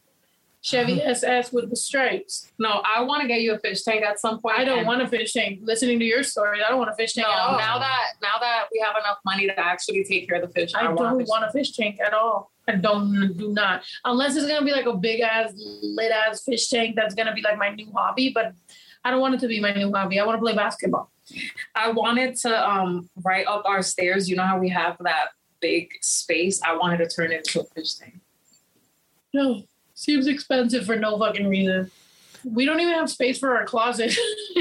Chevy 0.65 0.99
SS 0.99 1.53
with 1.53 1.69
the 1.69 1.75
stripes. 1.75 2.51
No, 2.57 2.81
I 2.83 3.03
want 3.03 3.21
to 3.21 3.27
get 3.27 3.41
you 3.41 3.53
a 3.53 3.59
fish 3.59 3.83
tank 3.83 4.03
at 4.03 4.19
some 4.19 4.39
point. 4.41 4.57
I 4.57 4.65
don't 4.65 4.79
and- 4.79 4.87
want 4.87 4.99
a 4.99 5.07
fish 5.07 5.31
tank. 5.31 5.59
Listening 5.61 5.99
to 5.99 6.05
your 6.05 6.23
story, 6.23 6.63
I 6.65 6.69
don't 6.69 6.79
want 6.79 6.89
a 6.89 6.95
fish 6.95 7.13
tank 7.13 7.27
No, 7.27 7.33
at 7.33 7.39
all. 7.39 7.57
now 7.59 7.77
that 7.77 8.13
now 8.19 8.39
that 8.41 8.63
we 8.73 8.79
have 8.79 8.95
enough 8.99 9.19
money 9.23 9.45
to 9.45 9.59
actually 9.59 10.03
take 10.03 10.27
care 10.27 10.41
of 10.41 10.47
the 10.47 10.53
fish, 10.59 10.73
I, 10.73 10.79
I, 10.79 10.87
want, 10.87 10.99
a 10.99 11.03
don't 11.03 11.19
fish 11.19 11.27
want 11.29 11.45
a 11.45 11.51
fish 11.51 11.71
tank 11.73 11.99
at 12.03 12.15
all. 12.15 12.51
I 12.67 12.77
don't 12.77 13.37
do 13.37 13.53
not. 13.53 13.83
Unless 14.05 14.37
it's 14.37 14.47
gonna 14.47 14.65
be 14.65 14.71
like 14.71 14.87
a 14.87 14.97
big 14.97 15.21
ass 15.21 15.53
lit 15.55 16.11
ass 16.11 16.41
fish 16.43 16.67
tank 16.67 16.95
that's 16.95 17.13
gonna 17.13 17.33
be 17.35 17.43
like 17.43 17.59
my 17.59 17.69
new 17.69 17.91
hobby, 17.95 18.31
but 18.33 18.53
I 19.03 19.11
don't 19.11 19.21
want 19.21 19.35
it 19.35 19.41
to 19.41 19.47
be 19.47 19.59
my 19.59 19.71
new 19.71 19.91
hobby. 19.93 20.19
I 20.19 20.25
want 20.25 20.37
to 20.37 20.41
play 20.41 20.55
basketball. 20.55 21.11
I 21.75 21.91
wanted 21.91 22.37
to 22.37 22.69
um 22.69 23.07
right 23.23 23.45
up 23.45 23.65
our 23.65 23.83
stairs. 23.83 24.27
You 24.27 24.35
know 24.35 24.47
how 24.47 24.57
we 24.57 24.69
have 24.69 24.97
that 25.01 25.27
big 25.61 25.89
space? 26.01 26.59
I 26.63 26.75
wanted 26.75 26.97
to 26.97 27.07
turn 27.07 27.31
it 27.31 27.45
into 27.45 27.61
a 27.61 27.65
fish 27.65 27.93
tank. 27.93 28.15
No, 29.31 29.61
seems 29.95 30.27
expensive 30.27 30.85
for 30.85 30.95
no 30.95 31.17
fucking 31.17 31.47
reason. 31.47 31.89
We 32.43 32.65
don't 32.65 32.79
even 32.79 32.93
have 32.93 33.09
space 33.09 33.39
for 33.39 33.57
our 33.57 33.65
closet. 33.65 34.15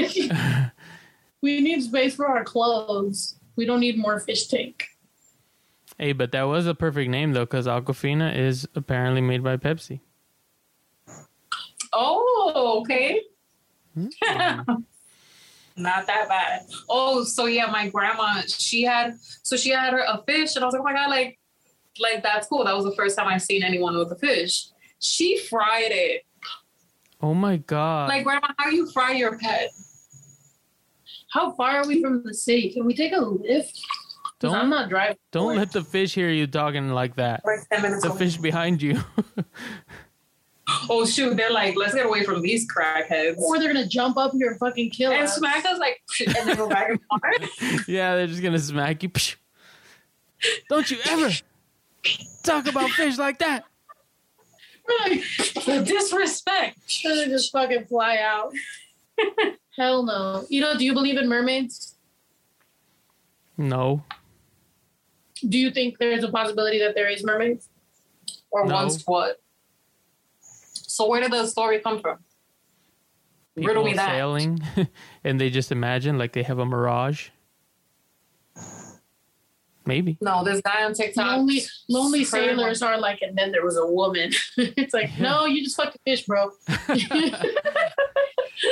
we 1.41 1.61
need 1.61 1.83
space 1.83 2.15
for 2.15 2.27
our 2.27 2.43
clothes. 2.43 3.35
We 3.55 3.65
don't 3.65 3.79
need 3.79 3.99
more 3.99 4.19
fish 4.19 4.47
tank. 4.47 4.87
Hey, 5.99 6.13
but 6.13 6.31
that 6.31 6.43
was 6.43 6.65
a 6.65 6.73
perfect 6.73 7.11
name 7.11 7.33
though, 7.33 7.45
because 7.45 7.67
Aquafina 7.67 8.35
is 8.35 8.67
apparently 8.75 9.21
made 9.21 9.43
by 9.43 9.57
Pepsi. 9.57 9.99
Oh, 11.93 12.81
okay. 12.81 13.21
Hmm. 13.93 14.07
Not 15.77 16.07
that 16.07 16.29
bad. 16.29 16.61
Oh, 16.87 17.23
so 17.23 17.45
yeah, 17.45 17.65
my 17.67 17.89
grandma, 17.89 18.41
she 18.47 18.83
had 18.83 19.17
so 19.19 19.57
she 19.57 19.69
had 19.69 19.93
her 19.93 19.99
a 19.99 20.23
fish, 20.25 20.55
and 20.55 20.63
I 20.63 20.67
was 20.67 20.73
like, 20.73 20.81
oh 20.81 20.85
my 20.85 20.93
god, 20.93 21.09
like, 21.09 21.37
like 21.99 22.23
that's 22.23 22.47
cool. 22.47 22.63
That 22.63 22.75
was 22.75 22.85
the 22.85 22.95
first 22.95 23.17
time 23.17 23.27
I've 23.27 23.41
seen 23.41 23.63
anyone 23.63 23.97
with 23.97 24.11
a 24.11 24.15
fish. 24.15 24.67
She 25.05 25.37
fried 25.39 25.91
it. 25.91 26.25
Oh 27.21 27.33
my 27.33 27.57
god. 27.57 28.09
Like, 28.09 28.23
grandma, 28.23 28.47
how 28.57 28.69
you 28.69 28.89
fry 28.91 29.13
your 29.13 29.37
pet? 29.37 29.71
How 31.31 31.51
far 31.53 31.77
are 31.77 31.87
we 31.87 32.01
from 32.01 32.23
the 32.23 32.33
city? 32.33 32.71
Can 32.71 32.85
we 32.85 32.93
take 32.95 33.13
a 33.13 33.19
lift? 33.19 33.79
Because 34.39 34.53
I'm 34.55 34.69
Don't 34.69 34.89
driving. 34.89 35.17
don't 35.31 35.55
let 35.55 35.71
the 35.71 35.83
fish 35.83 36.13
hear 36.13 36.29
you 36.29 36.47
talking 36.47 36.89
like 36.89 37.15
that. 37.15 37.41
Like 37.45 37.67
10 37.71 37.81
minutes 37.81 38.03
The 38.03 38.09
away. 38.09 38.19
fish 38.19 38.37
behind 38.37 38.81
you. 38.81 39.01
Oh 40.89 41.05
shoot, 41.05 41.37
they're 41.37 41.51
like, 41.51 41.75
let's 41.75 41.93
get 41.93 42.07
away 42.07 42.23
from 42.23 42.41
these 42.41 42.67
crackheads. 42.67 43.37
Or 43.37 43.59
they're 43.59 43.71
gonna 43.71 43.87
jump 43.87 44.17
up 44.17 44.31
here 44.33 44.49
and 44.49 44.57
fucking 44.59 44.89
kill 44.89 45.11
and 45.11 45.21
us. 45.23 45.35
smack 45.35 45.63
us 45.63 45.77
like 45.77 46.01
and 46.25 46.35
then 46.35 46.57
go 46.57 46.67
back 46.67 46.89
and 46.89 46.99
forth. 47.03 47.87
yeah, 47.87 48.15
they're 48.15 48.25
just 48.25 48.41
gonna 48.41 48.57
smack 48.57 49.03
you. 49.03 49.11
Don't 50.67 50.89
you 50.89 50.97
ever 51.07 51.29
talk 52.43 52.65
about 52.67 52.89
fish 52.89 53.19
like 53.19 53.37
that. 53.39 53.65
Like, 55.01 55.21
the 55.65 55.83
disrespect. 55.85 56.77
Should 56.87 57.17
they 57.17 57.25
just 57.27 57.51
fucking 57.51 57.85
fly 57.85 58.17
out. 58.17 58.53
Hell 59.77 60.03
no. 60.03 60.45
You 60.49 60.61
know, 60.61 60.77
do 60.77 60.85
you 60.85 60.93
believe 60.93 61.17
in 61.17 61.27
mermaids? 61.27 61.95
No. 63.57 64.03
Do 65.47 65.57
you 65.57 65.71
think 65.71 65.97
there's 65.97 66.23
a 66.23 66.29
possibility 66.29 66.79
that 66.79 66.95
there 66.95 67.07
is 67.09 67.23
mermaids? 67.23 67.69
Or 68.51 68.65
No. 68.65 68.75
once 68.75 69.03
what? 69.05 69.41
So 70.39 71.07
where 71.07 71.21
did 71.21 71.31
the 71.31 71.45
story 71.47 71.79
come 71.79 71.99
from? 72.01 72.19
People 73.55 73.67
Riddle 73.69 73.83
me 73.85 73.93
that. 73.93 74.09
sailing 74.09 74.59
and 75.23 75.39
they 75.39 75.49
just 75.49 75.71
imagine 75.71 76.17
like 76.17 76.33
they 76.33 76.43
have 76.43 76.59
a 76.59 76.65
mirage. 76.65 77.29
Maybe. 79.87 80.17
No, 80.19 80.43
this 80.43 80.61
guy 80.61 80.83
on 80.83 80.93
TikTok. 80.93 81.37
Lonely, 81.37 81.61
lonely 81.89 82.23
sailors 82.23 82.81
are 82.81 82.97
like, 82.99 83.21
and 83.21 83.37
then 83.37 83.51
there 83.51 83.63
was 83.63 83.77
a 83.77 83.85
woman. 83.85 84.31
it's 84.57 84.93
like, 84.93 85.17
no, 85.19 85.45
you 85.45 85.63
just 85.63 85.77
fucked 85.77 85.95
a 85.95 85.99
fish, 86.05 86.25
bro. 86.25 86.51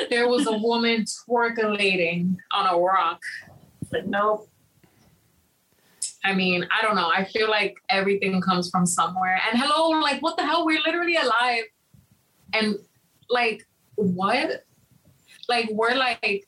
There 0.09 0.27
was 0.27 0.47
a 0.47 0.57
woman 0.57 1.05
twerkulating 1.05 2.37
on 2.53 2.73
a 2.73 2.77
rock. 2.77 3.21
like, 3.91 4.05
no. 4.05 4.47
I 6.23 6.33
mean, 6.33 6.65
I 6.71 6.81
don't 6.81 6.95
know. 6.95 7.09
I 7.09 7.25
feel 7.25 7.49
like 7.49 7.75
everything 7.89 8.39
comes 8.41 8.69
from 8.69 8.85
somewhere. 8.85 9.41
And 9.49 9.61
hello, 9.61 9.89
like, 9.99 10.21
what 10.21 10.37
the 10.37 10.45
hell? 10.45 10.65
We're 10.65 10.81
literally 10.85 11.17
alive. 11.17 11.63
And 12.53 12.75
like, 13.29 13.67
what? 13.95 14.63
Like, 15.49 15.69
we're 15.71 15.95
like 15.95 16.47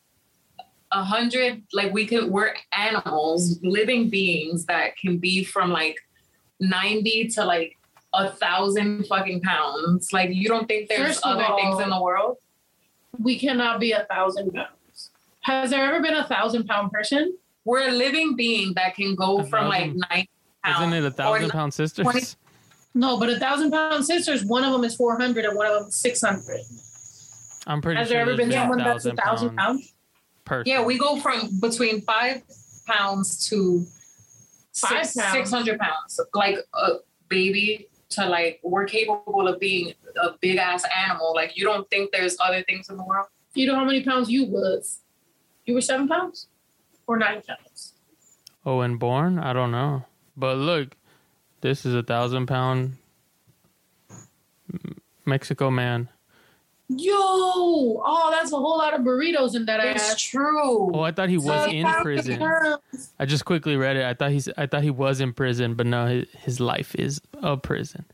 a 0.95 1.03
hundred, 1.03 1.61
like, 1.73 1.91
we 1.93 2.05
could, 2.07 2.29
we're 2.29 2.53
animals, 2.71 3.59
living 3.63 4.09
beings 4.09 4.65
that 4.65 4.95
can 4.97 5.17
be 5.17 5.43
from 5.43 5.69
like 5.71 5.97
90 6.61 7.27
to 7.29 7.43
like 7.43 7.77
a 8.13 8.29
thousand 8.31 9.05
fucking 9.07 9.41
pounds. 9.41 10.13
Like, 10.13 10.29
you 10.33 10.47
don't 10.47 10.67
think 10.67 10.87
there's 10.87 11.07
First 11.15 11.25
other 11.25 11.43
all- 11.43 11.57
things 11.57 11.81
in 11.81 11.89
the 11.89 12.01
world? 12.01 12.37
We 13.19 13.37
cannot 13.37 13.79
be 13.79 13.91
a 13.91 14.05
thousand 14.09 14.53
pounds. 14.53 15.11
Has 15.41 15.69
there 15.69 15.83
ever 15.85 16.01
been 16.01 16.15
a 16.15 16.27
thousand 16.27 16.65
pound 16.65 16.91
person? 16.91 17.37
We're 17.65 17.89
a 17.89 17.91
living 17.91 18.35
being 18.35 18.73
that 18.75 18.95
can 18.95 19.15
go 19.15 19.39
A 19.39 19.45
from 19.45 19.67
like 19.67 19.83
thousand- 19.91 20.03
90 20.09 20.29
pounds. 20.63 20.79
Isn't 20.79 20.93
it 20.93 21.03
a 21.07 21.11
thousand 21.11 21.49
pound 21.49 21.73
sisters? 21.73 22.03
20 22.03 22.25
No, 22.93 23.17
but 23.19 23.29
a 23.29 23.37
thousand 23.37 23.71
pound 23.71 24.05
sisters, 24.05 24.45
one 24.45 24.63
of 24.63 24.71
them 24.71 24.83
is 24.85 24.95
400 24.95 25.43
and 25.45 25.55
one 25.57 25.67
of 25.67 25.73
them 25.73 25.87
is 25.89 25.95
600. 25.95 26.61
I'm 27.67 27.81
pretty 27.81 27.97
Has 27.99 28.07
sure 28.07 28.13
there 28.15 28.21
ever 28.21 28.35
there's 28.37 28.49
been 28.49 28.51
someone 28.57 28.77
that's 28.77 29.05
a 29.05 29.11
thousand 29.13 29.17
thousand 29.17 29.55
pound 29.57 29.79
pounds? 29.79 29.93
Person. 30.45 30.71
Yeah, 30.71 30.83
we 30.83 30.97
go 30.97 31.19
from 31.19 31.59
between 31.59 32.01
five 32.01 32.41
pounds 32.87 33.47
to 33.49 33.85
Five 34.75 35.07
600 35.07 35.79
pounds. 35.79 36.19
Like 36.33 36.57
a 36.73 36.95
baby 37.29 37.87
to 38.09 38.27
like, 38.27 38.59
we're 38.61 38.85
capable 38.85 39.47
of 39.47 39.59
being 39.59 39.93
a 40.21 40.31
big 40.41 40.57
ass 40.57 40.83
animal. 40.95 41.33
Like, 41.33 41.57
you 41.57 41.63
don't 41.63 41.89
think 41.89 42.11
there's 42.11 42.35
other 42.39 42.61
things 42.63 42.89
in 42.89 42.97
the 42.97 43.03
world? 43.03 43.27
You 43.53 43.67
know 43.67 43.75
how 43.75 43.85
many 43.85 44.03
pounds 44.03 44.29
you 44.29 44.45
was? 44.45 44.99
You 45.65 45.73
were 45.73 45.81
seven 45.81 46.07
pounds 46.07 46.47
or 47.07 47.17
nine 47.17 47.41
pounds? 47.41 47.93
Oh, 48.65 48.81
and 48.81 48.99
born? 48.99 49.39
I 49.39 49.53
don't 49.53 49.71
know. 49.71 50.05
But 50.35 50.57
look, 50.57 50.95
this 51.61 51.85
is 51.85 51.95
a 51.95 52.03
thousand 52.03 52.47
pound 52.47 52.97
Mexico 55.25 55.71
man. 55.71 56.09
Yo, 56.87 57.15
oh, 57.17 58.29
that's 58.31 58.51
a 58.51 58.55
whole 58.57 58.77
lot 58.77 58.93
of 58.93 59.01
burritos 59.01 59.55
in 59.55 59.65
that 59.65 59.79
It's 59.83 60.11
ass. 60.11 60.21
true. 60.21 60.91
Oh, 60.95 61.01
I 61.01 61.11
thought 61.11 61.29
he 61.29 61.37
was 61.37 61.63
So 61.65 61.71
in 61.71 61.85
prison. 62.01 62.41
I 63.19 63.25
just 63.25 63.43
quickly 63.45 63.75
read 63.75 63.97
it. 63.97 64.05
I 64.05 64.13
thought 64.13 64.29
he's. 64.31 64.47
I 64.55 64.67
thought 64.67 64.83
he 64.83 64.91
was 64.91 65.19
in 65.19 65.33
prison, 65.33 65.73
but 65.73 65.87
no, 65.87 66.05
his, 66.05 66.27
his 66.37 66.59
life 66.59 66.93
is 66.95 67.19
a 67.41 67.57
prison. 67.57 68.05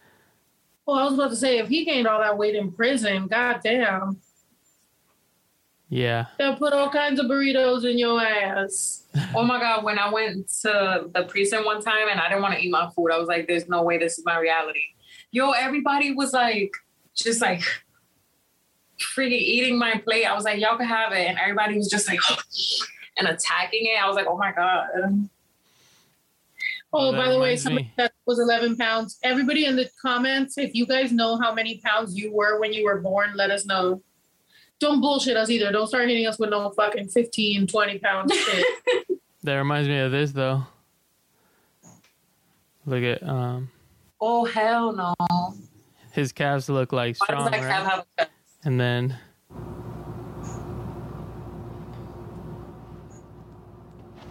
Well, 0.86 0.98
I 0.98 1.04
was 1.04 1.14
about 1.16 1.30
to 1.32 1.36
say, 1.36 1.58
if 1.60 1.68
he 1.68 1.84
gained 1.86 2.08
all 2.08 2.20
that 2.22 2.38
weight 2.38 2.56
in 2.56 2.72
prison, 2.72 3.28
goddamn, 3.28 4.20
Yeah. 5.90 6.28
they'll 6.40 6.56
put 6.56 6.72
all 6.74 6.90
kinds 6.90 7.20
of 7.20 7.26
burritos 7.28 7.84
in 7.90 7.98
your 7.98 8.22
ass. 8.22 9.00
Oh 9.36 9.44
my 9.44 9.60
God, 9.60 9.84
when 9.84 10.00
I 10.00 10.10
went 10.12 10.48
to 10.62 11.10
the 11.14 11.24
precinct 11.24 11.66
one 11.66 11.82
time 11.82 12.08
and 12.10 12.20
I 12.22 12.30
didn't 12.30 12.42
want 12.42 12.54
to 12.56 12.62
eat 12.62 12.72
my 12.72 12.90
food, 12.96 13.12
I 13.12 13.18
was 13.18 13.28
like, 13.28 13.48
there's 13.48 13.68
no 13.68 13.84
way 13.84 13.98
this 13.98 14.18
is 14.18 14.26
my 14.26 14.40
reality. 14.40 14.80
Yo, 15.32 15.52
everybody 15.52 16.14
was 16.14 16.32
like, 16.34 16.72
just 17.14 17.42
like 17.42 17.62
freaking 19.02 19.32
eating 19.32 19.78
my 19.78 19.95
plate. 20.04 20.26
I 20.26 20.34
was 20.34 20.43
like, 20.45 20.60
y'all 20.60 20.78
can 20.78 20.88
have 20.88 21.12
it. 21.14 21.28
And 21.28 21.38
everybody 21.38 21.78
was 21.78 21.89
just 21.89 22.08
like, 22.08 22.20
and 23.18 23.28
attacking 23.28 23.86
it. 23.86 24.02
I 24.02 24.08
was 24.08 24.16
like, 24.16 24.28
oh 24.28 24.38
my 24.38 24.52
God. 24.52 24.88
Oh, 26.93 27.12
That 27.12 27.18
by 27.26 27.32
the 27.32 27.39
way, 27.39 27.56
somebody 27.56 27.86
me. 27.86 27.93
that 27.97 28.12
was 28.26 28.39
11 28.39 28.76
pounds. 28.78 29.18
Everybody 29.24 29.66
in 29.66 29.76
the 29.78 29.89
comments, 30.02 30.58
if 30.58 30.76
you 30.76 30.86
guys 30.86 31.12
know 31.12 31.38
how 31.38 31.54
many 31.54 31.78
pounds 31.78 32.18
you 32.18 32.34
were 32.34 32.60
when 32.60 32.74
you 32.74 32.84
were 32.84 32.99
born, 32.99 33.32
let 33.36 33.49
us 33.49 33.66
know. 33.66 34.02
Don't 34.80 34.99
bullshit 34.99 35.38
us 35.38 35.49
either. 35.49 35.72
Don't 35.72 35.88
start 35.88 36.08
hitting 36.10 36.26
us 36.28 36.38
with 36.39 36.49
no 36.49 36.70
fucking 36.72 37.08
15, 37.08 37.68
20 37.68 37.99
pound 37.99 38.34
shit. 38.34 38.66
That 39.43 39.56
reminds 39.56 39.88
me 39.88 39.99
of 39.99 40.12
this 40.12 40.32
though. 40.32 40.64
Look 42.86 43.04
at 43.04 43.24
um 43.28 43.70
Oh, 44.20 44.45
hell 44.45 44.91
no. 44.91 45.16
his 46.12 46.32
calves 46.32 46.68
look 46.70 46.91
like 46.91 47.16
Why 47.20 47.26
strong, 47.28 47.52
does 47.52 47.62
that 47.62 47.68
right? 47.68 47.72
cat 47.84 47.89
have 47.89 48.06
a 48.18 48.28
And 48.64 48.80
then 48.80 49.18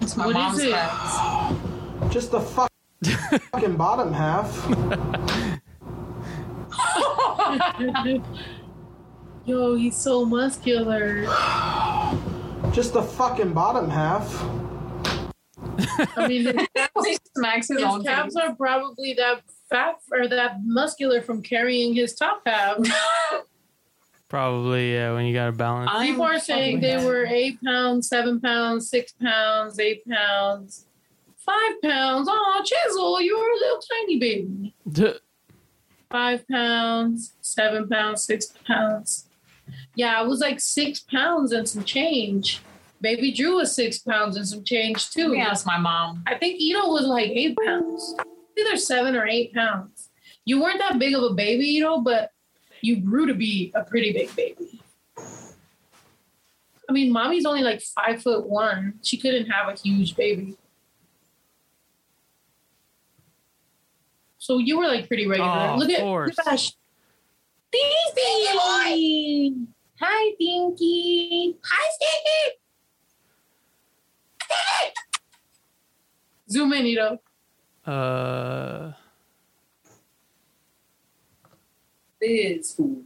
It's 0.00 0.16
my 0.16 0.26
What 0.26 0.30
is 0.30 0.42
mom's 0.42 0.58
it? 0.62 0.72
cat. 0.72 2.10
Just 2.10 2.30
the 2.30 2.40
fuck, 2.40 2.70
fucking 3.52 3.76
bottom 3.76 4.12
half. 4.12 4.50
Yo, 9.44 9.74
he's 9.76 9.96
so 9.96 10.24
muscular. 10.24 11.24
Just 12.72 12.94
the 12.94 13.02
fucking 13.02 13.52
bottom 13.52 13.90
half. 13.90 14.42
I 16.16 16.26
mean, 16.28 16.44
his, 16.46 16.56
he 17.06 17.18
smacks 17.36 17.68
his, 17.68 17.78
his 17.78 17.84
own 17.84 18.02
calves 18.04 18.34
calves. 18.34 18.36
are 18.36 18.54
probably 18.54 19.14
that 19.14 19.42
fat 19.68 19.96
or 20.12 20.28
that 20.28 20.56
muscular 20.64 21.20
from 21.20 21.42
carrying 21.42 21.94
his 21.94 22.14
top 22.14 22.42
half. 22.46 22.78
probably 24.30 24.94
yeah, 24.94 25.12
when 25.12 25.26
you 25.26 25.34
gotta 25.34 25.52
balance. 25.52 25.90
I'm 25.92 26.06
People 26.06 26.24
are 26.24 26.38
saying 26.38 26.80
they 26.80 26.92
fucking- 26.94 27.06
were 27.06 27.26
eight 27.26 27.62
pounds, 27.62 28.08
seven 28.08 28.40
pounds, 28.40 28.88
six 28.88 29.12
pounds, 29.12 29.78
eight 29.78 30.08
pounds, 30.08 30.86
five 31.36 31.82
pounds. 31.82 32.28
Oh, 32.30 32.62
Chisel, 32.64 33.20
you're 33.20 33.50
a 33.52 33.56
little 33.56 33.82
tiny 33.92 34.18
baby. 34.18 34.74
Five 36.10 36.46
pounds, 36.48 37.34
seven 37.42 37.88
pounds, 37.88 38.24
six 38.24 38.52
pounds. 38.66 39.26
Yeah, 39.94 40.18
I 40.18 40.22
was 40.22 40.40
like 40.40 40.60
six 40.60 41.00
pounds 41.00 41.52
and 41.52 41.68
some 41.68 41.84
change. 41.84 42.62
Baby 43.00 43.32
Drew 43.32 43.56
was 43.56 43.74
six 43.74 43.98
pounds 43.98 44.36
and 44.36 44.46
some 44.46 44.64
change 44.64 45.10
too. 45.10 45.28
Let 45.28 45.54
me 45.54 45.62
my 45.66 45.78
mom. 45.78 46.22
I 46.26 46.36
think 46.36 46.60
Ito 46.60 46.88
was 46.90 47.06
like 47.06 47.30
eight 47.30 47.56
pounds. 47.64 48.14
Either 48.58 48.76
seven 48.76 49.16
or 49.16 49.26
eight 49.26 49.54
pounds. 49.54 50.10
You 50.44 50.60
weren't 50.60 50.80
that 50.80 50.98
big 50.98 51.14
of 51.14 51.22
a 51.22 51.34
baby, 51.34 51.64
Ito, 51.76 52.00
but 52.00 52.30
you 52.82 52.96
grew 53.00 53.26
to 53.26 53.34
be 53.34 53.72
a 53.74 53.84
pretty 53.84 54.12
big 54.12 54.34
baby. 54.36 54.80
I 56.88 56.92
mean, 56.92 57.12
mommy's 57.12 57.46
only 57.46 57.62
like 57.62 57.80
five 57.80 58.20
foot 58.22 58.48
one. 58.48 58.94
She 59.02 59.16
couldn't 59.16 59.46
have 59.46 59.68
a 59.68 59.78
huge 59.78 60.16
baby. 60.16 60.56
So 64.38 64.58
you 64.58 64.78
were 64.78 64.88
like 64.88 65.06
pretty 65.06 65.28
regular. 65.28 65.70
Oh, 65.72 65.76
look 65.76 65.90
at 65.90 66.00
course. 66.00 66.34
gosh. 66.44 66.72
Dinky! 67.70 69.56
Hi, 70.00 70.30
Dinky. 70.38 71.56
Hi, 71.62 71.90
Stinky. 71.92 72.56
Zoom 76.50 76.72
in, 76.72 76.86
Ito. 76.86 77.18
Uh, 77.86 78.92
This 82.20 82.74
food. 82.74 83.04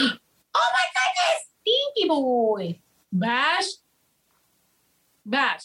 Oh 0.00 0.10
my 0.54 0.86
goodness! 0.94 1.46
Stinky 1.62 2.08
boy. 2.08 2.78
Bash. 3.12 3.64
Bash. 5.24 5.64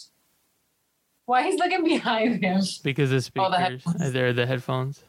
Why 1.25 1.43
he's 1.43 1.57
looking 1.59 1.83
behind 1.83 2.43
him? 2.43 2.61
because 2.83 3.09
the 3.09 3.15
Oh, 3.39 3.49
the 3.49 3.55
speakers, 3.57 3.57
headphones. 3.83 4.01
uh, 4.01 4.09
they're 4.11 4.33
the 4.33 4.45
headphones. 4.45 5.03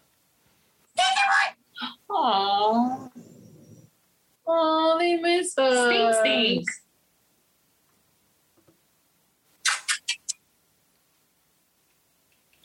Aww. 2.10 3.10
Oh, 4.46 4.96
they 5.00 5.16
miss 5.16 5.56
us. 5.58 5.86
Stink, 5.88 6.14
stink. 6.14 6.68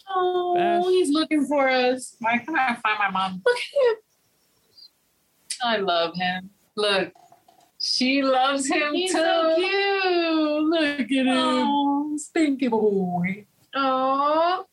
Oh, 0.10 0.56
Bash. 0.56 0.86
he's 0.86 1.10
looking 1.12 1.46
for 1.46 1.70
us. 1.70 2.16
Why 2.20 2.38
can't 2.40 2.58
I 2.58 2.76
find 2.76 2.98
my 3.00 3.10
mom? 3.12 3.42
Look 3.46 3.58
at 3.58 3.90
him. 3.92 3.96
I 5.64 5.78
love 5.78 6.16
him. 6.16 6.50
Look, 6.76 7.12
she 7.80 8.22
loves 8.22 8.68
him 8.68 8.94
He's 8.94 9.12
too. 9.12 9.18
so 9.18 9.56
cute. 9.56 10.64
Look 10.64 11.00
at 11.02 11.10
him. 11.10 11.28
Oh, 11.30 12.18
stinky 12.18 12.68
boy. 12.68 13.46
Oh, 13.76 14.66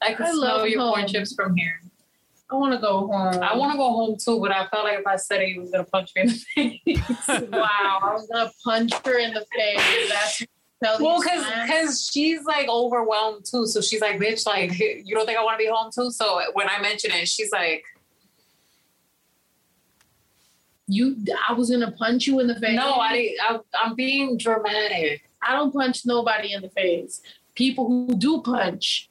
I 0.00 0.14
can 0.14 0.26
I 0.26 0.30
smell 0.30 0.40
love 0.58 0.68
your 0.68 0.80
corn 0.80 1.06
chips 1.06 1.34
from 1.34 1.56
here. 1.56 1.80
I 2.50 2.56
want 2.56 2.72
to 2.74 2.80
go 2.80 3.06
home. 3.06 3.42
I 3.42 3.54
want 3.56 3.72
to 3.72 3.78
go 3.78 3.90
home 3.90 4.16
too, 4.18 4.40
but 4.40 4.50
I 4.50 4.66
felt 4.68 4.84
like 4.84 4.98
if 4.98 5.06
I 5.06 5.16
said 5.16 5.40
it, 5.42 5.48
he 5.52 5.58
was 5.58 5.70
gonna 5.70 5.84
punch 5.84 6.10
me 6.16 6.22
in 6.22 6.28
the 6.28 6.44
face. 7.04 7.28
Wow, 7.52 7.98
I 8.02 8.12
was 8.12 8.26
gonna 8.32 8.50
punch 8.64 8.92
her 9.04 9.18
in 9.18 9.34
the 9.34 9.44
face. 9.54 10.46
That's 10.80 11.00
well, 11.00 11.20
because 11.20 11.44
because 11.66 12.10
she's 12.10 12.42
like 12.44 12.68
overwhelmed 12.68 13.44
too. 13.44 13.66
So 13.66 13.80
she's 13.82 14.00
like, 14.00 14.18
bitch, 14.18 14.46
like 14.46 14.78
you 14.78 15.14
don't 15.14 15.26
think 15.26 15.38
I 15.38 15.44
want 15.44 15.58
to 15.58 15.64
be 15.64 15.70
home 15.70 15.90
too? 15.94 16.10
So 16.10 16.40
when 16.54 16.68
I 16.68 16.80
mention 16.80 17.10
it, 17.12 17.28
she's 17.28 17.52
like, 17.52 17.84
you, 20.90 21.16
I 21.48 21.52
was 21.52 21.70
gonna 21.70 21.92
punch 21.92 22.26
you 22.26 22.40
in 22.40 22.46
the 22.46 22.58
face. 22.58 22.76
no, 22.76 22.94
I, 22.94 23.12
didn't- 23.12 23.40
I 23.40 23.58
I'm 23.82 23.94
being 23.94 24.36
dramatic. 24.36 25.22
I 25.42 25.54
don't 25.54 25.72
punch 25.72 26.04
nobody 26.04 26.52
in 26.52 26.62
the 26.62 26.68
face. 26.70 27.22
People 27.54 27.86
who 27.88 28.14
do 28.16 28.42
punch, 28.42 29.08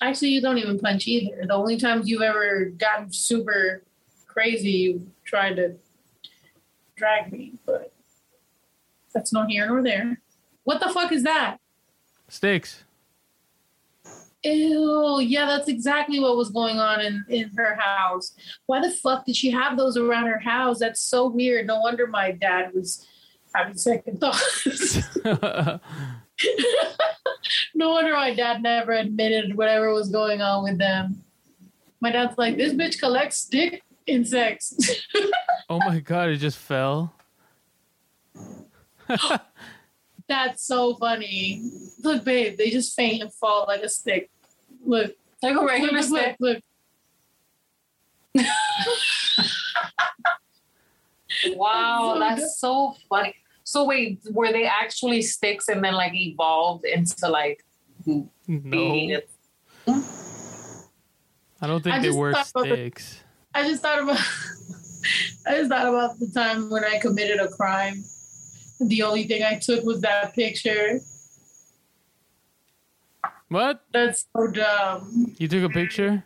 actually, 0.00 0.30
you 0.30 0.40
don't 0.40 0.58
even 0.58 0.78
punch 0.78 1.06
either. 1.06 1.44
The 1.46 1.54
only 1.54 1.76
times 1.76 2.08
you've 2.08 2.22
ever 2.22 2.66
gotten 2.76 3.12
super 3.12 3.84
crazy, 4.26 4.70
you 4.70 5.06
tried 5.24 5.56
to 5.56 5.74
drag 6.96 7.32
me, 7.32 7.54
but 7.66 7.92
that's 9.14 9.32
not 9.32 9.50
here 9.50 9.66
nor 9.66 9.82
there. 9.82 10.20
What 10.64 10.80
the 10.80 10.88
fuck 10.88 11.12
is 11.12 11.22
that? 11.24 11.58
Sticks. 12.28 12.84
Ew, 14.42 15.20
yeah, 15.20 15.44
that's 15.46 15.68
exactly 15.68 16.18
what 16.18 16.36
was 16.36 16.50
going 16.50 16.78
on 16.78 17.00
in, 17.00 17.24
in 17.28 17.50
her 17.56 17.74
house. 17.74 18.32
Why 18.66 18.80
the 18.80 18.90
fuck 18.90 19.26
did 19.26 19.36
she 19.36 19.50
have 19.50 19.76
those 19.76 19.96
around 19.98 20.26
her 20.26 20.38
house? 20.38 20.78
That's 20.78 21.00
so 21.00 21.28
weird. 21.28 21.66
No 21.66 21.80
wonder 21.80 22.06
my 22.06 22.32
dad 22.32 22.72
was 22.72 23.06
having 23.54 23.76
second 23.76 24.18
thoughts. 24.20 24.98
no 27.74 27.90
wonder 27.90 28.14
my 28.14 28.34
dad 28.34 28.62
never 28.62 28.92
admitted 28.92 29.56
whatever 29.56 29.92
was 29.92 30.08
going 30.08 30.40
on 30.40 30.64
with 30.64 30.78
them. 30.78 31.22
My 32.00 32.10
dad's 32.10 32.38
like, 32.38 32.56
this 32.56 32.72
bitch 32.72 32.98
collects 32.98 33.36
stick 33.36 33.82
insects. 34.06 34.74
oh 35.68 35.78
my 35.78 36.00
god, 36.00 36.30
it 36.30 36.38
just 36.38 36.56
fell. 36.56 37.14
That's 40.30 40.62
so 40.64 40.94
funny. 40.94 41.60
Look, 42.04 42.22
babe, 42.24 42.56
they 42.56 42.70
just 42.70 42.94
faint 42.94 43.20
and 43.20 43.34
fall 43.34 43.64
like 43.66 43.82
a 43.82 43.88
stick. 43.88 44.30
Look, 44.86 45.12
Like 45.42 45.56
a 45.56 45.64
regular 45.64 45.92
look, 46.00 46.04
stick. 46.04 46.36
look. 46.40 46.62
Wow, 51.54 52.16
that's 52.18 52.58
so 52.58 52.94
funny. 53.08 53.34
So 53.64 53.84
wait, 53.84 54.20
were 54.32 54.52
they 54.52 54.66
actually 54.66 55.22
sticks 55.22 55.68
and 55.68 55.82
then 55.82 55.94
like 55.94 56.12
evolved 56.14 56.84
into 56.84 57.28
like 57.28 57.64
No, 58.04 58.28
being 58.46 59.14
a 59.14 59.20
I 61.62 61.66
don't 61.66 61.82
think 61.82 61.94
I 61.96 61.98
they 62.00 62.10
were 62.10 62.32
thought 62.32 62.50
about 62.50 62.64
the- 62.68 62.74
sticks. 62.74 63.20
I 63.54 63.62
just 63.68 63.82
thought 63.82 64.00
about 64.02 64.18
I 65.46 65.56
just 65.56 65.70
thought 65.70 65.86
about 65.88 66.18
the 66.18 66.30
time 66.34 66.68
when 66.70 66.84
I 66.84 66.98
committed 66.98 67.38
a 67.40 67.48
crime. 67.48 68.02
The 68.80 69.02
only 69.02 69.24
thing 69.24 69.42
I 69.42 69.58
took 69.58 69.84
was 69.84 70.00
that 70.00 70.34
picture. 70.34 71.00
What? 73.48 73.84
That's 73.92 74.26
so 74.34 74.46
dumb. 74.46 75.34
You 75.38 75.48
took 75.48 75.64
a 75.64 75.68
picture? 75.68 76.24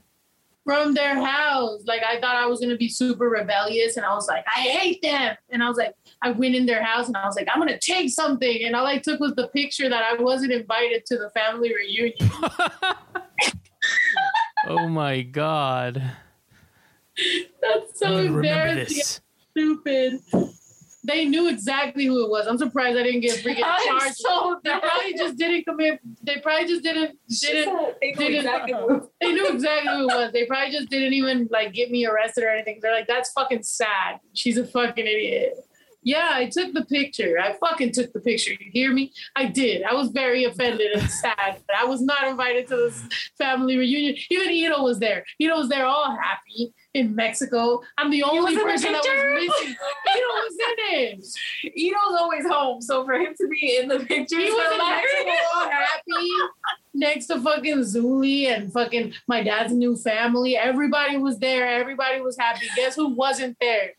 From 0.65 0.95
their 0.95 1.15
house. 1.23 1.83
Like 1.87 2.03
I 2.03 2.21
thought 2.21 2.37
I 2.37 2.47
was 2.47 2.61
gonna 2.61 2.77
be 2.77 2.89
super 2.89 3.29
rebellious 3.29 3.97
and 3.97 4.07
I 4.07 4.15
was 4.15 4.29
like, 4.29 4.45
I 4.47 4.61
hate 4.61 5.03
them. 5.03 5.37
And 5.51 5.63
I 5.63 5.69
was 5.69 5.77
like, 5.77 5.95
I 6.23 6.31
went 6.31 6.55
in 6.55 6.65
their 6.65 6.83
house 6.83 7.07
and 7.07 7.17
I 7.17 7.27
was 7.27 7.35
like, 7.35 7.49
I'm 7.53 7.59
gonna 7.59 7.79
take 7.79 8.11
something. 8.11 8.65
And 8.65 8.77
all 8.77 8.87
I 8.87 8.99
took 8.99 9.21
was 9.21 9.35
the 9.35 9.49
picture 9.49 9.89
that 9.89 10.03
I 10.03 10.23
wasn't 10.23 10.53
invited 10.53 11.07
to 11.07 11.19
the 11.19 11.31
family 11.31 11.75
reunion. 11.75 12.15
oh 14.69 14.89
my 14.89 15.23
god. 15.23 16.03
That's 17.61 17.99
so 17.99 18.17
embarrassing. 18.19 19.21
Stupid. 19.51 20.21
They 21.07 21.27
knew 21.27 21.49
exactly 21.49 22.07
who 22.07 22.25
it 22.25 22.31
was. 22.31 22.47
I'm 22.47 22.57
surprised 22.57 22.99
I 22.99 23.03
didn't 23.03 23.21
get 23.21 23.39
freaking 23.45 23.59
charged. 23.87 24.17
so 24.17 24.59
They 24.65 24.71
probably 24.71 25.15
just 25.15 25.37
didn't 25.37 25.65
commit. 25.65 26.01
They 26.23 26.37
probably 26.39 26.67
just 26.67 26.83
didn't 26.83 27.19
didn't. 27.29 27.77
They 28.01 28.13
know 28.13 28.19
didn't- 28.19 28.35
exactly 28.37 28.75
They 29.21 29.33
knew 29.33 29.49
exactly 29.49 29.93
who 29.93 30.03
it 30.05 30.07
was. 30.15 30.33
They 30.33 30.47
probably 30.47 30.71
just 30.73 30.89
didn't 30.89 31.13
even 31.13 31.49
like 31.51 31.73
get 31.75 31.91
me 31.91 32.07
arrested 32.07 32.45
or 32.45 32.49
anything. 32.49 32.79
They're 32.81 32.93
like, 32.95 33.07
that's 33.07 33.31
fucking 33.33 33.63
sad. 33.65 34.21
She's 34.33 34.57
a 34.57 34.67
fucking 34.67 35.07
idiot. 35.07 35.55
Yeah, 36.05 36.31
I 36.33 36.51
took 36.51 36.75
the 36.75 36.85
picture. 36.85 37.39
I 37.43 37.55
fucking 37.55 37.93
took 37.93 38.13
the 38.13 38.21
picture. 38.21 38.53
You 38.53 38.71
hear 38.73 38.93
me? 38.93 39.13
I 39.35 39.47
did. 39.47 39.83
I 39.83 39.95
was 39.95 40.11
very 40.11 40.45
offended 40.45 40.93
and 40.93 41.11
sad. 41.11 41.57
But 41.67 41.77
I 41.77 41.85
was 41.85 42.03
not 42.03 42.29
invited 42.29 42.69
to 42.69 42.77
this 42.77 43.03
family 43.39 43.79
reunion. 43.79 44.15
Even 44.31 44.51
Ito 44.51 44.83
was 44.83 44.99
there. 44.99 45.25
Ito 45.41 45.57
was 45.57 45.69
there 45.71 45.87
all 45.87 46.15
happy 46.15 46.75
in 46.93 47.15
Mexico. 47.15 47.81
I'm 47.97 48.11
the 48.11 48.23
only 48.23 48.53
in 48.53 48.59
the 48.59 48.65
person 48.65 48.93
that 48.93 49.03
was 49.03 49.49
missing. 49.49 49.75
Ito 49.75 50.29
was 50.29 50.53
in 50.53 50.75
it. 50.95 51.27
Ito's 51.75 52.21
always 52.21 52.47
home, 52.47 52.83
so 52.83 53.05
for 53.05 53.15
him 53.15 53.35
to 53.37 53.49
be 53.49 53.79
in 53.81 53.89
the 53.89 54.01
picture, 54.01 54.39
He 54.39 54.51
was 54.51 54.73
in. 54.73 54.79
Mexico 54.79 55.31
all 55.55 55.69
happy 55.71 56.31
next 56.95 57.27
to 57.27 57.41
fucking 57.41 57.79
Zuli 57.79 58.47
and 58.47 58.73
fucking 58.73 59.15
my 59.27 59.43
dad's 59.43 59.73
new 59.73 59.97
family. 59.97 60.57
Everybody 60.57 61.17
was 61.17 61.39
there. 61.39 61.67
Everybody 61.67 62.21
was 62.21 62.37
happy. 62.39 62.67
Guess 62.77 62.95
who 62.97 63.09
wasn't 63.15 63.57
there? 63.61 63.95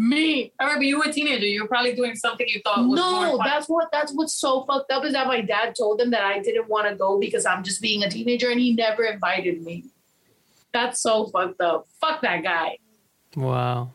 Me. 0.00 0.52
I 0.60 0.64
remember 0.64 0.84
you 0.84 0.98
were 0.98 1.06
a 1.08 1.12
teenager. 1.12 1.44
You 1.44 1.62
were 1.62 1.68
probably 1.68 1.92
doing 1.92 2.14
something 2.14 2.46
you 2.48 2.60
thought 2.62 2.86
was 2.86 2.96
No, 2.96 3.36
more 3.36 3.38
that's 3.44 3.68
what 3.68 3.88
that's 3.90 4.12
what's 4.12 4.34
so 4.34 4.64
fucked 4.64 4.92
up 4.92 5.04
is 5.04 5.12
that 5.12 5.26
my 5.26 5.40
dad 5.40 5.74
told 5.76 5.98
them 5.98 6.10
that 6.12 6.22
I 6.22 6.38
didn't 6.38 6.68
want 6.68 6.88
to 6.88 6.94
go 6.94 7.18
because 7.18 7.44
I'm 7.44 7.64
just 7.64 7.82
being 7.82 8.04
a 8.04 8.08
teenager 8.08 8.48
and 8.50 8.60
he 8.60 8.72
never 8.74 9.02
invited 9.04 9.60
me. 9.60 9.86
That's 10.72 11.00
so 11.02 11.26
fucked 11.26 11.60
up. 11.60 11.88
Fuck 12.00 12.22
that 12.22 12.44
guy. 12.44 12.78
Wow. 13.34 13.90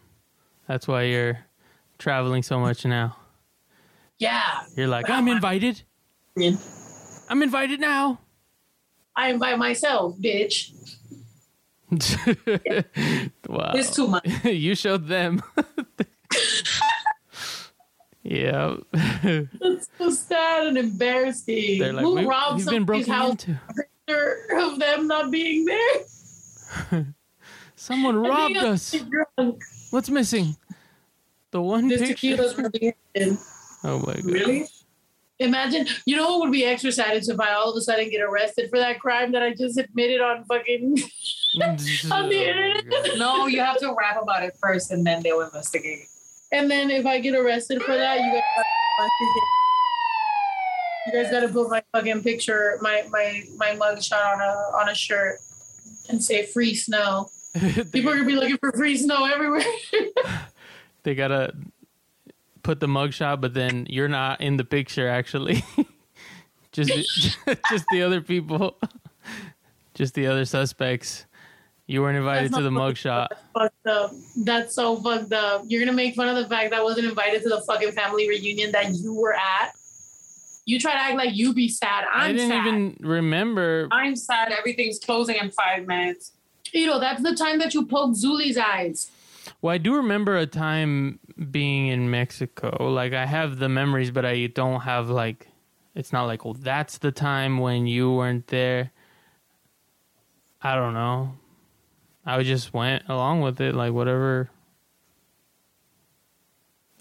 That's 0.68 0.90
why 0.90 1.04
you're 1.04 1.40
traveling 2.00 2.44
so 2.44 2.60
much 2.60 2.86
now. 2.86 3.16
Yeah. 4.20 4.64
You're 4.76 4.88
like, 4.88 5.10
I'm 5.10 5.30
invited. 5.30 5.82
I'm 6.38 7.42
invited 7.42 7.80
now. 7.80 8.20
I 9.16 9.30
invite 9.30 9.58
myself, 9.58 10.18
bitch. 10.18 10.72
wow. 13.48 13.72
It's 13.76 13.96
too 13.96 14.08
much. 14.08 14.28
you 14.46 14.76
showed 14.76 15.08
them. 15.08 15.42
yeah. 18.24 18.76
That's 18.94 19.90
so 19.98 20.10
sad 20.10 20.68
and 20.68 20.78
embarrassing. 20.78 21.80
They're 21.80 21.94
like, 21.94 22.04
Who 22.04 22.16
we, 22.16 22.26
robbed 22.26 22.58
we've 22.58 22.70
been 22.70 22.86
broken 22.86 23.12
house 23.12 23.32
into. 23.32 23.60
of 24.58 24.80
them 24.80 25.08
not 25.08 25.32
being 25.32 25.66
there? 25.66 27.06
Someone 27.76 28.18
robbed 28.18 28.58
us. 28.58 28.96
What's 29.92 30.10
missing? 30.10 30.56
The 31.52 31.62
one 31.62 31.88
This 31.88 32.02
picture. 32.02 32.36
tequila's 32.36 32.58
really 32.58 32.96
good. 33.16 33.38
Oh 33.84 34.00
my 34.00 34.14
god. 34.14 34.26
Really? 34.26 34.66
Imagine, 35.44 35.88
you 36.06 36.16
know 36.16 36.30
what 36.30 36.40
would 36.42 36.52
be 36.52 36.64
extra 36.64 36.92
sad 36.92 37.18
is 37.18 37.28
if 37.28 37.40
I 37.40 37.52
all 37.52 37.72
of 37.72 37.76
a 37.76 37.82
sudden 37.82 38.10
get 38.10 38.22
arrested 38.22 38.70
for 38.70 38.80
that 38.80 39.00
crime 39.00 39.34
that 39.34 39.44
I 39.44 39.54
just 39.54 39.78
admitted 39.78 40.22
on 40.22 40.46
fucking 40.46 40.96
mm, 40.98 42.12
on 42.12 42.30
the 42.30 42.38
Oh 42.38 42.48
internet. 42.48 43.18
No, 43.18 43.48
you 43.48 43.60
have 43.60 43.78
to 43.80 43.94
rap 43.98 44.22
about 44.22 44.44
it 44.44 44.56
first, 44.62 44.92
and 44.92 45.06
then 45.06 45.22
they'll 45.22 45.42
investigate. 45.42 46.08
And 46.54 46.72
then 46.72 46.90
if 46.90 47.06
I 47.06 47.20
get 47.20 47.36
arrested 47.36 47.82
for 47.84 47.96
that, 47.98 48.20
you 48.22 48.32
guys 48.32 49.10
you 51.08 51.12
guys 51.12 51.32
gotta 51.32 51.50
put 51.50 51.70
my 51.70 51.84
fucking 51.92 52.24
picture, 52.24 52.78
my 52.82 53.04
my 53.10 53.44
my 53.58 53.76
mug 53.76 54.02
shot 54.02 54.36
on 54.36 54.40
a 54.40 54.78
on 54.78 54.90
a 54.90 54.96
shirt 54.96 55.40
and 56.10 56.24
say 56.24 56.46
free 56.46 56.74
snow. 56.74 57.30
People 57.92 58.12
are 58.12 58.16
gonna 58.16 58.26
be 58.26 58.36
looking 58.36 58.58
for 58.58 58.72
free 58.72 58.96
snow 58.96 59.26
everywhere. 59.26 59.64
they 61.04 61.16
gotta 61.16 61.54
put 62.64 62.80
the 62.80 62.88
mugshot, 62.88 63.42
but 63.42 63.54
then 63.54 63.86
you're 63.90 64.08
not 64.08 64.42
in 64.42 64.58
the 64.58 64.64
picture 64.64 65.08
actually. 65.08 65.64
just 66.72 66.90
just 67.70 67.86
the 67.92 68.02
other 68.02 68.22
people, 68.22 68.78
just 69.94 70.14
the 70.16 70.28
other 70.28 70.46
suspects. 70.46 71.26
You 71.86 72.02
weren't 72.02 72.18
invited 72.18 72.54
to 72.54 72.62
the 72.62 72.70
mugshot. 72.70 73.28
fucked 73.54 73.88
up. 73.88 74.12
That's 74.38 74.74
so 74.74 74.96
fucked 74.96 75.34
up. 75.34 75.64
You're 75.68 75.82
gonna 75.82 75.96
make 75.96 76.16
fun 76.16 76.30
of 76.30 76.38
the 76.38 76.48
fact 76.48 76.72
that 76.72 76.80
I 76.80 76.84
wasn't 76.84 77.08
invited 77.08 77.44
to 77.44 77.50
the 77.50 77.62
fucking 77.62 77.92
family 77.92 78.28
reunion 78.28 78.72
that 78.72 78.94
you 78.96 79.14
were 79.14 79.34
at. 79.34 79.74
You 80.66 80.80
try 80.80 80.94
to 80.94 80.98
act 80.98 81.18
like 81.18 81.36
you 81.36 81.54
be 81.54 81.68
sad. 81.68 82.06
I'm 82.12 82.30
I 82.30 82.32
didn't 82.32 82.50
sad. 82.50 82.68
even 82.68 82.98
remember. 83.02 83.90
I'm 83.92 84.16
sad. 84.16 84.54
Everything's 84.54 84.98
closing 84.98 85.36
in 85.36 85.52
five 85.52 85.86
minutes. 85.86 86.32
You 86.72 86.88
know, 86.88 87.02
that's 87.02 87.22
the 87.22 87.36
time 87.36 87.60
that 87.60 87.74
you 87.74 87.86
poke 87.86 88.16
Zuli's 88.16 88.58
eyes. 88.58 89.12
Well, 89.62 89.74
I 89.74 89.78
do 89.78 89.96
remember 89.96 90.38
a 90.38 90.46
time 90.46 91.20
being 91.52 91.88
in 91.88 92.10
Mexico. 92.10 92.90
Like 92.92 93.14
I 93.14 93.26
have 93.26 93.60
the 93.60 93.70
memories, 93.70 94.12
but 94.12 94.26
I 94.26 94.48
don't 94.48 94.82
have 94.82 95.10
like. 95.10 95.48
It's 95.96 96.12
not 96.12 96.26
like, 96.26 96.44
oh, 96.46 96.54
that's 96.54 96.98
the 96.98 97.12
time 97.12 97.60
when 97.60 97.86
you 97.86 98.12
weren't 98.12 98.48
there. 98.48 98.92
I 100.60 100.76
don't 100.76 100.94
know. 100.94 101.36
I 102.26 102.42
just 102.42 102.74
went 102.74 103.04
along 103.10 103.42
with 103.42 103.62
it, 103.62 103.76
like 103.76 103.94
whatever. 103.94 104.50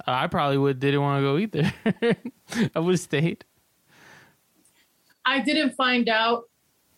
I 0.07 0.27
probably 0.27 0.59
would 0.59 0.81
didn't 0.81 1.01
want 1.01 1.21
to 1.21 1.23
go 1.23 1.39
either. 1.39 2.71
I 2.75 2.81
would 2.81 2.99
stayed. 2.99 3.45
I 5.25 5.41
didn't 5.41 5.75
find 5.77 6.09
out 6.09 6.45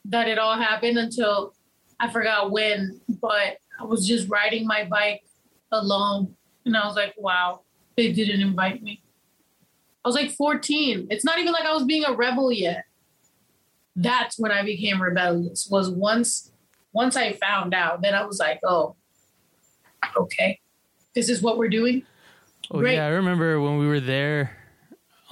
that 0.07 0.29
it 0.29 0.39
all 0.39 0.57
happened 0.57 0.99
until 0.99 1.55
I 2.01 2.11
forgot 2.11 2.51
when, 2.51 3.01
but 3.21 3.59
I 3.79 3.85
was 3.85 4.07
just 4.07 4.29
riding 4.29 4.67
my 4.67 4.85
bike 4.85 5.23
alone 5.73 6.37
and 6.65 6.77
I 6.77 6.87
was 6.87 6.97
like, 6.97 7.15
wow, 7.17 7.63
they 7.97 8.13
didn't 8.13 8.41
invite 8.41 8.83
me. 8.83 9.03
I 10.05 10.09
was 10.09 10.15
like 10.15 10.31
14. 10.33 11.07
It's 11.11 11.25
not 11.25 11.39
even 11.39 11.53
like 11.53 11.65
I 11.65 11.73
was 11.73 11.85
being 11.85 12.05
a 12.05 12.13
rebel 12.13 12.53
yet. 12.53 12.85
That's 13.97 14.39
when 14.39 14.51
I 14.51 14.63
became 14.63 15.01
rebellious. 15.01 15.69
Was 15.71 15.91
once 15.91 16.51
once 16.93 17.17
I 17.17 17.33
found 17.33 17.75
out, 17.75 18.03
then 18.03 18.15
I 18.15 18.25
was 18.25 18.39
like, 18.39 18.61
oh, 18.65 18.97
okay. 20.17 20.61
This 21.15 21.29
is 21.29 21.43
what 21.43 21.59
we're 21.59 21.69
doing. 21.69 22.03
Oh 22.71 22.79
Great. 22.79 22.95
yeah, 22.95 23.07
I 23.07 23.11
remember 23.11 23.61
when 23.61 23.79
we 23.79 23.87
were 23.87 24.01
there. 24.01 24.57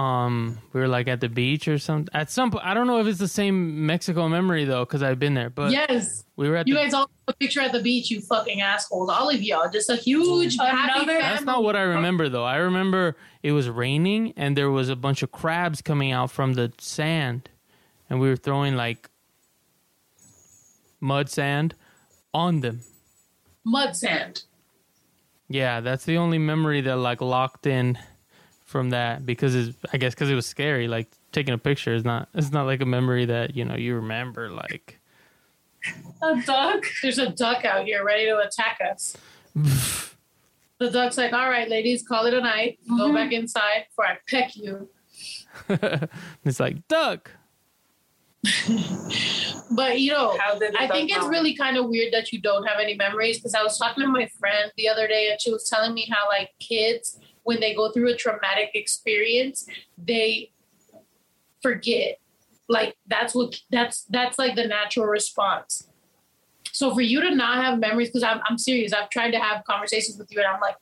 Um, 0.02 0.58
we 0.72 0.80
were 0.80 0.88
like 0.88 1.06
at 1.06 1.20
the 1.20 1.28
beach 1.28 1.68
or 1.68 1.78
something. 1.78 2.12
At 2.14 2.30
some 2.30 2.50
point, 2.50 2.64
I 2.64 2.74
don't 2.74 2.86
know 2.86 2.98
if 2.98 3.06
it's 3.06 3.18
the 3.18 3.28
same 3.28 3.86
Mexico 3.86 4.28
memory 4.28 4.64
though, 4.64 4.84
because 4.84 5.02
I've 5.02 5.18
been 5.18 5.34
there. 5.34 5.50
But 5.50 5.70
yes. 5.70 6.24
we 6.36 6.48
were 6.48 6.56
at 6.56 6.66
You 6.66 6.74
the 6.74 6.80
guys 6.80 6.94
all 6.94 7.02
have 7.02 7.08
a 7.28 7.32
picture 7.34 7.60
at 7.60 7.72
the 7.72 7.80
beach, 7.80 8.10
you 8.10 8.20
fucking 8.20 8.60
assholes. 8.60 9.08
All 9.10 9.30
of 9.30 9.42
y'all. 9.42 9.70
Just 9.70 9.90
a 9.90 9.96
huge 9.96 10.56
happy 10.56 11.02
Another- 11.04 11.20
That's 11.20 11.44
not 11.44 11.62
what 11.62 11.76
I 11.76 11.82
remember 11.82 12.28
though. 12.28 12.44
I 12.44 12.56
remember 12.56 13.16
it 13.42 13.52
was 13.52 13.68
raining 13.68 14.32
and 14.36 14.56
there 14.56 14.70
was 14.70 14.88
a 14.88 14.96
bunch 14.96 15.22
of 15.22 15.30
crabs 15.30 15.82
coming 15.82 16.10
out 16.10 16.30
from 16.30 16.54
the 16.54 16.72
sand, 16.78 17.48
and 18.10 18.18
we 18.20 18.28
were 18.28 18.36
throwing 18.36 18.74
like 18.74 19.08
mud 21.00 21.28
sand 21.28 21.74
on 22.34 22.60
them. 22.60 22.80
mud 23.64 23.94
sand. 23.96 24.42
Yeah, 25.48 25.80
that's 25.80 26.04
the 26.06 26.16
only 26.16 26.38
memory 26.38 26.80
that 26.80 26.96
like 26.96 27.20
locked 27.20 27.66
in 27.66 27.98
from 28.72 28.90
that 28.90 29.24
because 29.24 29.54
it's 29.54 29.76
I 29.92 29.98
guess 29.98 30.14
because 30.14 30.30
it 30.30 30.34
was 30.34 30.46
scary. 30.46 30.88
Like 30.88 31.08
taking 31.30 31.54
a 31.54 31.58
picture 31.58 31.94
is 31.94 32.04
not 32.04 32.28
it's 32.34 32.50
not 32.50 32.64
like 32.64 32.80
a 32.80 32.86
memory 32.86 33.26
that 33.26 33.54
you 33.54 33.64
know 33.64 33.76
you 33.76 33.94
remember 33.94 34.50
like. 34.50 34.98
A 36.22 36.40
duck? 36.46 36.84
There's 37.02 37.18
a 37.18 37.30
duck 37.30 37.64
out 37.64 37.84
here 37.84 38.04
ready 38.04 38.26
to 38.26 38.38
attack 38.38 38.78
us. 38.90 39.16
the 40.78 40.90
duck's 40.90 41.18
like, 41.18 41.32
all 41.32 41.50
right, 41.50 41.68
ladies, 41.68 42.06
call 42.06 42.26
it 42.26 42.34
a 42.34 42.40
night. 42.40 42.78
Go 42.88 43.06
mm-hmm. 43.06 43.14
back 43.14 43.32
inside 43.32 43.86
before 43.88 44.06
I 44.06 44.18
peck 44.28 44.56
you. 44.56 44.88
it's 46.44 46.58
like 46.58 46.86
duck. 46.88 47.30
But 49.74 50.00
you 50.00 50.12
know, 50.12 50.36
How 50.38 50.58
did 50.58 50.74
the 50.74 50.82
I 50.82 50.88
think 50.88 51.08
duck 51.08 51.18
it's 51.18 51.28
really 51.28 51.54
kind 51.54 51.76
of 51.76 51.88
weird 51.88 52.12
that 52.12 52.30
you 52.32 52.40
don't 52.40 52.64
have 52.66 52.78
any 52.78 52.94
memories 52.94 53.38
because 53.38 53.54
I 53.54 53.62
was 53.62 53.78
talking 53.78 54.04
to 54.04 54.08
my 54.08 54.28
friend 54.38 54.70
the 54.76 54.88
other 54.88 55.08
day 55.08 55.30
and 55.30 55.40
she 55.40 55.50
was 55.50 55.68
telling 55.68 55.94
me 55.94 56.06
how 56.12 56.28
like 56.28 56.50
kids 56.60 57.18
when 57.44 57.60
they 57.60 57.74
go 57.74 57.90
through 57.90 58.08
a 58.12 58.16
traumatic 58.16 58.70
experience, 58.74 59.66
they 59.98 60.50
forget. 61.62 62.18
Like 62.68 62.96
that's 63.06 63.34
what 63.34 63.60
that's 63.70 64.04
that's 64.04 64.38
like 64.38 64.54
the 64.54 64.66
natural 64.66 65.06
response. 65.06 65.88
So 66.70 66.94
for 66.94 67.00
you 67.02 67.20
to 67.20 67.34
not 67.34 67.62
have 67.62 67.78
memories, 67.78 68.08
because 68.08 68.22
I'm 68.22 68.40
I'm 68.48 68.56
serious, 68.58 68.92
I've 68.92 69.10
tried 69.10 69.32
to 69.32 69.38
have 69.38 69.64
conversations 69.64 70.16
with 70.18 70.32
you 70.32 70.38
and 70.38 70.46
I'm 70.46 70.60
like, 70.60 70.76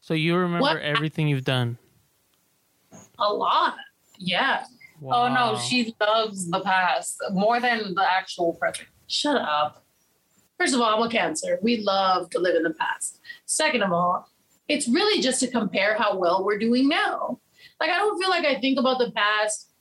So 0.00 0.14
you 0.14 0.36
remember 0.36 0.62
What? 0.62 0.76
everything 0.82 1.28
you've 1.28 1.44
done. 1.44 1.78
a 3.18 3.32
lot. 3.32 3.76
Yeah. 4.18 4.64
Oh 5.04 5.28
no, 5.32 5.58
she 5.58 5.94
loves 6.00 6.48
the 6.50 6.60
past 6.60 7.20
more 7.32 7.58
than 7.60 7.94
the 7.94 8.04
actual 8.08 8.52
present. 8.54 8.88
Shut 9.08 9.36
up. 9.36 9.84
First 10.58 10.74
of 10.74 10.80
all, 10.80 10.94
I'm 10.94 11.02
a 11.02 11.10
cancer. 11.10 11.58
We 11.62 11.78
love 11.78 12.30
to 12.30 12.38
live 12.38 12.54
in 12.54 12.62
the 12.62 12.74
past. 12.74 13.20
Second 13.46 13.82
of 13.82 13.92
all, 13.92 14.28
it's 14.68 14.88
really 14.88 15.20
just 15.22 15.40
to 15.40 15.48
compare 15.48 15.96
how 15.96 16.16
well 16.16 16.44
we're 16.44 16.58
doing 16.58 16.88
now. 16.88 17.40
Like 17.80 17.90
I 17.90 17.98
don't 17.98 18.18
feel 18.20 18.30
like 18.30 18.44
I 18.44 18.60
think 18.60 18.78
about 18.78 18.98
the 18.98 19.10
past 19.12 19.72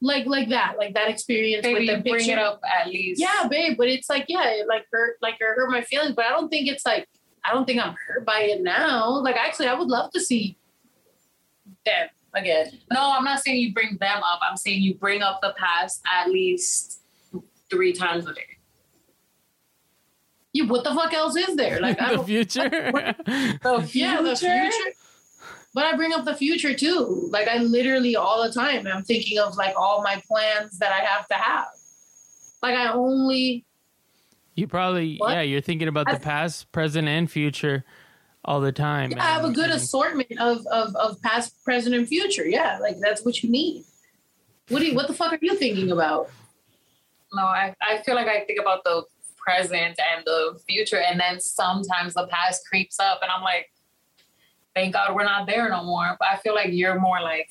like 0.00 0.26
like 0.26 0.50
that, 0.50 0.74
like 0.78 0.94
that 0.94 1.08
experience 1.08 1.62
Baby, 1.62 1.86
with 1.88 2.04
the 2.04 2.10
bring 2.10 2.28
it 2.28 2.38
up 2.38 2.60
at 2.80 2.88
least. 2.88 3.20
Yeah, 3.20 3.48
babe, 3.48 3.76
but 3.76 3.88
it's 3.88 4.10
like 4.10 4.26
yeah, 4.28 4.50
it 4.50 4.66
like 4.68 4.86
hurt 4.92 5.16
like 5.22 5.34
it 5.34 5.44
hurt 5.44 5.70
my 5.70 5.82
feelings, 5.82 6.14
but 6.14 6.26
I 6.26 6.30
don't 6.30 6.48
think 6.48 6.68
it's 6.68 6.84
like 6.84 7.08
I 7.44 7.52
don't 7.52 7.64
think 7.64 7.84
I'm 7.84 7.94
hurt 8.06 8.24
by 8.24 8.40
it 8.40 8.62
now. 8.62 9.08
Like 9.08 9.36
actually, 9.36 9.68
I 9.68 9.74
would 9.74 9.88
love 9.88 10.10
to 10.12 10.20
see 10.20 10.58
them 11.84 12.08
again. 12.34 12.78
No, 12.92 13.14
I'm 13.16 13.24
not 13.24 13.40
saying 13.40 13.58
you 13.58 13.72
bring 13.72 13.96
them 13.98 14.22
up. 14.22 14.40
I'm 14.42 14.56
saying 14.56 14.82
you 14.82 14.94
bring 14.94 15.22
up 15.22 15.40
the 15.40 15.54
past 15.56 16.02
at 16.10 16.30
least 16.30 17.00
three 17.70 17.92
times 17.92 18.26
a 18.26 18.34
day. 18.34 18.53
Yeah, 20.54 20.64
what 20.66 20.84
the 20.84 20.94
fuck 20.94 21.12
else 21.12 21.36
is 21.36 21.56
there? 21.56 21.80
Like 21.80 22.00
I 22.00 22.10
the 22.10 22.16
don't 22.16 22.26
future. 22.26 22.68
The 22.70 23.88
Yeah, 23.92 24.22
the 24.22 24.36
future. 24.36 24.96
But 25.74 25.84
I 25.86 25.96
bring 25.96 26.12
up 26.14 26.24
the 26.24 26.34
future 26.36 26.72
too. 26.72 27.28
Like 27.30 27.48
I 27.48 27.58
literally 27.58 28.14
all 28.16 28.42
the 28.46 28.52
time 28.52 28.86
I'm 28.86 29.02
thinking 29.02 29.38
of 29.40 29.56
like 29.56 29.74
all 29.76 30.02
my 30.02 30.22
plans 30.28 30.78
that 30.78 30.92
I 30.92 31.00
have 31.04 31.26
to 31.28 31.34
have. 31.34 31.66
Like 32.62 32.76
I 32.76 32.92
only 32.92 33.64
you 34.54 34.68
probably 34.68 35.16
What? 35.16 35.32
yeah. 35.32 35.40
You're 35.42 35.60
thinking 35.60 35.88
about 35.88 36.08
the 36.08 36.20
past, 36.20 36.70
present, 36.70 37.08
and 37.08 37.28
future 37.28 37.84
all 38.44 38.60
the 38.60 38.70
time. 38.70 39.10
yeah, 39.10 39.24
I 39.24 39.30
have 39.32 39.44
a 39.44 39.50
good 39.50 39.64
and- 39.64 39.72
assortment 39.74 40.30
of, 40.38 40.64
of 40.68 40.94
of 40.94 41.20
past, 41.22 41.64
present, 41.64 41.96
and 41.96 42.06
future. 42.06 42.46
Yeah, 42.46 42.78
like 42.80 42.98
that's 43.00 43.24
what 43.24 43.42
you 43.42 43.50
need. 43.50 43.82
What 44.68 44.78
do 44.78 44.86
you, 44.86 44.94
what 44.94 45.08
the 45.08 45.14
fuck 45.14 45.32
are 45.32 45.38
you 45.42 45.56
thinking 45.56 45.90
about? 45.90 46.30
No, 47.34 47.42
I, 47.42 47.74
I 47.82 47.98
feel 48.02 48.14
like 48.14 48.28
I 48.28 48.44
think 48.44 48.60
about 48.60 48.84
the 48.84 49.02
present 49.44 49.98
and 49.98 50.24
the 50.24 50.58
future, 50.68 51.00
and 51.00 51.18
then 51.20 51.40
sometimes 51.40 52.14
the 52.14 52.26
past 52.28 52.66
creeps 52.68 52.98
up, 52.98 53.20
and 53.22 53.30
I'm 53.30 53.42
like, 53.42 53.70
thank 54.74 54.94
God 54.94 55.14
we're 55.14 55.24
not 55.24 55.46
there 55.46 55.68
no 55.68 55.84
more. 55.84 56.16
But 56.18 56.28
I 56.28 56.36
feel 56.38 56.54
like 56.54 56.70
you're 56.72 56.98
more 56.98 57.20
like, 57.20 57.48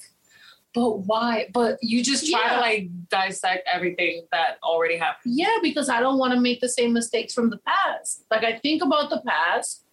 but 0.74 0.99
why? 0.99 1.49
But 1.53 1.78
you 1.82 2.03
just 2.03 2.30
try 2.30 2.41
Yeah. 2.41 2.56
to 2.56 2.61
like 2.61 3.10
dissect 3.10 3.68
everything 3.72 4.26
that 4.32 4.57
already 4.64 4.98
happened. 4.98 5.36
Yeah, 5.36 5.57
because 5.61 5.90
I 5.90 5.99
don't 5.99 6.18
want 6.18 6.34
to 6.34 6.40
make 6.40 6.61
the 6.61 6.70
same 6.70 6.94
mistakes 6.94 7.34
from 7.34 7.49
the 7.49 7.60
past. 7.60 8.26
Like 8.32 8.44
I 8.44 8.57
think 8.60 8.84
about 8.84 9.10
the 9.10 9.22
past 9.26 9.84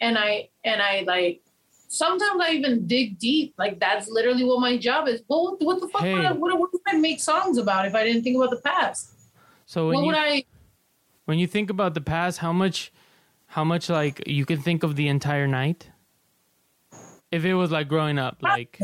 and 0.00 0.18
I 0.18 0.48
and 0.64 0.80
I 0.80 1.04
like 1.06 1.42
sometimes 1.88 2.40
I 2.42 2.52
even 2.52 2.86
dig 2.86 3.18
deep. 3.18 3.54
Like 3.58 3.78
that's 3.78 4.08
literally 4.08 4.44
what 4.44 4.60
my 4.60 4.76
job 4.78 5.08
is. 5.08 5.22
Well, 5.28 5.44
what, 5.44 5.62
what 5.62 5.80
the 5.80 5.88
fuck 5.88 6.02
would, 6.02 6.24
I, 6.24 6.32
what, 6.32 6.58
what 6.58 6.72
would 6.72 6.82
I 6.88 6.96
make 6.96 7.20
songs 7.20 7.58
about 7.58 7.86
if 7.86 7.94
I 7.94 8.02
didn't 8.04 8.22
think 8.22 8.36
about 8.36 8.50
the 8.50 8.62
past? 8.62 9.12
So 9.66 9.88
when 9.88 9.96
what 9.96 10.00
you 10.02 10.06
would 10.08 10.16
I 10.16 10.44
when 11.24 11.38
you 11.38 11.46
think 11.46 11.70
about 11.70 11.94
the 11.94 12.00
past, 12.00 12.38
how 12.38 12.52
much 12.52 12.92
how 13.46 13.64
much 13.64 13.88
like 13.88 14.22
you 14.26 14.44
can 14.44 14.60
think 14.60 14.82
of 14.82 14.96
the 14.96 15.08
entire 15.08 15.46
night? 15.46 15.90
If 17.30 17.44
it 17.44 17.54
was 17.54 17.70
like 17.70 17.88
growing 17.88 18.18
up, 18.18 18.38
like 18.42 18.78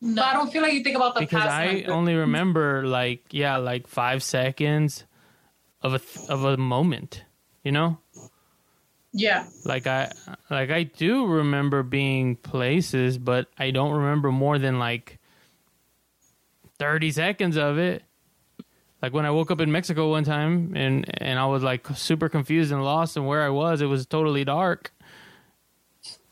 no. 0.00 0.22
I 0.22 0.32
don't 0.32 0.50
feel 0.52 0.62
like 0.62 0.72
you 0.72 0.82
think 0.82 0.96
about 0.96 1.14
the 1.14 1.20
because 1.20 1.42
past. 1.42 1.52
I 1.52 1.66
like, 1.72 1.88
only 1.88 2.14
remember 2.14 2.86
like 2.86 3.24
yeah, 3.32 3.56
like 3.56 3.86
five 3.86 4.22
seconds 4.22 5.04
of 5.82 5.94
a 5.94 5.98
th- 5.98 6.28
of 6.28 6.44
a 6.44 6.56
moment, 6.56 7.24
you 7.62 7.72
know. 7.72 7.98
yeah. 9.12 9.46
Like 9.64 9.86
I 9.86 10.10
like 10.50 10.70
I 10.70 10.84
do 10.84 11.26
remember 11.26 11.82
being 11.82 12.36
places, 12.36 13.18
but 13.18 13.48
I 13.58 13.70
don't 13.72 13.92
remember 13.92 14.32
more 14.32 14.58
than 14.58 14.78
like 14.78 15.18
thirty 16.78 17.10
seconds 17.10 17.56
of 17.56 17.78
it. 17.78 18.02
Like 19.02 19.12
when 19.12 19.26
I 19.26 19.30
woke 19.30 19.50
up 19.50 19.60
in 19.60 19.70
Mexico 19.70 20.10
one 20.10 20.24
time 20.24 20.72
and 20.74 21.04
and 21.22 21.38
I 21.38 21.46
was 21.46 21.62
like 21.62 21.86
super 21.94 22.28
confused 22.28 22.72
and 22.72 22.82
lost 22.82 23.16
and 23.16 23.26
where 23.26 23.42
I 23.42 23.50
was, 23.50 23.80
it 23.80 23.86
was 23.86 24.06
totally 24.06 24.44
dark. 24.44 24.92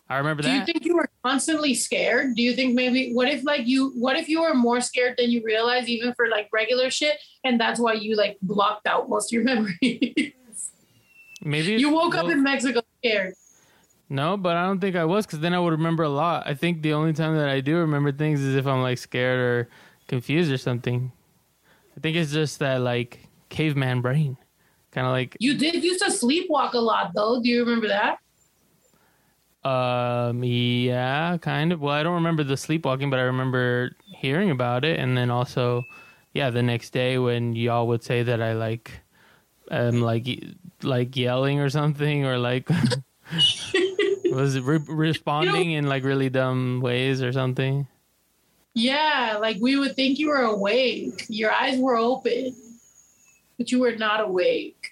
I 0.09 0.19
remember 0.19 0.43
that. 0.43 0.49
Do 0.49 0.57
you 0.57 0.65
think 0.65 0.85
you 0.85 0.97
were 0.97 1.09
constantly 1.25 1.75
scared? 1.75 2.37
Do 2.37 2.43
you 2.43 2.55
think 2.55 2.75
maybe 2.75 3.13
what 3.13 3.29
if 3.29 3.45
like 3.45 3.67
you 3.67 3.91
what 3.91 4.17
if 4.17 4.29
you 4.29 4.43
were 4.43 4.55
more 4.55 4.81
scared 4.81 5.15
than 5.19 5.31
you 5.31 5.43
realize 5.45 5.89
even 5.89 6.15
for 6.15 6.29
like 6.29 6.49
regular 6.53 6.91
shit 6.91 7.19
and 7.45 7.61
that's 7.61 7.81
why 7.81 7.95
you 7.95 8.17
like 8.17 8.39
blocked 8.43 8.87
out 8.87 9.09
most 9.09 9.33
of 9.33 9.33
your 9.33 9.45
memories? 9.55 10.33
Maybe 11.43 11.73
you 11.73 11.91
woke 11.91 12.15
up 12.15 12.29
in 12.31 12.43
Mexico 12.43 12.81
scared. 12.99 13.35
No, 14.09 14.37
but 14.37 14.57
I 14.57 14.67
don't 14.67 14.81
think 14.81 14.97
I 14.97 15.05
was 15.05 15.27
because 15.27 15.41
then 15.41 15.55
I 15.55 15.59
would 15.59 15.73
remember 15.73 16.03
a 16.03 16.09
lot. 16.09 16.47
I 16.47 16.55
think 16.55 16.83
the 16.83 16.93
only 16.93 17.13
time 17.13 17.37
that 17.37 17.49
I 17.49 17.61
do 17.61 17.79
remember 17.79 18.13
things 18.13 18.41
is 18.41 18.55
if 18.55 18.67
I'm 18.67 18.83
like 18.83 18.99
scared 18.99 19.39
or 19.39 19.69
confused 20.09 20.53
or 20.53 20.59
something. 20.59 21.13
I 21.97 22.01
think 22.01 22.17
it's 22.17 22.33
just 22.33 22.59
that 22.59 22.81
like 22.81 23.21
caveman 23.49 24.01
brain, 24.01 24.37
kind 24.91 25.07
of 25.07 25.13
like 25.13 25.37
You 25.41 25.57
did 25.57 25.83
used 25.83 26.05
to 26.05 26.11
sleepwalk 26.11 26.75
a 26.75 26.79
lot 26.79 27.13
though. 27.15 27.41
Do 27.41 27.49
you 27.49 27.65
remember 27.65 27.89
that? 27.89 28.19
um 29.65 30.45
yeah, 30.45 31.39
kind 31.39 31.73
of. 31.73 31.81
Well, 31.81 31.95
I 31.95 32.03
don't 32.03 32.15
remember 32.15 32.45
the 32.45 32.57
sleepwalking, 32.57 33.11
but 33.11 33.19
I 33.19 33.23
remember 33.23 33.93
hearing 34.05 34.51
about 34.51 34.85
it, 34.85 34.99
and 34.99 35.17
then 35.17 35.31
also 35.31 35.85
yeah, 36.35 36.51
the 36.51 36.63
next 36.63 36.91
day 36.91 37.17
when 37.19 37.55
y'all 37.55 37.87
would 37.87 38.03
say 38.03 38.23
that 38.25 38.43
I 38.43 38.53
like 38.53 38.91
um 39.71 40.03
like 40.03 40.27
like 40.83 41.17
yelling 41.17 41.61
or 41.61 41.71
something 41.71 42.27
or 42.27 42.39
like 42.39 42.69
was 44.31 44.61
re- 44.61 44.79
responding 44.87 45.73
in 45.73 45.87
like 45.87 46.05
really 46.05 46.29
dumb 46.29 46.81
ways 46.83 47.23
or 47.23 47.33
something. 47.33 47.87
Yeah, 48.75 49.39
like 49.41 49.59
we 49.61 49.77
would 49.79 49.95
think 49.97 50.19
you 50.19 50.29
were 50.29 50.43
awake. 50.43 51.25
Your 51.29 51.53
eyes 51.53 51.79
were 51.79 51.97
open. 51.97 52.55
but 53.57 53.71
you 53.71 53.79
were 53.79 53.93
not 53.95 54.21
awake. 54.21 54.91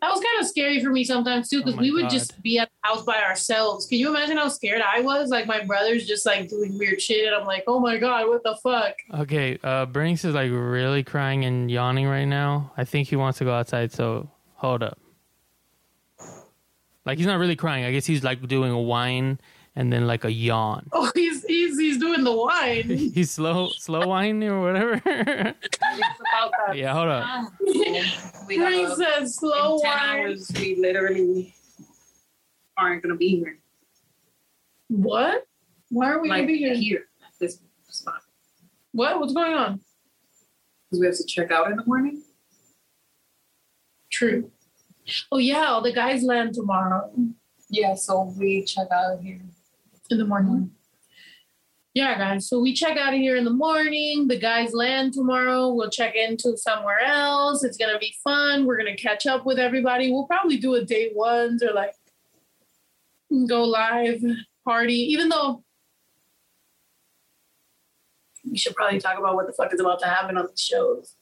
That 0.00 0.10
was 0.10 0.20
kind 0.20 0.40
of 0.40 0.46
scary 0.48 0.82
for 0.82 0.90
me 0.90 1.04
sometimes 1.04 1.48
too, 1.48 1.58
because 1.58 1.74
Oh 1.74 1.80
we 1.80 1.90
would 1.92 2.02
God. 2.02 2.10
just 2.10 2.40
be 2.42 2.58
at 2.58 2.68
the 2.68 2.88
house 2.88 3.04
by 3.04 3.22
ourselves. 3.22 3.86
Can 3.86 3.98
you 3.98 4.08
imagine 4.08 4.36
how 4.36 4.48
scared 4.48 4.82
I 4.82 5.00
was? 5.00 5.30
Like 5.30 5.46
my 5.46 5.64
brother's 5.64 6.06
just 6.06 6.26
like 6.26 6.48
doing 6.48 6.76
weird 6.78 7.00
shit, 7.00 7.24
and 7.26 7.34
I'm 7.34 7.46
like, 7.46 7.64
oh 7.68 7.78
my 7.80 7.98
god, 7.98 8.28
what 8.28 8.42
the 8.44 8.56
fuck? 8.62 8.94
Okay, 9.22 9.58
uh, 9.62 9.86
Brinks 9.86 10.24
is 10.24 10.34
like 10.34 10.50
really 10.52 11.02
crying 11.04 11.44
and 11.44 11.70
yawning 11.70 12.06
right 12.06 12.24
now. 12.24 12.72
I 12.76 12.84
think 12.84 13.08
he 13.08 13.16
wants 13.16 13.38
to 13.38 13.44
go 13.44 13.52
outside, 13.52 13.92
so 13.92 14.28
hold 14.54 14.82
up. 14.82 14.98
Like 17.04 17.18
he's 17.18 17.26
not 17.26 17.38
really 17.38 17.56
crying. 17.56 17.84
I 17.84 17.90
guess 17.92 18.06
he's 18.06 18.22
like 18.24 18.46
doing 18.46 18.70
a 18.72 18.80
whine 18.80 19.40
and 19.76 19.92
then 19.92 20.06
like 20.06 20.24
a 20.24 20.32
yawn. 20.32 20.88
Oh, 20.92 21.10
he's 21.14 21.44
he's 21.44 21.78
he's 21.78 21.98
doing 21.98 22.24
the 22.24 22.32
wine. 22.32 22.84
He's 23.14 23.30
slow, 23.30 23.70
slow 23.70 24.06
wine 24.08 24.42
or 24.44 24.60
whatever. 24.62 24.94
It's 25.04 25.78
about 26.20 26.52
that. 26.66 26.76
yeah, 26.76 26.92
hold 26.92 27.08
up. 27.08 27.24
time. 27.24 27.48
We 28.48 28.56
Frank 28.58 28.88
gotta, 28.88 28.96
says 28.96 29.36
slow 29.36 29.76
in 29.76 29.82
10 29.82 29.90
wine. 29.90 30.20
hours, 30.26 30.50
we 30.54 30.76
literally 30.76 31.54
aren't 32.76 33.02
going 33.02 33.14
to 33.14 33.18
be 33.18 33.36
here. 33.36 33.58
What? 34.88 35.46
Why 35.90 36.10
are 36.10 36.20
we 36.20 36.28
like 36.28 36.38
gonna 36.42 36.46
be 36.48 36.58
here? 36.58 36.74
here 36.74 37.04
at 37.26 37.32
this 37.38 37.58
spot. 37.88 38.20
What? 38.92 39.20
What's 39.20 39.32
going 39.34 39.52
on? 39.54 39.80
Because 40.90 41.00
we 41.00 41.06
have 41.06 41.16
to 41.16 41.24
check 41.26 41.50
out 41.50 41.70
in 41.70 41.76
the 41.76 41.84
morning. 41.86 42.22
True. 44.10 44.50
Oh 45.30 45.38
yeah, 45.38 45.66
all 45.66 45.82
the 45.82 45.92
guys 45.92 46.22
land 46.22 46.54
tomorrow 46.54 47.10
Yeah, 47.70 47.94
so 47.94 48.32
we 48.38 48.64
check 48.64 48.88
out 48.92 49.20
here. 49.20 49.40
In 50.12 50.18
the 50.18 50.24
morning. 50.24 50.70
Yeah, 51.94 52.16
guys. 52.16 52.48
So 52.48 52.60
we 52.60 52.72
check 52.72 52.96
out 52.96 53.12
of 53.12 53.20
here 53.20 53.36
in 53.36 53.44
the 53.44 53.52
morning. 53.52 54.26
The 54.28 54.38
guys 54.38 54.72
land 54.72 55.12
tomorrow. 55.12 55.72
We'll 55.72 55.90
check 55.90 56.14
into 56.14 56.56
somewhere 56.56 57.00
else. 57.00 57.64
It's 57.64 57.76
gonna 57.76 57.98
be 57.98 58.14
fun. 58.24 58.64
We're 58.64 58.78
gonna 58.78 58.96
catch 58.96 59.26
up 59.26 59.44
with 59.44 59.58
everybody. 59.58 60.10
We'll 60.10 60.26
probably 60.26 60.56
do 60.56 60.74
a 60.74 60.84
day 60.84 61.10
ones 61.14 61.62
or 61.62 61.72
like 61.72 61.94
go 63.46 63.64
live 63.64 64.22
party. 64.64 65.12
Even 65.12 65.28
though 65.28 65.64
we 68.50 68.56
should 68.56 68.74
probably 68.74 68.98
talk 68.98 69.18
about 69.18 69.34
what 69.34 69.46
the 69.46 69.52
fuck 69.52 69.72
is 69.72 69.80
about 69.80 70.00
to 70.00 70.06
happen 70.06 70.36
on 70.36 70.46
the 70.46 70.56
shows. 70.56 71.14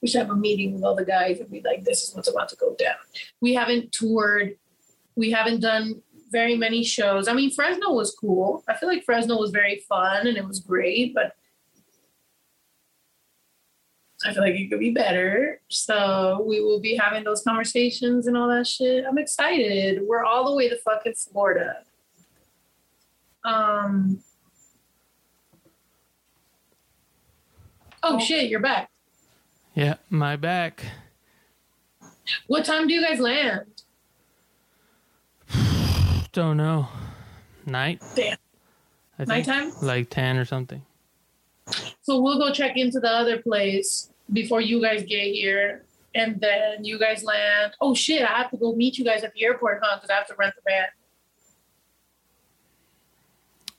We 0.00 0.08
should 0.08 0.20
have 0.20 0.30
a 0.30 0.36
meeting 0.36 0.74
with 0.74 0.84
all 0.84 0.94
the 0.94 1.04
guys 1.04 1.40
and 1.40 1.50
be 1.50 1.62
like, 1.64 1.84
this 1.84 2.02
is 2.02 2.14
what's 2.14 2.28
about 2.28 2.48
to 2.50 2.56
go 2.56 2.74
down. 2.78 2.96
We 3.40 3.54
haven't 3.54 3.92
toured. 3.92 4.56
We 5.16 5.30
haven't 5.30 5.60
done 5.60 6.02
very 6.30 6.56
many 6.56 6.82
shows. 6.84 7.28
I 7.28 7.32
mean, 7.32 7.50
Fresno 7.50 7.92
was 7.92 8.14
cool. 8.14 8.64
I 8.68 8.74
feel 8.74 8.88
like 8.88 9.04
Fresno 9.04 9.36
was 9.36 9.50
very 9.50 9.84
fun 9.88 10.26
and 10.26 10.36
it 10.36 10.46
was 10.46 10.60
great, 10.60 11.14
but 11.14 11.34
I 14.24 14.32
feel 14.32 14.42
like 14.42 14.54
it 14.54 14.68
could 14.70 14.80
be 14.80 14.90
better. 14.90 15.60
So 15.68 16.44
we 16.46 16.60
will 16.60 16.80
be 16.80 16.96
having 16.96 17.24
those 17.24 17.42
conversations 17.42 18.26
and 18.26 18.36
all 18.36 18.48
that 18.48 18.66
shit. 18.66 19.04
I'm 19.06 19.18
excited. 19.18 20.00
We're 20.02 20.24
all 20.24 20.48
the 20.48 20.56
way 20.56 20.68
to 20.68 20.76
fucking 20.78 21.14
Florida. 21.14 21.84
Um. 23.44 24.20
Oh 28.02 28.18
shit, 28.18 28.50
you're 28.50 28.60
back. 28.60 28.90
Yeah, 29.74 29.96
my 30.10 30.36
back. 30.36 30.84
What 32.46 32.64
time 32.64 32.88
do 32.88 32.94
you 32.94 33.04
guys 33.04 33.20
land? 33.20 33.75
Don't 36.36 36.58
know. 36.58 36.86
Night? 37.64 38.02
Damn. 38.14 38.36
I 39.18 39.24
think 39.24 39.46
Nighttime? 39.46 39.72
like 39.80 40.10
ten 40.10 40.36
or 40.36 40.44
something. 40.44 40.82
So 42.02 42.20
we'll 42.20 42.36
go 42.36 42.52
check 42.52 42.76
into 42.76 43.00
the 43.00 43.08
other 43.08 43.40
place 43.40 44.10
before 44.30 44.60
you 44.60 44.82
guys 44.82 45.02
get 45.04 45.32
here. 45.32 45.86
And 46.14 46.38
then 46.38 46.84
you 46.84 46.98
guys 46.98 47.24
land. 47.24 47.72
Oh 47.80 47.94
shit, 47.94 48.20
I 48.20 48.26
have 48.36 48.50
to 48.50 48.58
go 48.58 48.74
meet 48.74 48.98
you 48.98 49.04
guys 49.06 49.24
at 49.24 49.32
the 49.32 49.44
airport, 49.44 49.80
huh? 49.82 49.96
Because 49.96 50.10
I 50.10 50.12
have 50.16 50.26
to 50.26 50.34
rent 50.38 50.54
the 50.56 50.62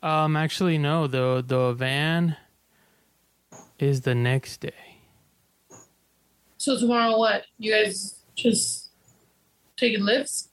van. 0.01 0.11
Um, 0.11 0.35
actually, 0.35 0.79
no. 0.79 1.05
The 1.05 1.43
the 1.45 1.73
van 1.73 2.37
is 3.77 4.01
the 4.01 4.15
next 4.15 4.61
day. 4.61 4.97
So 6.57 6.75
tomorrow 6.79 7.19
what? 7.19 7.43
You 7.59 7.71
guys 7.71 8.15
just 8.35 8.89
taking 9.75 10.03
lifts? 10.03 10.49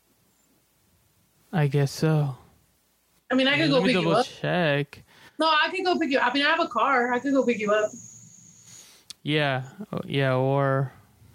I 1.55 1.69
guess 1.69 1.93
so. 1.93 2.37
I 3.31 3.35
mean 3.37 3.47
I 3.47 3.57
could 3.57 3.71
Let 3.71 3.79
go 3.79 3.83
pick 3.85 3.93
you 3.95 4.11
up. 4.11 4.27
check. 4.27 5.03
No, 5.39 5.47
I 5.47 5.71
could 5.71 5.85
go 5.85 5.99
pick 5.99 6.11
you 6.11 6.19
up. 6.19 6.31
I 6.31 6.35
mean 6.35 6.45
I 6.45 6.51
have 6.51 6.61
a 6.61 6.69
car. 6.69 7.13
I 7.13 7.21
could 7.21 7.33
go 7.33 7.45
pick 7.45 7.59
you 7.61 7.73
up. 7.73 7.91
Yeah, 9.23 9.63
oh, 9.93 10.01
yeah, 10.05 10.35
or 10.35 10.93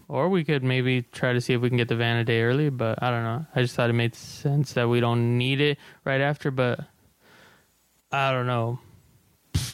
or 0.10 0.28
we 0.30 0.44
could 0.44 0.64
maybe 0.64 1.04
try 1.04 1.34
to 1.34 1.40
see 1.42 1.54
if 1.54 1.62
we 1.62 1.70
can 1.70 1.78
get 1.78 1.88
the 1.88 1.96
van 1.96 2.18
a 2.18 2.24
day 2.26 2.42
early. 2.42 2.70
But 2.70 3.02
I 3.02 3.10
don't 3.10 3.24
know. 3.24 3.46
I 3.56 3.62
just 3.62 3.76
thought 3.76 3.90
it 3.90 3.94
made 3.94 4.14
sense 4.14 4.74
that 4.74 4.90
we 4.90 5.00
don't 5.00 5.38
need 5.38 5.62
it 5.62 5.78
right 6.04 6.22
after. 6.22 6.52
But 6.52 6.82
I 8.12 8.32
don't 8.32 8.46
know. 8.48 8.80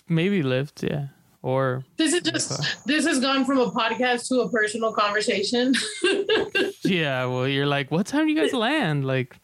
Maybe 0.07 0.43
lift, 0.43 0.83
yeah, 0.83 1.07
or 1.41 1.83
This 1.97 2.13
is 2.13 2.21
just 2.21 2.85
this 2.85 3.05
has 3.07 3.19
gone 3.19 3.43
from 3.45 3.57
a 3.59 3.71
podcast 3.71 4.27
to 4.29 4.41
a 4.41 4.49
personal 4.49 4.93
conversation. 4.93 5.73
yeah. 6.83 7.25
Well, 7.25 7.47
you're 7.47 7.65
like, 7.65 7.89
what 7.89 8.05
time 8.05 8.27
do 8.27 8.33
you 8.33 8.39
guys 8.39 8.53
land? 8.53 9.05
Like, 9.05 9.37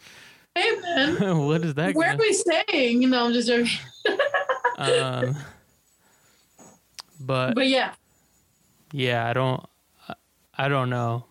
hey 0.56 0.72
man, 0.82 1.38
what 1.46 1.64
is 1.64 1.74
that? 1.76 1.96
where 1.96 2.10
are 2.10 2.12
gonna- 2.12 2.22
we 2.24 2.34
staying? 2.34 3.02
You 3.02 3.10
know, 3.10 3.26
I'm 3.26 3.34
just 3.34 3.48
joking. 3.48 3.72
um, 4.78 5.36
but 7.20 7.54
But 7.56 7.68
yeah. 7.68 7.94
yeah, 8.92 9.28
I 9.30 9.34
don't, 9.34 9.64
I 10.58 10.68
don't 10.68 10.90
know 10.90 11.26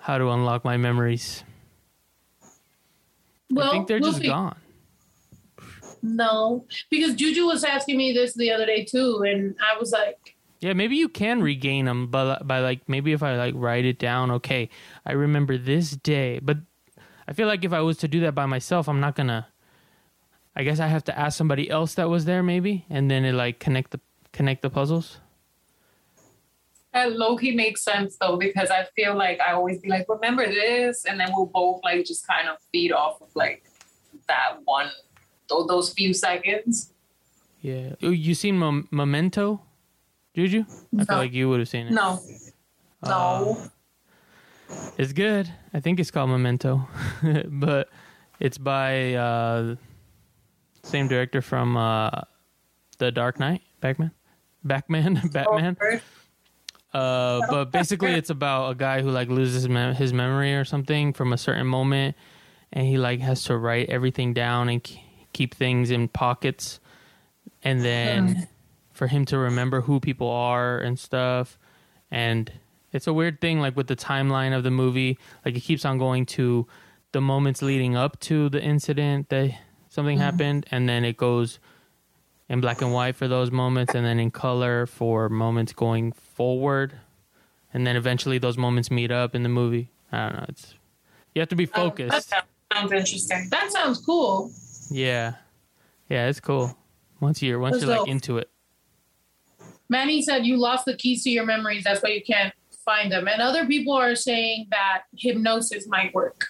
how 0.00 0.18
to 0.18 0.30
unlock 0.30 0.64
my 0.64 0.76
memories. 0.76 1.44
Well, 3.50 3.68
I 3.68 3.70
think 3.72 3.86
they're 3.88 4.00
we'll 4.00 4.12
just 4.12 4.24
gone. 4.24 4.56
No, 6.02 6.66
because 6.90 7.14
Juju 7.14 7.46
was 7.46 7.62
asking 7.64 7.96
me 7.96 8.12
this 8.12 8.34
the 8.34 8.50
other 8.50 8.66
day 8.66 8.84
too, 8.84 9.22
and 9.24 9.54
I 9.60 9.78
was 9.78 9.92
like, 9.92 10.34
Yeah, 10.60 10.72
maybe 10.72 10.96
you 10.96 11.08
can 11.08 11.42
regain 11.42 11.84
them, 11.84 12.08
but 12.08 12.46
by 12.48 12.58
like 12.60 12.88
maybe 12.88 13.12
if 13.12 13.22
I 13.22 13.36
like 13.36 13.54
write 13.56 13.84
it 13.84 13.98
down, 13.98 14.30
okay, 14.32 14.68
I 15.06 15.12
remember 15.12 15.56
this 15.58 15.92
day. 15.92 16.40
But 16.42 16.58
I 17.28 17.32
feel 17.32 17.46
like 17.46 17.64
if 17.64 17.72
I 17.72 17.80
was 17.80 17.96
to 17.98 18.08
do 18.08 18.20
that 18.20 18.34
by 18.34 18.46
myself, 18.46 18.88
I'm 18.88 19.00
not 19.00 19.14
gonna. 19.14 19.48
I 20.54 20.64
guess 20.64 20.80
I 20.80 20.86
have 20.88 21.04
to 21.04 21.18
ask 21.18 21.38
somebody 21.38 21.70
else 21.70 21.94
that 21.94 22.10
was 22.10 22.24
there, 22.26 22.42
maybe, 22.42 22.84
and 22.90 23.10
then 23.10 23.24
it 23.24 23.32
like 23.32 23.58
connect 23.58 23.92
the 23.92 24.00
connect 24.32 24.62
the 24.62 24.70
puzzles. 24.70 25.18
That 26.92 27.12
low 27.12 27.36
key 27.38 27.52
makes 27.54 27.82
sense 27.82 28.16
though, 28.20 28.36
because 28.36 28.70
I 28.70 28.84
feel 28.94 29.16
like 29.16 29.40
I 29.40 29.52
always 29.52 29.80
be 29.80 29.88
like, 29.88 30.06
remember 30.08 30.46
this? 30.46 31.06
And 31.06 31.18
then 31.18 31.30
we'll 31.32 31.46
both 31.46 31.80
like 31.82 32.04
just 32.04 32.26
kind 32.26 32.48
of 32.48 32.56
feed 32.70 32.92
off 32.92 33.20
of 33.22 33.28
like 33.34 33.64
that 34.28 34.58
one, 34.64 34.90
tho- 35.48 35.66
those 35.66 35.92
few 35.94 36.12
seconds. 36.12 36.92
Yeah, 37.62 37.94
Oh, 38.02 38.10
you 38.10 38.34
seen 38.34 38.58
Mem- 38.58 38.88
Memento, 38.90 39.62
Juju? 40.34 40.64
I 40.98 41.04
feel 41.04 41.16
like 41.16 41.32
you 41.32 41.48
would 41.48 41.60
have 41.60 41.68
seen 41.68 41.86
it. 41.86 41.92
No. 41.92 42.20
No. 43.04 43.56
Uh, 43.62 43.68
it's 44.98 45.12
good. 45.12 45.52
I 45.72 45.80
think 45.80 46.00
it's 46.00 46.10
called 46.10 46.30
Memento, 46.30 46.88
but 47.46 47.88
it's 48.40 48.58
by 48.58 49.14
uh, 49.14 49.76
same 50.82 51.08
director 51.08 51.40
from 51.40 51.76
uh, 51.76 52.10
The 52.98 53.10
Dark 53.10 53.38
Knight, 53.38 53.62
Batman, 53.80 54.12
Batman, 54.64 55.20
Batman. 55.32 55.76
Uh, 56.92 57.40
but 57.48 57.72
basically, 57.72 58.12
it's 58.12 58.30
about 58.30 58.70
a 58.70 58.74
guy 58.74 59.00
who 59.00 59.10
like 59.10 59.28
loses 59.28 59.62
his 59.96 60.12
memory 60.12 60.54
or 60.54 60.64
something 60.64 61.12
from 61.12 61.32
a 61.32 61.38
certain 61.38 61.66
moment, 61.66 62.16
and 62.72 62.86
he 62.86 62.98
like 62.98 63.20
has 63.20 63.44
to 63.44 63.56
write 63.56 63.88
everything 63.88 64.34
down 64.34 64.68
and 64.68 64.86
keep 65.32 65.54
things 65.54 65.90
in 65.90 66.08
pockets, 66.08 66.80
and 67.62 67.82
then 67.82 68.46
for 68.92 69.06
him 69.06 69.24
to 69.24 69.38
remember 69.38 69.80
who 69.80 70.00
people 70.00 70.28
are 70.28 70.78
and 70.78 70.98
stuff, 70.98 71.58
and 72.10 72.52
it's 72.92 73.06
a 73.06 73.12
weird 73.12 73.40
thing 73.40 73.60
like 73.60 73.76
with 73.76 73.86
the 73.86 73.96
timeline 73.96 74.56
of 74.56 74.62
the 74.62 74.70
movie, 74.70 75.18
like 75.44 75.56
it 75.56 75.60
keeps 75.60 75.84
on 75.84 75.98
going 75.98 76.26
to 76.26 76.66
the 77.12 77.20
moments 77.20 77.62
leading 77.62 77.96
up 77.96 78.18
to 78.20 78.48
the 78.48 78.62
incident 78.62 79.28
that 79.30 79.58
something 79.88 80.16
mm-hmm. 80.16 80.24
happened, 80.24 80.66
and 80.70 80.88
then 80.88 81.04
it 81.04 81.16
goes 81.16 81.58
in 82.48 82.60
black 82.60 82.82
and 82.82 82.92
white 82.92 83.16
for 83.16 83.28
those 83.28 83.50
moments 83.50 83.94
and 83.94 84.04
then 84.04 84.18
in 84.18 84.30
color 84.30 84.86
for 84.86 85.30
moments 85.30 85.72
going 85.72 86.12
forward 86.12 86.92
and 87.72 87.86
then 87.86 87.96
eventually 87.96 88.36
those 88.36 88.58
moments 88.58 88.90
meet 88.90 89.10
up 89.10 89.34
in 89.34 89.42
the 89.42 89.48
movie 89.48 89.88
i 90.12 90.28
don't 90.28 90.36
know 90.36 90.44
it's 90.48 90.74
you 91.34 91.40
have 91.40 91.48
to 91.48 91.56
be 91.56 91.66
Oh, 91.68 91.88
focused 91.88 92.30
that 92.30 92.44
sounds 92.74 92.92
interesting. 92.92 93.48
that 93.50 93.72
sounds 93.72 94.04
cool. 94.04 94.50
yeah 94.90 95.36
yeah 96.10 96.28
it's 96.28 96.40
cool 96.40 96.76
once 97.20 97.40
you're 97.42 97.58
once 97.58 97.74
Let's 97.74 97.86
you're 97.86 97.98
like 97.98 98.08
into 98.08 98.36
it 98.36 98.50
Manny 99.88 100.22
said 100.22 100.46
you 100.46 100.56
lost 100.56 100.86
the 100.86 100.96
keys 100.96 101.22
to 101.24 101.30
your 101.30 101.44
memories. 101.44 101.84
That's 101.84 102.02
why 102.02 102.10
you 102.10 102.22
can't 102.22 102.54
find 102.84 103.10
them. 103.10 103.28
And 103.28 103.40
other 103.40 103.66
people 103.66 103.94
are 103.94 104.14
saying 104.14 104.66
that 104.70 105.02
hypnosis 105.16 105.86
might 105.86 106.14
work. 106.14 106.46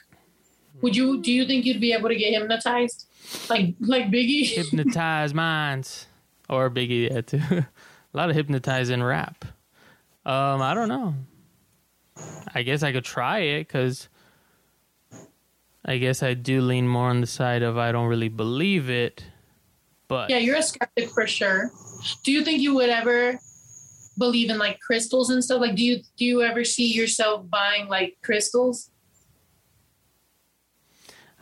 Would 0.81 0.97
you? 0.97 1.23
Do 1.23 1.33
you 1.33 1.47
think 1.47 1.65
you'd 1.65 1.81
be 1.81 1.93
able 1.93 2.09
to 2.09 2.17
get 2.17 2.33
hypnotized, 2.33 3.07
like 3.49 3.75
like 3.81 4.07
Biggie? 4.07 4.47
hypnotize 4.55 5.33
minds 5.35 6.07
or 6.49 6.69
biggie 6.71 7.11
yeah 7.11 7.21
too 7.23 7.41
a 7.51 7.67
lot 8.13 8.29
of 8.29 8.37
hypnotizing 8.37 9.03
rap 9.03 9.45
Um, 10.27 10.61
I 10.63 10.75
don't 10.75 10.89
know. 10.89 11.15
I 12.55 12.63
guess 12.63 12.83
I 12.83 12.93
could 12.93 13.05
try 13.05 13.39
it 13.39 13.67
because 13.67 14.09
I 15.85 15.97
guess 15.97 16.23
I 16.23 16.35
do 16.35 16.61
lean 16.61 16.87
more 16.87 17.09
on 17.09 17.21
the 17.21 17.27
side 17.27 17.63
of 17.63 17.79
I 17.79 17.91
don't 17.91 18.07
really 18.07 18.29
believe 18.29 18.91
it. 18.91 19.25
But 20.09 20.31
Yeah, 20.31 20.39
you're 20.39 20.57
a 20.57 20.63
skeptic 20.63 21.11
for 21.11 21.27
sure. 21.27 21.71
Do 22.23 22.31
you 22.31 22.45
think 22.45 22.61
you 22.61 22.75
would 22.75 22.91
ever 22.91 23.41
believe 24.19 24.51
in 24.51 24.59
like 24.59 24.81
crystals 24.81 25.31
and 25.31 25.43
stuff? 25.43 25.61
Like, 25.61 25.75
do 25.77 25.85
you 25.85 26.01
do 26.17 26.25
you 26.25 26.43
ever 26.43 26.65
see 26.65 26.93
yourself 26.93 27.49
buying 27.49 27.89
like 27.89 28.17
crystals? 28.23 28.91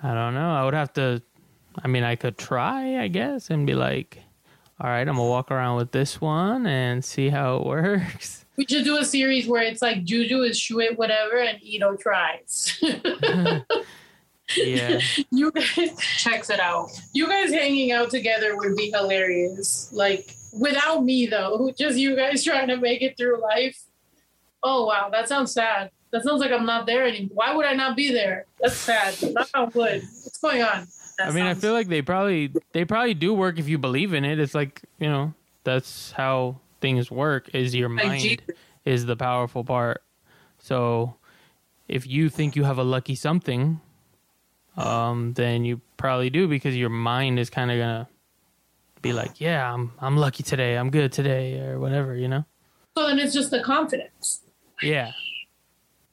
I 0.03 0.15
don't 0.15 0.35
know. 0.35 0.51
I 0.53 0.65
would 0.65 0.75
have 0.75 0.93
to. 0.95 1.23
I 1.83 1.89
mean, 1.89 2.03
I 2.03 2.17
could 2.17 2.37
try, 2.39 3.01
I 3.03 3.09
guess, 3.09 3.51
and 3.51 3.67
be 3.67 3.75
like, 3.75 4.19
"All 4.81 4.89
right, 4.89 5.01
I'm 5.07 5.17
gonna 5.17 5.25
walk 5.29 5.51
around 5.51 5.77
with 5.77 5.93
this 5.93 6.21
one 6.21 6.67
and 6.67 7.05
see 7.05 7.29
how 7.29 7.57
it 7.57 7.65
works." 7.67 8.45
We 8.57 8.67
should 8.69 8.85
do 8.85 8.99
a 8.99 9.05
series 9.05 9.47
where 9.47 9.63
it's 9.63 9.81
like 9.81 10.05
Juju 10.05 10.43
is 10.43 10.59
Shuit 10.59 10.97
whatever 10.99 11.39
and 11.39 11.59
Ito 11.63 11.97
tries. 11.97 12.79
yeah, 14.57 15.01
you 15.31 15.51
guys 15.53 15.97
Checks 16.19 16.51
it 16.51 16.61
out. 16.61 16.91
you 17.13 17.27
guys 17.29 17.51
hanging 17.53 17.93
out 17.93 18.11
together 18.11 18.57
would 18.57 18.77
be 18.77 18.91
hilarious. 18.91 19.91
Like 19.93 20.35
without 20.53 21.05
me 21.05 21.27
though, 21.27 21.73
just 21.77 21.99
you 21.99 22.17
guys 22.17 22.45
trying 22.45 22.69
to 22.69 22.77
make 22.77 23.03
it 23.03 23.17
through 23.17 23.41
life. 23.41 23.83
Oh 24.63 24.87
wow, 24.87 25.09
that 25.11 25.29
sounds 25.29 25.53
sad. 25.53 25.91
That 26.11 26.25
sounds 26.25 26.41
like 26.41 26.51
I'm 26.51 26.67
not 26.67 26.87
there 26.87 27.07
anymore. 27.07 27.31
Why 27.35 27.55
would 27.55 27.67
I 27.67 27.73
not 27.73 27.97
be 27.97 28.13
there? 28.13 28.47
That's 28.61 28.75
sad. 28.75 29.15
Not 29.33 29.49
how 29.55 29.67
would. 29.67 30.03
What's 30.03 30.39
going 30.39 30.63
on? 30.63 30.89
I 31.21 31.31
mean, 31.31 31.45
I 31.45 31.55
feel 31.55 31.73
like 31.73 31.89
they 31.89 32.03
probably 32.03 32.53
they 32.73 32.85
probably 32.85 33.15
do 33.15 33.33
work 33.33 33.59
if 33.59 33.69
you 33.69 33.79
believe 33.79 34.15
in 34.15 34.25
it. 34.25 34.39
It's 34.39 34.55
like 34.55 34.83
you 34.99 35.09
know 35.09 35.35
that's 35.65 36.13
how 36.13 36.57
things 36.81 37.11
work. 37.11 37.55
Is 37.55 37.75
your 37.75 37.89
mind 37.89 38.43
is 38.85 39.07
the 39.07 39.17
powerful 39.17 39.65
part. 39.65 40.03
So 40.59 41.15
if 41.89 42.07
you 42.07 42.29
think 42.29 42.57
you 42.57 42.65
have 42.65 42.79
a 42.79 42.83
lucky 42.83 43.15
something, 43.15 43.81
um, 44.77 45.33
then 45.35 45.65
you 45.65 45.81
probably 45.97 46.31
do 46.31 46.49
because 46.49 46.77
your 46.77 46.89
mind 46.89 47.39
is 47.39 47.51
kind 47.51 47.71
of 47.71 47.79
gonna 47.79 48.09
be 49.03 49.13
like, 49.13 49.41
yeah, 49.41 49.73
I'm 49.73 49.93
I'm 49.99 50.17
lucky 50.17 50.43
today. 50.43 50.77
I'm 50.77 50.91
good 50.91 51.13
today, 51.13 51.61
or 51.61 51.79
whatever. 51.79 52.15
You 52.15 52.29
know? 52.29 52.45
So 52.97 53.07
then 53.07 53.19
it's 53.19 53.33
just 53.35 53.51
the 53.51 53.63
confidence. 53.63 54.43
Yeah. 54.83 55.13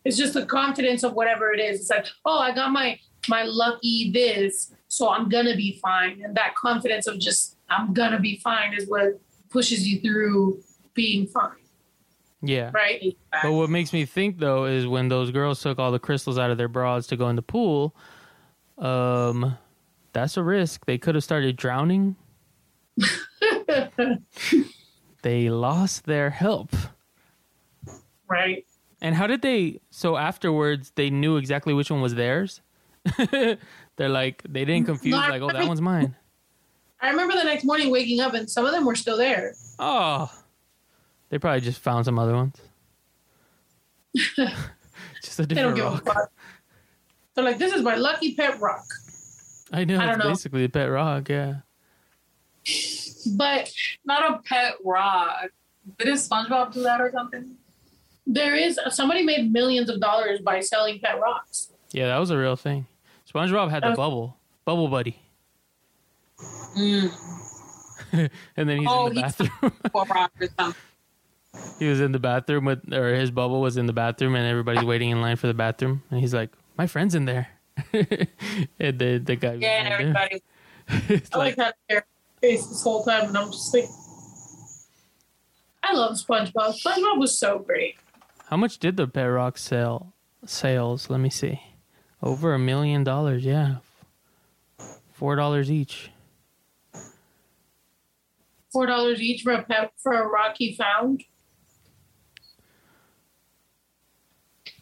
It's 0.06 0.16
just 0.18 0.34
the 0.36 0.46
confidence 0.46 1.04
of 1.04 1.14
whatever 1.14 1.52
it 1.52 1.60
is. 1.60 1.82
It's 1.82 1.90
like, 1.90 2.08
oh, 2.26 2.40
I 2.40 2.54
got 2.54 2.72
my 2.72 3.00
my 3.28 3.44
lucky 3.44 4.12
this, 4.12 4.74
so 4.88 5.10
I'm 5.10 5.28
gonna 5.28 5.56
be 5.56 5.80
fine. 5.82 6.22
And 6.24 6.36
that 6.36 6.56
confidence 6.56 7.08
of 7.08 7.20
just 7.20 7.58
I'm 7.70 7.94
gonna 7.94 8.20
be 8.20 8.38
fine 8.38 8.74
is 8.74 8.88
what 8.88 9.20
pushes 9.50 9.88
you 9.88 10.00
through 10.00 10.62
being 10.94 11.28
fine, 11.28 11.52
Yeah. 12.42 12.72
right? 12.74 13.16
But 13.44 13.52
what 13.54 13.70
makes 13.70 13.92
me 13.94 14.06
think 14.06 14.40
though 14.40 14.66
is 14.66 14.88
when 14.88 15.10
those 15.10 15.32
girls 15.32 15.62
took 15.62 15.78
all 15.78 15.92
the 15.92 16.00
crystals 16.00 16.38
out 16.38 16.52
of 16.52 16.58
their 16.58 16.68
bras 16.70 17.08
to 17.08 17.18
go 17.18 17.28
in 17.30 17.36
the 17.36 17.42
pool, 17.42 17.94
um, 18.78 19.58
that's 20.14 20.38
a 20.38 20.44
risk. 20.44 20.86
They 20.86 20.98
could 20.98 21.16
have 21.16 21.24
started 21.24 21.56
drowning. 21.58 22.16
they 25.22 25.49
lost 25.49 26.06
their 26.06 26.30
help. 26.30 26.76
right. 28.28 28.65
And 29.02 29.14
how 29.15 29.28
did 29.28 29.41
they? 29.44 29.80
So 29.91 30.18
afterwards, 30.18 30.91
they 30.95 31.10
knew 31.11 31.38
exactly 31.38 31.74
which 31.74 31.91
one 31.91 32.02
was 32.02 32.15
theirs. 32.15 32.61
They're 33.32 34.10
like 34.10 34.41
they 34.49 34.65
didn't 34.65 34.88
confuse 34.88 35.11
No, 35.14 35.19
like, 35.19 35.41
oh, 35.41 35.52
that 35.52 35.68
one's 35.68 35.82
mine. 35.82 36.15
I 37.02 37.10
remember 37.11 37.36
the 37.36 37.44
next 37.44 37.64
morning 37.64 37.91
waking 37.91 38.22
up 38.22 38.34
and 38.34 38.49
some 38.49 38.65
of 38.65 38.72
them 38.72 38.84
were 38.86 38.95
still 38.95 39.18
there. 39.18 39.53
Oh, 39.78 40.32
they 41.30 41.38
probably 41.38 41.61
just 41.61 41.80
found 41.80 42.06
some 42.06 42.18
other 42.18 42.34
ones. 42.34 42.56
just 44.15 45.40
a 45.40 45.45
They 45.45 45.56
don't 45.56 45.76
different 45.76 45.76
give 45.76 45.86
a 45.86 45.90
rock. 45.90 46.06
fuck. 46.06 46.32
They're 47.36 47.44
like, 47.45 47.60
this 47.60 47.74
is 47.74 47.84
my 47.84 47.95
lucky 47.95 48.34
pet 48.34 48.60
rock. 48.60 48.84
I 49.72 49.84
know 49.86 49.99
I 49.99 50.06
don't 50.07 50.15
it's 50.15 50.24
know. 50.24 50.30
basically 50.32 50.64
a 50.64 50.69
pet 50.69 50.90
rock. 50.90 51.30
Yeah. 51.30 51.57
But 53.35 53.72
Not 54.06 54.31
a 54.31 54.39
pet 54.44 54.73
rock. 54.84 55.49
Did 55.99 56.07
SpongeBob 56.10 56.73
do 56.73 56.84
that 56.84 56.99
or 57.02 57.11
something? 57.11 57.56
there 58.30 58.56
is 58.56 58.77
somebody 58.89 59.23
made 59.23 59.53
millions 59.53 59.89
of 59.89 60.02
dollars 60.02 60.41
by 60.41 60.60
selling 60.60 60.99
pet 60.99 61.18
rocks. 61.19 61.72
Yeah, 61.94 62.07
that 62.07 62.18
was 62.18 62.30
a 62.30 62.38
real 62.38 62.57
thing. 62.57 62.85
SpongeBob 63.34 63.69
had 63.69 63.84
the 63.84 63.89
was- 63.91 63.98
bubble, 63.98 64.38
bubble 64.65 64.88
buddy, 64.89 65.19
Mm. 66.77 67.11
and 68.56 68.69
then 68.69 68.80
he's 68.80 68.88
Oh, 68.89 69.07
in 69.07 69.15
the 69.15 69.22
bathroom. 69.22 69.72
Or 69.94 70.03
rock 70.06 70.31
or 70.39 70.48
something. 70.60 70.81
he 71.80 71.88
was 71.88 71.99
in 72.02 72.11
the 72.11 72.19
bathroom 72.19 72.65
with, 72.65 72.94
or 72.94 73.14
his 73.15 73.31
bubble 73.31 73.61
was 73.61 73.77
in 73.77 73.85
the 73.85 73.94
bathroom, 73.94 74.35
and 74.35 74.45
everybody's 74.45 74.84
waiting 74.84 75.10
in 75.10 75.22
line 75.22 75.35
for 75.38 75.48
the 75.48 75.53
bathroom, 75.53 76.03
and 76.11 76.19
he's 76.19 76.34
like, 76.34 76.49
"My 76.77 76.85
friend's 76.88 77.15
in 77.15 77.26
there," 77.26 77.48
and 77.94 78.99
the 78.99 79.22
the 79.23 79.35
guy. 79.35 79.53
Yeah, 79.53 79.84
and 79.84 79.88
everybody. 79.94 80.44
It's 81.10 81.30
I 81.34 81.38
like 81.38 81.57
like, 81.57 81.76
that 81.89 82.06
face 82.42 82.66
this 82.68 82.84
whole 82.84 83.04
time, 83.04 83.28
and 83.30 83.38
I'm 83.38 83.52
just 83.52 83.74
like, 83.74 83.86
I 85.84 85.94
love 85.94 86.18
SpongeBob. 86.18 86.76
SpongeBob 86.84 87.20
was 87.20 87.38
so 87.40 87.60
great. 87.60 87.96
how 88.50 88.58
much 88.58 88.78
did 88.80 88.98
the 88.98 89.08
pet 89.08 89.30
rock 89.30 89.58
sell? 89.58 90.14
Sales? 90.46 91.10
Let 91.10 91.20
me 91.20 91.30
see. 91.30 91.62
Over 92.22 92.54
a 92.54 92.60
million 92.60 93.04
dollars. 93.04 93.44
Yeah, 93.46 93.78
four 95.14 95.36
dollars 95.36 95.72
each. 95.72 96.12
Four 98.72 98.86
dollars 98.86 99.22
each 99.22 99.44
for 99.44 99.54
a 99.54 99.64
pet 99.64 99.92
for 99.98 100.14
a 100.14 100.28
rock 100.28 100.56
he 100.58 100.76
found. 100.76 101.24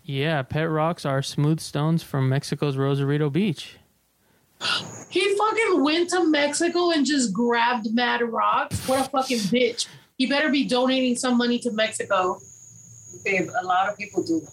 Yeah, 0.04 0.44
pet 0.44 0.70
rocks 0.70 1.06
are 1.06 1.22
smooth 1.22 1.60
stones 1.60 2.04
from 2.04 2.30
Mexico's 2.30 2.78
Rosarito 2.78 3.30
Beach. 3.30 3.78
He 5.10 5.38
fucking 5.38 5.84
went 5.84 6.10
to 6.10 6.26
Mexico 6.30 6.92
and 6.92 7.06
just 7.06 7.32
grabbed 7.34 7.94
mad 7.94 8.22
rocks. 8.22 8.86
What 8.88 9.06
a 9.06 9.10
fucking 9.10 9.38
bitch. 9.38 9.88
He 10.18 10.26
better 10.26 10.50
be 10.50 10.66
donating 10.68 11.16
some 11.16 11.38
money 11.38 11.60
to 11.60 11.72
Mexico. 11.72 12.40
Babe, 13.24 13.50
a 13.62 13.66
lot 13.66 13.90
of 13.90 13.98
people 13.98 14.24
do 14.24 14.40
that. 14.40 14.52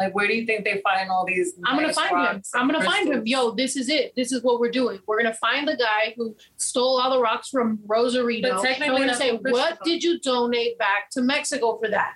Like, 0.00 0.14
where 0.14 0.28
do 0.28 0.34
you 0.34 0.46
think 0.46 0.64
they 0.64 0.80
find 0.82 1.10
all 1.10 1.24
these? 1.26 1.54
I'm 1.64 1.80
gonna 1.80 1.92
find 1.92 2.36
him. 2.36 2.42
I'm 2.54 2.66
gonna 2.68 2.78
and 2.78 2.86
find 2.86 3.08
him. 3.08 3.26
Yo, 3.26 3.50
this 3.50 3.74
is 3.76 3.88
it. 3.88 4.14
This 4.14 4.30
is 4.30 4.44
what 4.44 4.60
we're 4.60 4.70
doing. 4.70 5.00
We're 5.06 5.20
gonna 5.20 5.34
find 5.34 5.66
the 5.66 5.76
guy 5.76 6.14
who 6.16 6.36
stole 6.56 7.00
all 7.00 7.10
the 7.10 7.20
rocks 7.20 7.48
from 7.48 7.80
Rosarito. 7.84 8.48
But 8.48 8.62
technically 8.62 8.86
and 8.86 8.94
we're 8.94 9.06
gonna 9.06 9.16
say, 9.16 9.36
from 9.36 9.50
what 9.50 9.82
did 9.82 10.04
you 10.04 10.20
donate 10.20 10.78
back 10.78 11.10
to 11.10 11.22
Mexico 11.22 11.78
for 11.78 11.88
that? 11.88 12.14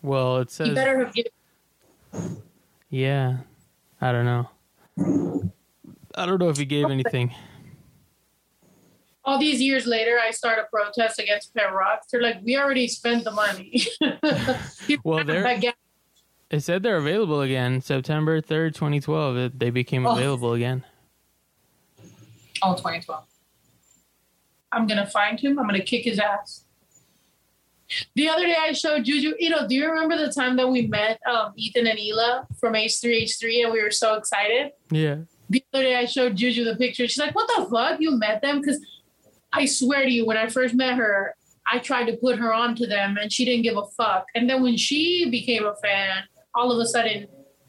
Well, 0.00 0.38
it 0.38 0.48
He 0.48 0.54
says 0.54 0.74
better 0.74 1.04
have 1.04 1.12
given. 1.12 2.42
Yeah. 2.88 3.38
I 4.00 4.12
don't 4.12 4.24
know. 4.24 4.48
I 6.14 6.26
don't 6.26 6.38
know 6.40 6.48
if 6.48 6.56
he 6.56 6.64
gave 6.64 6.86
anything. 6.86 7.34
All 9.24 9.38
these 9.38 9.60
years 9.60 9.86
later, 9.86 10.18
I 10.18 10.30
start 10.30 10.58
a 10.58 10.64
protest 10.74 11.18
against 11.18 11.54
pet 11.54 11.72
rocks. 11.72 12.06
They're 12.10 12.22
like, 12.22 12.38
we 12.42 12.56
already 12.56 12.88
spent 12.88 13.24
the 13.24 13.30
money. 13.30 13.84
Well, 15.04 15.24
they're 15.24 15.46
Again, 15.56 15.74
it 16.50 16.60
said 16.60 16.82
they're 16.82 16.96
available 16.96 17.42
again 17.42 17.80
September 17.80 18.40
3rd, 18.40 18.74
2012. 18.74 19.36
It, 19.36 19.58
they 19.58 19.70
became 19.70 20.04
Oh. 20.06 20.12
available 20.12 20.54
again. 20.54 20.84
Oh, 22.62 22.74
2012. 22.74 23.24
I'm 24.72 24.86
gonna 24.86 25.06
find 25.06 25.38
him. 25.38 25.58
I'm 25.58 25.66
gonna 25.66 25.80
kick 25.82 26.04
his 26.04 26.18
ass. 26.18 26.64
The 28.14 28.28
other 28.28 28.46
day 28.46 28.56
I 28.58 28.72
showed 28.72 29.04
Juju, 29.04 29.34
you 29.38 29.50
know, 29.50 29.66
do 29.66 29.74
you 29.74 29.90
remember 29.90 30.16
the 30.16 30.32
time 30.32 30.56
that 30.56 30.68
we 30.68 30.86
met 30.86 31.20
um, 31.26 31.52
Ethan 31.56 31.86
and 31.86 31.98
Hila 31.98 32.46
from 32.58 32.74
H3H3 32.74 33.64
and 33.64 33.72
we 33.72 33.82
were 33.82 33.90
so 33.90 34.14
excited? 34.14 34.72
Yeah. 34.90 35.16
The 35.48 35.64
other 35.72 35.82
day 35.82 35.96
I 35.96 36.04
showed 36.04 36.36
Juju 36.36 36.64
the 36.64 36.76
picture. 36.76 37.06
She's 37.08 37.18
like, 37.18 37.34
what 37.34 37.50
the 37.56 37.68
fuck? 37.70 38.00
You 38.00 38.12
met 38.12 38.42
them? 38.42 38.60
Because 38.60 38.84
I 39.52 39.66
swear 39.66 40.04
to 40.04 40.10
you, 40.10 40.24
when 40.24 40.36
I 40.36 40.48
first 40.48 40.74
met 40.74 40.96
her, 40.96 41.34
I 41.70 41.78
tried 41.78 42.04
to 42.06 42.16
put 42.16 42.38
her 42.38 42.52
on 42.52 42.74
to 42.76 42.86
them 42.86 43.16
and 43.20 43.32
she 43.32 43.44
didn't 43.44 43.62
give 43.62 43.76
a 43.76 43.86
fuck. 43.86 44.26
And 44.34 44.48
then 44.48 44.62
when 44.62 44.76
she 44.76 45.28
became 45.30 45.66
a 45.66 45.74
fan, 45.76 46.24
all 46.54 46.72
of 46.72 46.78
a 46.78 46.86
sudden 46.86 47.26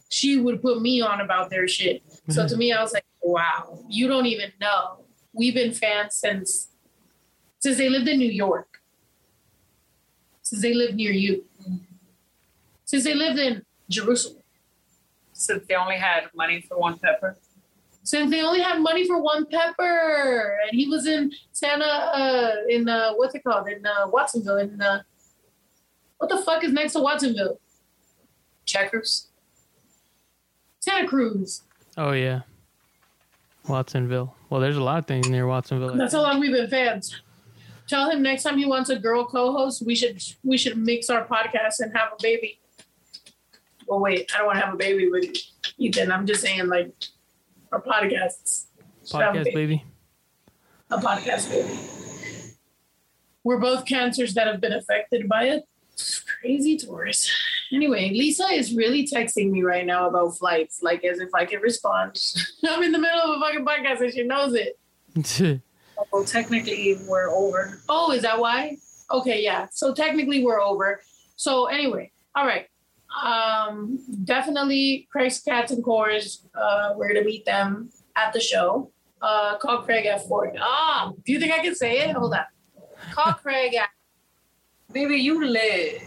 she 0.09 0.37
would 0.37 0.61
put 0.61 0.81
me 0.81 1.01
on 1.01 1.21
about 1.21 1.49
their 1.49 1.67
shit. 1.67 2.03
So 2.29 2.47
to 2.47 2.57
me, 2.57 2.71
I 2.71 2.81
was 2.81 2.93
like, 2.93 3.05
wow, 3.21 3.79
you 3.89 4.07
don't 4.07 4.25
even 4.25 4.51
know. 4.59 5.05
We've 5.33 5.53
been 5.53 5.71
fans 5.71 6.15
since 6.15 6.69
since 7.59 7.77
they 7.77 7.89
lived 7.89 8.07
in 8.07 8.17
New 8.17 8.31
York. 8.31 8.70
Since 10.51 10.63
they 10.63 10.73
lived 10.73 10.95
near 10.95 11.13
you. 11.13 11.45
Since 12.83 13.05
they 13.05 13.13
lived 13.13 13.39
in 13.39 13.63
Jerusalem. 13.89 14.43
Since 15.31 15.65
they 15.65 15.75
only 15.75 15.95
had 15.95 16.23
money 16.35 16.59
for 16.59 16.77
one 16.77 16.99
pepper. 16.99 17.37
Since 18.03 18.31
they 18.31 18.41
only 18.41 18.59
had 18.59 18.81
money 18.81 19.07
for 19.07 19.21
one 19.21 19.45
pepper, 19.45 20.59
and 20.61 20.77
he 20.77 20.89
was 20.89 21.07
in 21.07 21.31
Santa, 21.53 21.85
uh, 21.85 22.55
in 22.67 22.89
uh, 22.89 23.13
what's 23.13 23.33
it 23.33 23.45
called, 23.45 23.69
in 23.69 23.85
uh, 23.85 24.07
Watsonville, 24.07 24.57
in 24.57 24.81
uh, 24.81 25.03
what 26.17 26.29
the 26.29 26.39
fuck 26.39 26.65
is 26.65 26.73
next 26.73 26.93
to 26.93 26.99
Watsonville? 26.99 27.57
Checkers. 28.65 29.29
Santa 30.81 31.07
Cruz. 31.07 31.61
Oh 31.95 32.11
yeah. 32.11 32.41
Watsonville. 33.69 34.35
Well, 34.49 34.59
there's 34.59 34.75
a 34.75 34.83
lot 34.83 34.99
of 34.99 35.05
things 35.05 35.29
near 35.29 35.47
Watsonville. 35.47 35.95
That's 35.95 36.13
how 36.13 36.23
long 36.23 36.41
we've 36.41 36.51
been 36.51 36.69
fans. 36.69 37.21
Tell 37.91 38.09
him 38.09 38.21
next 38.21 38.43
time 38.43 38.57
he 38.57 38.65
wants 38.65 38.89
a 38.89 38.97
girl 38.97 39.25
co-host, 39.25 39.85
we 39.85 39.95
should 39.95 40.23
we 40.45 40.57
should 40.57 40.77
mix 40.77 41.09
our 41.09 41.27
podcast 41.27 41.81
and 41.81 41.91
have 41.93 42.13
a 42.13 42.21
baby. 42.21 42.61
Well, 43.85 43.99
wait, 43.99 44.31
I 44.33 44.37
don't 44.37 44.47
want 44.47 44.59
to 44.59 44.65
have 44.65 44.73
a 44.73 44.77
baby 44.77 45.09
with 45.09 45.35
Ethan. 45.77 46.09
I'm 46.09 46.25
just 46.25 46.39
saying, 46.39 46.67
like, 46.67 46.93
our 47.69 47.81
podcasts. 47.81 48.67
should 49.05 49.19
have 49.19 49.35
a 49.35 49.39
Podcast, 49.39 49.53
baby. 49.53 49.83
a 50.89 50.99
podcast 50.99 51.49
baby. 51.49 51.77
We're 53.43 53.59
both 53.59 53.85
cancers 53.85 54.35
that 54.35 54.47
have 54.47 54.61
been 54.61 54.71
affected 54.71 55.27
by 55.27 55.49
it. 55.49 55.63
Crazy 56.39 56.77
Taurus. 56.77 57.29
Anyway, 57.73 58.11
Lisa 58.11 58.45
is 58.53 58.73
really 58.73 59.05
texting 59.05 59.51
me 59.51 59.63
right 59.63 59.85
now 59.85 60.07
about 60.07 60.37
flights, 60.37 60.81
like 60.81 61.03
as 61.03 61.19
if 61.19 61.35
I 61.35 61.43
can 61.43 61.59
respond. 61.59 62.17
I'm 62.69 62.83
in 62.83 62.93
the 62.93 62.99
middle 62.99 63.19
of 63.19 63.35
a 63.35 63.39
fucking 63.41 63.65
podcast 63.65 63.99
and 63.99 64.13
she 64.13 64.23
knows 64.23 64.53
it. 64.55 65.61
Well, 66.11 66.23
technically, 66.23 66.97
we're 67.07 67.29
over. 67.29 67.79
Oh, 67.89 68.11
is 68.11 68.21
that 68.23 68.39
why? 68.39 68.77
Okay, 69.11 69.43
yeah. 69.43 69.67
So 69.71 69.93
technically 69.93 70.43
we're 70.43 70.61
over. 70.61 71.01
So 71.35 71.65
anyway, 71.65 72.11
all 72.35 72.45
right. 72.45 72.67
Um, 73.23 73.99
definitely 74.23 75.07
Craig's 75.11 75.39
Cats 75.41 75.71
and 75.71 75.83
Cores. 75.83 76.47
Uh, 76.55 76.93
we're 76.95 77.09
gonna 77.09 77.25
meet 77.25 77.45
them 77.45 77.89
at 78.15 78.31
the 78.33 78.39
show. 78.39 78.91
Uh, 79.21 79.57
call 79.57 79.79
Craig 79.83 80.05
at 80.05 80.25
four. 80.27 80.51
Ah, 80.59 81.11
do 81.25 81.31
you 81.33 81.39
think 81.39 81.51
I 81.53 81.59
can 81.59 81.75
say 81.75 81.99
it? 81.99 82.15
Hold 82.15 82.33
on. 82.33 82.45
Call 83.11 83.33
Craig 83.33 83.75
at 83.75 83.89
Baby, 84.93 85.17
you 85.17 85.45
lit. 85.45 86.01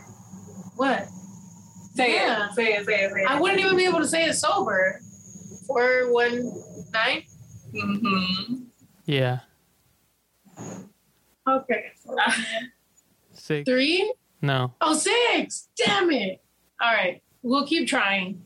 what? 0.76 1.06
Say 1.94 2.14
Yeah. 2.14 2.48
it. 2.48 2.54
Say 2.54 2.72
it. 2.74 2.84
Say 2.86 3.04
it. 3.04 3.12
Say 3.12 3.20
it. 3.22 3.26
I 3.30 3.40
wouldn't 3.40 3.60
even 3.60 3.76
be 3.76 3.84
able 3.84 4.00
to 4.00 4.08
say 4.08 4.24
it 4.24 4.34
sober. 4.34 5.00
Four 5.66 6.12
one 6.12 6.50
nine. 6.92 7.22
Mm-hmm. 7.74 8.54
yeah. 9.06 9.40
Okay. 11.48 11.84
Six. 13.32 13.68
Three? 13.68 14.12
No. 14.42 14.72
Oh, 14.80 14.94
six. 14.94 15.68
Damn 15.76 16.10
it. 16.10 16.42
All 16.80 16.92
right. 16.92 17.22
We'll 17.42 17.66
keep 17.66 17.88
trying. 17.88 18.42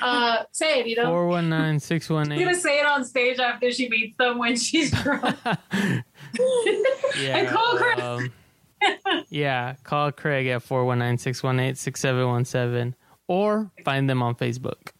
Uh, 0.00 0.44
say 0.52 0.80
it, 0.80 0.86
you 0.86 0.96
know. 0.96 1.06
Four 1.06 1.26
one 1.26 1.48
nine 1.50 1.78
six 1.78 2.08
one 2.08 2.32
I'm 2.32 2.38
gonna 2.38 2.54
say 2.54 2.80
it 2.80 2.86
on 2.86 3.04
stage 3.04 3.38
after 3.38 3.70
she 3.70 3.88
meets 3.90 4.16
them 4.16 4.38
when 4.38 4.56
she's 4.56 4.90
drunk. 5.02 5.36
Yeah. 5.44 7.36
And 7.36 7.48
call 7.48 7.76
Craig. 7.76 8.00
um, 8.00 8.32
yeah. 9.28 9.74
Call 9.84 10.12
Craig 10.12 10.46
at 10.46 10.62
419 10.62 11.18
618 11.18 11.74
6717 11.76 12.94
or 13.28 13.70
find 13.84 14.08
them 14.08 14.22
on 14.22 14.34
Facebook. 14.34 14.92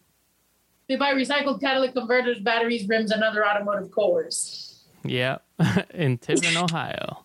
They 0.88 0.96
buy 0.96 1.14
recycled 1.14 1.60
catalytic 1.60 1.94
converters, 1.94 2.38
batteries, 2.40 2.86
rims, 2.88 3.10
and 3.10 3.22
other 3.22 3.46
automotive 3.46 3.90
cores. 3.90 4.84
Yeah. 5.04 5.38
in 5.94 6.18
Tiffin, 6.18 6.56
Ohio. 6.56 7.24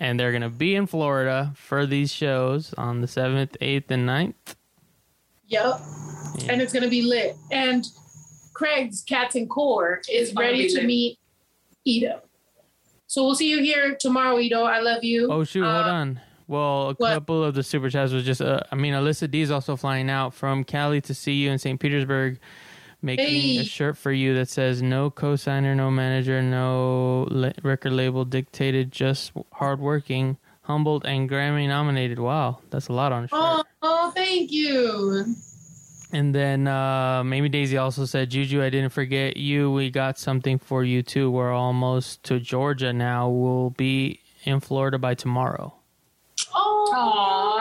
And 0.00 0.18
they're 0.18 0.32
going 0.32 0.42
to 0.42 0.48
be 0.48 0.74
in 0.74 0.86
Florida 0.86 1.52
for 1.56 1.86
these 1.86 2.12
shows 2.12 2.74
on 2.74 3.00
the 3.00 3.06
7th, 3.06 3.56
8th, 3.60 3.90
and 3.90 4.08
9th. 4.08 4.56
Yep. 5.46 5.64
Yeah. 6.38 6.52
And 6.52 6.62
it's 6.62 6.72
gonna 6.72 6.88
be 6.88 7.02
lit. 7.02 7.36
And 7.52 7.84
Craig's 8.54 9.02
Cats 9.02 9.34
and 9.36 9.48
Core 9.48 10.00
is 10.10 10.32
gonna 10.32 10.46
ready 10.48 10.68
to 10.68 10.76
lit. 10.76 10.86
meet 10.86 11.18
Ito. 11.84 12.22
So 13.06 13.24
we'll 13.24 13.34
see 13.34 13.50
you 13.50 13.62
here 13.62 13.94
tomorrow, 14.00 14.38
Ito. 14.38 14.62
I 14.64 14.80
love 14.80 15.04
you. 15.04 15.30
Oh, 15.30 15.44
shoot. 15.44 15.62
Hold 15.62 15.86
Uh, 15.86 15.90
on. 15.90 16.20
Well, 16.48 16.90
a 16.90 16.94
what? 16.94 17.12
couple 17.12 17.44
of 17.44 17.54
the 17.54 17.62
super 17.62 17.88
chats 17.90 18.10
was 18.12 18.24
just, 18.24 18.40
uh, 18.40 18.60
I 18.72 18.74
mean, 18.74 18.94
Alyssa 18.94 19.30
D 19.30 19.42
is 19.42 19.50
also 19.50 19.76
flying 19.76 20.10
out 20.10 20.34
from 20.34 20.64
Cali 20.64 21.00
to 21.02 21.14
see 21.14 21.34
you 21.34 21.50
in 21.50 21.58
St. 21.58 21.78
Petersburg, 21.78 22.40
making 23.04 23.26
Hey. 23.26 23.58
a 23.58 23.64
shirt 23.64 23.96
for 23.98 24.10
you 24.10 24.34
that 24.34 24.48
says 24.48 24.80
no 24.82 25.10
co-signer, 25.10 25.74
no 25.74 25.90
manager, 25.90 26.40
no 26.42 27.28
la- 27.30 27.52
record 27.62 27.92
label 27.92 28.24
dictated, 28.24 28.90
just 28.90 29.32
hardworking, 29.52 30.38
humbled, 30.62 31.04
and 31.04 31.28
Grammy 31.28 31.68
nominated. 31.68 32.18
Wow, 32.18 32.58
that's 32.70 32.88
a 32.88 32.92
lot 32.92 33.12
on 33.12 33.24
a 33.24 33.28
shirt. 33.28 33.38
Oh, 33.40 33.62
oh, 33.82 34.10
thank 34.14 34.50
you. 34.50 35.24
And 36.12 36.34
then 36.34 36.66
uh, 36.68 37.22
maybe 37.24 37.48
Daisy 37.48 37.76
also 37.76 38.04
said, 38.04 38.30
Juju, 38.30 38.62
I 38.62 38.70
didn't 38.70 38.90
forget 38.90 39.36
you. 39.36 39.70
We 39.72 39.90
got 39.90 40.16
something 40.18 40.58
for 40.58 40.84
you 40.84 41.02
too. 41.02 41.30
We're 41.30 41.52
almost 41.52 42.22
to 42.24 42.38
Georgia 42.40 42.92
now. 42.92 43.28
We'll 43.28 43.70
be 43.70 44.20
in 44.44 44.60
Florida 44.60 44.96
by 44.98 45.14
tomorrow. 45.14 45.74
Oh, 46.88 46.92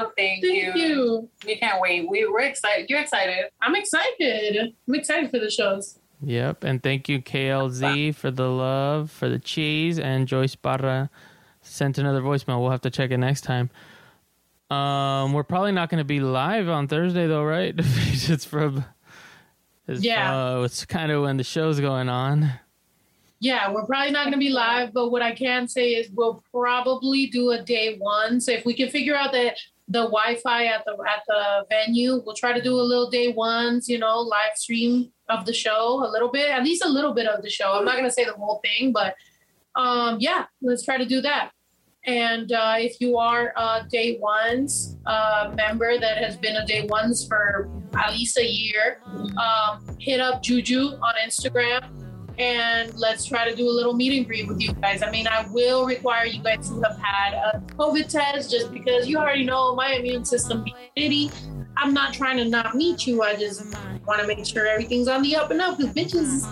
Aw, 0.06 0.10
thank, 0.18 0.44
you. 0.44 0.64
thank 0.64 0.76
you. 0.76 1.30
We 1.46 1.56
can't 1.58 1.82
wait. 1.82 2.10
We, 2.10 2.28
we're 2.28 2.42
excited. 2.42 2.90
You're 2.90 3.02
excited. 3.02 3.46
I'm 3.62 3.76
excited. 3.76 4.74
I'm 4.88 4.96
excited 4.96 5.32
for 5.32 5.40
the 5.40 5.50
shows. 5.50 6.00
Yep. 6.22 6.64
And 6.64 6.82
thank 6.82 7.10
you, 7.10 7.22
KLZ, 7.22 8.16
for 8.16 8.32
the 8.32 8.48
love, 8.50 9.12
for 9.12 9.28
the 9.30 9.40
cheese. 9.40 10.00
And 10.00 10.28
Joyce 10.28 10.56
Barra 10.56 11.10
sent 11.62 11.98
another 11.98 12.22
voicemail. 12.22 12.62
We'll 12.62 12.72
have 12.72 12.82
to 12.82 12.90
check 12.90 13.12
it 13.12 13.18
next 13.18 13.42
time. 13.42 13.70
Um, 14.70 15.34
we're 15.34 15.44
probably 15.44 15.72
not 15.74 15.90
going 15.90 16.00
to 16.00 16.06
be 16.06 16.20
live 16.20 16.70
on 16.70 16.88
Thursday, 16.88 17.28
though, 17.28 17.44
right? 17.44 17.74
it's 17.78 18.46
from. 18.46 18.86
It's, 19.88 20.02
Yeah. 20.02 20.58
Uh, 20.58 20.62
it's 20.62 20.86
kind 20.86 21.12
of 21.12 21.24
when 21.24 21.38
the 21.38 21.44
show's 21.44 21.80
going 21.80 22.10
on. 22.10 22.52
Yeah, 23.44 23.74
we're 23.74 23.86
probably 23.86 24.12
not 24.12 24.24
going 24.24 24.32
to 24.32 24.40
be 24.40 24.52
live, 24.52 24.94
but 24.94 25.10
what 25.10 25.22
I 25.22 25.34
can 25.34 25.68
say 25.68 25.96
is 25.96 26.10
we'll 26.14 26.42
probably 26.50 27.28
do 27.28 27.52
a 27.52 27.62
day 27.62 27.98
one. 27.98 28.40
So 28.40 28.54
if 28.54 28.64
we 28.64 28.74
can 28.74 28.88
figure 28.88 29.18
out 29.18 29.34
that 29.34 29.58
the 29.90 30.04
Wi-Fi 30.04 30.68
at 30.68 30.86
the 30.86 30.94
at 30.94 31.24
the 31.28 31.66
venue, 31.70 32.22
we'll 32.26 32.36
try 32.36 32.54
to 32.54 32.62
do 32.62 32.74
a 32.76 32.82
little 32.82 33.10
day 33.10 33.34
ones, 33.34 33.90
you 33.90 34.00
know, 34.00 34.22
live 34.22 34.56
stream 34.56 35.12
of 35.28 35.46
the 35.46 35.52
show 35.52 36.06
a 36.06 36.10
little 36.10 36.32
bit, 36.32 36.52
at 36.52 36.64
least 36.64 36.86
a 36.86 36.88
little 36.88 37.14
bit 37.14 37.28
of 37.28 37.44
the 37.44 37.50
show. 37.50 37.74
I'm 37.74 37.84
not 37.84 37.98
going 37.98 38.06
to 38.06 38.14
say 38.14 38.24
the 38.24 38.32
whole 38.32 38.62
thing, 38.64 38.94
but 38.94 39.14
um, 39.76 40.20
yeah, 40.22 40.46
let's 40.62 40.86
try 40.86 40.98
to 40.98 41.06
do 41.06 41.20
that. 41.20 41.52
And 42.06 42.50
uh, 42.54 42.76
if 42.78 43.02
you 43.02 43.18
are 43.18 43.52
a 43.58 43.86
day 43.92 44.20
ones 44.22 44.96
uh, 45.06 45.52
member 45.54 46.00
that 46.00 46.18
has 46.18 46.38
been 46.38 46.56
a 46.56 46.66
day 46.66 46.86
ones 46.88 47.28
for 47.28 47.70
at 47.94 48.14
least 48.14 48.38
a 48.38 48.46
year, 48.46 49.02
um, 49.38 49.86
hit 50.00 50.22
up 50.22 50.42
Juju 50.42 50.92
on 50.96 51.16
Instagram 51.28 52.03
and 52.38 52.94
let's 52.96 53.26
try 53.26 53.50
to 53.50 53.56
do 53.56 53.68
a 53.68 53.72
little 53.72 53.94
meet 53.94 54.18
and 54.18 54.26
greet 54.26 54.48
with 54.48 54.60
you 54.60 54.74
guys. 54.74 55.04
I 55.04 55.12
mean, 55.12 55.28
I 55.28 55.46
will 55.52 55.86
require 55.86 56.26
you 56.26 56.42
guys 56.42 56.70
to 56.70 56.82
have 56.82 56.98
had 56.98 57.34
a 57.34 57.62
COVID 57.78 58.08
test 58.08 58.52
just 58.52 58.74
because 58.74 59.08
you 59.08 59.18
already 59.18 59.46
know 59.46 59.76
my 59.76 59.94
immune 59.94 60.26
system 60.26 60.64
be 60.64 60.74
shitty. 60.98 61.32
I'm 61.78 61.94
not 61.94 62.14
trying 62.14 62.38
to 62.38 62.46
not 62.46 62.76
meet 62.76 63.08
you. 63.08 63.24
I 63.24 63.36
just 63.36 63.66
want 64.06 64.22
to 64.22 64.28
make 64.28 64.46
sure 64.46 64.68
everything's 64.68 65.08
on 65.08 65.22
the 65.22 65.36
up 65.36 65.52
and 65.52 65.62
up 65.62 65.78
because 65.78 65.94
bitches 65.94 66.48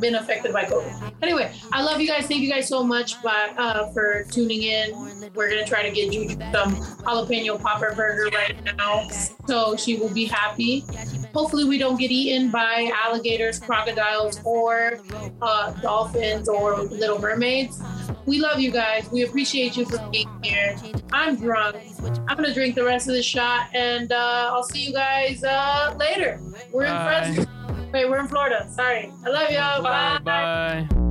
been 0.00 0.14
affected 0.14 0.52
by 0.52 0.64
COVID. 0.64 1.12
Anyway, 1.22 1.52
I 1.72 1.82
love 1.82 2.00
you 2.00 2.08
guys. 2.08 2.26
Thank 2.26 2.42
you 2.42 2.50
guys 2.50 2.68
so 2.68 2.82
much 2.82 3.22
by, 3.22 3.52
uh, 3.56 3.92
for 3.92 4.24
tuning 4.30 4.62
in. 4.62 5.30
We're 5.34 5.50
gonna 5.50 5.66
try 5.66 5.82
to 5.82 5.90
get 5.90 6.12
Juju 6.12 6.36
some 6.52 6.74
jalapeno 7.04 7.60
popper 7.60 7.92
burger 7.94 8.30
right 8.36 8.56
now, 8.76 9.08
so 9.46 9.76
she 9.76 9.96
will 9.96 10.12
be 10.12 10.24
happy. 10.24 10.84
Hopefully, 11.34 11.64
we 11.64 11.78
don't 11.78 11.98
get 11.98 12.10
eaten 12.10 12.50
by 12.50 12.90
alligators, 12.94 13.58
crocodiles, 13.58 14.40
or 14.44 15.00
uh, 15.42 15.72
dolphins 15.82 16.48
or 16.48 16.82
little 16.82 17.20
mermaids. 17.20 17.80
We 18.26 18.40
love 18.40 18.60
you 18.60 18.70
guys. 18.70 19.08
We 19.10 19.22
appreciate 19.22 19.76
you 19.76 19.84
for 19.84 19.98
being 20.10 20.28
here. 20.42 20.76
I'm 21.12 21.36
drunk. 21.36 21.76
I'm 22.28 22.36
gonna 22.36 22.54
drink 22.54 22.74
the 22.74 22.84
rest 22.84 23.08
of 23.08 23.14
the 23.14 23.22
shot, 23.22 23.68
and 23.74 24.12
uh, 24.12 24.50
I'll 24.52 24.62
see 24.62 24.86
you 24.86 24.92
guys 24.92 25.44
uh, 25.44 25.94
later. 25.98 26.40
We're 26.72 26.84
in 26.84 26.90
Fresno. 26.90 27.46
Wait, 27.92 28.08
we're 28.08 28.20
in 28.20 28.28
Florida. 28.28 28.68
Sorry. 28.70 29.12
I 29.24 29.28
love 29.28 29.50
y'all. 29.50 29.82
Bye. 29.82 30.18
Bye. 30.22 31.06